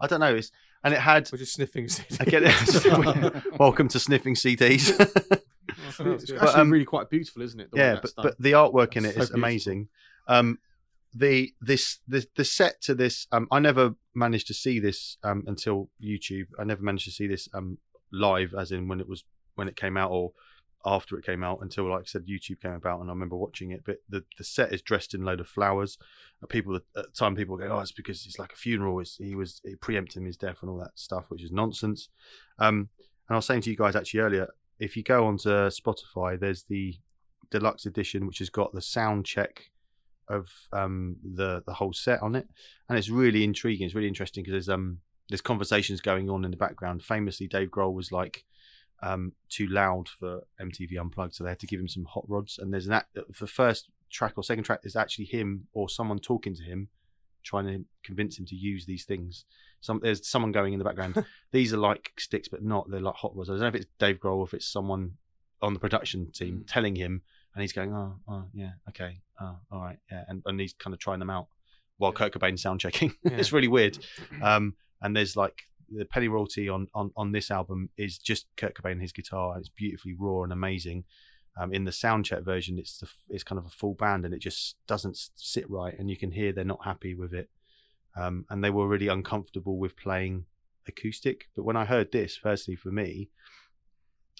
I 0.00 0.06
don't 0.06 0.20
know. 0.20 0.34
It's 0.34 0.52
and 0.84 0.94
it 0.94 1.00
had. 1.00 1.28
We're 1.32 1.38
just 1.38 1.54
sniffing 1.54 1.88
CD. 1.88 2.16
I 2.20 2.24
get 2.24 2.42
it. 2.44 3.44
Welcome 3.58 3.88
to 3.88 3.98
sniffing 3.98 4.34
CDs. 4.34 4.92
It's 5.88 5.96
Smells 5.96 6.22
actually. 6.22 6.38
But, 6.38 6.56
um, 6.58 6.70
really 6.70 6.84
quite 6.84 7.10
beautiful, 7.10 7.42
isn't 7.42 7.58
it? 7.60 7.70
the 7.70 7.76
yeah, 7.78 7.98
but 8.00 8.12
but 8.16 8.36
the 8.40 8.52
artwork 8.52 8.96
in 8.96 9.04
it 9.04 9.08
That's 9.14 9.16
is 9.16 9.30
beautiful. 9.30 9.36
amazing. 9.38 9.88
Um, 10.28 10.58
the 11.16 11.54
this 11.60 12.00
the 12.06 12.26
the 12.36 12.44
set 12.44 12.80
to 12.82 12.94
this. 12.94 13.26
Um, 13.32 13.48
I 13.50 13.58
never 13.58 13.94
managed 14.14 14.46
to 14.48 14.54
see 14.54 14.78
this 14.78 15.16
um 15.22 15.44
until 15.46 15.90
YouTube. 16.02 16.46
I 16.58 16.64
never 16.64 16.82
managed 16.82 17.06
to 17.06 17.10
see 17.12 17.26
this 17.26 17.48
um 17.54 17.78
live, 18.12 18.54
as 18.54 18.72
in 18.72 18.88
when 18.88 19.00
it 19.00 19.08
was 19.08 19.24
when 19.54 19.68
it 19.68 19.76
came 19.76 19.96
out 19.96 20.10
or 20.10 20.32
after 20.84 21.18
it 21.18 21.26
came 21.26 21.42
out 21.42 21.58
until 21.60 21.90
like 21.90 22.02
I 22.02 22.04
said 22.04 22.26
YouTube 22.26 22.60
came 22.60 22.72
about 22.72 23.00
and 23.00 23.10
I 23.10 23.12
remember 23.12 23.36
watching 23.36 23.72
it 23.72 23.82
but 23.84 23.96
the, 24.08 24.24
the 24.38 24.44
set 24.44 24.72
is 24.72 24.80
dressed 24.80 25.14
in 25.14 25.24
load 25.24 25.40
of 25.40 25.48
flowers 25.48 25.98
people 26.48 26.76
at 26.76 26.82
the 26.94 27.06
time 27.18 27.34
people 27.34 27.56
go 27.56 27.66
oh 27.66 27.80
it's 27.80 27.90
because 27.90 28.24
it's 28.24 28.38
like 28.38 28.52
a 28.52 28.56
funeral 28.56 29.00
it's, 29.00 29.16
he 29.16 29.34
was 29.34 29.60
preempting 29.80 30.24
his 30.24 30.36
death 30.36 30.58
and 30.60 30.70
all 30.70 30.78
that 30.78 30.92
stuff 30.94 31.24
which 31.28 31.42
is 31.42 31.50
nonsense 31.50 32.08
um 32.60 32.88
and 33.28 33.34
I 33.34 33.36
was 33.36 33.46
saying 33.46 33.62
to 33.62 33.70
you 33.70 33.76
guys 33.76 33.96
actually 33.96 34.20
earlier 34.20 34.46
if 34.78 34.96
you 34.96 35.02
go 35.02 35.26
onto 35.26 35.48
Spotify 35.48 36.38
there's 36.38 36.64
the 36.68 36.94
deluxe 37.50 37.84
edition 37.84 38.26
which 38.26 38.38
has 38.38 38.50
got 38.50 38.72
the 38.72 38.82
sound 38.82 39.26
check 39.26 39.70
of 40.28 40.48
um 40.72 41.16
the 41.22 41.62
the 41.66 41.74
whole 41.74 41.92
set 41.92 42.22
on 42.22 42.34
it 42.34 42.48
and 42.88 42.98
it's 42.98 43.08
really 43.08 43.44
intriguing 43.44 43.86
it's 43.86 43.94
really 43.94 44.08
interesting 44.08 44.42
because 44.42 44.52
there's 44.52 44.68
um 44.68 44.98
there's 45.28 45.40
conversations 45.40 46.00
going 46.00 46.28
on 46.28 46.44
in 46.44 46.50
the 46.50 46.56
background 46.56 47.02
famously 47.02 47.46
Dave 47.46 47.68
Grohl 47.68 47.94
was 47.94 48.12
like 48.12 48.44
um, 49.02 49.32
too 49.48 49.66
loud 49.66 50.08
for 50.08 50.42
MTV 50.60 50.98
Unplugged, 50.98 51.34
so 51.34 51.44
they 51.44 51.50
had 51.50 51.58
to 51.60 51.66
give 51.66 51.80
him 51.80 51.88
some 51.88 52.04
hot 52.04 52.24
rods. 52.28 52.58
And 52.58 52.72
there's 52.72 52.86
an 52.86 52.94
act, 52.94 53.14
the 53.14 53.46
first 53.46 53.88
track 54.10 54.34
or 54.36 54.42
second 54.42 54.64
track 54.64 54.80
is 54.84 54.96
actually 54.96 55.26
him 55.26 55.66
or 55.72 55.88
someone 55.88 56.18
talking 56.18 56.54
to 56.54 56.62
him, 56.62 56.88
trying 57.42 57.66
to 57.66 57.84
convince 58.04 58.38
him 58.38 58.46
to 58.46 58.56
use 58.56 58.86
these 58.86 59.04
things. 59.04 59.44
Some 59.80 60.00
there's 60.02 60.26
someone 60.26 60.52
going 60.52 60.72
in 60.72 60.78
the 60.78 60.84
background. 60.84 61.24
these 61.52 61.72
are 61.72 61.78
like 61.78 62.12
sticks, 62.18 62.48
but 62.48 62.62
not. 62.62 62.90
They're 62.90 63.00
like 63.00 63.16
hot 63.16 63.36
rods. 63.36 63.50
I 63.50 63.54
don't 63.54 63.60
know 63.60 63.68
if 63.68 63.74
it's 63.74 63.86
Dave 63.98 64.18
Grohl 64.18 64.38
or 64.38 64.44
if 64.44 64.54
it's 64.54 64.66
someone 64.66 65.12
on 65.62 65.74
the 65.74 65.80
production 65.80 66.30
team 66.32 66.64
telling 66.66 66.96
him, 66.96 67.22
and 67.56 67.62
he's 67.62 67.72
going, 67.72 67.92
"Oh, 67.94 68.16
oh, 68.28 68.44
yeah, 68.52 68.72
okay, 68.90 69.20
oh, 69.40 69.56
all 69.72 69.80
right, 69.80 69.98
yeah," 70.12 70.24
and, 70.28 70.42
and 70.44 70.60
he's 70.60 70.74
kind 70.74 70.92
of 70.92 71.00
trying 71.00 71.18
them 71.20 71.30
out 71.30 71.48
while 71.96 72.12
Kurt 72.12 72.34
Cobain's 72.34 72.60
sound 72.60 72.80
checking. 72.80 73.14
it's 73.24 73.50
really 73.52 73.68
weird. 73.68 73.98
Um, 74.42 74.74
and 75.00 75.16
there's 75.16 75.36
like 75.36 75.62
the 75.88 76.04
Pennyroyal 76.04 76.48
Tea 76.48 76.68
on, 76.68 76.88
on 76.94 77.10
on 77.16 77.32
this 77.32 77.50
album 77.50 77.88
is 77.96 78.18
just 78.18 78.46
Kurt 78.56 78.74
Cobain 78.74 78.92
and 78.92 79.02
his 79.02 79.12
guitar. 79.12 79.52
and 79.52 79.60
It's 79.60 79.70
beautifully 79.70 80.14
raw 80.18 80.42
and 80.42 80.52
amazing. 80.52 81.04
Um, 81.58 81.72
in 81.72 81.84
the 81.84 81.92
sound 81.92 82.26
check 82.26 82.42
version, 82.42 82.78
it's 82.78 82.98
the, 82.98 83.08
it's 83.30 83.42
kind 83.42 83.58
of 83.58 83.64
a 83.64 83.70
full 83.70 83.94
band 83.94 84.26
and 84.26 84.34
it 84.34 84.40
just 84.40 84.76
doesn't 84.86 85.16
sit 85.36 85.68
right, 85.70 85.98
and 85.98 86.10
you 86.10 86.16
can 86.16 86.32
hear 86.32 86.52
they're 86.52 86.64
not 86.64 86.84
happy 86.84 87.14
with 87.14 87.32
it. 87.32 87.48
Um, 88.14 88.44
and 88.50 88.62
they 88.62 88.70
were 88.70 88.86
really 88.88 89.08
uncomfortable 89.08 89.78
with 89.78 89.96
playing 89.96 90.44
acoustic. 90.86 91.48
But 91.54 91.64
when 91.64 91.76
I 91.76 91.86
heard 91.86 92.12
this, 92.12 92.38
personally 92.38 92.76
for 92.76 92.90
me, 92.90 93.30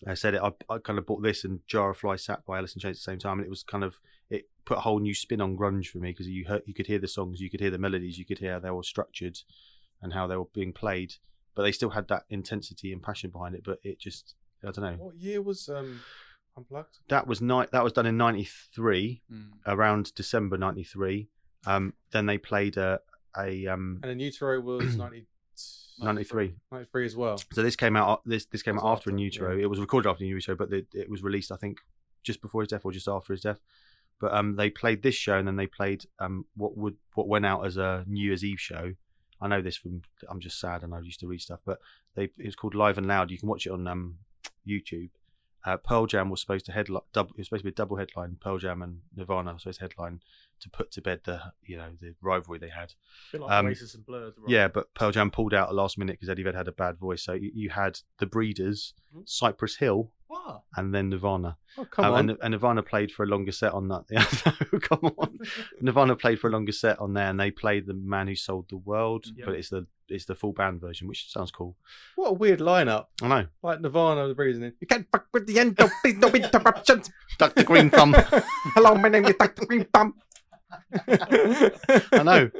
I 0.06 0.14
said 0.14 0.34
it. 0.34 0.40
I, 0.42 0.52
I 0.68 0.78
kind 0.78 0.98
of 0.98 1.06
bought 1.06 1.22
this 1.22 1.44
and 1.44 1.60
Jar 1.66 1.90
of 1.90 1.98
Flies/Sap 1.98 2.44
by 2.44 2.58
Alice 2.58 2.74
in 2.74 2.80
Chains 2.80 2.96
at 2.98 3.00
the 3.00 3.10
same 3.12 3.18
time, 3.18 3.38
and 3.38 3.46
it 3.46 3.50
was 3.50 3.62
kind 3.62 3.84
of 3.84 4.00
it 4.28 4.48
put 4.64 4.78
a 4.78 4.80
whole 4.80 4.98
new 4.98 5.14
spin 5.14 5.40
on 5.40 5.56
grunge 5.56 5.86
for 5.86 5.98
me 5.98 6.10
because 6.10 6.28
you 6.28 6.44
heard 6.46 6.62
you 6.66 6.74
could 6.74 6.86
hear 6.86 6.98
the 6.98 7.08
songs, 7.08 7.40
you 7.40 7.48
could 7.50 7.60
hear 7.60 7.70
the 7.70 7.78
melodies, 7.78 8.18
you 8.18 8.24
could 8.26 8.38
hear 8.38 8.54
how 8.54 8.58
they 8.60 8.70
were 8.70 8.82
structured 8.82 9.38
and 10.02 10.12
how 10.12 10.26
they 10.26 10.36
were 10.36 10.44
being 10.52 10.72
played, 10.72 11.14
but 11.54 11.62
they 11.62 11.72
still 11.72 11.90
had 11.90 12.08
that 12.08 12.24
intensity 12.28 12.92
and 12.92 13.02
passion 13.02 13.30
behind 13.30 13.54
it. 13.54 13.62
But 13.64 13.78
it 13.82 13.98
just 13.98 14.34
I 14.62 14.70
don't 14.70 14.84
know. 14.84 15.04
What 15.04 15.16
year 15.16 15.40
was 15.40 15.68
um, 15.68 16.00
Unplugged? 16.56 16.98
That 17.08 17.26
was 17.26 17.40
night. 17.40 17.70
That 17.72 17.84
was 17.84 17.92
done 17.92 18.06
in 18.06 18.16
'93, 18.16 19.22
Mm. 19.32 19.48
around 19.66 20.14
December 20.14 20.56
'93. 20.58 21.28
Um, 21.66 21.94
then 22.12 22.26
they 22.26 22.38
played 22.38 22.76
a 22.76 23.00
a 23.36 23.66
um, 23.66 24.00
And 24.02 24.10
then 24.10 24.20
Utero 24.20 24.60
was 24.60 24.96
90, 24.96 25.26
'93. 25.98 26.54
93 26.72 27.06
as 27.06 27.16
well. 27.16 27.38
So 27.52 27.62
this 27.62 27.76
came 27.76 27.96
out. 27.96 28.22
This 28.24 28.44
this 28.46 28.62
came 28.62 28.78
out 28.78 28.84
after, 28.84 28.92
after, 28.92 29.10
In 29.10 29.18
Utero. 29.18 29.56
yeah. 29.56 29.64
It 29.64 29.66
was 29.66 29.80
recorded 29.80 30.08
after 30.08 30.24
In 30.24 30.30
Utero, 30.30 30.56
but 30.56 30.70
the, 30.70 30.86
it 30.92 31.08
was 31.10 31.22
released, 31.22 31.50
I 31.52 31.56
think, 31.56 31.78
just 32.22 32.40
before 32.42 32.62
his 32.62 32.68
death 32.68 32.84
or 32.84 32.92
just 32.92 33.08
after 33.08 33.32
his 33.32 33.42
death. 33.42 33.60
But 34.20 34.32
um, 34.32 34.56
they 34.56 34.70
played 34.70 35.02
this 35.02 35.14
show, 35.14 35.36
and 35.38 35.46
then 35.46 35.56
they 35.56 35.66
played 35.66 36.04
um, 36.18 36.46
what 36.56 36.76
would 36.76 36.96
what 37.14 37.28
went 37.28 37.46
out 37.46 37.66
as 37.66 37.76
a 37.76 38.04
New 38.06 38.24
Year's 38.24 38.44
Eve 38.44 38.60
show. 38.60 38.94
I 39.40 39.48
know 39.48 39.60
this 39.60 39.76
from 39.76 40.02
I'm 40.28 40.40
just 40.40 40.58
sad, 40.58 40.82
and 40.82 40.94
I 40.94 41.00
used 41.00 41.20
to 41.20 41.26
read 41.26 41.40
stuff, 41.42 41.60
but 41.64 41.78
they 42.14 42.24
it 42.24 42.46
was 42.46 42.56
called 42.56 42.74
Live 42.74 42.98
and 42.98 43.06
Loud. 43.06 43.30
You 43.30 43.38
can 43.38 43.48
watch 43.48 43.66
it 43.66 43.72
on 43.72 43.86
um, 43.86 44.18
YouTube. 44.66 45.10
Uh, 45.64 45.76
Pearl 45.76 46.06
Jam 46.06 46.30
was 46.30 46.40
supposed 46.40 46.64
to 46.66 46.72
headline. 46.72 47.02
Double, 47.12 47.30
it 47.30 47.38
was 47.38 47.48
supposed 47.48 47.60
to 47.62 47.70
be 47.70 47.72
a 47.72 47.74
double 47.74 47.96
headline. 47.96 48.36
Pearl 48.40 48.58
Jam 48.58 48.82
and 48.82 49.00
Nirvana 49.14 49.52
were 49.52 49.58
supposed 49.58 49.80
to 49.80 49.84
headline 49.84 50.20
to 50.60 50.70
put 50.70 50.90
to 50.92 51.02
bed 51.02 51.20
the 51.24 51.40
you 51.62 51.76
know 51.76 51.90
the 52.00 52.14
rivalry 52.22 52.58
they 52.58 52.68
had. 52.70 52.92
bit 53.32 53.40
like 53.40 53.50
um, 53.52 53.66
Oasis 53.66 53.94
and 53.94 54.04
Blur. 54.06 54.32
Yeah, 54.46 54.68
but 54.68 54.92
Pearl 54.94 55.10
Jam 55.10 55.30
pulled 55.30 55.54
out 55.54 55.68
at 55.68 55.74
last 55.74 55.98
minute 55.98 56.14
because 56.14 56.28
Eddie 56.28 56.42
Vedder 56.42 56.56
had 56.58 56.68
a 56.68 56.72
bad 56.72 56.98
voice. 56.98 57.22
So 57.24 57.32
you, 57.34 57.50
you 57.54 57.70
had 57.70 58.00
the 58.18 58.26
Breeders, 58.26 58.94
Hmm. 59.12 59.20
Cypress 59.24 59.76
Hill, 59.76 60.10
What? 60.26 60.62
and 60.76 60.94
then 60.94 61.10
Nirvana. 61.10 61.56
Oh, 61.78 61.84
come 61.84 62.04
Um, 62.06 62.12
on. 62.14 62.30
And, 62.30 62.38
and 62.42 62.52
Nirvana 62.52 62.82
played 62.82 63.12
for 63.12 63.22
a 63.22 63.26
longer 63.26 63.52
set 63.52 63.72
on 63.72 63.88
that. 63.88 64.04
Yeah, 64.10 64.24
no, 64.72 64.78
come 64.80 65.12
on. 65.18 65.38
Nirvana 65.80 66.16
played 66.16 66.40
for 66.40 66.48
a 66.48 66.50
longer 66.50 66.72
set 66.72 66.98
on 66.98 67.12
there, 67.14 67.28
and 67.30 67.38
they 67.38 67.50
played 67.50 67.86
the 67.86 67.94
Man 67.94 68.26
Who 68.28 68.34
Sold 68.34 68.68
the 68.70 68.76
World, 68.78 69.26
Yeah. 69.34 69.44
but 69.46 69.54
it's 69.54 69.68
the 69.70 69.86
it's 70.08 70.24
the 70.26 70.36
full 70.36 70.52
band 70.52 70.80
version, 70.80 71.08
which 71.08 71.30
sounds 71.32 71.50
cool. 71.50 71.76
What 72.14 72.28
a 72.28 72.32
weird 72.32 72.60
lineup. 72.60 73.06
I 73.22 73.26
know. 73.28 73.46
Like 73.62 73.80
Nirvana, 73.80 74.28
the 74.28 74.34
Breeders, 74.34 74.72
you 74.80 74.86
can't 74.86 75.06
fuck 75.10 75.26
with 75.32 75.46
the 75.48 75.58
end 75.58 75.80
of 75.80 75.90
please 76.00 76.16
no 76.18 76.28
interruptions. 76.28 77.10
Dr. 77.38 77.64
Green 77.64 77.90
Thumb. 77.90 78.14
Hello, 78.74 78.94
my 78.94 79.08
name 79.08 79.24
is 79.24 79.34
Dr. 79.36 79.66
Green 79.66 79.84
Thumb. 79.92 80.14
I 81.08 82.22
know. 82.24 82.50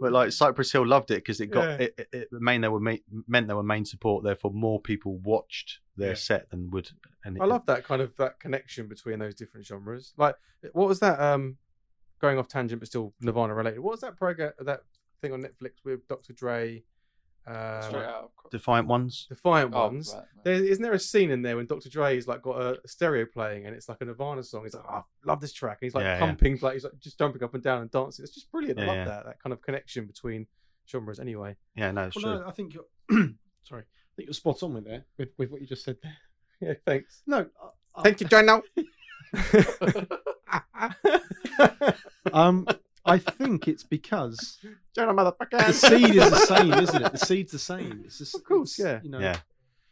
But 0.00 0.12
like 0.12 0.32
Cypress 0.32 0.72
Hill 0.72 0.86
loved 0.86 1.10
it 1.10 1.16
because 1.16 1.40
it 1.40 1.46
got 1.48 1.64
Yeah. 1.80 1.86
it, 1.86 1.94
it, 1.98 2.08
it 2.12 2.28
main 2.32 2.60
they 2.60 2.68
were 2.68 2.80
main, 2.80 3.00
meant 3.26 3.48
they 3.48 3.54
were 3.54 3.62
main 3.62 3.84
support. 3.84 4.24
Therefore, 4.24 4.52
more 4.52 4.80
people 4.80 5.16
watched 5.18 5.80
their 5.96 6.10
Yeah. 6.10 6.14
set 6.14 6.50
than 6.50 6.70
would. 6.70 6.90
And 7.24 7.36
it, 7.36 7.40
I 7.42 7.46
love 7.46 7.66
that 7.66 7.84
kind 7.84 8.02
of 8.02 8.16
that 8.16 8.38
connection 8.40 8.88
between 8.88 9.18
those 9.18 9.34
different 9.34 9.66
genres. 9.66 10.12
Like, 10.16 10.36
what 10.72 10.88
was 10.88 11.00
that? 11.00 11.20
Um, 11.20 11.56
going 12.20 12.38
off 12.38 12.48
tangent, 12.48 12.80
but 12.80 12.88
still 12.88 13.12
Nirvana 13.20 13.54
related. 13.54 13.80
What 13.80 13.92
was 13.92 14.00
that 14.00 14.16
program? 14.16 14.52
That 14.60 14.80
thing 15.20 15.32
on 15.32 15.42
Netflix 15.42 15.72
with 15.84 16.06
Dr. 16.08 16.32
Dre, 16.32 16.82
um, 17.46 17.54
out 17.54 18.30
Defiant 18.50 18.88
Ones. 18.88 19.26
Defiant 19.28 19.72
Oh, 19.74 19.84
Ones. 19.86 20.12
right, 20.12 20.18
right. 20.20 20.44
There, 20.44 20.54
isn't 20.54 20.82
there 20.82 20.92
a 20.92 20.98
scene 20.98 21.30
in 21.30 21.42
there 21.42 21.56
when 21.56 21.66
Dr. 21.66 21.88
Dre's 21.88 22.28
like 22.28 22.42
got 22.42 22.60
a 22.60 22.78
stereo 22.86 23.26
playing 23.32 23.66
and 23.66 23.74
it's 23.74 23.88
like 23.88 23.98
a 24.00 24.04
Nirvana 24.04 24.42
song? 24.42 24.64
He's 24.64 24.74
like, 24.74 24.84
oh, 24.88 24.94
I 24.96 25.02
love 25.24 25.40
this 25.40 25.52
track. 25.52 25.78
And 25.80 25.86
he's 25.86 25.94
like 25.94 26.04
Yeah, 26.04 26.14
yeah. 26.14 26.20
pumping, 26.20 26.58
like 26.62 26.74
he's 26.74 26.84
like 26.84 26.98
just 27.00 27.18
jumping 27.18 27.42
up 27.42 27.54
and 27.54 27.62
down 27.62 27.82
and 27.82 27.90
dancing. 27.90 28.22
It's 28.24 28.34
just 28.34 28.50
brilliant. 28.50 28.80
I 28.80 28.86
love 28.86 28.96
yeah. 28.96 29.04
that 29.04 29.24
that 29.26 29.42
kind 29.42 29.52
of 29.52 29.62
connection 29.62 30.06
between 30.06 30.46
genres. 30.88 31.18
Anyway, 31.20 31.56
Yeah, 31.74 31.90
no, 31.90 32.04
it's 32.06 32.16
Well, 32.16 32.24
true. 32.36 32.42
no, 32.44 32.48
I 32.48 32.52
think 32.52 32.74
you're. 32.74 32.84
sorry, 33.64 33.82
I 33.82 34.12
think 34.16 34.26
you're 34.26 34.32
spot 34.34 34.62
on 34.62 34.74
with 34.74 34.84
there 34.84 35.04
with, 35.18 35.30
with 35.38 35.50
what 35.50 35.60
you 35.60 35.66
just 35.66 35.84
said 35.84 35.96
there. 36.02 36.16
yeah, 36.60 36.74
thanks. 36.86 37.22
No, 37.26 37.46
I- 37.96 38.02
Thank 38.02 38.20
you, 38.20 38.28
John. 38.28 38.46
Now. 38.46 38.62
um, 42.32 42.66
I 43.06 43.18
think 43.18 43.68
it's 43.68 43.84
because 43.84 44.58
John, 44.94 45.14
the 45.16 45.72
seed 45.72 46.14
is 46.16 46.30
the 46.30 46.36
same, 46.36 46.72
isn't 46.72 47.02
it? 47.04 47.12
The 47.12 47.18
seed's 47.18 47.52
the 47.52 47.58
same. 47.58 48.02
It's 48.04 48.18
just, 48.18 48.34
Of 48.34 48.44
course, 48.44 48.70
it's, 48.78 48.78
yeah. 48.86 49.00
You 49.02 49.10
know, 49.10 49.18
yeah, 49.20 49.36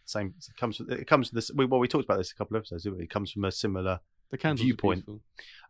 same. 0.05 0.35
It 0.39 0.57
comes. 0.57 0.81
It 0.81 1.07
comes 1.07 1.29
from 1.31 1.37
this. 1.37 1.51
We, 1.55 1.65
well, 1.67 1.81
we 1.81 1.89
talked 1.89 2.05
about 2.05 2.19
this 2.19 2.33
a 2.33 2.35
couple 2.35 2.57
of 2.57 2.63
episodes. 2.63 2.83
Didn't 2.85 2.99
we? 2.99 3.05
It 3.05 3.11
comes 3.11 3.31
from 3.33 3.45
a 3.45 3.53
similar 3.53 4.01
The 4.31 4.39
candles 4.39 4.65
viewpoint. 4.65 5.09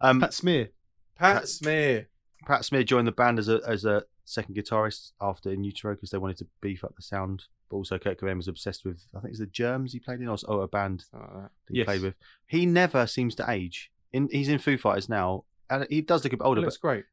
Um, 0.00 0.20
Pat 0.20 0.34
Smear. 0.34 0.68
Pat 1.16 1.36
Pat- 1.36 1.48
Smear. 1.48 2.08
Pat 2.46 2.64
Smear 2.64 2.82
joined 2.84 3.06
the 3.06 3.12
band 3.12 3.38
as 3.38 3.48
a 3.48 3.60
as 3.66 3.84
a 3.84 4.04
second 4.24 4.56
guitarist 4.56 5.12
after 5.20 5.50
In 5.50 5.64
Utero 5.64 5.94
because 5.94 6.10
they 6.10 6.18
wanted 6.18 6.38
to 6.38 6.46
beef 6.60 6.82
up 6.84 6.96
the 6.96 7.02
sound. 7.02 7.44
But 7.70 7.76
also 7.76 7.98
Kurt 7.98 8.20
Cobain 8.20 8.36
was 8.36 8.48
obsessed 8.48 8.84
with 8.84 9.02
I 9.16 9.20
think 9.20 9.30
it's 9.30 9.38
the 9.40 9.46
Germs 9.46 9.92
he 9.92 9.98
played 10.00 10.20
in 10.20 10.28
or, 10.28 10.36
or 10.48 10.62
a 10.64 10.68
band 10.68 11.04
Something 11.10 11.20
like 11.28 11.42
that. 11.42 11.50
that 11.66 11.72
he 11.72 11.78
Yes. 11.78 11.84
played 11.86 12.02
with. 12.02 12.14
He 12.46 12.66
never 12.66 13.06
seems 13.06 13.34
to 13.36 13.50
age. 13.50 13.90
In 14.12 14.28
he's 14.30 14.48
in 14.48 14.58
Foo 14.58 14.76
Fighters 14.78 15.08
now, 15.08 15.44
and 15.70 15.86
he 15.90 16.00
does 16.02 16.24
look 16.24 16.32
a 16.32 16.36
bit 16.36 16.44
older. 16.44 16.60
Looks 16.60 16.76
great. 16.76 17.04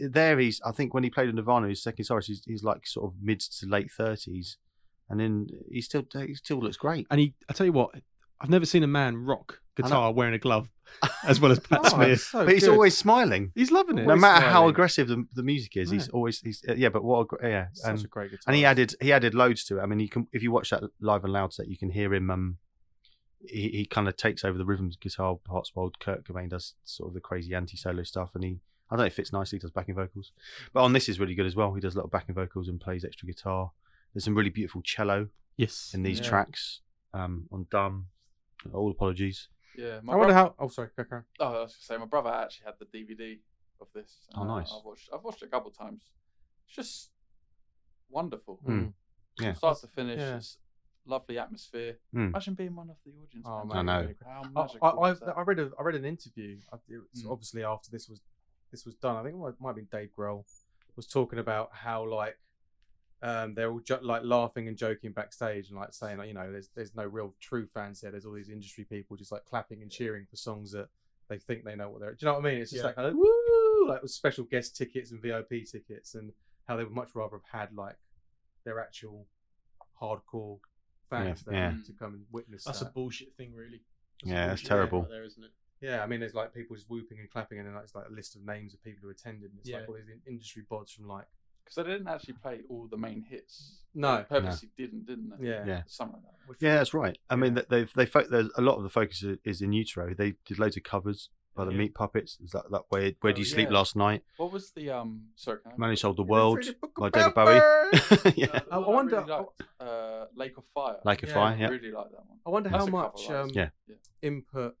there 0.00 0.38
he's 0.38 0.60
I 0.64 0.72
think 0.72 0.92
when 0.94 1.04
he 1.04 1.10
played 1.10 1.28
in 1.28 1.36
Nirvana, 1.36 1.68
his 1.68 1.82
second 1.82 2.04
guitarist, 2.04 2.26
he's, 2.26 2.42
he's 2.44 2.62
like 2.64 2.86
sort 2.86 3.06
of 3.10 3.14
mid 3.22 3.40
to 3.40 3.66
late 3.66 3.90
thirties, 3.90 4.58
and 5.08 5.18
then 5.20 5.46
he 5.70 5.80
still 5.80 6.04
he 6.26 6.34
still 6.34 6.58
looks 6.60 6.76
great. 6.76 7.06
And 7.10 7.20
he, 7.20 7.34
I 7.48 7.52
tell 7.54 7.66
you 7.66 7.72
what, 7.72 7.90
I've 8.40 8.50
never 8.50 8.66
seen 8.66 8.82
a 8.82 8.86
man 8.88 9.16
rock 9.16 9.60
guitar 9.76 10.12
wearing 10.12 10.34
a 10.34 10.38
glove 10.38 10.68
as 11.24 11.40
well 11.40 11.52
as 11.52 11.58
Pat 11.60 11.80
Oh, 11.84 11.88
Smear. 11.88 12.16
so 12.16 12.44
but 12.44 12.52
he's 12.52 12.64
good. 12.64 12.72
always 12.72 12.96
smiling. 12.98 13.52
He's 13.54 13.70
loving 13.70 13.96
it. 13.96 14.02
No 14.02 14.08
Always 14.10 14.20
matter 14.20 14.46
how 14.46 14.68
aggressive 14.68 15.08
the, 15.08 15.24
the 15.32 15.42
music 15.42 15.76
is, 15.76 15.90
he's 15.90 16.08
always 16.10 16.40
he's 16.40 16.62
uh, 16.68 16.74
yeah. 16.74 16.90
But 16.90 17.04
what 17.04 17.28
a, 17.42 17.48
yeah, 17.48 17.66
such 17.72 17.90
and 17.96 18.04
a 18.04 18.08
great 18.08 18.30
guitar. 18.32 18.42
and 18.48 18.56
he 18.56 18.64
added 18.66 18.94
he 19.00 19.12
added 19.12 19.34
loads 19.34 19.64
to 19.66 19.78
it. 19.78 19.82
I 19.82 19.86
mean, 19.86 20.00
you 20.00 20.08
can 20.08 20.26
if 20.32 20.42
you 20.42 20.50
watch 20.52 20.70
that 20.70 20.82
live 21.00 21.24
and 21.24 21.32
loud 21.32 21.54
set, 21.54 21.68
you 21.68 21.78
can 21.78 21.90
hear 21.90 22.12
him. 22.12 22.30
Um, 22.30 22.58
he, 23.40 23.68
he 23.70 23.86
kind 23.86 24.06
of 24.08 24.16
takes 24.16 24.44
over 24.44 24.56
the 24.58 24.64
rhythm 24.64 24.90
guitar 25.00 25.36
parts 25.44 25.70
while 25.74 25.90
Kurt 25.98 26.24
Cobain 26.24 26.50
does 26.50 26.74
sort 26.84 27.08
of 27.08 27.14
the 27.14 27.20
crazy 27.20 27.54
anti-solo 27.54 28.02
stuff, 28.02 28.30
and 28.34 28.44
he 28.44 28.60
I 28.90 28.96
don't 28.96 29.00
know, 29.04 29.06
it 29.06 29.12
fits 29.12 29.32
nicely. 29.32 29.56
He 29.56 29.60
does 29.60 29.70
backing 29.70 29.94
vocals, 29.94 30.32
but 30.72 30.82
on 30.82 30.92
this 30.92 31.08
is 31.08 31.20
really 31.20 31.34
good 31.36 31.46
as 31.46 31.54
well. 31.54 31.74
He 31.74 31.80
does 31.80 31.94
a 31.94 31.98
lot 31.98 32.04
of 32.06 32.10
backing 32.10 32.34
vocals 32.34 32.68
and 32.68 32.80
plays 32.80 33.04
extra 33.04 33.26
guitar. 33.26 33.70
There's 34.12 34.24
some 34.24 34.34
really 34.34 34.50
beautiful 34.50 34.82
cello 34.82 35.28
Yes. 35.56 35.92
in 35.94 36.02
these 36.02 36.18
Yeah. 36.18 36.24
tracks. 36.28 36.80
Um, 37.14 37.48
on 37.52 37.66
Dumb, 37.70 38.06
all 38.74 38.90
apologies. 38.90 39.48
Yeah, 39.76 40.00
my 40.02 40.12
I 40.12 40.16
wonder 40.16 40.32
bro- 40.34 40.42
how. 40.42 40.54
Oh, 40.58 40.68
sorry. 40.68 40.90
Go, 40.96 41.04
Karen. 41.04 41.24
Oh, 41.38 41.46
I 41.46 41.50
was 41.62 41.72
gonna 41.74 41.82
say 41.82 41.96
my 41.98 42.06
brother 42.06 42.30
actually 42.30 42.66
had 42.66 42.74
the 42.80 42.86
DVD 42.86 43.40
of 43.80 43.86
this. 43.94 44.28
Oh, 44.34 44.42
uh, 44.42 44.44
nice. 44.58 44.72
I've 44.76 44.84
watched. 44.84 45.08
I've 45.14 45.22
watched 45.22 45.42
it 45.42 45.46
a 45.46 45.48
couple 45.48 45.70
of 45.70 45.76
times. 45.78 46.02
It's 46.66 46.74
just 46.74 47.10
wonderful, 48.08 48.60
Mm. 48.66 48.92
Yeah. 49.38 49.52
From 49.52 49.56
start 49.56 49.78
to 49.80 49.86
finish. 49.88 50.18
Yeah. 50.18 50.36
It's 50.36 50.58
lovely 51.06 51.38
atmosphere. 51.38 51.96
Mm. 52.14 52.28
Imagine 52.28 52.54
being 52.54 52.74
one 52.76 52.90
of 52.90 52.96
the 53.04 53.12
audience. 53.12 53.46
Oh, 53.48 53.64
man, 53.64 53.88
I 53.88 54.02
know. 54.02 54.08
How 54.24 54.42
I, 54.44 54.62
magical 54.62 55.04
I, 55.04 55.10
is? 55.12 55.22
I 55.22 55.40
read 55.42 55.58
a 55.58 55.70
I 55.78 55.82
read 55.82 55.94
an 55.96 56.04
interview. 56.04 56.58
I- 56.72 56.76
Mm. 56.90 57.30
obviously 57.30 57.64
after 57.64 57.90
this 57.90 58.08
was 58.08 58.20
this 58.70 58.84
was 58.84 58.94
done. 58.96 59.16
I 59.16 59.22
think 59.22 59.34
it 59.34 59.38
might, 59.38 59.60
might 59.60 59.68
have 59.70 59.76
been 59.76 59.88
Dave 59.90 60.10
Grohl 60.16 60.44
was 60.96 61.06
talking 61.06 61.38
about 61.38 61.70
how 61.72 62.04
like 62.08 62.38
um, 63.22 63.54
they're 63.54 63.70
all 63.70 63.80
jo- 63.80 63.98
like 64.02 64.22
laughing 64.24 64.68
and 64.68 64.76
joking 64.76 65.12
backstage 65.12 65.68
and 65.68 65.78
like 65.78 65.92
saying 65.92 66.18
like 66.18 66.28
you 66.28 66.34
know 66.34 66.50
there's 66.50 66.68
there's 66.74 66.94
no 66.94 67.04
real 67.04 67.34
true 67.40 67.66
fans 67.74 68.00
here. 68.00 68.10
There's 68.10 68.24
all 68.26 68.32
these 68.32 68.48
industry 68.48 68.84
people 68.84 69.16
just 69.16 69.32
like 69.32 69.44
clapping 69.44 69.82
and 69.82 69.90
cheering 69.90 70.26
for 70.30 70.36
songs 70.36 70.72
that 70.72 70.88
they 71.28 71.38
think 71.38 71.64
they 71.64 71.76
know 71.76 71.90
what 71.90 72.00
they're. 72.00 72.12
Do 72.14 72.18
you 72.26 72.26
know 72.32 72.38
what 72.38 72.46
I 72.46 72.50
mean? 72.52 72.60
It's 72.62 72.70
just 72.70 72.82
Yeah. 72.82 72.86
like 72.88 72.96
kind 72.96 73.08
of 73.08 73.14
woo 73.16 73.86
like 73.88 74.02
with 74.02 74.10
special 74.10 74.44
guest 74.44 74.76
tickets 74.76 75.10
and 75.10 75.20
VIP 75.20 75.64
tickets 75.70 76.14
and 76.14 76.32
how 76.66 76.76
they 76.76 76.84
would 76.84 76.92
much 76.92 77.10
rather 77.14 77.36
have 77.38 77.60
had 77.68 77.74
like 77.76 77.96
their 78.64 78.78
actual 78.80 79.26
hardcore 80.00 80.58
fans 81.10 81.42
Yeah, 81.46 81.52
there 81.52 81.60
yeah. 81.76 81.84
to 81.86 81.92
come 81.92 82.14
and 82.14 82.24
witness 82.30 82.64
That's 82.64 82.80
a 82.82 82.86
bullshit 82.86 83.34
thing, 83.36 83.52
really. 83.54 83.82
a 84.24 84.28
Yeah, 84.28 84.46
that's 84.46 84.62
terrible. 84.62 85.06
There, 85.10 85.24
isn't 85.24 85.42
it? 85.44 85.50
Yeah, 85.82 86.02
I 86.02 86.06
mean, 86.06 86.20
there's 86.20 86.34
like 86.34 86.54
people 86.54 86.76
just 86.76 86.88
whooping 86.88 87.18
and 87.18 87.30
clapping, 87.30 87.58
and 87.58 87.66
then 87.66 87.74
like, 87.74 87.84
it's 87.84 87.94
like 87.94 88.06
a 88.08 88.12
list 88.12 88.36
of 88.36 88.44
names 88.44 88.74
of 88.74 88.82
people 88.84 89.00
who 89.02 89.10
attended. 89.10 89.50
And 89.50 89.60
it's 89.60 89.68
like 89.70 89.82
Yeah. 89.82 89.86
all 89.88 89.94
these 89.94 90.14
industry 90.26 90.62
bods 90.70 90.94
from 90.94 91.06
like, 91.08 91.26
Because 91.64 91.76
they 91.84 91.90
didn't 91.92 92.08
actually 92.08 92.34
play 92.34 92.60
all 92.68 92.86
the 92.90 92.96
main 92.96 93.22
hits. 93.22 93.78
No. 93.94 94.18
They 94.18 94.24
purposely 94.24 94.70
didn't, 94.76 95.06
didn't 95.06 95.30
they? 95.38 95.48
yeah, 95.48 95.64
Yeah. 95.64 95.82
Something 95.86 96.20
like 96.24 96.58
that. 96.58 96.64
Yeah, 96.66 96.76
that's 96.76 96.92
right. 96.94 97.16
I 97.30 97.36
mean, 97.36 97.52
Yeah. 97.52 97.62
that 97.62 97.68
they've 97.70 97.92
they 97.94 98.06
fo- 98.06 98.28
there's 98.28 98.50
a 98.56 98.60
lot 98.60 98.76
of 98.76 98.82
the 98.82 98.88
focus 98.88 99.24
is 99.44 99.62
in 99.62 99.72
utero. 99.72 100.12
They 100.14 100.34
did 100.44 100.58
loads 100.58 100.76
of 100.76 100.82
covers 100.82 101.30
by 101.54 101.64
the 101.64 101.72
Yeah. 101.72 101.78
Meat 101.78 101.94
Puppets. 101.94 102.38
Is 102.42 102.50
that 102.52 102.70
that 102.70 102.90
way? 102.90 103.16
Where 103.20 103.32
do 103.32 103.38
Oh, 103.38 103.40
you 103.40 103.44
sleep 103.44 103.68
yeah. 103.68 103.74
last 103.78 103.96
night? 103.96 104.22
What 104.36 104.52
was 104.52 104.70
the 104.72 104.90
um? 104.90 105.28
Sorry, 105.36 105.58
can 105.62 105.72
Man 105.76 105.90
Who 105.90 105.96
Sold 105.96 106.16
the 106.16 106.22
World 106.22 106.56
Pretty 106.56 106.72
Book 106.80 106.94
by 106.96 107.06
of 107.08 107.12
David 107.12 107.34
Bowie. 107.34 107.54
Yeah, 108.36 108.46
Uh, 108.46 108.60
the 108.60 108.66
I 108.72 108.78
one 108.78 108.94
wonder- 108.94 109.16
really 109.16 109.30
liked, 109.30 109.62
uh, 109.80 110.26
Lake 110.34 110.56
of 110.58 110.64
Fire. 110.74 111.00
Lake 111.04 111.22
of 111.22 111.28
Yeah, 111.28 111.34
fire. 111.34 111.54
I 111.54 111.58
Yeah, 111.58 111.68
really 111.68 111.90
like 111.90 112.10
that 112.10 112.26
one. 112.26 112.38
I 112.46 112.50
wonder 112.50 112.68
That's 112.70 112.84
how 112.84 112.90
much 112.90 113.30
um, 113.30 113.50
Yeah. 113.52 113.70
Yeah. 113.88 113.96
input. 114.22 114.76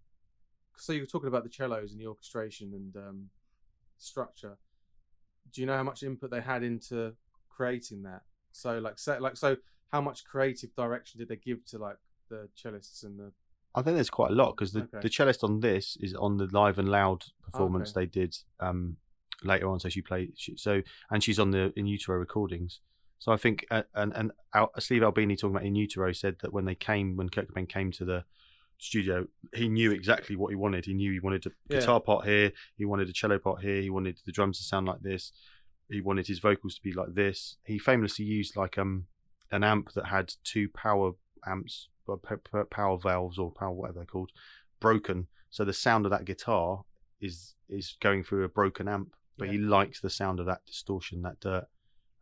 So 0.76 0.92
you 0.92 1.00
were 1.00 1.06
talking 1.06 1.28
about 1.28 1.44
the 1.44 1.50
cellos 1.52 1.92
and 1.92 2.00
the 2.00 2.06
orchestration 2.06 2.72
and 2.72 2.96
um, 2.96 3.30
structure. 3.98 4.58
Do 5.52 5.60
you 5.60 5.66
know 5.66 5.76
how 5.76 5.82
much 5.82 6.02
input 6.02 6.30
they 6.30 6.40
had 6.40 6.62
into 6.62 7.14
creating 7.48 8.02
that? 8.04 8.22
So 8.52 8.78
like, 8.78 8.98
say, 8.98 9.18
like, 9.18 9.36
so 9.36 9.56
how 9.92 10.00
much 10.00 10.24
creative 10.24 10.74
direction 10.74 11.18
did 11.18 11.28
they 11.28 11.36
give 11.36 11.64
to 11.66 11.78
like 11.78 11.96
the 12.28 12.48
cellists 12.56 13.02
and 13.04 13.18
the? 13.18 13.32
I 13.74 13.82
think 13.82 13.96
there's 13.96 14.10
quite 14.10 14.30
a 14.32 14.34
lot 14.34 14.56
because 14.56 14.72
the, 14.72 14.82
Okay. 14.82 15.00
the 15.02 15.08
cellist 15.08 15.44
on 15.44 15.60
this 15.60 15.96
is 16.00 16.14
on 16.14 16.36
the 16.38 16.46
live 16.52 16.78
and 16.78 16.88
loud 16.88 17.24
performance 17.42 17.90
Okay. 17.90 18.00
they 18.06 18.06
did 18.20 18.36
um, 18.58 18.96
later 19.44 19.68
on. 19.68 19.78
So 19.80 19.88
she 19.88 20.02
played 20.02 20.32
she, 20.36 20.56
so, 20.56 20.82
and 21.10 21.22
she's 21.22 21.38
on 21.38 21.50
the 21.52 21.72
in 21.76 21.86
utero 21.86 22.18
recordings. 22.18 22.80
So 23.18 23.32
I 23.32 23.36
think 23.36 23.66
uh, 23.70 23.82
and 23.94 24.12
and 24.16 24.32
Al, 24.54 24.70
Steve 24.78 25.02
Albini 25.02 25.36
talking 25.36 25.54
about 25.56 25.66
in 25.66 25.74
utero 25.76 26.10
said 26.12 26.36
that 26.42 26.52
when 26.52 26.64
they 26.64 26.74
came 26.74 27.16
when 27.16 27.28
Kurt 27.28 27.48
Cobain 27.52 27.68
came 27.68 27.92
to 27.92 28.04
the 28.04 28.24
studio, 28.78 29.26
he 29.54 29.68
knew 29.68 29.92
exactly 29.92 30.36
what 30.36 30.48
he 30.48 30.56
wanted. 30.56 30.86
He 30.86 30.94
knew 30.94 31.12
he 31.12 31.20
wanted 31.20 31.46
a 31.46 31.50
Yeah. 31.68 31.78
guitar 31.80 32.00
part 32.00 32.26
here, 32.26 32.52
he 32.76 32.84
wanted 32.86 33.08
a 33.08 33.12
cello 33.12 33.38
part 33.38 33.60
here, 33.62 33.82
he 33.82 33.90
wanted 33.90 34.18
the 34.24 34.32
drums 34.32 34.58
to 34.58 34.64
sound 34.64 34.86
like 34.86 35.00
this, 35.02 35.32
he 35.90 36.00
wanted 36.00 36.26
his 36.28 36.38
vocals 36.38 36.76
to 36.76 36.82
be 36.82 36.92
like 36.92 37.14
this. 37.14 37.58
He 37.64 37.78
famously 37.78 38.24
used 38.24 38.56
like 38.56 38.78
um 38.78 39.06
an 39.52 39.62
amp 39.64 39.92
that 39.92 40.06
had 40.06 40.32
two 40.44 40.68
power 40.70 41.12
amps, 41.46 41.88
power 42.18 42.98
valves 42.98 43.38
or 43.38 43.50
power 43.50 43.72
whatever 43.72 43.98
they're 44.00 44.06
called, 44.06 44.30
broken. 44.80 45.26
So 45.50 45.64
the 45.64 45.72
sound 45.72 46.06
of 46.06 46.10
that 46.10 46.24
guitar 46.24 46.84
is 47.20 47.54
is 47.68 47.96
going 48.00 48.24
through 48.24 48.44
a 48.44 48.48
broken 48.48 48.88
amp, 48.88 49.14
but 49.38 49.48
he 49.48 49.58
likes 49.58 50.00
the 50.00 50.10
sound 50.10 50.40
of 50.40 50.46
that 50.46 50.64
distortion, 50.66 51.22
that 51.22 51.40
dirt. 51.40 51.66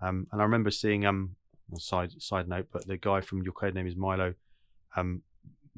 Um, 0.00 0.26
and 0.32 0.40
I 0.40 0.44
remember 0.44 0.70
seeing 0.70 1.04
um, 1.06 1.36
well, 1.68 1.80
side 1.80 2.20
side 2.20 2.48
note, 2.48 2.68
but 2.72 2.86
the 2.86 2.96
guy 2.96 3.20
from 3.20 3.42
Your 3.42 3.52
Code 3.52 3.74
Name 3.74 3.86
Is 3.86 3.96
Milo, 3.96 4.34
um, 4.96 5.22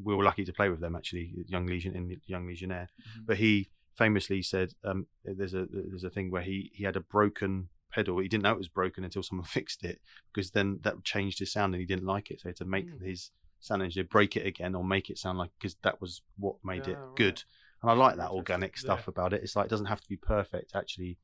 we 0.02 0.14
were 0.14 0.24
lucky 0.24 0.44
to 0.44 0.52
play 0.52 0.68
with 0.68 0.80
them 0.80 0.96
actually, 0.96 1.32
Young 1.46 1.66
Legion 1.66 1.94
in 1.96 2.20
Young 2.26 2.46
Legionnaire. 2.46 2.88
Mhm. 3.18 3.26
But 3.26 3.36
he 3.38 3.70
famously 3.94 4.42
said 4.42 4.72
um, 4.84 5.06
there's 5.24 5.54
a 5.54 5.66
there's 5.70 6.04
a 6.04 6.10
thing 6.10 6.30
where 6.30 6.42
he 6.42 6.70
he 6.74 6.84
had 6.84 6.96
a 6.96 7.00
broken 7.00 7.68
pedal. 7.92 8.18
He 8.18 8.28
didn't 8.28 8.44
know 8.44 8.52
it 8.52 8.58
was 8.58 8.68
broken 8.68 9.04
until 9.04 9.22
someone 9.22 9.46
fixed 9.58 9.84
it 9.84 10.00
because 10.32 10.52
then 10.52 10.78
that 10.82 11.02
changed 11.04 11.38
his 11.40 11.52
sound 11.52 11.74
and 11.74 11.80
he 11.80 11.86
didn't 11.86 12.06
like 12.06 12.30
it. 12.30 12.40
So 12.40 12.44
he 12.44 12.50
had 12.50 12.56
to 12.56 12.64
make 12.64 12.86
Mm. 12.86 13.04
his 13.04 13.30
sound 13.60 13.82
engineer 13.82 14.08
break 14.10 14.36
it 14.36 14.46
again 14.46 14.74
or 14.74 14.82
make 14.82 15.10
it 15.10 15.18
sound 15.18 15.38
like 15.38 15.50
because 15.58 15.76
that 15.82 16.00
was 16.00 16.22
what 16.38 16.56
made 16.64 16.86
Yeah, 16.86 16.94
it 16.94 16.98
oh, 17.00 17.06
right. 17.06 17.16
good. 17.16 17.42
And 17.82 17.90
I 17.90 17.94
like 17.94 18.16
that 18.16 18.30
organic 18.30 18.76
stuff 18.76 19.08
about 19.08 19.32
it. 19.32 19.42
It's 19.42 19.56
like 19.56 19.66
it 19.66 19.70
doesn't 19.70 19.86
have 19.86 20.00
to 20.00 20.08
be 20.08 20.16
perfect. 20.16 20.74
Actually, 20.74 21.16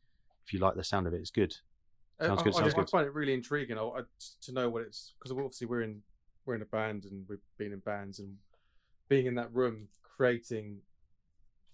if 0.47 0.53
you 0.53 0.59
like 0.59 0.75
the 0.75 0.85
sound 0.85 1.07
of 1.07 1.13
it, 1.13 1.21
it's 1.21 1.31
good. 1.31 1.55
Uh, 2.19 2.29
sounds 2.29 2.41
I- 2.41 2.45
good, 2.45 2.55
I, 2.55 2.59
sounds 2.61 2.75
I 2.75 2.77
good. 2.77 2.91
find 2.91 3.07
it 3.07 3.15
really 3.15 3.35
intriguing. 3.35 3.79
I, 3.79 3.83
I, 3.83 4.01
to 4.43 4.53
know 4.53 4.69
what 4.71 4.83
it's 4.83 5.15
because 5.19 5.33
obviously 5.33 5.67
we're 5.67 5.83
in 5.83 6.03
we're 6.45 6.55
in 6.55 6.63
a 6.63 6.67
band 6.67 7.05
and 7.05 7.27
we've 7.29 7.39
been 7.59 7.73
in 7.73 7.81
bands 7.81 8.19
and 8.21 8.37
being 9.09 9.27
in 9.27 9.35
that 9.35 9.53
room 9.53 9.89
creating 10.03 10.79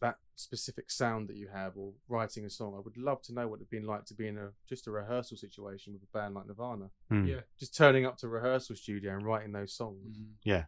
that 0.03 0.19
specific 0.37 0.91
sound 0.91 1.29
that 1.29 1.37
you 1.37 1.49
have 1.49 1.77
or 1.77 1.93
writing 2.09 2.45
a 2.45 2.51
song. 2.51 2.75
I 2.77 2.81
would 2.81 2.97
love 2.97 3.23
to 3.23 3.33
know 3.33 3.49
what 3.49 3.57
it'd 3.61 3.71
been 3.71 3.87
like 3.87 4.05
to 4.07 4.15
be 4.15 4.27
in 4.29 4.37
a 4.37 4.51
just 4.69 4.87
a 4.87 4.91
rehearsal 4.91 5.37
situation 5.37 5.93
with 5.95 6.03
a 6.03 6.07
band 6.19 6.35
like 6.35 6.47
Nirvana, 6.47 6.91
Hmm. 7.09 7.25
Yeah. 7.25 7.41
just 7.59 7.75
turning 7.75 8.05
up 8.05 8.17
to 8.19 8.29
rehearsal 8.29 8.77
studio 8.77 9.15
and 9.15 9.25
writing 9.25 9.53
those 9.53 9.73
songs. 9.73 10.19
Mhm. 10.19 10.67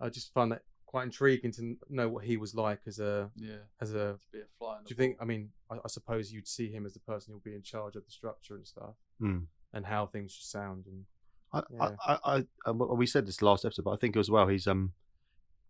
I 0.00 0.08
just 0.08 0.32
find 0.32 0.52
that 0.52 0.62
quite 0.86 1.04
intriguing 1.04 1.50
to 1.52 1.76
know 1.88 2.08
what 2.08 2.24
he 2.24 2.36
was 2.36 2.54
like 2.54 2.80
as 2.86 2.98
a 3.00 3.30
Yeah. 3.34 3.62
as 3.80 3.92
a. 3.94 4.18
To 4.22 4.28
be 4.32 4.40
a 4.40 4.44
fly. 4.58 4.78
Do 4.78 4.90
you 4.90 4.96
think? 4.96 5.16
I 5.20 5.24
mean, 5.24 5.52
I, 5.70 5.76
I 5.84 5.88
suppose 5.88 6.32
you'd 6.32 6.46
see 6.46 6.70
him 6.70 6.86
as 6.86 6.94
the 6.94 7.00
person 7.00 7.32
who'll 7.32 7.40
be 7.40 7.54
in 7.54 7.62
charge 7.62 7.96
of 7.96 8.04
the 8.04 8.10
structure 8.10 8.54
and 8.54 8.66
stuff 8.66 8.94
Hmm. 9.18 9.44
and 9.72 9.86
how 9.86 10.06
things 10.06 10.32
should 10.32 10.46
sound 10.46 10.86
and. 10.86 11.06
I, 11.52 11.62
Yeah. 11.70 11.96
I, 12.06 12.18
I, 12.36 12.46
I, 12.66 12.70
we 12.72 13.06
said 13.06 13.26
this 13.26 13.40
last 13.42 13.64
episode, 13.64 13.84
but 13.84 13.92
I 13.92 13.96
think 13.96 14.16
as 14.16 14.30
well 14.30 14.46
he's 14.48 14.66
um 14.66 14.92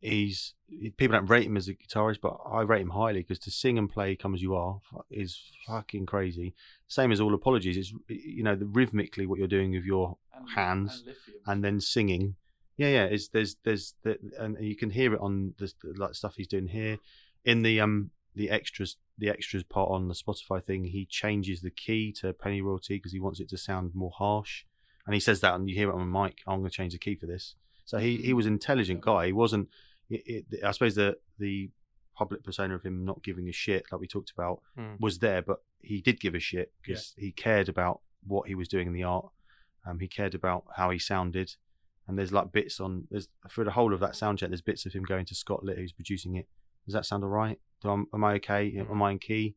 he's 0.01 0.55
people 0.97 1.17
don't 1.17 1.27
rate 1.31 1.47
him 1.47 1.57
as 1.57 1.69
a 1.69 1.75
guitarist, 1.75 2.21
but 2.21 2.39
I 2.45 2.63
rate 2.63 2.83
him 2.83 2.91
highly 2.91 3.21
because 3.21 3.39
to 3.41 3.51
sing 3.51 3.79
and 3.79 3.91
play 3.91 4.17
"Come 4.17 4.35
as 4.35 4.43
You 4.43 4.55
Are" 4.55 4.81
is 5.11 5.41
fucking 5.67 6.07
crazy. 6.07 6.55
Same 6.89 7.13
as 7.13 7.21
all 7.21 7.35
apologies. 7.35 7.77
It's 7.77 7.93
you 8.09 8.43
know 8.43 8.57
the 8.57 8.67
rhythmically 8.67 9.27
what 9.27 9.39
you're 9.39 9.49
doing 9.49 9.73
with 9.73 9.85
your 9.85 10.19
And- 10.35 10.51
hands 10.51 11.05
and 11.07 11.17
and 11.47 11.65
then 11.65 11.81
singing. 11.81 12.37
Yeah, 12.77 12.89
yeah. 12.89 13.05
It's 13.05 13.29
there's 13.29 13.57
there's 13.65 13.95
the, 14.03 14.19
and 14.39 14.57
you 14.61 14.77
can 14.77 14.91
hear 14.91 15.15
it 15.15 15.21
on 15.21 15.55
the 15.59 15.73
like 15.97 16.15
stuff 16.15 16.35
he's 16.37 16.47
doing 16.49 16.69
here 16.69 16.99
in 17.45 17.63
the 17.63 17.81
um 17.81 18.11
the 18.35 18.51
extras 18.51 18.97
the 19.17 19.31
extras 19.31 19.63
part 19.63 19.91
on 19.91 20.09
the 20.09 20.15
Spotify 20.15 20.63
thing. 20.63 20.85
He 20.85 21.07
changes 21.07 21.63
the 21.63 21.71
key 21.71 22.13
to 22.21 22.35
Pennyroyal 22.35 22.81
Tea 22.83 22.97
because 22.97 23.13
he 23.13 23.21
wants 23.21 23.41
it 23.41 23.49
to 23.49 23.57
sound 23.57 23.93
more 23.95 24.11
harsh, 24.15 24.65
and 25.07 25.15
he 25.15 25.21
says 25.21 25.41
that 25.41 25.55
and 25.55 25.71
you 25.71 25.75
hear 25.75 25.89
it 25.89 25.95
on 25.95 26.01
the 26.13 26.19
mic. 26.21 26.41
I'm 26.47 26.59
going 26.59 26.71
to 26.71 26.77
change 26.77 26.93
the 26.93 26.99
key 26.99 27.15
for 27.17 27.25
this. 27.27 27.55
So 27.87 27.99
he 27.99 28.17
he 28.19 28.33
was 28.35 28.45
an 28.47 28.53
intelligent 28.53 29.01
guy. 29.01 29.27
He 29.27 29.33
wasn't. 29.33 29.69
It, 30.11 30.45
it, 30.51 30.65
I 30.65 30.71
suppose 30.73 30.95
the 30.95 31.17
the 31.39 31.71
public 32.17 32.45
persona 32.45 32.75
of 32.75 32.83
him 32.83 33.05
not 33.05 33.23
giving 33.25 33.49
a 33.49 33.53
shit, 33.53 33.85
like 33.91 34.01
we 34.01 34.07
talked 34.07 34.33
about, 34.37 34.61
Hmm. 34.77 34.95
was 35.01 35.19
there, 35.19 35.43
but 35.43 35.59
he 35.81 36.01
did 36.01 36.21
give 36.21 36.35
a 36.35 36.41
shit 36.41 36.73
because 36.83 37.15
he 37.17 37.31
cared 37.33 37.69
about 37.69 38.01
what 38.27 38.49
he 38.49 38.55
was 38.55 38.69
doing 38.69 38.87
in 38.89 38.93
the 38.93 39.03
art. 39.05 39.27
Um, 39.87 39.99
he 40.01 40.09
cared 40.09 40.35
about 40.35 40.65
how 40.77 40.91
he 40.91 40.99
sounded, 40.99 41.55
and 42.09 42.19
there's 42.19 42.33
like 42.33 42.53
bits 42.53 42.81
on 42.81 43.07
there's 43.11 43.29
for 43.49 43.65
the 43.65 43.73
whole 43.73 43.93
of 43.95 44.01
that 44.01 44.17
sound 44.17 44.39
check. 44.39 44.49
There's 44.51 44.63
bits 44.63 44.87
of 44.87 44.93
him 44.95 45.03
going 45.05 45.27
to 45.27 45.35
Scott 45.35 45.65
Litt, 45.65 45.79
who's 45.79 45.93
producing 45.93 46.37
it. 46.37 46.49
Does 46.87 46.95
that 46.95 47.05
sound 47.07 47.23
alright? 47.25 47.61
Do 47.83 47.91
I, 47.91 47.95
am 48.15 48.25
I 48.25 48.33
okay? 48.35 48.73
Mhm. 48.73 48.91
Am 48.91 49.03
I 49.03 49.11
in 49.13 49.19
key? 49.19 49.57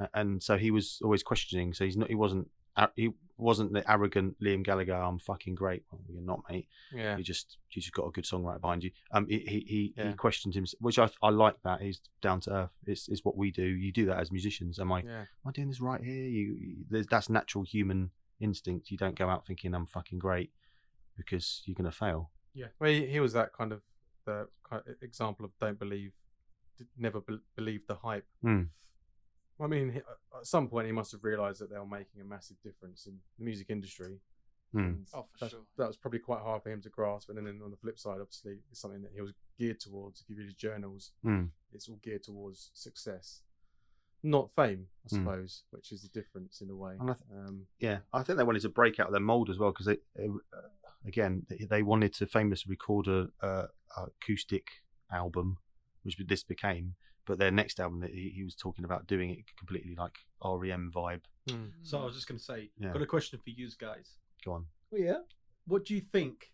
Uh, 0.00 0.06
and 0.14 0.42
so 0.42 0.56
he 0.58 0.70
was 0.70 0.98
always 1.04 1.22
questioning. 1.22 1.72
So 1.74 1.84
he's 1.84 1.96
not. 1.96 2.08
He 2.08 2.14
wasn't. 2.14 2.48
He 2.96 3.10
wasn't 3.38 3.72
the 3.72 3.90
arrogant 3.90 4.36
Liam 4.40 4.62
Gallagher. 4.62 4.94
I'm 4.94 5.18
fucking 5.18 5.54
great. 5.56 5.82
Well, 5.90 6.00
you're 6.08 6.22
not, 6.22 6.42
mate. 6.48 6.68
Yeah. 6.94 7.16
You 7.16 7.24
just 7.24 7.58
you 7.72 7.82
just 7.82 7.94
got 7.94 8.06
a 8.06 8.10
good 8.10 8.24
songwriter 8.24 8.60
behind 8.60 8.84
you. 8.84 8.90
Um, 9.10 9.26
he 9.28 9.38
he 9.38 9.60
he, 9.66 9.94
Yeah. 9.96 10.08
he 10.10 10.14
questioned 10.14 10.54
him, 10.54 10.64
which 10.80 10.98
I 10.98 11.08
I 11.22 11.30
like 11.30 11.56
that. 11.64 11.80
He's 11.82 12.00
down 12.20 12.40
to 12.42 12.50
earth. 12.52 12.70
It's 12.86 13.08
it's 13.08 13.24
what 13.24 13.36
we 13.36 13.50
do. 13.50 13.64
You 13.64 13.90
do 13.92 14.06
that 14.06 14.18
as 14.18 14.30
musicians. 14.30 14.78
Am 14.78 14.92
I 14.92 15.02
Yeah. 15.02 15.20
am 15.22 15.46
I 15.46 15.50
doing 15.50 15.68
this 15.68 15.80
right 15.80 16.02
here? 16.02 16.24
You, 16.28 16.56
you 16.90 17.04
that's 17.10 17.28
natural 17.28 17.64
human 17.64 18.10
instinct. 18.40 18.90
You 18.90 18.96
don't 18.98 19.16
go 19.18 19.28
out 19.28 19.46
thinking 19.46 19.74
I'm 19.74 19.86
fucking 19.86 20.18
great 20.18 20.50
because 21.16 21.62
you're 21.64 21.74
gonna 21.74 21.92
fail. 21.92 22.30
Yeah. 22.54 22.66
Well, 22.78 22.90
he, 22.90 23.06
he 23.06 23.20
was 23.20 23.32
that 23.32 23.52
kind 23.52 23.72
of 23.72 23.80
the 24.24 24.46
example 25.00 25.44
of 25.44 25.50
don't 25.60 25.78
believe, 25.78 26.12
never 26.96 27.20
be- 27.20 27.40
believe 27.56 27.86
the 27.88 27.96
hype. 27.96 28.26
Hmm. 28.40 28.62
I 29.60 29.66
mean, 29.66 30.02
at 30.36 30.46
some 30.46 30.68
point 30.68 30.86
he 30.86 30.92
must 30.92 31.12
have 31.12 31.22
realised 31.24 31.60
that 31.60 31.70
they 31.70 31.78
were 31.78 31.86
making 31.86 32.20
a 32.20 32.24
massive 32.24 32.56
difference 32.62 33.06
in 33.06 33.18
the 33.38 33.44
music 33.44 33.68
industry. 33.70 34.18
And 34.74 35.06
Oh, 35.12 35.22
for 35.22 35.28
that's- 35.38 35.50
sure. 35.50 35.66
That 35.76 35.86
was 35.88 35.98
probably 35.98 36.20
quite 36.20 36.40
hard 36.40 36.62
for 36.62 36.70
him 36.70 36.80
to 36.82 36.88
grasp. 36.88 37.28
And 37.28 37.36
then 37.38 37.60
on 37.62 37.70
the 37.70 37.76
flip 37.76 37.98
side, 37.98 38.20
obviously, 38.20 38.58
it's 38.70 38.80
something 38.80 39.02
that 39.02 39.12
he 39.12 39.20
was 39.20 39.34
geared 39.58 39.78
towards. 39.80 40.22
If 40.22 40.30
you 40.30 40.36
read 40.36 40.46
his 40.46 40.54
journals, 40.54 41.12
Hmm. 41.22 41.46
it's 41.72 41.88
all 41.90 41.96
geared 42.02 42.22
towards 42.22 42.70
success, 42.72 43.42
not 44.22 44.54
fame, 44.54 44.88
I 45.04 45.08
Hmm. 45.10 45.16
suppose, 45.24 45.64
which 45.70 45.92
is 45.92 46.00
the 46.02 46.08
difference 46.08 46.62
in 46.62 46.70
a 46.70 46.74
way. 46.76 46.96
And 46.98 47.10
I 47.10 47.14
th- 47.14 47.30
um, 47.30 47.66
Yeah, 47.80 48.00
I 48.14 48.22
think 48.22 48.38
they 48.38 48.44
wanted 48.44 48.62
to 48.62 48.70
break 48.70 48.98
out 48.98 49.08
of 49.08 49.12
their 49.12 49.20
mold 49.20 49.50
as 49.50 49.58
well 49.58 49.72
because 49.72 49.86
they, 49.86 49.98
uh, 50.18 50.68
again, 51.04 51.44
they, 51.50 51.58
they 51.66 51.82
wanted 51.82 52.14
to 52.14 52.26
famously 52.26 52.70
record 52.70 53.08
a, 53.08 53.30
a, 53.42 53.68
a 53.98 54.04
acoustic 54.06 54.82
album, 55.10 55.58
which 56.02 56.16
this 56.16 56.44
became. 56.44 56.96
But 57.26 57.38
their 57.38 57.50
next 57.52 57.78
album, 57.78 58.00
that 58.00 58.10
he, 58.10 58.32
he 58.34 58.42
was 58.42 58.54
talking 58.56 58.84
about 58.84 59.06
doing 59.06 59.30
it 59.30 59.38
completely 59.56 59.94
like 59.96 60.18
REM 60.44 60.90
vibe. 60.94 61.20
hmm. 61.48 61.66
So 61.82 62.00
I 62.00 62.04
was 62.04 62.14
just 62.16 62.26
going 62.26 62.38
to 62.38 62.44
say, 62.44 62.70
Yeah. 62.78 62.92
got 62.92 63.00
a 63.02 63.06
question 63.06 63.38
for 63.42 63.50
you 63.50 63.68
guys. 63.78 64.10
Go 64.44 64.52
on. 64.54 64.66
Oh 64.92 64.96
yeah. 64.96 65.18
What 65.66 65.84
do 65.84 65.94
you 65.94 66.00
think 66.00 66.50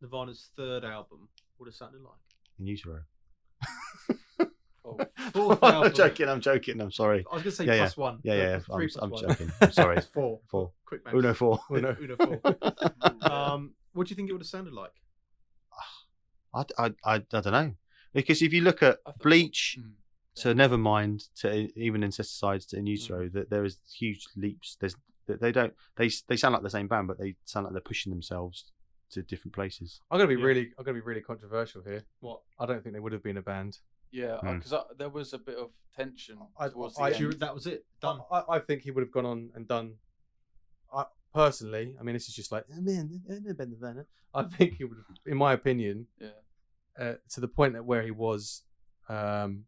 Nirvana's 0.00 0.50
third 0.56 0.84
album 0.84 1.28
would 1.58 1.66
have 1.66 1.74
sounded 1.74 2.00
like? 2.02 2.12
In 2.60 2.66
utero. 2.66 3.00
Oh, 4.84 4.96
Fourth 5.32 5.58
I'm 5.62 5.74
album. 5.74 5.92
joking. 5.92 6.28
I'm 6.28 6.40
joking. 6.40 6.80
I'm 6.80 6.92
sorry. 6.92 7.24
I 7.30 7.34
was 7.34 7.42
going 7.42 7.50
to 7.50 7.56
say 7.56 7.66
Yeah, 7.66 7.78
plus 7.78 7.96
one. 7.96 8.20
Yeah, 8.22 8.32
So 8.32 8.38
yeah. 8.38 8.58
three 8.60 8.84
I'm, 8.84 8.90
plus 8.90 8.96
I'm 9.02 9.10
one. 9.10 9.20
joking. 9.28 9.52
I'm 9.60 9.72
sorry. 9.82 9.96
It's 9.98 10.06
four. 10.06 10.40
Four. 10.48 10.70
Quick 10.86 11.04
maths. 11.04 11.16
Uno 11.16 11.34
four. 11.34 11.58
Uno. 11.70 11.96
Uno 12.00 12.16
four. 12.16 12.40
um, 13.30 13.74
what 13.92 14.06
do 14.06 14.12
you 14.12 14.16
think 14.16 14.30
it 14.30 14.32
would 14.32 14.40
have 14.42 14.46
sounded 14.48 14.72
like? 14.72 14.92
I, 16.54 16.64
I, 16.78 16.86
I, 17.04 17.14
I 17.16 17.18
don't 17.18 17.46
know. 17.52 17.74
Because 18.14 18.42
if 18.42 18.52
you 18.52 18.62
look 18.62 18.82
at 18.82 18.98
Bleach 19.20 19.78
Mm. 19.80 19.92
to 20.36 20.48
Nevermind 20.54 21.28
to 21.40 21.68
even 21.78 22.00
Incesticides 22.02 22.68
to 22.68 22.76
In 22.78 22.86
Utero, 22.86 23.28
that 23.30 23.50
there 23.50 23.64
is 23.64 23.78
huge 23.98 24.26
leaps. 24.36 24.76
There's 24.80 24.96
that 25.26 25.40
they 25.40 25.52
don't 25.52 25.74
they 25.96 26.10
they 26.28 26.36
sound 26.36 26.54
like 26.54 26.62
the 26.62 26.70
same 26.70 26.88
band, 26.88 27.06
but 27.08 27.18
they 27.18 27.36
sound 27.44 27.64
like 27.64 27.72
they're 27.74 27.80
pushing 27.82 28.10
themselves 28.10 28.72
to 29.10 29.22
different 29.22 29.54
places. 29.54 30.00
I'm 30.10 30.18
gonna 30.18 30.28
be 30.28 30.40
Yeah. 30.40 30.46
really, 30.46 30.72
I'm 30.78 30.84
gonna 30.84 30.94
be 30.94 31.00
really 31.00 31.20
controversial 31.20 31.82
here. 31.82 32.04
What? 32.20 32.40
I 32.58 32.66
don't 32.66 32.82
think 32.82 32.94
they 32.94 33.00
would 33.00 33.12
have 33.12 33.22
been 33.22 33.36
a 33.36 33.42
band. 33.42 33.78
Yeah, 34.10 34.38
because 34.42 34.72
there 34.96 35.10
was 35.10 35.34
a 35.34 35.38
bit 35.38 35.56
of 35.58 35.70
tension 35.94 36.38
I- 36.58 36.68
towards 36.70 36.98
I- 36.98 37.10
the 37.10 37.16
Do 37.18 37.24
you- 37.24 37.30
end. 37.32 37.40
that 37.40 37.54
was 37.54 37.66
it. 37.66 37.84
Done. 38.00 38.20
I, 38.30 38.42
I 38.48 38.58
think 38.58 38.82
he 38.82 38.90
would 38.90 39.02
have 39.02 39.10
gone 39.12 39.26
on 39.26 39.50
and 39.54 39.68
done. 39.68 39.96
I 40.92 41.04
personally, 41.34 41.94
I 42.00 42.02
mean, 42.02 42.14
this 42.14 42.26
is 42.28 42.34
just 42.34 42.50
like, 42.50 42.64
oh, 42.72 42.80
man, 42.80 43.22
I 43.30 43.34
know 43.40 43.52
Ben 43.54 44.06
I 44.34 44.42
think 44.44 44.74
he 44.76 44.84
would, 44.84 44.96
have, 44.96 45.16
in 45.26 45.36
my 45.36 45.52
opinion, 45.52 46.06
Yeah. 46.18 46.30
Uh, 46.98 47.14
to 47.30 47.40
the 47.40 47.48
point 47.48 47.74
that 47.74 47.84
where 47.84 48.02
he 48.02 48.10
was, 48.10 48.62
um, 49.08 49.64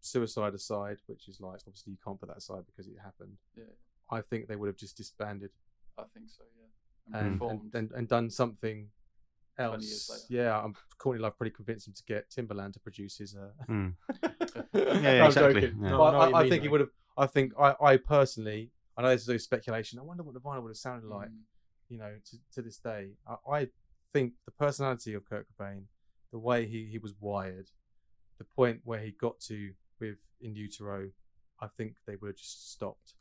suicide 0.00 0.54
aside, 0.54 0.98
which 1.06 1.28
is 1.28 1.40
like 1.40 1.60
obviously 1.66 1.92
you 1.92 1.98
can't 2.04 2.18
put 2.18 2.28
that 2.28 2.38
aside 2.38 2.62
because 2.66 2.86
it 2.86 2.96
happened. 3.02 3.36
Yeah. 3.56 3.64
I 4.10 4.20
think 4.22 4.48
they 4.48 4.56
would 4.56 4.66
have 4.68 4.76
just 4.76 4.96
disbanded 4.96 5.50
I 5.98 6.02
think 6.14 6.26
so. 6.28 6.44
Yeah. 6.58 7.18
and 7.18 7.26
and, 7.26 7.40
reformed. 7.40 7.74
and, 7.74 7.90
and 7.92 8.08
done 8.08 8.30
something 8.30 8.88
20 9.56 9.84
years 9.84 10.08
else. 10.10 10.28
later. 10.30 10.42
Yeah, 10.42 10.58
I'm 10.58 10.74
Courtney 10.98 11.20
Love 11.22 11.36
pretty 11.36 11.54
convinced 11.54 11.86
him 11.88 11.94
to 11.94 12.02
get 12.04 12.30
Timbaland 12.30 12.72
to 12.74 12.80
produce 12.80 13.18
his. 13.18 13.36
Uh, 13.36 13.50
Mm. 13.68 13.94
yeah, 14.72 15.00
yeah, 15.00 15.26
exactly. 15.26 15.62
Yeah. 15.62 15.70
But 15.74 15.90
No, 15.90 16.02
I 16.02 16.08
I, 16.24 16.28
you 16.28 16.34
I 16.36 16.42
mean, 16.42 16.50
think 16.50 16.62
he 16.62 16.68
would 16.68 16.80
have. 16.80 16.90
I 17.18 17.26
think 17.26 17.52
I, 17.58 17.74
I 17.82 17.96
personally, 17.98 18.70
I 18.96 19.02
know 19.02 19.10
this 19.10 19.28
is 19.28 19.44
speculation. 19.44 19.98
I 19.98 20.02
wonder 20.02 20.22
what 20.22 20.34
the 20.34 20.40
vinyl 20.40 20.62
would 20.62 20.70
have 20.70 20.76
sounded 20.78 21.06
like. 21.08 21.28
Mm. 21.28 21.38
You 21.90 21.98
know, 21.98 22.12
to, 22.30 22.36
to 22.54 22.62
this 22.62 22.78
day, 22.78 23.10
I, 23.28 23.52
I 23.52 23.68
think 24.14 24.34
the 24.46 24.52
personality 24.52 25.12
of 25.14 25.24
Kurt 25.28 25.46
Cobain, 25.58 25.82
the 26.32 26.38
way 26.38 26.66
he, 26.66 26.86
he 26.90 26.98
was 26.98 27.14
wired, 27.20 27.70
the 28.38 28.44
point 28.44 28.80
where 28.84 29.00
he 29.00 29.10
got 29.10 29.40
to 29.40 29.72
with 29.98 30.18
In 30.40 30.54
Utero, 30.54 31.10
I 31.60 31.66
think 31.66 31.96
they 32.06 32.16
would 32.16 32.28
have 32.28 32.36
just 32.36 32.72
stopped. 32.72 33.14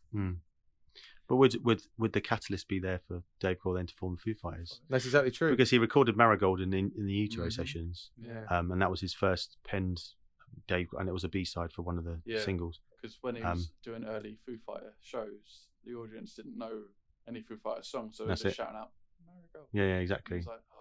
But 1.27 1.35
would 1.35 1.63
would 1.63 1.81
would 1.97 2.13
the 2.13 2.21
catalyst 2.21 2.67
be 2.67 2.79
there 2.79 2.99
for 3.07 3.21
Dave 3.39 3.57
Grohl 3.59 3.75
then 3.75 3.85
to 3.87 3.93
form 3.93 4.15
the 4.15 4.21
Foo 4.21 4.33
Fighters? 4.33 4.81
That's 4.89 5.05
exactly 5.05 5.29
true. 5.31 5.51
Because 5.51 5.69
he 5.69 5.77
recorded 5.77 6.17
Marigold 6.17 6.59
in 6.59 6.73
in, 6.73 6.91
in 6.97 7.05
the 7.05 7.13
Utero 7.13 7.47
Mhm. 7.47 7.53
sessions, 7.53 8.09
yeah, 8.17 8.45
um, 8.49 8.71
and 8.71 8.81
that 8.81 8.89
was 8.89 9.01
his 9.01 9.13
first 9.13 9.57
penned 9.63 10.01
Dave, 10.67 10.87
and 10.97 11.07
it 11.07 11.11
was 11.11 11.23
a 11.23 11.29
B 11.29 11.45
side 11.45 11.71
for 11.71 11.83
one 11.83 11.97
of 11.99 12.03
the 12.03 12.21
Yeah. 12.25 12.39
singles. 12.39 12.79
Because 12.99 13.17
when 13.21 13.35
he 13.35 13.43
Um, 13.43 13.57
was 13.57 13.71
doing 13.83 14.05
early 14.05 14.37
Foo 14.45 14.57
Fighter 14.65 14.95
shows, 15.01 15.67
the 15.85 15.93
audience 15.93 16.33
didn't 16.33 16.57
know 16.57 16.85
any 17.27 17.41
Foo 17.43 17.57
Fighter 17.57 17.83
songs, 17.83 18.17
so 18.17 18.23
they 18.23 18.29
were 18.29 18.35
just 18.35 18.45
it. 18.47 18.53
shouting 18.55 18.75
out 18.77 18.91
"Marigold." 19.23 19.67
Yeah, 19.71 19.83
yeah, 19.83 19.99
It 19.99 20.01
exactly. 20.01 20.37
was 20.37 20.47
like, 20.47 20.61
oh, 20.73 20.78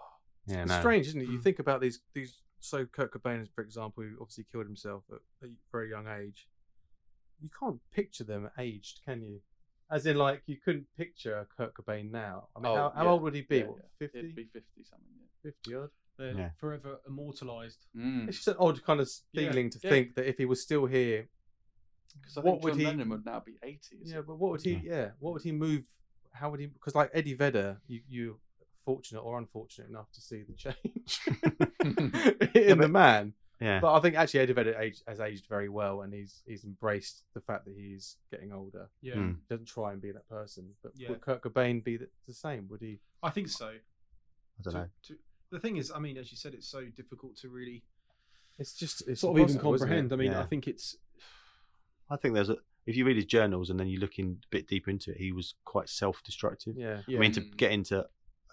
Yeah, 0.49 0.61
it's 0.63 0.69
no. 0.69 0.79
strange, 0.79 1.07
isn't 1.07 1.21
it? 1.21 1.27
You 1.29 1.39
Mm. 1.39 1.43
think 1.43 1.59
about 1.59 1.81
these 1.81 1.99
these. 2.13 2.41
So 2.61 2.85
Kurt 2.85 3.13
Cobain, 3.13 3.47
for 3.55 3.61
example, 3.63 4.03
who 4.03 4.17
obviously 4.19 4.43
killed 4.51 4.65
himself 4.65 5.03
at 5.11 5.19
a 5.47 5.51
very 5.71 5.89
young 5.89 6.07
age. 6.07 6.49
You 7.41 7.49
can't 7.57 7.79
picture 7.91 8.25
them 8.25 8.49
aged, 8.57 8.99
can 9.05 9.21
you? 9.21 9.41
As 9.89 10.05
in, 10.05 10.17
like 10.17 10.43
you 10.45 10.57
couldn't 10.57 10.87
picture 10.97 11.47
Kurt 11.55 11.73
Cobain 11.73 12.11
now. 12.11 12.49
I 12.55 12.59
mean, 12.59 12.65
Oh, 12.71 12.75
how, 12.75 12.89
how 12.89 13.03
yeah. 13.05 13.09
old 13.11 13.21
would 13.23 13.33
he 13.33 13.41
be? 13.43 13.59
yeah, 13.59 13.63
What, 13.67 13.77
yeah. 13.77 14.07
50? 14.07 14.19
It'd 14.19 14.35
be 14.35 14.43
fifty 14.51 14.83
something. 14.83 15.07
Yeah. 15.17 15.51
50 15.51 15.75
odd. 15.75 15.89
They're 16.17 16.33
Yeah. 16.35 16.49
forever 16.59 16.99
immortalized. 17.07 17.85
Mm. 17.95 18.27
It's 18.27 18.37
just 18.37 18.49
an 18.49 18.57
odd 18.59 18.83
kind 18.83 18.99
of 18.99 19.09
Yeah, 19.31 19.49
feeling 19.49 19.69
to 19.69 19.79
yeah. 19.81 19.89
think 19.89 20.15
that 20.15 20.27
if 20.27 20.37
he 20.37 20.45
was 20.45 20.61
still 20.61 20.85
here, 20.85 21.29
Because 22.19 22.37
I 22.37 22.41
what 22.41 22.51
think 22.55 22.63
would 22.65 22.71
John 22.71 22.79
he- 22.79 22.85
Lennon 22.87 23.09
would 23.09 23.25
now 23.25 23.39
be 23.39 23.57
eighty. 23.63 23.99
yeah, 24.03 24.19
it? 24.19 24.27
but 24.27 24.35
what 24.35 24.51
would 24.51 24.61
he? 24.63 24.73
Yeah, 24.83 25.11
what 25.19 25.31
would 25.33 25.43
he 25.43 25.53
move? 25.53 25.87
How 26.33 26.49
would 26.51 26.59
he? 26.59 26.65
Because 26.65 26.93
like 26.93 27.09
Eddie 27.13 27.35
Vedder, 27.35 27.79
you 27.87 28.01
you 28.09 28.39
fortunate 28.85 29.21
or 29.21 29.37
unfortunate 29.37 29.89
enough 29.89 30.11
to 30.13 30.21
see 30.21 30.43
the 30.43 30.53
change 30.53 31.19
in 32.55 32.77
the 32.79 32.87
man. 32.89 33.33
Yeah, 33.61 33.81
But 33.81 33.93
I 33.93 33.99
think 33.99 34.15
actually 34.15 34.39
Eddie 34.39 34.53
Vedder 34.53 34.79
aged, 34.79 35.03
has 35.05 35.19
aged 35.19 35.45
very 35.49 35.67
well, 35.67 36.01
and 36.03 36.13
he's 36.13 36.41
he's 36.47 36.63
embraced 36.63 37.23
the 37.33 37.41
fact 37.41 37.65
that 37.65 37.75
he's 37.75 38.15
getting 38.31 38.53
older. 38.53 38.89
Yeah, 39.01 39.15
Mm. 39.15 39.35
He 39.35 39.41
doesn't 39.49 39.67
try 39.67 39.91
and 39.91 40.01
be 40.01 40.11
that 40.13 40.29
person. 40.29 40.69
But 40.81 40.93
Yeah. 40.95 41.09
would 41.09 41.19
Kurt 41.19 41.41
Cobain 41.41 41.83
be 41.83 41.97
the, 41.97 42.07
the 42.25 42.33
same? 42.33 42.67
Would 42.69 42.79
he? 42.81 42.99
I 43.21 43.31
think 43.31 43.49
so. 43.49 43.67
I 43.67 44.61
don't 44.63 44.73
To- 44.73 44.79
know. 44.79 44.87
to- 45.07 45.17
the 45.51 45.59
thing 45.59 45.75
is, 45.77 45.91
I 45.91 45.99
mean, 45.99 46.15
as 46.17 46.31
you 46.31 46.37
said, 46.37 46.53
it's 46.53 46.67
so 46.69 46.85
difficult 46.95 47.35
to 47.37 47.49
really 47.49 47.83
It's 48.59 48.73
just 48.75 49.05
it's 49.09 49.19
sort 49.21 49.31
of 49.37 49.41
even 49.41 49.55
impossible, 49.57 49.73
isn't 49.75 49.87
it? 49.87 49.89
comprehend. 49.89 50.13
I 50.13 50.15
mean, 50.15 50.31
Yeah. 50.31 50.41
I 50.41 50.45
think 50.45 50.67
it's 50.67 50.95
I 52.09 52.15
think 52.15 52.33
there's 52.35 52.49
a. 52.49 52.57
If 52.85 52.95
you 52.95 53.05
read 53.05 53.17
his 53.17 53.25
journals 53.25 53.69
and 53.69 53.77
then 53.79 53.87
you 53.87 53.99
look 53.99 54.17
in 54.19 54.39
a 54.43 54.47
bit 54.49 54.67
deeper 54.67 54.89
into 54.89 55.11
it, 55.11 55.17
he 55.17 55.31
was 55.33 55.53
quite 55.65 55.89
self-destructive. 55.89 56.75
Yeah. 56.77 57.01
yeah. 57.07 57.17
I 57.17 57.21
mean, 57.21 57.33
to 57.33 57.41
get 57.41 57.71
into 57.71 58.07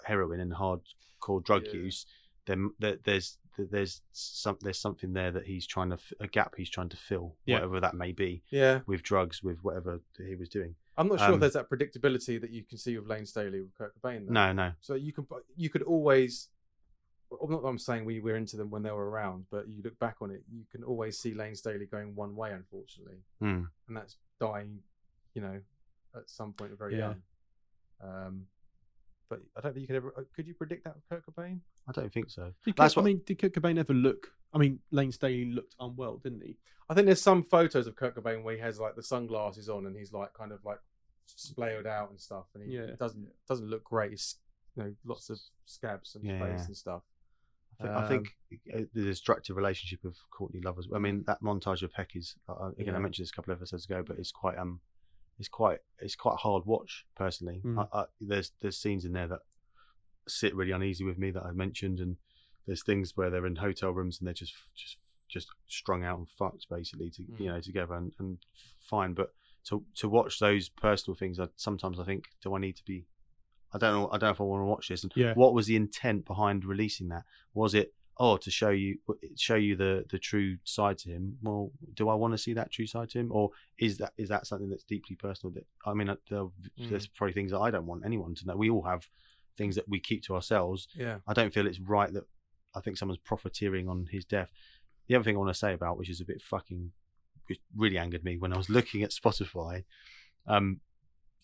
heroin 0.07 0.41
and 0.41 0.53
hardcore 0.53 1.43
drug 1.43 1.65
Yeah. 1.67 1.73
use, 1.75 2.07
then 2.47 2.71
there's 2.79 3.39
there's 3.59 4.03
some 4.13 4.59
there's 4.61 4.79
something 4.79 5.15
there 5.15 5.33
that 5.33 5.47
he's 5.47 5.67
trying 5.67 5.89
to 5.91 5.99
a 6.21 6.29
gap 6.29 6.55
he's 6.57 6.69
trying 6.69 6.91
to 6.91 6.97
fill, 6.97 7.37
Yeah. 7.47 7.55
whatever 7.57 7.81
that 7.81 7.95
may 7.95 8.13
be, 8.13 8.43
Yeah. 8.51 8.83
with 8.87 9.03
drugs, 9.03 9.43
with 9.43 9.65
whatever 9.65 10.01
he 10.19 10.35
was 10.35 10.49
doing. 10.51 10.77
I'm 10.99 11.09
not 11.09 11.19
sure 11.21 11.29
if 11.29 11.35
Um, 11.35 11.41
there's 11.41 11.55
that 11.55 11.69
predictability 11.71 12.39
that 12.41 12.51
you 12.51 12.65
can 12.65 12.77
see 12.79 12.99
with 12.99 13.09
Layne 13.09 13.25
Staley 13.27 13.61
with 13.63 13.75
Kurt 13.75 13.95
Cobain. 14.01 14.27
Though. 14.27 14.33
No, 14.33 14.53
no, 14.53 14.73
So 14.81 14.95
you 14.95 15.13
can 15.13 15.27
you 15.57 15.71
could 15.71 15.83
always. 15.83 16.51
well, 17.31 17.49
Not 17.49 17.63
that 17.63 17.69
I'm 17.69 17.79
saying 17.79 18.05
we 18.05 18.21
were 18.21 18.37
into 18.37 18.57
them 18.57 18.71
when 18.71 18.83
they 18.83 18.93
were 18.93 19.09
around, 19.11 19.47
but 19.51 19.67
you 19.69 19.83
look 19.83 19.99
back 19.99 20.19
on 20.21 20.31
it, 20.31 20.45
you 20.49 20.65
can 20.71 20.85
always 20.85 21.19
see 21.19 21.33
Layne 21.35 21.55
Staley 21.57 21.87
going 21.87 22.15
one 22.15 22.37
way, 22.37 22.53
unfortunately, 22.53 23.25
Mm. 23.43 23.69
and 23.89 23.97
that's 23.97 24.17
dying, 24.39 24.83
you 25.35 25.41
know, 25.43 25.61
at 26.15 26.29
some 26.31 26.53
point 26.53 26.77
very 26.79 26.93
Yeah. 26.97 26.99
young. 27.09 27.23
Um, 28.01 28.49
but 29.29 29.41
I 29.57 29.61
don't 29.61 29.73
think 29.75 29.83
you 29.83 29.87
could 29.89 29.97
ever. 29.97 30.15
uh, 30.17 30.23
Could 30.35 30.47
you 30.47 30.55
predict 30.55 30.85
that 30.85 30.95
with 30.95 31.09
Kurt 31.09 31.25
Cobain? 31.27 31.61
I 31.89 31.93
don't 31.93 32.13
think 32.13 32.31
so. 32.31 32.53
Did 32.65 32.77
That's 32.77 32.95
Kurt, 32.95 33.03
what- 33.05 33.09
I 33.09 33.13
mean, 33.13 33.23
did 33.27 33.39
Kurt 33.39 33.53
Cobain 33.53 33.79
ever 33.79 33.93
look? 33.95 34.33
I 34.53 34.59
mean, 34.59 34.79
Layne 34.91 35.13
Staley 35.13 35.47
looked 35.47 35.75
unwell, 35.81 36.19
didn't 36.19 36.43
he? 36.43 36.57
I 36.89 36.95
think 36.95 37.07
there's 37.07 37.21
some 37.23 37.43
photos 37.43 37.87
of 37.87 37.97
Kurt 37.97 38.15
Cobain 38.17 38.43
where 38.43 38.55
he 38.55 38.61
has 38.61 38.79
like 38.79 38.95
the 38.97 39.03
sunglasses 39.03 39.69
on 39.69 39.87
and 39.87 39.97
he's 39.97 40.13
like 40.13 40.33
kind 40.35 40.53
of 40.53 40.65
like 40.65 40.79
splayed 41.27 41.87
out 41.87 42.11
and 42.11 42.21
stuff, 42.21 42.47
and 42.55 42.63
he 42.65 42.77
Yeah. 42.77 42.93
doesn't 42.99 43.29
doesn't 43.49 43.69
look 43.69 43.85
great. 43.85 44.11
He's 44.13 44.37
you 44.77 44.83
know 44.85 44.95
lots 45.05 45.29
of 45.31 45.39
scabs 45.65 46.15
on 46.17 46.23
his 46.23 46.31
Yeah, 46.33 46.39
face 46.39 46.61
yeah. 46.61 46.67
and 46.67 46.77
stuff. 46.77 47.03
I 47.79 47.83
think, 47.83 47.97
Um, 47.97 48.05
I 48.05 48.09
think 48.09 48.35
uh, 48.73 48.79
the 48.95 49.03
destructive 49.05 49.57
relationship 49.57 50.05
of 50.05 50.17
Courtney 50.31 50.61
Love 50.61 50.79
as 50.79 50.89
well. 50.89 50.99
I 50.99 51.03
mean, 51.03 51.25
that 51.27 51.43
montage 51.43 51.83
of 51.83 51.93
Heck 51.93 52.17
is 52.17 52.37
uh, 52.49 52.71
again. 52.79 52.95
I 52.95 52.99
mentioned 52.99 53.25
this 53.25 53.33
a 53.33 53.35
couple 53.35 53.53
of 53.53 53.59
episodes 53.59 53.85
ago, 53.85 54.03
but 54.07 54.19
it's 54.19 54.33
quite 54.33 54.57
um, 54.57 54.81
it's 55.39 55.49
quite 55.49 55.79
it's 56.01 56.17
quite 56.17 56.35
a 56.35 56.37
hard 56.39 56.65
watch 56.67 57.05
personally. 57.15 57.61
Mm. 57.65 57.89
I, 57.93 57.99
I, 58.01 58.05
there's 58.21 58.53
there's 58.61 58.79
scenes 58.79 59.05
in 59.05 59.13
there 59.13 59.29
that 59.29 59.41
sit 60.29 60.55
really 60.55 60.73
uneasy 60.73 61.05
with 61.05 61.19
me 61.19 61.31
that 61.31 61.43
I 61.45 61.53
mentioned, 61.53 62.01
and 62.01 62.17
there's 62.67 62.83
things 62.83 63.17
where 63.17 63.31
they're 63.31 63.47
in 63.47 63.57
hotel 63.57 63.91
rooms 63.93 64.19
and 64.19 64.27
they're 64.27 64.35
just 64.35 64.55
just 64.75 64.97
just 65.29 65.49
strung 65.67 66.05
out 66.05 66.19
and 66.19 66.29
fucked 66.29 66.69
basically 66.71 67.11
to 67.11 67.23
Mm. 67.23 67.41
you 67.41 67.47
know 67.49 67.61
together 67.61 67.95
and, 67.95 68.13
and 68.19 68.39
fine. 68.79 69.13
But 69.15 69.33
to 69.69 69.85
to 69.97 70.09
watch 70.09 70.39
those 70.39 70.69
personal 70.69 71.17
things, 71.17 71.39
I, 71.41 71.49
sometimes 71.57 71.99
I 72.01 72.05
think, 72.05 72.25
do 72.43 72.55
I 72.55 72.59
need 72.59 72.77
to 72.77 72.85
be? 72.85 73.07
I 73.73 73.79
don't 73.79 73.93
know. 73.93 74.07
I 74.09 74.13
don't 74.13 74.29
know 74.29 74.31
if 74.31 74.41
I 74.41 74.45
want 74.45 74.61
to 74.63 74.67
watch 74.67 74.89
this. 74.89 75.03
And 75.03 75.13
Yeah. 75.17 75.35
what 75.35 75.53
was 75.53 75.67
the 75.67 75.77
intent 75.77 76.25
behind 76.25 76.65
releasing 76.65 77.09
that? 77.09 77.25
Was 77.53 77.75
it 77.75 77.93
oh 78.19 78.37
to 78.39 78.51
show 78.51 78.71
you 78.71 78.99
show 79.37 79.57
you 79.57 79.77
the 79.77 80.05
the 80.11 80.19
true 80.19 80.59
side 80.65 80.99
to 80.99 81.11
him? 81.11 81.39
Well, 81.43 81.73
do 81.95 82.09
I 82.09 82.15
want 82.15 82.33
to 82.35 82.39
see 82.39 82.53
that 82.55 82.71
true 82.73 82.87
side 82.87 83.11
to 83.11 83.19
him, 83.21 83.31
or 83.33 83.51
is 83.79 83.99
that 83.99 84.13
is 84.17 84.29
that 84.29 84.47
something 84.47 84.69
that's 84.71 84.85
deeply 84.85 85.17
personal? 85.17 85.53
That 85.55 85.67
I 85.85 85.95
mean, 85.95 86.09
uh, 86.09 86.17
there- 86.31 86.47
there's 86.91 87.07
probably 87.07 87.35
things 87.35 87.51
that 87.53 87.59
I 87.61 87.71
don't 87.71 87.87
want 87.87 88.05
anyone 88.05 88.35
to 88.37 88.47
know. 88.47 88.57
We 88.57 88.71
all 88.71 88.83
have 88.85 89.09
things 89.57 89.75
that 89.77 89.89
we 89.89 89.99
keep 90.01 90.23
to 90.25 90.35
ourselves. 90.35 90.89
Yeah. 90.95 91.19
I 91.27 91.33
don't 91.33 91.53
feel 91.55 91.67
it's 91.67 91.81
right 91.81 92.13
that 92.13 92.25
I 92.75 92.81
think 92.81 92.97
someone's 92.99 93.21
profiteering 93.25 93.89
on 93.89 94.07
his 94.11 94.25
death. 94.25 94.51
The 95.09 95.15
other 95.15 95.25
thing 95.25 95.37
I 95.37 95.39
want 95.39 95.51
to 95.51 95.59
say 95.59 95.73
about, 95.73 95.97
which 95.97 96.11
is 96.11 96.21
a 96.21 96.25
bit 96.27 96.43
fucking, 96.43 96.93
which 97.49 97.59
really 97.75 97.97
angered 97.97 98.23
me 98.25 98.37
when 98.37 98.53
I 98.53 98.57
was 98.59 98.69
looking 98.77 99.03
at 99.03 99.11
Spotify. 99.13 99.85
Um, 100.47 100.81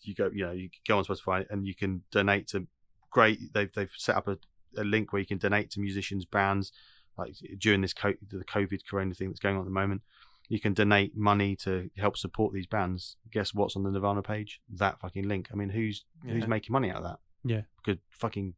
you 0.01 0.13
go, 0.13 0.29
you 0.33 0.45
know, 0.45 0.51
you 0.51 0.69
go 0.87 0.97
on 0.97 1.05
Spotify 1.05 1.45
and 1.49 1.65
you 1.65 1.73
can 1.75 2.03
donate 2.11 2.47
to. 2.49 2.67
Great, 3.09 3.53
they've 3.53 3.71
they've 3.73 3.91
set 3.97 4.15
up 4.15 4.27
a, 4.27 4.37
a 4.77 4.83
link 4.83 5.11
where 5.13 5.19
you 5.19 5.25
can 5.25 5.37
donate 5.37 5.69
to 5.71 5.79
musicians, 5.79 6.25
bands, 6.25 6.71
like 7.17 7.35
during 7.57 7.81
this 7.81 7.93
co- 7.93 8.13
the 8.27 8.43
COVID 8.45 8.81
Corona 8.89 9.13
thing 9.13 9.29
that's 9.29 9.39
going 9.39 9.55
on 9.55 9.61
at 9.61 9.65
the 9.65 9.71
moment. 9.71 10.01
You 10.49 10.59
can 10.59 10.73
donate 10.73 11.15
money 11.15 11.55
to 11.57 11.89
help 11.97 12.17
support 12.17 12.53
these 12.53 12.67
bands. 12.67 13.15
Guess 13.31 13.53
what's 13.53 13.75
on 13.75 13.83
the 13.83 13.91
Nirvana 13.91 14.21
page? 14.21 14.59
That 14.69 14.99
fucking 14.99 15.27
link. 15.27 15.49
I 15.51 15.55
mean, 15.55 15.69
who's 15.69 16.05
who's 16.25 16.47
making 16.47 16.73
money 16.73 16.89
out 16.91 16.97
of 16.97 17.03
that? 17.03 17.19
Yeah. 17.45 17.61
Because 17.83 18.01
fucking 18.11 18.55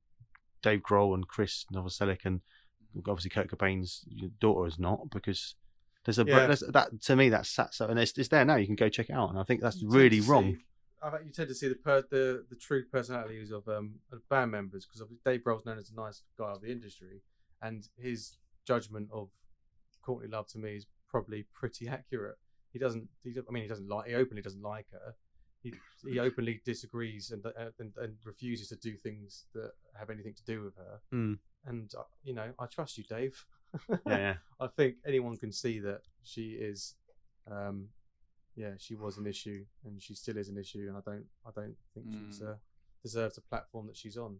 Dave 0.61 0.81
Grohl 0.81 1.13
and 1.13 1.27
Chris 1.27 1.65
Novoselic 1.73 2.25
and 2.25 2.41
obviously 3.07 3.29
Kurt 3.29 3.49
Cobain's 3.49 4.03
daughter 4.39 4.67
is 4.67 4.79
not 4.79 5.09
because 5.11 5.55
there's 6.05 6.17
a 6.17 6.25
Yeah. 6.25 6.47
there's, 6.47 6.63
that 6.71 7.01
to 7.03 7.15
me 7.15 7.29
that's 7.29 7.49
sat 7.49 7.73
so 7.73 7.87
and 7.87 7.99
it's, 7.99 8.17
it's 8.17 8.29
there 8.29 8.45
now. 8.45 8.55
You 8.55 8.65
can 8.65 8.75
go 8.75 8.89
check 8.89 9.09
it 9.09 9.13
out, 9.13 9.29
and 9.29 9.39
I 9.39 9.43
think 9.43 9.61
that's 9.61 9.83
really 9.83 10.21
wrong. 10.21 10.57
See- 11.09 11.15
I 11.15 11.17
think 11.17 11.27
you 11.27 11.31
tend 11.33 11.49
to 11.49 11.55
see 11.55 11.67
the 11.67 11.75
per, 11.75 12.03
the 12.09 12.45
the 12.49 12.55
true 12.55 12.83
personalities 12.91 13.51
of 13.51 13.67
um 13.67 13.95
of 14.11 14.27
band 14.29 14.51
members 14.51 14.85
because 14.85 15.07
Dave 15.25 15.41
Grohl's 15.43 15.65
known 15.65 15.77
as 15.77 15.91
a 15.91 15.95
nice 15.95 16.23
guy 16.37 16.51
of 16.51 16.61
the 16.61 16.71
industry, 16.71 17.21
and 17.61 17.87
his 17.97 18.37
judgment 18.65 19.09
of 19.13 19.29
Courtney 20.01 20.29
Love 20.29 20.47
to 20.47 20.59
me 20.59 20.75
is 20.75 20.87
probably 21.09 21.45
pretty 21.53 21.87
accurate. 21.89 22.37
He 22.71 22.79
doesn't. 22.79 23.07
He, 23.23 23.33
I 23.37 23.51
mean, 23.51 23.63
he 23.63 23.69
doesn't 23.69 23.87
like. 23.87 24.07
He 24.07 24.15
openly 24.15 24.41
doesn't 24.41 24.61
like 24.61 24.87
her. 24.91 25.15
He 25.63 25.73
he 26.05 26.19
openly 26.27 26.61
disagrees 26.65 27.31
and 27.31 27.45
uh, 27.45 27.71
and, 27.79 27.93
and 27.97 28.15
refuses 28.25 28.67
to 28.69 28.75
do 28.75 28.95
things 28.97 29.45
that 29.53 29.71
have 29.97 30.09
anything 30.09 30.33
to 30.33 30.43
do 30.43 30.63
with 30.63 30.75
her. 30.75 30.99
Mm. 31.13 31.39
And 31.65 31.91
uh, 31.97 32.03
you 32.23 32.33
know, 32.33 32.51
I 32.59 32.65
trust 32.65 32.97
you, 32.97 33.03
Dave. 33.05 33.45
Yeah, 33.89 33.97
yeah. 34.05 34.33
I 34.59 34.67
think 34.67 34.95
anyone 35.07 35.37
can 35.37 35.51
see 35.51 35.79
that 35.79 36.01
she 36.23 36.51
is, 36.51 36.95
um, 37.49 37.89
yeah, 38.55 38.71
she 38.77 38.95
was 38.95 39.17
an 39.17 39.27
issue 39.27 39.65
and 39.83 40.01
she 40.01 40.13
still 40.15 40.37
is 40.37 40.49
an 40.49 40.57
issue, 40.57 40.85
and 40.87 40.97
I 40.97 41.01
don't, 41.05 41.25
I 41.45 41.51
don't 41.55 41.75
think 41.93 42.05
she's 42.11 42.39
Mm. 42.41 42.51
uh, 42.51 42.55
deserves 43.03 43.35
the 43.35 43.41
platform 43.41 43.87
that 43.87 43.97
she's 43.97 44.17
on. 44.17 44.39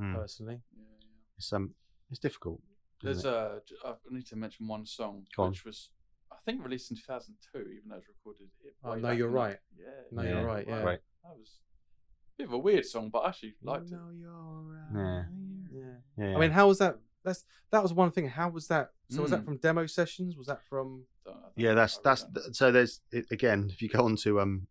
Mm. 0.00 0.14
Personally, 0.14 0.60
Yeah, 0.76 0.82
yeah. 1.00 1.06
It's 1.38 1.52
um, 1.52 1.74
it's 2.10 2.18
difficult. 2.18 2.60
There's 3.02 3.24
it? 3.24 3.32
a. 3.32 3.60
j- 3.66 3.76
I 3.84 3.94
need 4.10 4.26
to 4.26 4.36
mention 4.36 4.66
one 4.66 4.84
song 4.86 5.26
Go 5.36 5.44
on. 5.44 5.50
which 5.50 5.64
was, 5.64 5.90
I 6.32 6.36
think, 6.44 6.64
released 6.64 6.90
in 6.90 6.96
2002, 6.96 7.58
even 7.58 7.88
though 7.88 7.96
it 7.96 7.98
was 7.98 8.08
recorded. 8.08 8.48
it 8.64 8.74
Oh, 8.82 8.94
No, 8.94 9.10
You're 9.10 9.28
in 9.28 9.32
the- 9.32 9.38
Right. 9.38 9.58
Yeah. 9.78 9.86
No, 10.10 10.22
Yeah. 10.22 10.28
you're 10.30 10.46
right. 10.46 10.66
Yeah, 10.66 10.82
Right. 10.82 11.00
That 11.22 11.36
was 11.38 11.60
a 11.60 12.36
bit 12.38 12.46
of 12.48 12.52
a 12.54 12.58
weird 12.58 12.84
song, 12.86 13.10
but 13.10 13.20
I 13.20 13.28
actually 13.28 13.54
liked 13.62 13.86
it. 13.86 13.92
No, 13.92 14.10
you're 14.10 14.32
right. 14.32 15.26
Yeah. 15.72 15.78
yeah. 15.80 15.96
yeah, 16.30 16.36
I 16.36 16.40
mean, 16.40 16.50
how 16.50 16.66
was 16.68 16.78
that? 16.78 16.98
That's 17.22 17.44
that 17.70 17.82
was 17.82 17.92
one 17.92 18.10
thing. 18.10 18.28
How 18.28 18.48
was 18.50 18.66
that? 18.68 18.90
So 19.10 19.22
was 19.22 19.30
that 19.30 19.42
Mm. 19.42 19.44
from 19.46 19.56
demo 19.58 19.86
sessions? 19.86 20.36
Was 20.36 20.46
that 20.48 20.62
from? 20.64 21.06
I 21.26 21.30
yeah, 21.56 21.74
that's 21.74 21.98
that's 21.98 22.24
so. 22.52 22.70
There's 22.72 23.00
again, 23.30 23.70
if 23.72 23.80
you 23.82 23.88
go 23.88 24.04
onto 24.04 24.40
um 24.40 24.66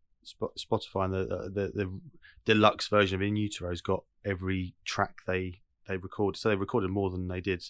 Spotify 0.58 1.06
and 1.06 1.14
the, 1.14 1.36
uh, 1.36 1.44
the 1.46 1.72
the 1.74 2.00
deluxe 2.46 2.88
version 2.88 3.16
of 3.16 3.22
In 3.22 3.36
Utero's 3.36 3.82
got 3.82 4.04
every 4.26 4.76
track 4.86 5.18
they 5.26 5.62
they 5.88 5.98
record. 5.98 6.38
So 6.38 6.50
they 6.50 6.56
recorded 6.56 6.90
more 6.90 7.10
than 7.10 7.28
they 7.28 7.42
did 7.42 7.64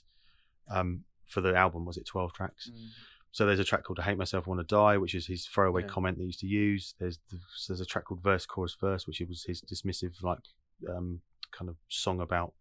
um 0.69 1.03
for 1.25 1.41
the 1.41 1.55
album. 1.55 1.85
Was 1.85 1.97
it 1.97 2.05
twelve 2.05 2.33
tracks? 2.33 2.69
Mm. 2.73 2.87
So 3.31 3.45
there's 3.47 3.59
a 3.59 3.63
track 3.63 3.83
called 3.83 3.99
"I 3.99 4.03
Hate 4.03 4.17
Myself, 4.17 4.45
Want 4.45 4.59
to 4.59 4.63
Die," 4.75 4.97
which 4.97 5.15
is 5.15 5.27
his 5.27 5.47
throwaway 5.47 5.81
Yeah. 5.81 5.87
comment 5.87 6.17
they 6.17 6.25
used 6.25 6.41
to 6.41 6.47
use. 6.47 6.93
There's 6.99 7.19
the, 7.31 7.39
there's 7.67 7.81
a 7.81 7.85
track 7.85 8.05
called 8.05 8.21
"Verse, 8.21 8.45
Chorus, 8.45 8.75
Verse," 8.79 9.07
which 9.07 9.21
was 9.27 9.45
his 9.45 9.61
dismissive, 9.61 10.21
like, 10.21 10.39
um, 10.87 11.21
kind 11.51 11.69
of 11.69 11.77
song 11.87 12.19
about 12.21 12.53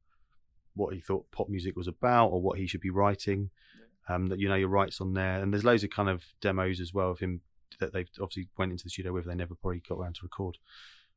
what 0.75 0.95
he 0.95 1.01
thought 1.01 1.31
pop 1.31 1.51
music 1.51 1.77
was 1.77 1.89
about 1.89 2.29
or 2.29 2.41
what 2.41 2.59
he 2.59 2.66
should 2.66 2.81
be 2.81 2.89
writing. 2.89 3.51
Um, 4.09 4.27
that 4.27 4.41
you 4.41 4.49
know 4.49 4.57
your 4.57 4.69
rights 4.69 5.01
on 5.01 5.15
there, 5.15 5.41
and 5.41 5.53
there's 5.53 5.65
loads 5.65 5.85
of 5.85 5.91
kind 5.91 6.09
of 6.09 6.25
demos 6.41 6.81
as 6.81 6.93
well 6.93 7.11
of 7.11 7.21
him 7.21 7.41
that 7.79 7.93
they've 7.93 8.09
obviously 8.21 8.49
went 8.59 8.73
into 8.73 8.85
the 8.85 8.91
studio 8.91 9.13
with. 9.13 9.27
They 9.27 9.35
never 9.35 9.55
probably 9.55 9.81
got 9.89 9.99
around 9.99 10.17
to 10.17 10.21
record. 10.25 10.59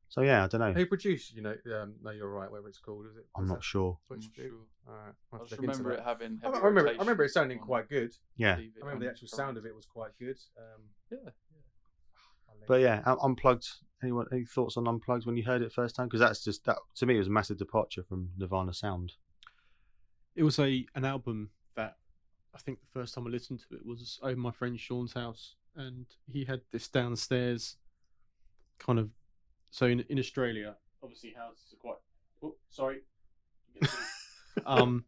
So 0.09 0.21
yeah, 0.21 0.43
I 0.43 0.47
don't 0.47 0.61
know. 0.61 0.71
Who 0.71 0.85
produced? 0.85 1.33
You 1.33 1.41
know, 1.41 1.55
um, 1.81 1.95
no, 2.03 2.11
you're 2.11 2.29
right. 2.29 2.49
Whatever 2.49 2.69
it's 2.69 2.77
called, 2.77 3.05
is 3.09 3.17
it? 3.17 3.25
I'm 3.35 3.43
was 3.43 3.49
not 3.49 3.57
that 3.57 3.63
sure. 3.63 3.97
I'm 4.11 4.19
not 4.19 4.25
sure. 4.35 4.45
All 4.87 4.93
right, 4.93 5.13
I'll 5.33 5.39
I 5.39 5.43
just 5.43 5.55
to 5.55 5.61
look 5.61 5.69
into 5.71 5.83
remember 5.83 5.91
it 5.91 6.03
having. 6.05 6.39
I 6.43 6.49
remember. 6.59 6.89
I 6.89 6.97
remember 6.99 7.23
it 7.23 7.31
sounding 7.31 7.59
quite 7.59 7.89
good. 7.89 8.13
Yeah, 8.37 8.55
I 8.55 8.69
remember 8.81 9.05
the 9.05 9.09
actual 9.11 9.27
sound 9.27 9.57
of 9.57 9.65
it 9.65 9.75
was 9.75 9.85
quite 9.85 10.11
good. 10.19 10.37
Um, 10.57 10.83
Yeah. 11.11 11.31
I'll 12.47 12.55
but 12.67 12.81
yeah, 12.81 13.01
Un- 13.05 13.17
unplugged. 13.21 13.67
Anyone? 14.03 14.27
Any 14.31 14.45
thoughts 14.45 14.77
on 14.77 14.87
unplugged 14.87 15.25
when 15.25 15.37
you 15.37 15.43
heard 15.43 15.63
it 15.63 15.73
first 15.73 15.95
time? 15.95 16.07
Because 16.07 16.19
that's 16.19 16.43
just 16.43 16.65
that 16.65 16.77
to 16.97 17.05
me 17.05 17.15
it 17.15 17.19
was 17.19 17.27
a 17.27 17.31
massive 17.31 17.57
departure 17.57 18.03
from 18.03 18.29
Nirvana 18.37 18.73
sound. 18.73 19.13
It 20.35 20.43
was 20.43 20.59
a 20.59 20.85
an 20.93 21.05
album 21.05 21.49
that 21.75 21.95
I 22.55 22.59
think 22.59 22.79
the 22.79 22.99
first 22.99 23.13
time 23.13 23.27
I 23.27 23.29
listened 23.29 23.59
to 23.69 23.75
it 23.75 23.85
was 23.85 24.19
over 24.23 24.39
my 24.39 24.51
friend 24.51 24.79
Sean's 24.79 25.13
house, 25.13 25.55
and 25.75 26.05
he 26.31 26.45
had 26.45 26.61
this 26.71 26.87
downstairs 26.87 27.77
kind 28.79 28.97
of. 28.99 29.09
So 29.71 29.87
in 29.87 30.01
in 30.09 30.17
Australia, 30.19 30.75
obviously 31.03 31.33
houses 31.33 31.73
are 31.73 31.77
quite. 31.77 31.97
Oh, 32.43 32.55
sorry. 32.69 33.01
um, 34.65 35.05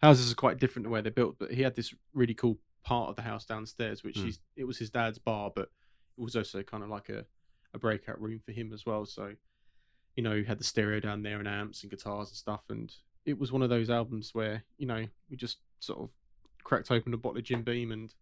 houses 0.00 0.32
are 0.32 0.36
quite 0.36 0.58
different 0.58 0.84
the 0.84 0.90
way 0.90 1.00
they're 1.00 1.12
built, 1.12 1.36
but 1.38 1.52
he 1.52 1.62
had 1.62 1.74
this 1.76 1.94
really 2.14 2.34
cool 2.34 2.58
part 2.82 3.08
of 3.10 3.16
the 3.16 3.22
house 3.22 3.44
downstairs, 3.44 4.02
which 4.02 4.18
Hmm. 4.18 4.24
he's 4.24 4.40
it 4.56 4.64
was 4.64 4.78
his 4.78 4.90
dad's 4.90 5.18
bar, 5.18 5.52
but 5.54 5.70
it 6.18 6.20
was 6.20 6.36
also 6.36 6.62
kind 6.62 6.82
of 6.82 6.88
like 6.88 7.08
a, 7.08 7.24
a 7.74 7.78
breakout 7.78 8.20
room 8.20 8.40
for 8.44 8.52
him 8.52 8.72
as 8.72 8.84
well. 8.84 9.06
So, 9.06 9.34
you 10.16 10.22
know, 10.22 10.34
he 10.36 10.44
had 10.44 10.58
the 10.58 10.64
stereo 10.64 11.00
down 11.00 11.22
there 11.22 11.38
and 11.38 11.48
amps 11.48 11.82
and 11.82 11.90
guitars 11.90 12.28
and 12.28 12.36
stuff, 12.36 12.62
and 12.68 12.92
it 13.24 13.38
was 13.38 13.52
one 13.52 13.62
of 13.62 13.70
those 13.70 13.88
albums 13.88 14.34
where 14.34 14.64
you 14.78 14.86
know 14.86 15.06
we 15.30 15.36
just 15.36 15.58
sort 15.78 16.00
of 16.00 16.10
cracked 16.64 16.90
open 16.90 17.12
a 17.14 17.16
bottle 17.16 17.38
of 17.38 17.44
Jim 17.44 17.62
Beam 17.62 17.92
and 17.92 18.12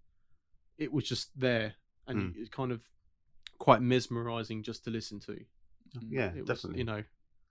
it 0.78 0.92
was 0.92 1.04
just 1.04 1.38
there, 1.38 1.74
and 2.06 2.34
it's 2.36 2.48
kind 2.48 2.72
of 2.72 2.80
quite 3.58 3.82
mesmerizing 3.82 4.62
just 4.62 4.82
to 4.84 4.90
listen 4.90 5.20
to. 5.20 5.32
Mm. 5.96 6.08
Yeah, 6.08 6.32
It 6.34 6.40
was, 6.40 6.48
definitely. 6.48 6.78
you 6.78 6.84
know, 6.84 7.02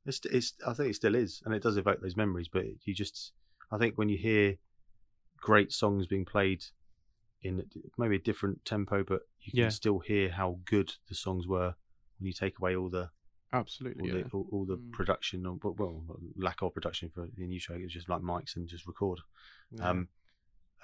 It's, 0.06 0.20
it's, 0.26 0.54
I 0.66 0.74
think 0.74 0.90
it 0.90 0.96
still 0.96 1.14
is, 1.16 1.42
and 1.46 1.54
it 1.54 1.62
does 1.62 1.78
evoke 1.78 2.02
those 2.02 2.18
memories. 2.18 2.48
But 2.48 2.66
you 2.86 2.94
just, 2.96 3.34
I 3.72 3.78
think 3.78 3.98
when 3.98 4.10
you 4.10 4.18
hear 4.18 4.56
great 5.38 5.72
songs 5.72 6.08
being 6.08 6.26
played 6.26 6.64
in 7.42 7.64
maybe 7.98 8.16
a 8.16 8.20
different 8.20 8.66
tempo, 8.66 9.04
but 9.04 9.22
you 9.42 9.52
can 9.52 9.60
Yeah. 9.60 9.70
still 9.70 10.00
hear 10.00 10.30
how 10.32 10.60
good 10.66 10.94
the 11.08 11.16
songs 11.16 11.48
were 11.48 11.76
when 12.18 12.26
you 12.28 12.34
take 12.34 12.58
away 12.60 12.76
all 12.76 12.90
the 12.90 13.12
all, 13.54 13.60
absolutely. 13.62 14.08
Yeah. 14.10 14.24
the, 14.24 14.30
all, 14.32 14.48
all 14.52 14.66
the 14.66 14.78
Mm. 14.78 14.92
production, 14.92 15.46
or 15.46 15.58
well, 15.64 15.76
well, 16.08 16.20
lack 16.36 16.62
of 16.62 16.74
production 16.74 17.10
for 17.10 17.28
the 17.38 17.46
new 17.48 17.60
show. 17.60 17.74
It 17.76 17.84
was 17.84 17.94
just 17.94 18.10
like 18.10 18.22
mics 18.22 18.56
and 18.56 18.68
just 18.68 18.86
record. 18.88 19.20
Yeah, 19.72 19.90
Um, 19.90 20.08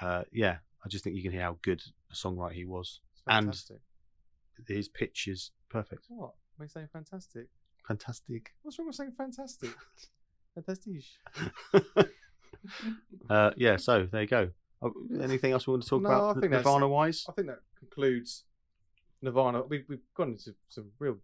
uh, 0.02 0.24
yeah, 0.32 0.58
I 0.84 0.88
just 0.90 1.04
think 1.04 1.16
you 1.16 1.24
can 1.24 1.32
hear 1.32 1.42
how 1.42 1.58
good 1.62 1.82
a 2.12 2.16
songwriter 2.16 2.54
he 2.54 2.66
was. 2.66 3.00
it's 3.14 3.24
and- 3.28 4.68
His 4.68 4.88
pitch 4.88 5.28
is 5.28 5.52
perfect, 5.70 6.06
What? 6.10 6.34
Am 6.60 6.64
I 6.64 6.68
saying 6.68 6.88
fantastic? 6.94 7.48
fantastic. 7.88 8.54
What's 8.64 8.80
wrong 8.80 8.88
with 8.88 8.96
saying 8.96 9.12
fantastic? 9.18 9.70
fantastic. 10.56 11.04
Uh, 13.30 13.52
yeah, 13.58 13.76
so 13.78 14.08
there 14.12 14.22
you 14.22 14.28
go. 14.28 14.50
Uh, 14.82 14.90
anything 15.22 15.52
else 15.52 15.68
we 15.68 15.72
want 15.72 15.84
to 15.84 15.90
talk 15.90 16.02
No, 16.02 16.10
about 16.10 16.38
I 16.38 16.40
think 16.40 16.52
that's- 16.52 16.66
Nirvana 16.66 16.88
wise? 16.88 17.26
I 17.30 17.32
think 17.34 17.48
that 17.48 17.60
concludes 17.78 18.44
Nirvana. 19.22 19.64
We've, 19.64 19.86
we've 19.88 20.00
gone 20.16 20.30
into 20.32 20.56
some 20.70 20.92
real 21.00 21.18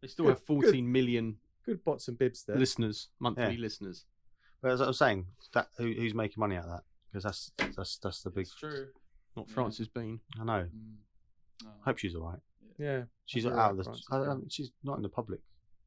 They 0.00 0.08
still 0.08 0.24
Good, 0.26 0.32
have 0.32 0.42
14 0.44 0.90
million 0.90 1.36
good 1.64 1.84
bots 1.84 2.08
and 2.08 2.18
bibs 2.18 2.42
there. 2.44 2.56
listeners, 2.56 3.08
monthly 3.20 3.54
Yeah. 3.54 3.60
listeners. 3.60 4.04
But 4.60 4.72
as 4.72 4.80
I 4.80 4.86
was 4.88 4.98
saying, 4.98 5.26
that 5.54 5.68
who, 5.78 5.92
who's 5.92 6.14
making 6.14 6.40
money 6.40 6.56
out 6.56 6.64
of 6.64 6.70
that? 6.70 6.82
Because 7.12 7.24
that's 7.24 7.52
that's 7.76 7.98
that's 7.98 8.22
the 8.22 8.30
big. 8.30 8.42
It's 8.46 8.54
true. 8.54 8.88
Not 9.36 9.46
Yeah. 9.48 9.54
Frances 9.54 9.88
Bean. 9.88 10.20
I 10.40 10.44
know. 10.44 10.52
Mm. 10.64 10.94
No. 11.64 11.70
I 11.82 11.84
hope 11.84 11.98
she's 11.98 12.14
all 12.14 12.28
right. 12.28 12.38
Yeah, 12.78 13.02
She's 13.26 13.44
out 13.46 13.52
of 13.52 13.76
the. 13.76 13.82
right, 13.82 13.84
Frances 13.84 14.06
I, 14.10 14.16
I, 14.18 14.34
Bean. 14.34 14.48
she's 14.48 14.70
not 14.82 14.96
in 14.96 15.02
the 15.02 15.08
public. 15.08 15.40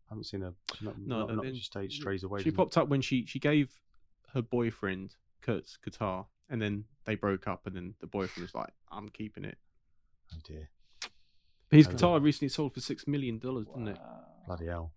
I 0.10 0.14
haven't 0.14 0.26
seen 0.26 0.42
her. 0.42 0.54
She's 0.74 0.84
not, 0.84 0.98
No, 1.00 1.20
not, 1.20 1.30
no, 1.30 1.36
not 1.36 1.44
then- 1.46 1.56
she 1.56 1.62
stayed 1.64 1.92
strays 1.92 2.24
away. 2.24 2.42
She 2.44 2.50
from- 2.52 2.58
popped 2.58 2.78
up 2.78 2.90
when 2.90 3.02
she 3.02 3.26
she 3.26 3.40
gave 3.40 3.72
her 4.34 4.42
boyfriend 4.42 5.16
Kurt's 5.42 5.78
guitar, 5.84 6.28
and 6.50 6.62
then 6.62 6.86
they 7.06 7.16
broke 7.16 7.48
up, 7.48 7.66
and 7.66 7.76
then 7.76 7.96
the 8.02 8.08
boyfriend 8.08 8.44
was 8.44 8.54
like, 8.56 8.72
"I'm 8.92 9.10
keeping 9.10 9.46
it." 9.46 9.58
Oh 10.34 10.38
dear, 10.44 10.70
But 11.70 11.78
his 11.78 11.88
Oh, 11.88 11.92
guitar 11.92 12.20
recently 12.20 12.50
sold 12.50 12.74
for 12.74 12.82
six 12.82 13.08
million 13.08 13.40
dollars, 13.40 13.66
didn't 13.68 13.88
it? 13.90 13.98
Wow. 13.98 14.26
bloody 14.48 14.66
hell! 14.68 14.94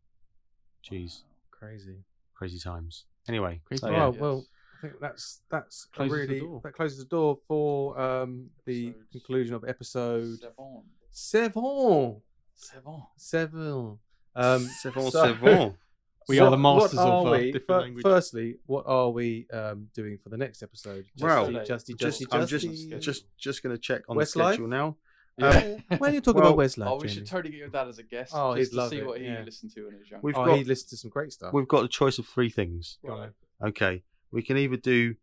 Jeez, 0.85 1.23
Wow. 1.23 1.29
crazy. 1.51 2.05
crazy 2.35 2.59
times. 2.59 3.05
Anyway, 3.29 3.61
Crazy 3.65 3.81
so, 3.81 3.89
Oh, 3.89 3.91
yeah. 3.93 4.21
well, 4.21 4.47
I 4.79 4.81
think 4.81 4.95
that's 5.01 5.41
that's 5.51 5.87
a 5.93 5.97
Closes 5.97 6.13
really 6.19 6.41
that 6.63 6.73
closes 6.75 6.99
the 6.99 7.05
door 7.07 7.39
for 7.49 7.99
um, 8.01 8.51
the 8.65 8.89
Episodes. 8.89 9.07
conclusion 9.13 9.55
of 9.55 9.65
episode 9.67 10.39
Seven. 10.41 10.83
seven. 11.11 12.23
Seven. 12.55 13.03
Seven. 13.17 13.99
Um, 14.37 14.61
C'est 14.81 14.95
bon, 14.95 15.11
so- 15.11 15.25
c'est 15.27 15.41
bon. 15.41 15.75
We 16.29 16.39
what- 16.39 16.49
are 16.49 16.51
the 16.51 16.59
masters 16.59 16.99
what 16.99 17.07
of 17.09 17.27
uh, 17.27 17.31
we- 17.31 17.53
different 17.53 17.67
fir- 17.67 17.81
language. 17.81 18.03
Firstly, 18.03 18.57
what 18.67 18.85
are 18.87 19.09
we 19.09 19.47
um, 19.51 19.89
doing 19.95 20.19
for 20.23 20.29
the 20.29 20.37
next 20.37 20.63
episode? 20.63 21.07
Well, 21.19 21.49
Justy, 21.49 21.67
Justy, 21.67 21.97
Just, 21.99 22.21
Justy, 22.21 22.27
I'm 22.31 22.47
just 22.47 22.67
Justy. 22.67 23.01
just 23.01 23.25
just 23.39 23.63
going 23.63 23.75
to 23.75 23.81
check 23.81 24.03
on 24.11 24.17
Westlife? 24.19 24.35
the 24.35 24.53
schedule 24.53 24.69
now. 24.69 24.97
Yeah. 25.39 25.77
When 25.99 26.11
are 26.11 26.15
you 26.15 26.21
talking 26.21 26.43
well- 26.43 26.53
about 26.53 26.63
Westlife? 26.63 26.87
oh, 26.87 26.97
we 26.97 27.09
Jamie? 27.09 27.15
should 27.15 27.27
totally 27.27 27.51
get 27.53 27.59
your 27.61 27.69
dad 27.69 27.89
as 27.89 27.99
a 27.99 28.03
guest. 28.03 28.33
Oh, 28.35 28.55
just 28.55 28.71
he'd 28.73 28.77
to 28.77 28.81
love 28.83 28.91
see 28.91 28.99
it, 28.99 29.07
what 29.07 29.19
he 29.21 29.25
yeah. 29.27 29.43
listened 29.43 29.73
to 29.75 29.85
when 29.85 29.95
he 29.95 29.99
was 30.01 30.11
young. 30.11 30.21
We've 30.23 30.37
oh, 30.37 30.45
got 30.45 30.59
he 30.59 30.65
listened 30.65 30.91
to 30.91 30.97
some 30.99 31.11
great 31.11 31.33
stuff. 31.33 31.55
we've 31.55 31.67
got 31.67 31.85
a 31.85 31.89
choice 31.89 32.19
of 32.19 32.27
three 32.27 32.51
things. 32.51 32.99
Right. 33.03 33.31
Okay, 33.67 34.03
we 34.31 34.43
can 34.43 34.57
either 34.57 34.77
do 34.77 35.15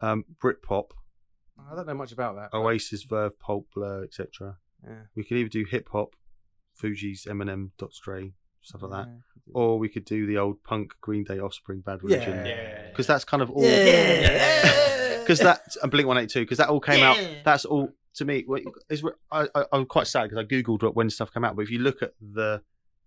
um, 0.00 0.24
Britpop, 0.42 0.90
I 1.70 1.74
don't 1.74 1.86
know 1.86 1.94
much 1.94 2.12
about 2.12 2.36
that. 2.36 2.50
but- 2.52 2.58
Oasis, 2.58 3.02
Verve, 3.04 3.38
Pulp, 3.38 3.68
Blur, 3.74 4.04
etc. 4.04 4.58
Yeah. 4.86 4.94
We 5.14 5.24
could 5.24 5.38
either 5.38 5.48
do 5.48 5.64
hip 5.64 5.88
hop, 5.92 6.14
Fugees, 6.80 7.26
Eminem, 7.26 7.70
Dot 7.78 7.92
Stray, 7.92 8.32
stuff 8.62 8.82
like 8.82 8.90
that, 8.92 9.08
Yeah. 9.08 9.52
or 9.54 9.78
we 9.78 9.88
could 9.88 10.04
do 10.04 10.26
the 10.26 10.36
old 10.38 10.62
punk, 10.62 10.92
Green 11.00 11.24
Day, 11.24 11.38
Offspring, 11.40 11.80
Bad 11.80 12.02
Religion. 12.02 12.44
Yeah. 12.46 12.88
Because 12.90 13.06
that's 13.06 13.24
kind 13.24 13.42
of 13.42 13.50
all. 13.50 13.62
Yeah. 13.64 14.72
Because 15.26 15.40
that 15.40 15.62
and 15.82 15.90
Blink 15.90 16.06
One 16.06 16.18
Eight 16.18 16.28
Two. 16.30 16.42
Because 16.42 16.58
that 16.58 16.68
all 16.68 16.78
came 16.78 17.02
out. 17.02 17.18
That's 17.44 17.64
all 17.64 17.90
to 18.14 18.24
me. 18.24 18.44
what- 18.46 18.62
Is 18.88 19.02
I, 19.32 19.48
I 19.56 19.64
I'm 19.72 19.84
quite 19.84 20.06
sad 20.06 20.30
because 20.30 20.38
I 20.38 20.44
googled 20.44 20.82
when 20.94 21.10
stuff 21.10 21.32
came 21.34 21.44
out. 21.44 21.56
But 21.56 21.62
if 21.62 21.70
you 21.72 21.80
look 21.80 22.00
at 22.00 22.12
the 22.20 22.62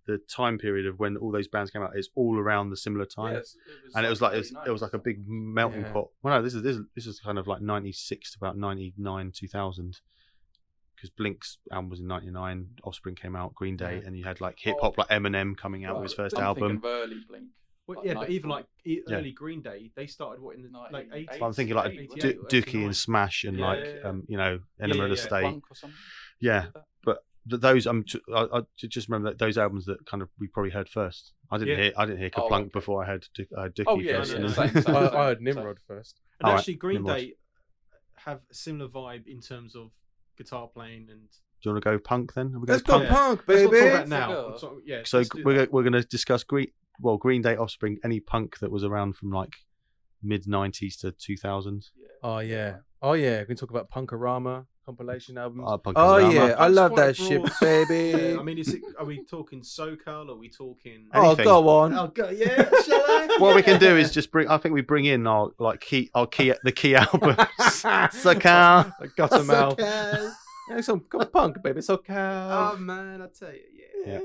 the 0.06 0.18
time 0.18 0.58
period 0.58 0.86
of 0.86 0.98
when 0.98 1.16
all 1.16 1.30
those 1.30 1.48
bands 1.48 1.70
came 1.70 1.82
out, 1.82 1.96
is 1.96 2.10
all 2.14 2.38
around 2.38 2.70
the 2.70 2.76
similar 2.76 3.04
time. 3.06 3.34
Yes, 3.34 3.56
and 3.94 4.04
it 4.04 4.08
was 4.08 4.20
like 4.20 4.34
it 4.34 4.38
was, 4.38 4.52
it 4.66 4.70
was 4.70 4.82
like 4.82 4.94
a 4.94 4.98
big 4.98 5.24
melting 5.26 5.82
Yeah. 5.82 5.92
pot. 5.92 6.08
Well, 6.22 6.34
no, 6.36 6.42
this 6.42 6.54
is 6.54 6.62
this 6.62 6.76
is, 6.76 6.82
this 6.94 7.06
is 7.06 7.20
kind 7.20 7.38
of 7.38 7.46
like 7.46 7.60
ninety 7.60 7.92
six 7.92 8.32
to 8.32 8.38
about 8.40 8.56
ninety 8.56 8.92
nine 8.96 9.32
two 9.34 9.48
thousand. 9.48 10.00
Because 10.96 11.10
Blink's 11.16 11.56
album 11.72 11.88
was 11.88 12.00
in 12.00 12.06
ninety 12.08 12.30
nine, 12.30 12.66
Offspring 12.84 13.14
came 13.14 13.34
out, 13.34 13.54
Green 13.54 13.76
Day, 13.76 14.00
Yeah. 14.00 14.06
and 14.06 14.16
you 14.18 14.24
had 14.24 14.40
like 14.40 14.58
hip 14.58 14.76
hop, 14.82 14.98
like 14.98 15.08
Eminem 15.08 15.56
coming 15.56 15.84
out 15.86 15.94
Well, 15.94 16.02
with 16.02 16.10
his 16.10 16.16
first 16.16 16.36
I'm 16.36 16.44
album. 16.44 16.76
of 16.76 16.84
early 16.84 17.16
Blink. 17.26 17.46
Well, 17.86 17.98
Like 17.98 18.06
yeah, 18.06 18.14
but 18.14 18.28
even 18.30 18.50
like 18.50 18.66
e- 18.84 19.00
Yeah. 19.08 19.16
early 19.16 19.32
Green 19.32 19.62
Day, 19.62 19.90
they 19.96 20.06
started 20.06 20.42
what 20.42 20.56
in 20.56 20.62
the 20.62 20.68
Ninety- 20.68 20.92
like 20.92 21.08
80s. 21.10 21.38
But 21.40 21.46
I'm 21.46 21.52
thinking 21.54 21.74
like 21.74 21.92
88, 21.92 22.10
D- 22.10 22.28
88 22.28 22.36
or 22.36 22.42
Dookie 22.48 22.84
and 22.84 22.96
Smash 22.96 23.44
and 23.44 23.58
Yeah, 23.58 23.66
like 23.66 23.78
yeah, 23.84 23.94
yeah. 23.94 24.08
um, 24.08 24.22
you 24.28 24.36
know 24.36 24.60
Yeah, 24.78 24.84
Enema 24.84 24.98
yeah, 24.98 25.04
of 25.04 25.10
the 25.10 25.16
yeah. 25.16 25.22
State. 25.22 25.42
Punk 25.42 25.64
or 25.70 25.74
something. 25.74 25.98
Yeah, 26.38 26.60
Did 26.60 26.72
that? 26.74 26.74
Th- 26.74 26.84
those 27.46 27.86
I'm 27.86 28.04
t- 28.04 28.20
I, 28.34 28.46
I 28.52 28.60
j- 28.76 28.88
just 28.88 29.08
remember 29.08 29.30
that 29.30 29.38
those 29.38 29.56
albums 29.58 29.86
that 29.86 30.04
kind 30.06 30.22
of 30.22 30.28
we 30.38 30.46
probably 30.48 30.70
heard 30.70 30.88
first. 30.88 31.32
I 31.50 31.58
didn't 31.58 31.76
Yeah. 31.78 31.84
hear 31.84 31.92
I 31.96 32.04
didn't 32.06 32.18
hear 32.20 32.30
Oh, 32.36 32.48
Kerplunk 32.48 32.60
okay. 32.62 32.70
before 32.72 33.02
I 33.02 33.06
heard 33.06 33.26
D- 33.34 33.46
uh, 33.56 33.68
Dookie 33.68 33.84
Oh, 33.86 33.98
yeah, 33.98 34.18
first. 34.18 34.30
yeah, 34.32 34.36
and 34.40 34.48
then- 34.50 34.72
same, 34.72 34.82
same. 34.82 34.96
I, 34.96 35.08
I 35.08 35.24
heard 35.26 35.40
Nimrod 35.40 35.78
first. 35.86 36.20
And 36.40 36.46
Alright, 36.48 36.60
actually, 36.60 36.74
Green 36.74 36.96
Nimrod. 37.02 37.16
Day 37.18 37.32
have 38.16 38.40
a 38.50 38.54
similar 38.54 38.88
vibe 38.90 39.26
in 39.26 39.40
terms 39.40 39.74
of 39.74 39.90
guitar 40.36 40.68
playing 40.68 41.08
and. 41.10 41.20
Do 41.62 41.68
you 41.68 41.74
want 41.74 41.84
to 41.84 41.90
go 41.90 41.98
punk 41.98 42.32
then? 42.34 42.54
Are 42.54 42.58
we 42.58 42.66
Let's 42.66 42.82
going 42.82 43.02
go 43.02 43.08
punk? 43.14 43.40
punk, 43.46 43.48
Let's 43.48 43.62
not 43.64 43.70
baby. 43.70 43.84
talk 43.90 43.94
about 43.94 44.08
now. 44.08 44.30
Let's 44.30 44.52
I'm 44.52 44.58
sorry, 44.70 44.82
yeah, 44.86 45.00
So 45.04 45.18
let's 45.18 45.28
do 45.28 45.42
we're 45.44 45.54
that. 45.58 45.66
go- 45.70 45.72
we're 45.76 45.82
going 45.82 45.92
to 45.92 46.02
discuss 46.04 46.42
Green 46.42 46.68
well 47.00 47.16
Green 47.18 47.42
Day, 47.42 47.56
Offspring, 47.56 47.98
any 48.04 48.20
punk 48.20 48.58
that 48.60 48.70
was 48.70 48.82
around 48.84 49.16
from 49.16 49.30
like 49.30 49.54
mid 50.22 50.44
'90s 50.44 50.98
to 51.00 51.12
2000. 51.12 51.86
Yeah. 51.96 52.06
Oh 52.22 52.38
yeah. 52.38 52.76
Oh 53.02 53.12
yeah. 53.14 53.40
We 53.40 53.46
can 53.46 53.56
talk 53.56 53.70
about 53.70 53.90
Punkorama 53.90 54.66
compilation 54.90 55.38
albums. 55.38 55.64
Punk 55.82 55.96
oh 55.98 56.16
yeah, 56.16 56.42
I 56.44 56.64
Punk's 56.64 56.76
love 56.76 56.92
quite 56.92 57.06
that 57.06 57.16
shit, 57.16 57.42
baby. 57.60 58.18
Yeah, 58.30 58.40
I 58.40 58.42
mean, 58.42 58.58
is 58.58 58.74
it? 58.74 58.82
Are 58.98 59.04
we 59.04 59.24
talking 59.24 59.60
SoCal? 59.62 60.28
Or 60.28 60.32
are 60.32 60.36
we 60.36 60.48
talking? 60.48 61.06
oh, 61.14 61.26
anything. 61.28 61.44
go 61.44 61.68
on. 61.68 61.94
Oh, 61.94 62.08
go, 62.08 62.28
yeah. 62.30 62.68
Shall 62.84 63.00
I? 63.00 63.28
What 63.38 63.54
we 63.56 63.62
can 63.62 63.78
do 63.78 63.96
is 63.96 64.10
just 64.10 64.30
bring. 64.30 64.48
I 64.48 64.58
think 64.58 64.74
we 64.74 64.82
bring 64.82 65.04
in 65.04 65.26
our 65.26 65.50
like 65.58 65.80
key, 65.80 66.10
our 66.14 66.26
key, 66.26 66.52
the 66.64 66.72
key 66.72 66.94
albums. 66.94 67.36
SoCal. 67.60 68.92
Gutter 69.16 69.44
mouth. 69.44 69.76
SoCal. 69.76 70.32
Yeah, 70.70 70.80
some 70.82 71.00
come 71.00 71.28
punk, 71.30 71.62
baby. 71.62 71.82
So 71.82 72.00
Oh 72.08 72.76
man, 72.78 73.22
I 73.22 73.26
tell 73.26 73.52
you, 73.52 73.60
yeah. 74.06 74.20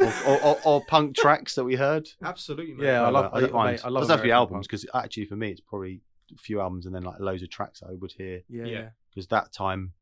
Yeah. 0.00 0.12
or, 0.26 0.32
or, 0.32 0.40
or, 0.44 0.58
or 0.64 0.84
punk 0.86 1.16
tracks 1.16 1.54
that 1.54 1.64
we 1.64 1.76
heard. 1.76 2.08
Absolutely, 2.22 2.74
man. 2.74 2.86
Yeah, 2.86 3.02
I 3.02 3.08
love- 3.10 3.32
I 3.32 3.40
don't 3.40 3.54
I- 3.54 3.72
mate, 3.72 3.80
I 3.84 3.88
love 3.88 4.02
Doesn't 4.02 4.12
have 4.14 4.20
to 4.20 4.24
be 4.24 4.32
albums 4.32 4.66
because 4.66 4.86
actually 4.94 5.26
for 5.26 5.36
me 5.36 5.50
it's 5.50 5.60
probably 5.60 6.00
a 6.34 6.38
few 6.38 6.60
albums 6.60 6.86
and 6.86 6.94
then 6.94 7.02
like 7.02 7.20
loads 7.20 7.42
of 7.42 7.50
tracks 7.50 7.82
I 7.86 7.92
would 7.94 8.12
hear 8.12 8.42
yeah. 8.48 8.64
Yeah. 8.64 8.88
Because 9.14 9.26
that 9.28 9.52
time 9.52 9.92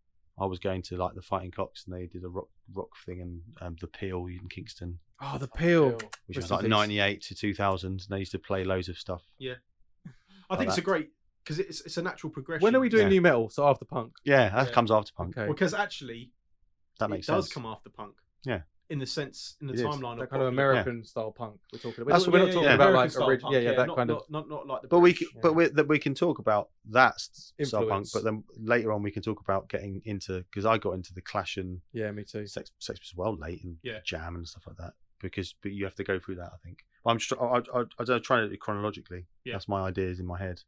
I 0.40 0.46
was 0.46 0.58
going 0.58 0.82
to 0.82 0.96
like 0.96 1.14
the 1.14 1.22
Fighting 1.22 1.50
Cocks 1.50 1.84
and 1.86 1.94
they 1.94 2.06
did 2.06 2.24
a 2.24 2.28
rock 2.28 2.48
rock 2.72 2.90
thing 3.04 3.20
and 3.20 3.40
um, 3.60 3.76
the 3.80 3.86
Peel 3.88 4.26
in 4.26 4.48
Kingston, 4.48 4.98
Oh, 5.20 5.36
the 5.38 5.48
peel. 5.48 5.90
which 6.26 6.36
Rest 6.38 6.50
was 6.50 6.62
like 6.62 6.66
'98 6.68 7.20
to 7.22 7.34
2000. 7.34 7.90
And 7.90 8.00
they 8.08 8.18
used 8.20 8.32
to 8.32 8.38
play 8.38 8.64
loads 8.64 8.88
of 8.88 8.96
stuff. 8.96 9.22
Yeah, 9.38 9.54
I 10.50 10.56
think 10.56 10.68
it's 10.68 10.78
a 10.78 10.82
great 10.82 11.10
because 11.44 11.58
it's 11.58 11.80
it's 11.82 11.96
a 11.96 12.02
natural 12.02 12.30
progression. 12.32 12.62
When 12.64 12.74
are 12.76 12.80
we 12.80 12.88
doing 12.88 13.04
Yeah. 13.04 13.08
nu 13.08 13.20
metal? 13.20 13.50
So 13.50 13.66
after 13.68 13.84
punk. 13.84 14.12
Yeah, 14.24 14.48
that 14.50 14.68
Yeah. 14.68 14.72
comes 14.72 14.90
after 14.90 15.12
punk. 15.16 15.36
Okay. 15.36 15.46
Because 15.50 15.74
actually, 15.74 16.32
That 17.00 17.10
makes 17.10 17.28
it 17.28 17.32
makes 17.32 17.46
does 17.46 17.52
come 17.52 17.66
after 17.66 17.90
punk. 17.90 18.14
Yeah. 18.44 18.62
In 18.90 18.98
the 18.98 19.06
sense, 19.06 19.56
in 19.60 19.68
the 19.68 19.72
It 19.74 19.78
is. 19.80 19.86
timeline 19.86 20.16
That 20.18 20.24
of 20.24 20.30
kind 20.30 20.42
of 20.42 20.48
popular- 20.48 20.48
American 20.48 21.04
style 21.04 21.30
punk 21.30 21.60
we're 21.72 21.78
talking 21.78 22.02
about. 22.02 22.12
That's 22.12 22.26
what 22.26 22.32
we're 22.34 22.40
what- 22.40 22.46
not 22.46 22.52
talking 22.54 22.68
yeah, 22.68 22.74
about 22.74 22.88
American 22.88 23.00
like 23.02 23.10
style 23.12 23.26
orig- 23.26 23.40
punk, 23.40 23.54
yeah, 23.54 23.60
yeah, 23.60 23.74
that 23.74 23.86
not, 23.86 23.96
kind 23.96 24.08
not, 24.08 24.22
of. 24.22 24.30
not 24.30 24.48
not 24.48 24.66
like 24.66 24.82
the. 24.82 24.88
But 24.88 24.98
we, 24.98 25.10
British. 25.12 25.28
c- 25.28 25.38
but 25.40 25.52
we, 25.54 25.66
that 25.68 25.88
we 25.88 25.98
can 26.00 26.14
talk 26.14 26.38
about 26.40 26.70
that 26.90 27.14
s- 27.14 27.52
style 27.62 27.86
punk. 27.86 28.06
But 28.12 28.24
then 28.24 28.42
later 28.58 28.92
on, 28.92 29.02
we 29.02 29.12
can 29.12 29.22
talk 29.22 29.40
about 29.40 29.68
getting 29.68 30.02
into 30.04 30.42
because 30.50 30.66
I 30.66 30.76
got 30.78 30.92
into 30.94 31.14
the 31.14 31.20
Clash 31.22 31.56
and 31.56 31.80
Yeah, 31.92 32.10
me 32.10 32.24
too. 32.24 32.46
Sex, 32.48 32.72
Sex 32.80 32.98
Pistols 32.98 33.16
well 33.16 33.36
late 33.36 33.62
and 33.62 33.78
Yeah. 33.82 34.00
Jam 34.04 34.34
and 34.34 34.46
stuff 34.48 34.66
like 34.66 34.76
that. 34.78 34.94
Because 35.20 35.54
but 35.62 35.70
you 35.72 35.84
have 35.84 35.94
to 35.94 36.02
go 36.04 36.18
through 36.18 36.34
that. 36.36 36.50
I 36.52 36.56
think. 36.64 36.84
I'm 37.06 37.18
just, 37.18 37.32
I, 37.40 37.62
I, 37.74 37.84
I 37.98 38.04
don't 38.04 38.22
try 38.24 38.40
to 38.40 38.48
do 38.48 38.54
it 38.54 38.60
chronologically. 38.60 39.26
Yeah. 39.44 39.52
That's 39.54 39.68
my 39.68 39.82
ideas 39.82 40.18
in 40.18 40.26
my 40.26 40.38
head. 40.38 40.62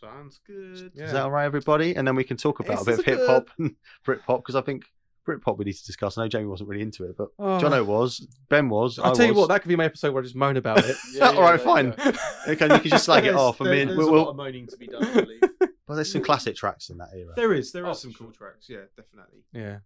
Sounds 0.00 0.40
good. 0.46 0.92
Yeah. 0.94 1.04
Is 1.04 1.12
that 1.12 1.22
all 1.22 1.30
right, 1.30 1.44
everybody? 1.44 1.94
And 1.94 2.06
then 2.06 2.14
we 2.14 2.24
can 2.24 2.36
talk 2.36 2.60
about 2.60 2.72
Yes, 2.78 2.82
a 2.82 2.84
bit 2.84 2.98
of 2.98 3.04
hip 3.04 3.20
hop 3.26 3.48
and 3.58 3.76
Britpop 4.06 4.38
because 4.38 4.56
I 4.56 4.60
think 4.62 4.84
Britpop 5.28 5.56
we 5.58 5.64
need 5.64 5.74
to 5.74 5.84
discuss. 5.84 6.18
I 6.18 6.22
know 6.24 6.28
Jamie 6.28 6.46
wasn't 6.46 6.68
really 6.68 6.82
into 6.82 7.04
it, 7.04 7.16
but 7.16 7.28
Oh. 7.38 7.58
Jono 7.60 7.84
was, 7.86 8.26
Ben 8.48 8.68
was. 8.68 8.98
I'll 8.98 9.12
I 9.12 9.14
tell 9.14 9.26
you 9.26 9.34
what, 9.34 9.48
that 9.48 9.62
could 9.62 9.68
be 9.68 9.76
my 9.76 9.84
episode 9.84 10.12
where 10.12 10.22
I 10.22 10.24
just 10.24 10.34
moan 10.36 10.56
about 10.56 10.84
it. 10.84 10.96
Yeah, 11.12 11.28
all 11.30 11.42
right, 11.42 11.58
yeah, 11.60 11.64
fine. 11.64 11.94
yeah. 11.98 12.12
Okay, 12.48 12.64
you 12.74 12.80
can 12.80 12.90
just 12.90 13.04
slag 13.04 13.24
it 13.24 13.28
There's- 13.28 13.40
off. 13.40 13.60
I 13.60 13.64
mean, 13.64 13.86
there's 13.88 13.98
we'll, 13.98 14.14
a 14.14 14.16
lot 14.16 14.28
of 14.30 14.36
moaning 14.36 14.66
to 14.68 14.76
be 14.76 14.86
done. 14.88 15.04
I 15.04 15.20
believe. 15.20 15.40
but 15.86 15.94
there's 15.94 16.10
some 16.12 16.22
classic 16.22 16.56
tracks 16.56 16.90
in 16.90 16.98
that 16.98 17.10
era. 17.14 17.32
there 17.36 17.52
is, 17.52 17.70
there 17.72 17.86
Oh, 17.86 17.90
are 17.90 17.94
some 17.94 18.12
for 18.12 18.24
cool 18.24 18.32
tracks. 18.32 18.66
Yeah, 18.68 18.82
definitely. 18.96 19.40
yeah. 19.52 19.78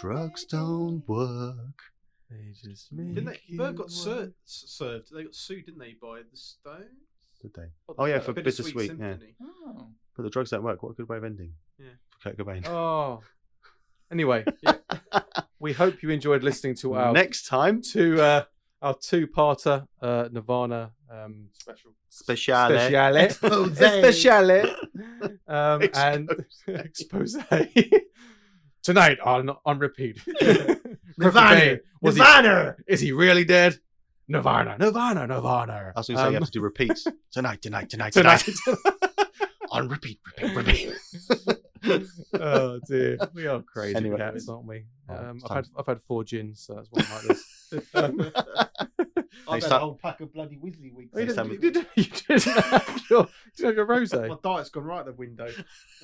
Drugs 0.00 0.44
don't 0.44 1.02
work. 1.08 1.82
They 2.30 2.52
just 2.68 2.92
make. 2.92 3.14
Didn't 3.14 3.26
they? 3.26 3.40
Verve 3.56 3.72
you 3.72 3.78
got 3.78 3.90
ser- 3.90 4.32
served. 4.44 5.14
They 5.14 5.24
got 5.24 5.34
sued, 5.34 5.66
didn't 5.66 5.78
they, 5.80 5.94
by 6.00 6.20
the 6.28 6.36
Stones? 6.36 6.84
Did 7.42 7.52
they? 7.54 7.62
Oh, 7.88 7.94
what 7.94 7.96
Oh 7.98 8.04
yeah, 8.06 8.18
for 8.20 8.32
Bittersweet 8.32 8.74
bittersweet. 8.74 8.98
Yeah, 9.00 9.10
Symphony. 9.12 9.34
Oh. 9.42 9.88
but 10.16 10.22
the 10.22 10.30
drugs 10.30 10.50
don't 10.50 10.62
work. 10.62 10.82
What 10.82 10.90
a 10.90 10.94
good 10.94 11.08
way 11.08 11.18
of 11.18 11.24
ending. 11.24 11.52
Yeah. 11.78 11.86
For 12.18 12.30
Kurt 12.30 12.38
Cobain. 12.38 12.66
Oh. 12.66 13.20
Anyway, 14.12 14.44
we 15.58 15.72
hope 15.72 16.02
you 16.02 16.10
enjoyed 16.10 16.42
listening 16.42 16.74
to 16.76 16.94
our 16.94 17.12
Next 17.12 17.46
time, 17.46 17.80
to 17.92 18.20
uh, 18.22 18.44
our 18.82 18.94
two-parter 18.94 19.86
uh, 20.00 20.28
Nirvana 20.30 20.92
um, 21.10 21.46
Special. 21.52 21.92
speciale. 22.10 22.90
speciale, 22.90 23.22
Expose. 23.24 23.78
speciale, 23.78 24.74
um, 25.48 25.88
and 25.94 26.30
expose 26.68 27.36
tonight 28.82 29.18
on 29.20 29.50
on 29.64 29.78
repeat. 29.78 30.20
Nirvana! 31.18 31.78
Was 32.00 32.16
Nirvana! 32.16 32.76
He, 32.86 32.92
is 32.92 33.00
he 33.00 33.12
really 33.12 33.44
dead? 33.44 33.78
Nirvana, 34.28 34.76
Nirvana, 34.78 35.26
Nirvana. 35.26 35.92
I 35.94 36.00
was 36.00 36.08
going 36.08 36.16
to 36.16 36.22
say 36.24 36.30
you 36.30 36.36
Um, 36.36 36.42
have 36.42 36.44
to 36.46 36.50
do 36.50 36.60
repeats 36.62 37.06
tonight, 37.30 37.60
tonight, 37.62 37.90
tonight, 37.90 38.12
tonight. 38.12 38.40
tonight. 38.64 39.10
On 39.74 39.88
repeat, 39.88 40.20
repeat, 40.38 40.56
repeat. 40.56 42.08
oh 42.40 42.80
dear, 42.88 43.18
we 43.34 43.46
are 43.46 43.60
crazy 43.62 43.96
Anyway. 43.96 44.16
cats, 44.16 44.48
aren't 44.48 44.66
we? 44.66 44.84
Oh, 45.08 45.14
Um, 45.16 45.36
it's 45.36 45.44
I've 45.44 45.56
had 45.56 45.66
I've 45.76 45.86
had 45.86 46.00
four 46.02 46.24
gins, 46.24 46.60
so 46.66 46.74
that's 46.74 46.88
why 46.90 47.02
I'm 47.04 47.12
like 47.12 47.22
this. 47.28 47.44
Um, 47.94 48.20
I've 49.48 49.54
Next 49.54 49.64
had 49.64 49.70
time- 49.70 49.72
a 49.72 49.78
whole 49.80 49.98
pack 50.00 50.20
of 50.20 50.32
bloody 50.32 50.56
Weasley 50.56 50.92
wigs. 50.94 51.10
Oh, 51.12 51.18
you, 51.18 51.26
didn't, 51.26 51.50
you, 51.50 51.58
didn't, 51.72 51.88
you 51.96 52.04
didn't 52.04 52.42
have 52.44 53.02
your, 53.10 53.26
didn't 53.56 53.66
have 53.70 53.74
your 53.76 53.84
rose. 53.86 54.12
My 54.14 54.36
diet's 54.42 54.70
gone 54.70 54.84
right 54.84 55.00
out 55.00 55.06
the 55.06 55.12
window. 55.12 55.48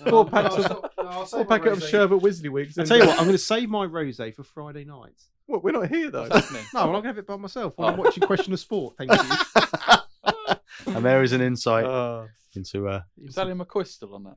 Four 0.09 0.25
packs 0.29 0.57
no, 0.57 0.65
of- 0.65 0.71
I'll- 0.73 1.05
no, 1.05 1.11
I'll 1.11 1.21
Or 1.21 1.27
save 1.27 1.41
a 1.43 1.45
packet 1.45 1.73
of 1.73 1.83
sherbet 1.85 2.19
Wisley 2.21 2.49
wigs. 2.51 2.77
I 2.77 2.85
tell 2.85 2.99
you 2.99 3.05
what, 3.07 3.13
I'm 3.19 3.25
going 3.27 3.33
to 3.33 3.39
save 3.39 3.69
my 3.71 3.87
rosé 3.87 4.35
for 4.35 4.43
Friday 4.43 4.85
night. 4.85 5.15
What, 5.47 5.63
we're 5.63 5.71
not 5.71 5.89
here 5.89 6.11
though. 6.11 6.23
What's 6.23 6.35
happening? 6.47 6.65
No, 6.75 6.81
I'm 6.81 6.87
not 6.87 6.93
going 6.93 7.03
to 7.05 7.09
have 7.11 7.19
it 7.19 7.27
by 7.29 7.37
myself 7.37 7.73
while 7.77 7.89
I'm 7.93 8.01
Oh. 8.01 8.03
watching 8.03 8.23
Question 8.25 8.53
of 8.53 8.59
Sport. 8.61 8.97
Thank 8.99 9.13
you. 9.13 10.95
and 10.95 11.05
there 11.05 11.23
is 11.23 11.33
an 11.33 11.41
insight 11.41 11.85
Uh, 11.85 12.27
into 12.57 12.89
uh, 12.89 13.03
Is 13.23 13.35
Sally 13.35 13.55
McCoy 13.55 13.87
still 13.87 14.15
on 14.15 14.25
that? 14.25 14.37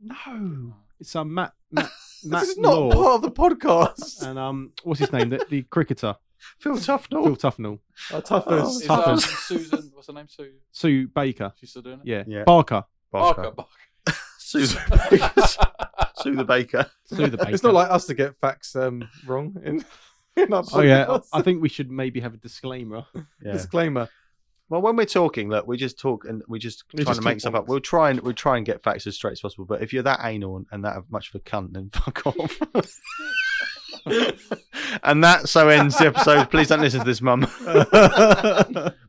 no, 0.00 0.74
it's 1.00 1.14
um, 1.16 1.32
Matt 1.34 1.52
Matt 1.70 1.88
Matt 2.24 2.40
this 2.40 2.50
is 2.50 2.58
not 2.58 2.74
Law 2.74 2.90
part 2.92 3.14
of 3.16 3.22
the 3.22 3.30
podcast. 3.30 4.22
and 4.26 4.38
um, 4.38 4.72
what's 4.82 5.00
his 5.00 5.12
name? 5.12 5.30
The, 5.30 5.44
the 5.48 5.62
cricketer 5.62 6.16
Phil 6.58 6.76
Tufnell. 6.76 7.24
Phil 7.24 7.36
Tufnell, 7.36 7.78
Oh, 8.12 8.20
toughest. 8.20 8.82
Is 8.82 8.86
Tough 8.86 9.06
um, 9.08 9.14
as- 9.14 9.24
Susan? 9.24 9.90
What's 9.94 10.08
her 10.08 10.12
name? 10.12 10.28
Sue. 10.28 10.52
Sue 10.72 11.08
Baker. 11.08 11.52
She's 11.58 11.70
still 11.70 11.82
doing 11.82 12.00
it. 12.00 12.06
Yeah, 12.06 12.24
Yeah. 12.26 12.44
Barker. 12.44 12.84
Barker. 13.10 13.50
Barker. 13.52 13.70
Sue 14.38 14.66
the 14.66 15.08
Baker. 15.10 16.10
Sue 16.22 16.34
the 16.36 16.44
Baker. 16.44 16.86
Sue 17.06 17.28
the 17.28 17.36
Baker. 17.38 17.50
It's 17.54 17.62
not 17.62 17.72
like 17.74 17.90
us 17.90 18.04
to 18.06 18.14
get 18.14 18.36
facts 18.40 18.76
um, 18.76 19.08
wrong 19.26 19.56
in, 19.64 19.84
in 20.36 20.52
our 20.52 20.64
Oh 20.72 20.80
yeah. 20.82 21.18
I 21.32 21.40
think 21.42 21.62
we 21.62 21.68
should 21.70 21.90
maybe 21.90 22.20
have 22.20 22.34
a 22.34 22.38
disclaimer. 22.38 23.04
Yeah. 23.42 23.52
Disclaimer. 23.52 24.08
Well, 24.70 24.80
when 24.80 24.96
we're 24.96 25.04
talking, 25.04 25.50
look, 25.50 25.66
we 25.66 25.76
just 25.76 25.98
talk 25.98 26.24
and 26.24 26.42
we 26.48 26.58
just 26.58 26.84
We 26.92 27.04
trying 27.04 27.06
just 27.06 27.20
to 27.20 27.24
make 27.24 27.34
talk 27.34 27.40
stuff 27.40 27.54
up. 27.54 27.68
We'll 27.68 27.80
try 27.80 28.10
and 28.10 28.20
we'll 28.20 28.32
try 28.32 28.56
and 28.56 28.64
get 28.64 28.82
facts 28.82 29.06
as 29.06 29.14
straight 29.14 29.32
as 29.32 29.40
possible. 29.40 29.66
But 29.66 29.82
if 29.82 29.92
you're 29.92 30.02
that 30.04 30.20
anal 30.22 30.56
and, 30.56 30.66
and 30.72 30.84
that 30.84 31.04
much 31.10 31.28
of 31.28 31.34
a 31.34 31.44
cunt, 31.44 31.72
then 31.74 31.90
fuck 31.92 32.26
off. 32.26 32.60
and 35.02 35.22
that 35.24 35.48
so 35.48 35.68
ends 35.68 35.96
the 35.98 36.06
episode. 36.06 36.50
Please 36.50 36.68
don't 36.68 36.80
listen 36.80 37.00
to 37.00 37.06
this, 37.06 37.20
mum. 37.20 37.46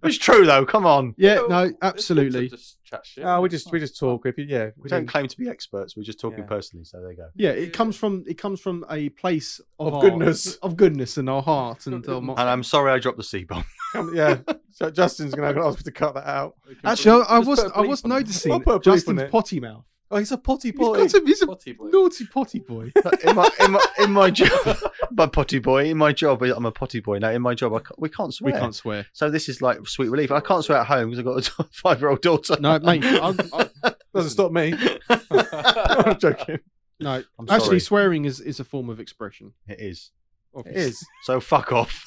it's 0.04 0.18
true 0.18 0.46
though. 0.46 0.66
Come 0.66 0.86
on. 0.86 1.14
yeah, 1.18 1.40
no, 1.50 1.64
it's 1.64 1.72
good 1.74 1.80
to 1.82 1.86
absolutely. 1.86 2.50
Just 2.50 2.78
chat 2.84 3.06
shit. 3.06 3.24
Oh, 3.26 3.42
we 3.42 3.50
just 3.50 3.72
we 3.72 3.80
just 3.80 3.98
talk. 4.00 4.26
If 4.26 4.38
you, 4.38 4.46
yeah, 4.48 4.70
We 4.78 4.90
don't 4.90 5.08
claim 5.08 5.28
to 5.28 5.38
be 5.38 5.50
experts. 5.50 5.96
We're 5.98 6.04
just 6.04 6.20
talking 6.20 6.40
Yeah. 6.40 6.46
personally. 6.46 6.86
So 6.86 7.00
there 7.02 7.12
you 7.12 7.18
go. 7.18 7.28
Yeah, 7.36 7.52
it 7.52 7.74
comes 7.74 7.96
from 7.96 8.24
it 8.28 8.38
comes 8.38 8.60
from 8.62 8.86
a 8.90 9.10
place 9.10 9.60
of, 9.80 9.88
Of 9.88 9.94
our- 9.96 10.02
goodness. 10.02 10.56
of 10.58 10.78
goodness 10.78 11.18
in 11.18 11.28
our 11.30 11.42
heart 11.42 11.88
and 11.88 12.08
uh, 12.08 12.16
our 12.16 12.22
mo- 12.22 12.36
And 12.36 12.50
I'm 12.50 12.64
sorry 12.64 12.92
I 12.92 13.00
dropped 13.00 13.18
the 13.18 13.24
C 13.24 13.44
bomb. 13.44 13.66
Come- 13.94 14.16
yeah. 14.16 14.38
So 14.78 14.92
Justin's 14.92 15.34
gonna 15.34 15.58
ask 15.66 15.78
me 15.80 15.84
to 15.84 15.92
cut 15.94 16.16
that 16.16 16.28
out. 16.28 16.56
Actually, 16.84 17.24
I, 17.30 17.36
I 17.38 17.40
was 17.40 17.62
put 17.64 17.72
a 17.72 17.78
I 17.78 17.80
was 17.80 18.04
on 18.04 18.10
noticing 18.10 18.52
I'll 18.52 18.60
put 18.60 18.76
a 18.76 18.80
bleep 18.80 18.88
on 18.92 18.94
Justin's 18.98 19.22
it. 19.22 19.32
potty 19.32 19.60
mouth. 19.62 19.86
Oh, 20.12 20.18
he's 20.18 20.32
a 20.32 20.38
potty 20.38 20.70
He's 20.70 20.78
boy. 20.78 20.98
got 20.98 21.10
some, 21.12 21.26
he's 21.26 21.42
a 21.42 21.48
Potty 21.48 21.74
boy. 21.74 21.88
naughty 21.90 22.26
potty 22.28 22.60
boy. 22.60 22.92
in 23.24 23.36
my 23.36 23.50
in 23.60 23.72
my 23.72 23.86
in 24.00 24.12
my 24.12 24.30
job, 24.40 24.78
my 25.12 25.26
potty 25.26 25.58
boy. 25.60 25.86
In 25.86 25.98
my 25.98 26.14
job, 26.14 26.44
I'm 26.44 26.66
a 26.66 26.72
potty 26.72 27.00
boy. 27.00 27.18
Now 27.18 27.32
in 27.32 27.42
my 27.42 27.56
job, 27.56 27.74
I 27.74 27.80
can't, 27.80 28.00
we 28.00 28.10
can't 28.10 28.28
we 28.28 28.52
swear. 28.52 28.60
can't 28.60 28.76
swear. 28.76 29.06
So 29.14 29.32
this 29.32 29.50
is 29.50 29.62
like 29.64 29.86
sweet 29.88 30.10
relief. 30.10 30.32
I 30.32 30.42
can't 30.42 30.64
swear 30.64 30.78
at 30.80 30.86
home 30.88 31.10
because 31.10 31.20
I've 31.20 31.26
got 31.26 31.60
a 31.60 31.70
five 31.72 32.00
year 32.00 32.10
old 32.12 32.22
daughter. 32.22 32.56
No, 32.60 32.78
mate. 32.80 33.04
I, 33.06 33.34
I, 33.84 33.94
Doesn't 34.14 34.30
stop 34.32 34.52
me. 34.52 34.76
I'm 35.10 36.20
joking. 36.20 36.60
no, 37.00 37.24
I'm 37.40 37.50
actually, 37.50 37.66
sorry. 37.66 37.80
swearing 37.80 38.26
is, 38.26 38.40
is 38.40 38.60
a 38.60 38.64
form 38.64 38.90
of 38.92 39.00
expression. 39.00 39.54
It 39.68 39.80
is. 39.80 40.12
It 40.66 40.76
is. 40.76 41.04
So 41.24 41.40
fuck 41.42 41.72
off. 41.74 42.04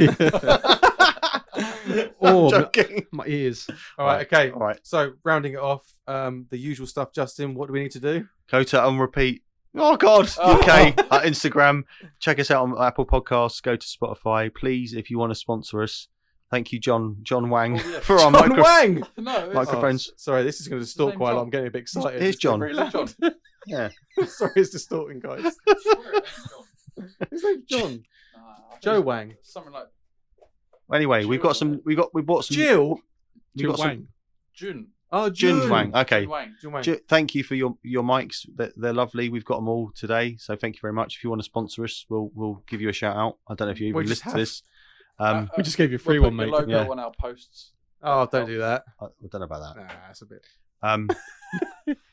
Or- 2.20 2.44
I'm 2.55 2.62
joking. 2.62 3.06
My 3.12 3.24
ears. 3.26 3.68
All 3.98 4.06
right. 4.06 4.26
Okay. 4.26 4.51
All 4.51 4.60
right. 4.60 4.78
So 4.82 5.12
rounding 5.24 5.55
it 5.55 5.59
off, 5.60 5.82
um, 6.06 6.47
the 6.51 6.59
usual 6.59 6.86
stuff. 6.86 7.12
Justin, 7.12 7.55
what 7.55 7.66
do 7.66 7.72
we 7.72 7.80
need 7.82 7.93
to 7.93 8.01
do? 8.01 8.26
Go 8.51 8.62
to 8.64 8.82
on 8.82 8.98
repeat. 8.98 9.43
Oh 9.76 9.97
God, 9.97 10.30
Oh. 10.39 10.59
UK 10.59 10.98
uh, 11.10 11.20
Instagram. 11.20 11.82
Check 12.20 12.39
us 12.39 12.51
out 12.51 12.62
on 12.64 12.74
Apple 12.82 13.06
Podcasts. 13.06 13.62
Go 13.62 13.76
to 13.76 13.86
Spotify, 13.86 14.52
please. 14.55 14.94
If 14.94 15.10
you 15.10 15.18
want 15.18 15.30
to 15.30 15.35
sponsor 15.35 15.82
us, 15.82 16.09
thank 16.51 16.72
you, 16.72 16.80
John 16.80 17.18
John 17.22 17.51
Wang, 17.51 17.78
Oh, 17.78 17.89
yeah. 17.90 18.01
for 18.01 18.14
our 18.14 18.32
John 18.32 18.48
micro- 18.48 18.62
Wang. 18.64 19.02
no, 19.18 19.52
microphones. 19.52 20.09
Oh, 20.10 20.14
sorry, 20.16 20.43
this 20.43 20.60
is 20.60 20.68
going 20.68 20.80
to 20.80 20.85
distort 20.86 21.16
quite 21.16 21.32
a 21.32 21.35
lot. 21.36 21.43
I'm 21.43 21.51
getting 21.51 21.68
a 21.68 21.70
bit 21.70 21.82
excited. 21.82 22.20
Here's 22.20 22.35
It's 22.35 22.43
John. 22.43 22.59
Very 22.60 22.72
Is 22.72 22.78
it 22.78 22.80
loud. 22.80 22.93
John? 22.93 23.35
Yeah. 23.66 23.89
sorry, 24.26 24.52
it's 24.56 24.70
distorting, 24.70 25.20
guys. 25.20 25.55
His 27.30 27.44
name's 27.44 27.64
John. 27.68 28.02
Nah, 28.36 28.78
Joe 28.82 29.01
Wang. 29.01 29.35
Something 29.43 29.72
like 29.72 29.86
Anyway, 30.93 31.24
we've 31.24 31.40
got 31.43 31.56
some. 31.56 31.81
We 31.85 31.94
got. 31.94 32.12
We 32.15 32.23
bought 32.23 32.44
some. 32.44 32.55
Jill. 32.56 32.98
we 33.55 33.62
Jill 33.62 33.70
got 33.73 33.78
some- 33.78 33.89
Wang. 33.89 34.09
June. 34.55 34.89
Oh, 35.10 35.31
Jun 35.31 35.60
Jun. 35.62 35.70
Wang. 35.70 35.97
Okay. 35.97 36.20
June 36.23 36.31
Wang. 36.31 36.55
Jun 36.60 36.73
Wang. 36.73 36.82
Ju- 36.82 37.01
thank 37.09 37.35
you 37.35 37.43
for 37.43 37.55
your 37.55 37.77
your 37.82 38.02
mics. 38.02 38.47
They're, 38.55 38.73
they're 38.77 38.93
lovely. 38.93 39.28
We've 39.31 39.44
got 39.44 39.56
them 39.56 39.69
all 39.69 39.90
today, 39.94 40.36
so 40.39 40.55
thank 40.56 40.74
you 40.77 40.81
very 40.82 40.93
much. 40.93 41.16
If 41.16 41.24
you 41.24 41.31
want 41.31 41.40
to 41.40 41.44
sponsor 41.44 41.85
us, 41.85 42.05
we'll 42.10 42.31
we'll 42.35 42.62
give 42.66 42.81
you 42.82 42.89
a 42.89 42.93
shout 42.93 43.16
out. 43.16 43.39
I 43.48 43.55
don't 43.55 43.69
know 43.69 43.73
if 43.73 43.81
you 43.81 43.89
even 43.89 44.06
just 44.06 44.27
listen 44.27 44.32
to 44.32 44.36
this. 44.39 44.62
Um, 45.19 45.36
Uh, 45.36 45.47
We 45.56 45.62
just 45.62 45.77
gave 45.78 45.90
you 45.93 45.97
a 45.97 46.01
We'll 46.05 46.05
free 46.05 46.19
one, 46.19 46.36
mate. 46.36 46.48
logo 46.48 46.70
Yeah. 46.70 46.89
on 46.89 46.98
our 46.98 47.12
posts. 47.19 47.73
Oh, 48.02 48.27
don't 48.31 48.47
do 48.47 48.59
that. 48.59 48.85
I, 49.01 49.06
I 49.06 49.09
don't 49.31 49.40
know 49.40 49.44
about 49.47 49.74
that. 49.74 49.81
Nah, 49.82 49.89
that's 50.06 50.23
a 50.23 50.27
bit. 50.27 50.44
Um, 50.82 51.09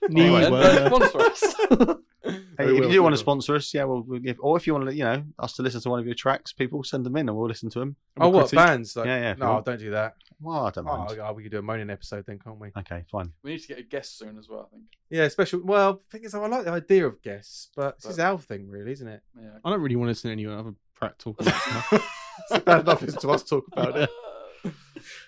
Anyway, 0.09 0.49
Then 0.49 0.87
sponsor 0.87 1.19
us. 1.21 1.55
hey, 2.25 2.39
if 2.59 2.67
will, 2.67 2.73
you 2.75 2.81
do 2.89 3.01
want 3.03 3.11
will. 3.11 3.17
to 3.17 3.17
sponsor 3.17 3.55
us, 3.55 3.73
yeah, 3.73 3.83
we'll, 3.83 4.01
we'll 4.01 4.19
give. 4.19 4.37
Or 4.39 4.57
if 4.57 4.65
you 4.67 4.73
want 4.73 4.87
to, 4.87 4.95
you 4.95 5.03
know, 5.03 5.23
us 5.39 5.53
to 5.53 5.61
listen 5.61 5.81
to 5.81 5.89
one 5.89 5.99
of 5.99 6.05
your 6.05 6.15
tracks, 6.15 6.53
people 6.53 6.83
send 6.83 7.05
them 7.05 7.15
in 7.17 7.27
and 7.29 7.37
we'll 7.37 7.47
listen 7.47 7.69
to 7.71 7.79
them. 7.79 7.95
Oh, 8.19 8.29
what 8.29 8.49
critique. 8.49 8.57
bands? 8.57 8.95
Like, 8.95 9.05
Yeah, 9.07 9.17
yeah, 9.19 9.33
No, 9.37 9.53
want. 9.53 9.65
don't 9.65 9.79
do 9.79 9.91
that. 9.91 10.15
Well, 10.41 10.65
I 10.65 10.71
don't 10.71 10.87
Oh, 10.87 10.97
mind. 10.97 11.19
oh, 11.19 11.33
we 11.33 11.43
could 11.43 11.51
do 11.51 11.59
a 11.59 11.61
moaning 11.61 11.89
episode 11.89 12.25
then, 12.27 12.39
can't 12.39 12.59
we? 12.59 12.71
Okay, 12.77 13.03
fine. 13.11 13.31
We 13.43 13.51
need 13.51 13.61
to 13.61 13.67
get 13.67 13.79
a 13.79 13.83
guest 13.83 14.17
soon 14.17 14.37
as 14.37 14.49
well. 14.49 14.67
I 14.71 14.75
think. 14.75 14.83
Yeah, 15.09 15.27
special. 15.29 15.61
Well, 15.63 15.93
the 15.93 16.03
thing 16.09 16.23
is, 16.25 16.35
I 16.35 16.45
like 16.47 16.65
the 16.65 16.71
idea 16.71 17.05
of 17.07 17.21
guests, 17.21 17.69
but 17.75 17.97
this 18.01 18.11
is 18.11 18.17
But- 18.17 18.23
our 18.25 18.39
thing, 18.39 18.69
really, 18.69 18.91
isn't 18.91 19.07
it? 19.07 19.21
Yeah. 19.39 19.49
I 19.63 19.69
don't 19.69 19.81
really 19.81 19.95
want 19.95 20.07
to 20.07 20.11
listen 20.11 20.29
to 20.29 20.31
any 20.33 20.45
other 20.45 20.73
prat 20.93 21.17
talk 21.19 21.39
about 21.41 21.53
stuff. 21.53 22.11
It's 22.51 22.63
bad 22.65 22.81
enough 22.81 23.01
is 23.03 23.15
to 23.15 23.29
us 23.31 23.43
talk 23.43 23.63
about 23.71 23.97
it. 23.97 24.09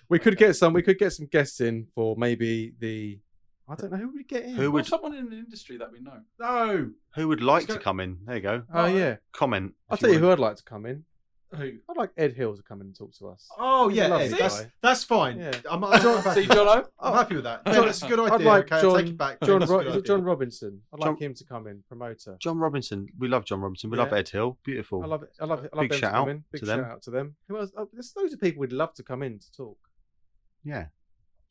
We 0.10 0.19
could 0.19 0.38
get 0.38 0.56
some. 0.56 0.74
We 0.74 0.82
could 0.82 0.98
get 0.98 1.14
some 1.14 1.28
guests 1.28 1.61
in 1.61 1.88
for 1.94 2.15
maybe 2.18 2.74
the. 2.80 3.19
I 3.69 3.76
don't 3.76 3.91
know 3.91 3.98
who 3.98 4.14
would 4.14 4.27
get 4.27 4.44
in. 4.44 4.52
Who 4.56 4.61
Well, 4.64 4.72
would 4.72 4.85
someone 4.85 5.14
in 5.14 5.30
the 5.30 5.38
industry 5.38 5.77
that 5.77 5.91
we 5.91 5.99
know? 5.99 6.22
No. 6.39 6.91
who 7.15 7.27
would 7.27 7.41
like 7.41 7.64
Let's 7.64 7.73
to 7.73 7.80
go- 7.80 7.84
come 7.84 7.99
in? 7.99 8.18
There 8.26 8.35
you 8.35 8.41
go. 8.41 8.64
Oh, 8.73 8.84
oh 8.84 8.85
yeah. 8.85 9.18
Comment. 9.34 9.73
I'll 9.89 9.95
if 9.95 9.99
tell 10.02 10.10
you 10.11 10.19
who 10.19 10.27
want. 10.27 10.39
I'd 10.39 10.44
like 10.44 10.56
to 10.57 10.64
come 10.64 10.85
in. 10.85 11.03
Who? 11.56 11.64
I'd 11.89 11.95
like 11.98 12.10
Ed 12.18 12.34
Hill 12.34 12.57
to 12.57 12.61
come 12.64 12.81
in 12.81 12.88
and 12.88 12.95
talk 12.98 13.14
to 13.19 13.30
us. 13.30 13.48
Oh 13.57 13.88
He's 13.88 13.99
a 13.99 14.02
yeah, 14.02 14.07
lovely 14.10 14.26
Ed, 14.26 14.31
guy. 14.31 14.38
that's 14.38 14.65
that's 14.81 15.03
fine. 15.06 15.39
Yeah. 15.39 15.52
I'm, 15.69 15.81
I'm, 15.84 15.94
I'm 15.94 16.02
happy. 16.23 16.41
See, 16.44 16.48
Jono? 16.49 16.85
I'm 16.99 17.14
happy 17.14 17.35
with 17.35 17.44
that. 17.45 17.61
Yeah, 17.65 17.73
John- 17.73 17.85
that's 17.85 18.02
a 18.03 18.07
good 18.07 18.19
I'd 18.19 18.31
idea. 18.34 18.48
like 18.48 18.64
okay, 18.65 18.76
I'll 18.76 18.81
John- 18.81 18.98
take 18.99 19.07
it 19.07 19.18
back. 19.18 19.38
John, 19.44 19.60
That's 19.60 19.72
a 19.72 19.73
Ro- 19.73 19.80
good 19.80 19.88
is 19.88 19.94
it 19.95 19.98
idea. 19.99 20.07
John 20.07 20.23
Robinson. 20.23 20.81
I'd 20.94 20.99
John- 21.02 21.10
like 21.14 21.22
him 21.22 21.34
to 21.35 21.44
come 21.45 21.68
in, 21.68 21.84
promoter. 21.88 22.35
John 22.39 22.57
Robinson. 22.57 23.07
We 23.18 23.27
love 23.30 23.45
John 23.45 23.61
Robinson. 23.61 23.89
We 23.89 23.98
love 23.98 24.11
Yeah. 24.11 24.18
Ed 24.18 24.30
Hill. 24.30 24.57
Beautiful. 24.65 25.03
I 25.03 25.07
love 25.07 25.23
it. 25.23 25.30
I 25.39 25.45
love 25.45 25.64
it. 25.64 25.69
I 25.73 25.76
love 25.77 25.84
Big 25.84 25.91
them 25.91 25.99
shout 25.99 26.11
to 26.11 26.15
come 26.18 26.23
out 26.23 26.30
in. 26.30 26.44
Big 26.52 26.60
to 26.60 26.65
them. 26.65 26.80
shout 26.81 26.91
out 26.91 27.02
to 27.03 27.11
them. 27.11 27.35
Who 27.48 27.57
else? 27.57 27.72
Oh, 27.77 27.89
there's 27.94 28.14
loads 28.18 28.34
of 28.34 28.39
people 28.41 28.61
we'd 28.61 28.72
love 28.73 28.94
to 28.95 29.03
come 29.03 29.23
in 29.23 29.39
to 29.39 29.52
talk. 29.52 29.77
Yeah. 30.65 30.84
Do 30.84 30.89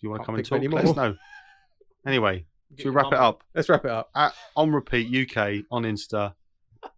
you 0.03 0.11
want 0.11 0.21
to 0.23 0.27
Can't 0.27 0.27
come 0.27 0.35
and 0.35 0.45
think 0.47 0.49
talk? 0.49 0.59
of 0.59 0.65
any 0.65 0.75
Let 0.75 0.91
us 0.91 0.97
know. 0.97 1.17
Anyway, 2.07 2.47
Get 2.71 2.83
should 2.83 2.91
we 2.91 2.95
wrap 2.97 3.07
it 3.07 3.11
mum- 3.13 3.23
up? 3.23 3.43
Let's 3.55 3.69
wrap 3.69 3.85
it 3.85 3.91
up. 3.91 4.11
At 4.15 4.33
On 4.57 4.71
Repeat 4.73 5.31
UK 5.33 5.65
on 5.71 5.83
Insta. 5.83 6.35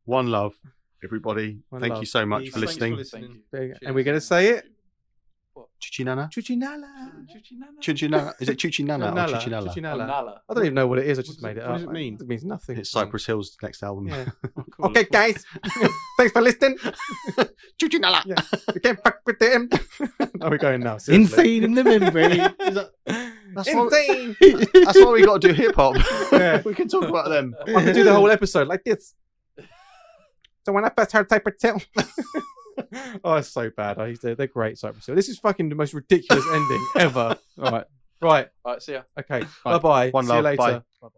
One 0.05 0.28
love, 0.30 0.55
everybody. 1.05 1.60
One 1.70 1.80
Thank 1.80 1.94
love. 1.94 2.02
you 2.02 2.06
so 2.06 2.26
much 2.26 2.44
Peace. 2.44 2.52
for 2.52 2.59
Thanks 2.60 2.72
listening. 2.74 2.97
listening. 2.97 3.22
Thank 3.22 3.35
you. 3.35 3.43
There 3.52 3.62
you 3.62 3.68
go. 3.68 3.72
Cheers. 3.74 3.86
And 3.86 3.94
we're 3.94 4.05
going 4.05 4.16
to 4.16 4.20
say 4.20 4.48
it. 4.51 4.64
Chuchinana? 5.82 6.30
Chuchinala. 6.32 6.89
Chuchinana? 7.80 8.35
Is 8.40 8.48
it 8.48 8.59
Chuchinana 8.59 9.10
or 9.10 9.14
Nala. 9.14 9.39
Chuchinala? 9.39 9.68
Chuchinala. 9.74 10.06
Nala. 10.06 10.40
I 10.48 10.55
don't 10.55 10.64
even 10.64 10.74
know 10.74 10.86
what 10.86 10.98
it 10.98 11.06
is. 11.06 11.18
I 11.18 11.22
just 11.22 11.36
does 11.36 11.43
made 11.43 11.56
it- 11.56 11.60
it 11.60 11.62
what 11.62 11.70
up. 11.70 11.74
does 11.78 11.82
it 11.85 11.90
mean? 11.93 12.18
It 12.20 12.26
means 12.28 12.44
nothing. 12.44 12.78
It's 12.78 12.90
Cypress 12.90 13.26
Hill's 13.26 13.56
next 13.62 13.82
album. 13.82 14.09
Yeah. 14.09 14.26
Oh, 14.56 14.64
cool. 14.70 14.86
okay, 14.90 15.05
guys. 15.10 15.44
Thanks 16.18 16.32
for 16.32 16.40
listening. 16.40 16.76
Chuchinala! 17.80 18.24
Yeah. 18.26 18.36
You 18.74 18.80
can't 18.80 19.02
fuck 19.02 19.20
with 19.26 19.39
them. 19.40 19.68
Are 20.40 20.51
we're 20.51 20.59
going 20.59 20.80
now. 20.82 20.98
seriously. 20.98 21.56
Insane 21.59 21.64
in 21.64 21.74
the 21.74 21.82
membrane. 21.85 23.28
Is 23.48 23.54
that- 23.54 23.64
That's 23.64 23.74
what- 23.74 23.92
Insane. 23.92 24.36
That's 24.84 24.98
why 24.98 25.10
we 25.12 25.24
got 25.24 25.40
to 25.42 25.48
do 25.48 25.54
hip 25.54 25.74
hop. 25.76 25.96
Yeah. 26.32 26.62
we 26.64 26.74
can 26.74 26.88
talk 26.88 27.04
about 27.04 27.28
them. 27.28 27.54
I 27.66 27.84
could 27.84 27.94
do 27.94 28.04
the 28.04 28.14
whole 28.14 28.30
episode 28.30 28.68
like 28.68 28.84
this. 28.84 29.14
So 30.66 30.72
when 30.72 30.84
I 30.84 30.90
first 30.96 31.12
heard 31.12 31.28
Cypress 31.30 31.62
Hill. 31.62 31.80
oh, 33.24 33.34
it's 33.36 33.48
so 33.48 33.70
bad. 33.70 33.98
I, 33.98 34.14
they're, 34.20 34.34
they're 34.34 34.46
great, 34.46 34.78
Cypress 34.78 35.06
Hill. 35.06 35.14
This 35.14 35.28
is 35.28 35.38
fucking 35.38 35.68
the 35.70 35.74
most 35.74 35.94
ridiculous 35.94 36.44
ending 36.52 36.86
ever. 36.96 37.36
All 37.60 37.70
right. 37.70 37.84
Right. 38.20 38.48
All 38.64 38.72
right, 38.72 38.82
see 38.82 38.92
ya. 38.92 39.02
Okay. 39.18 39.40
Bye. 39.64 39.72
Bye 39.72 39.78
bye. 39.78 40.10
One 40.10 40.26
See 40.26 40.34
you 40.34 40.40
love. 40.42 40.56
Bye. 40.56 40.66
later. 40.66 40.84
Bye-bye. 41.00 41.17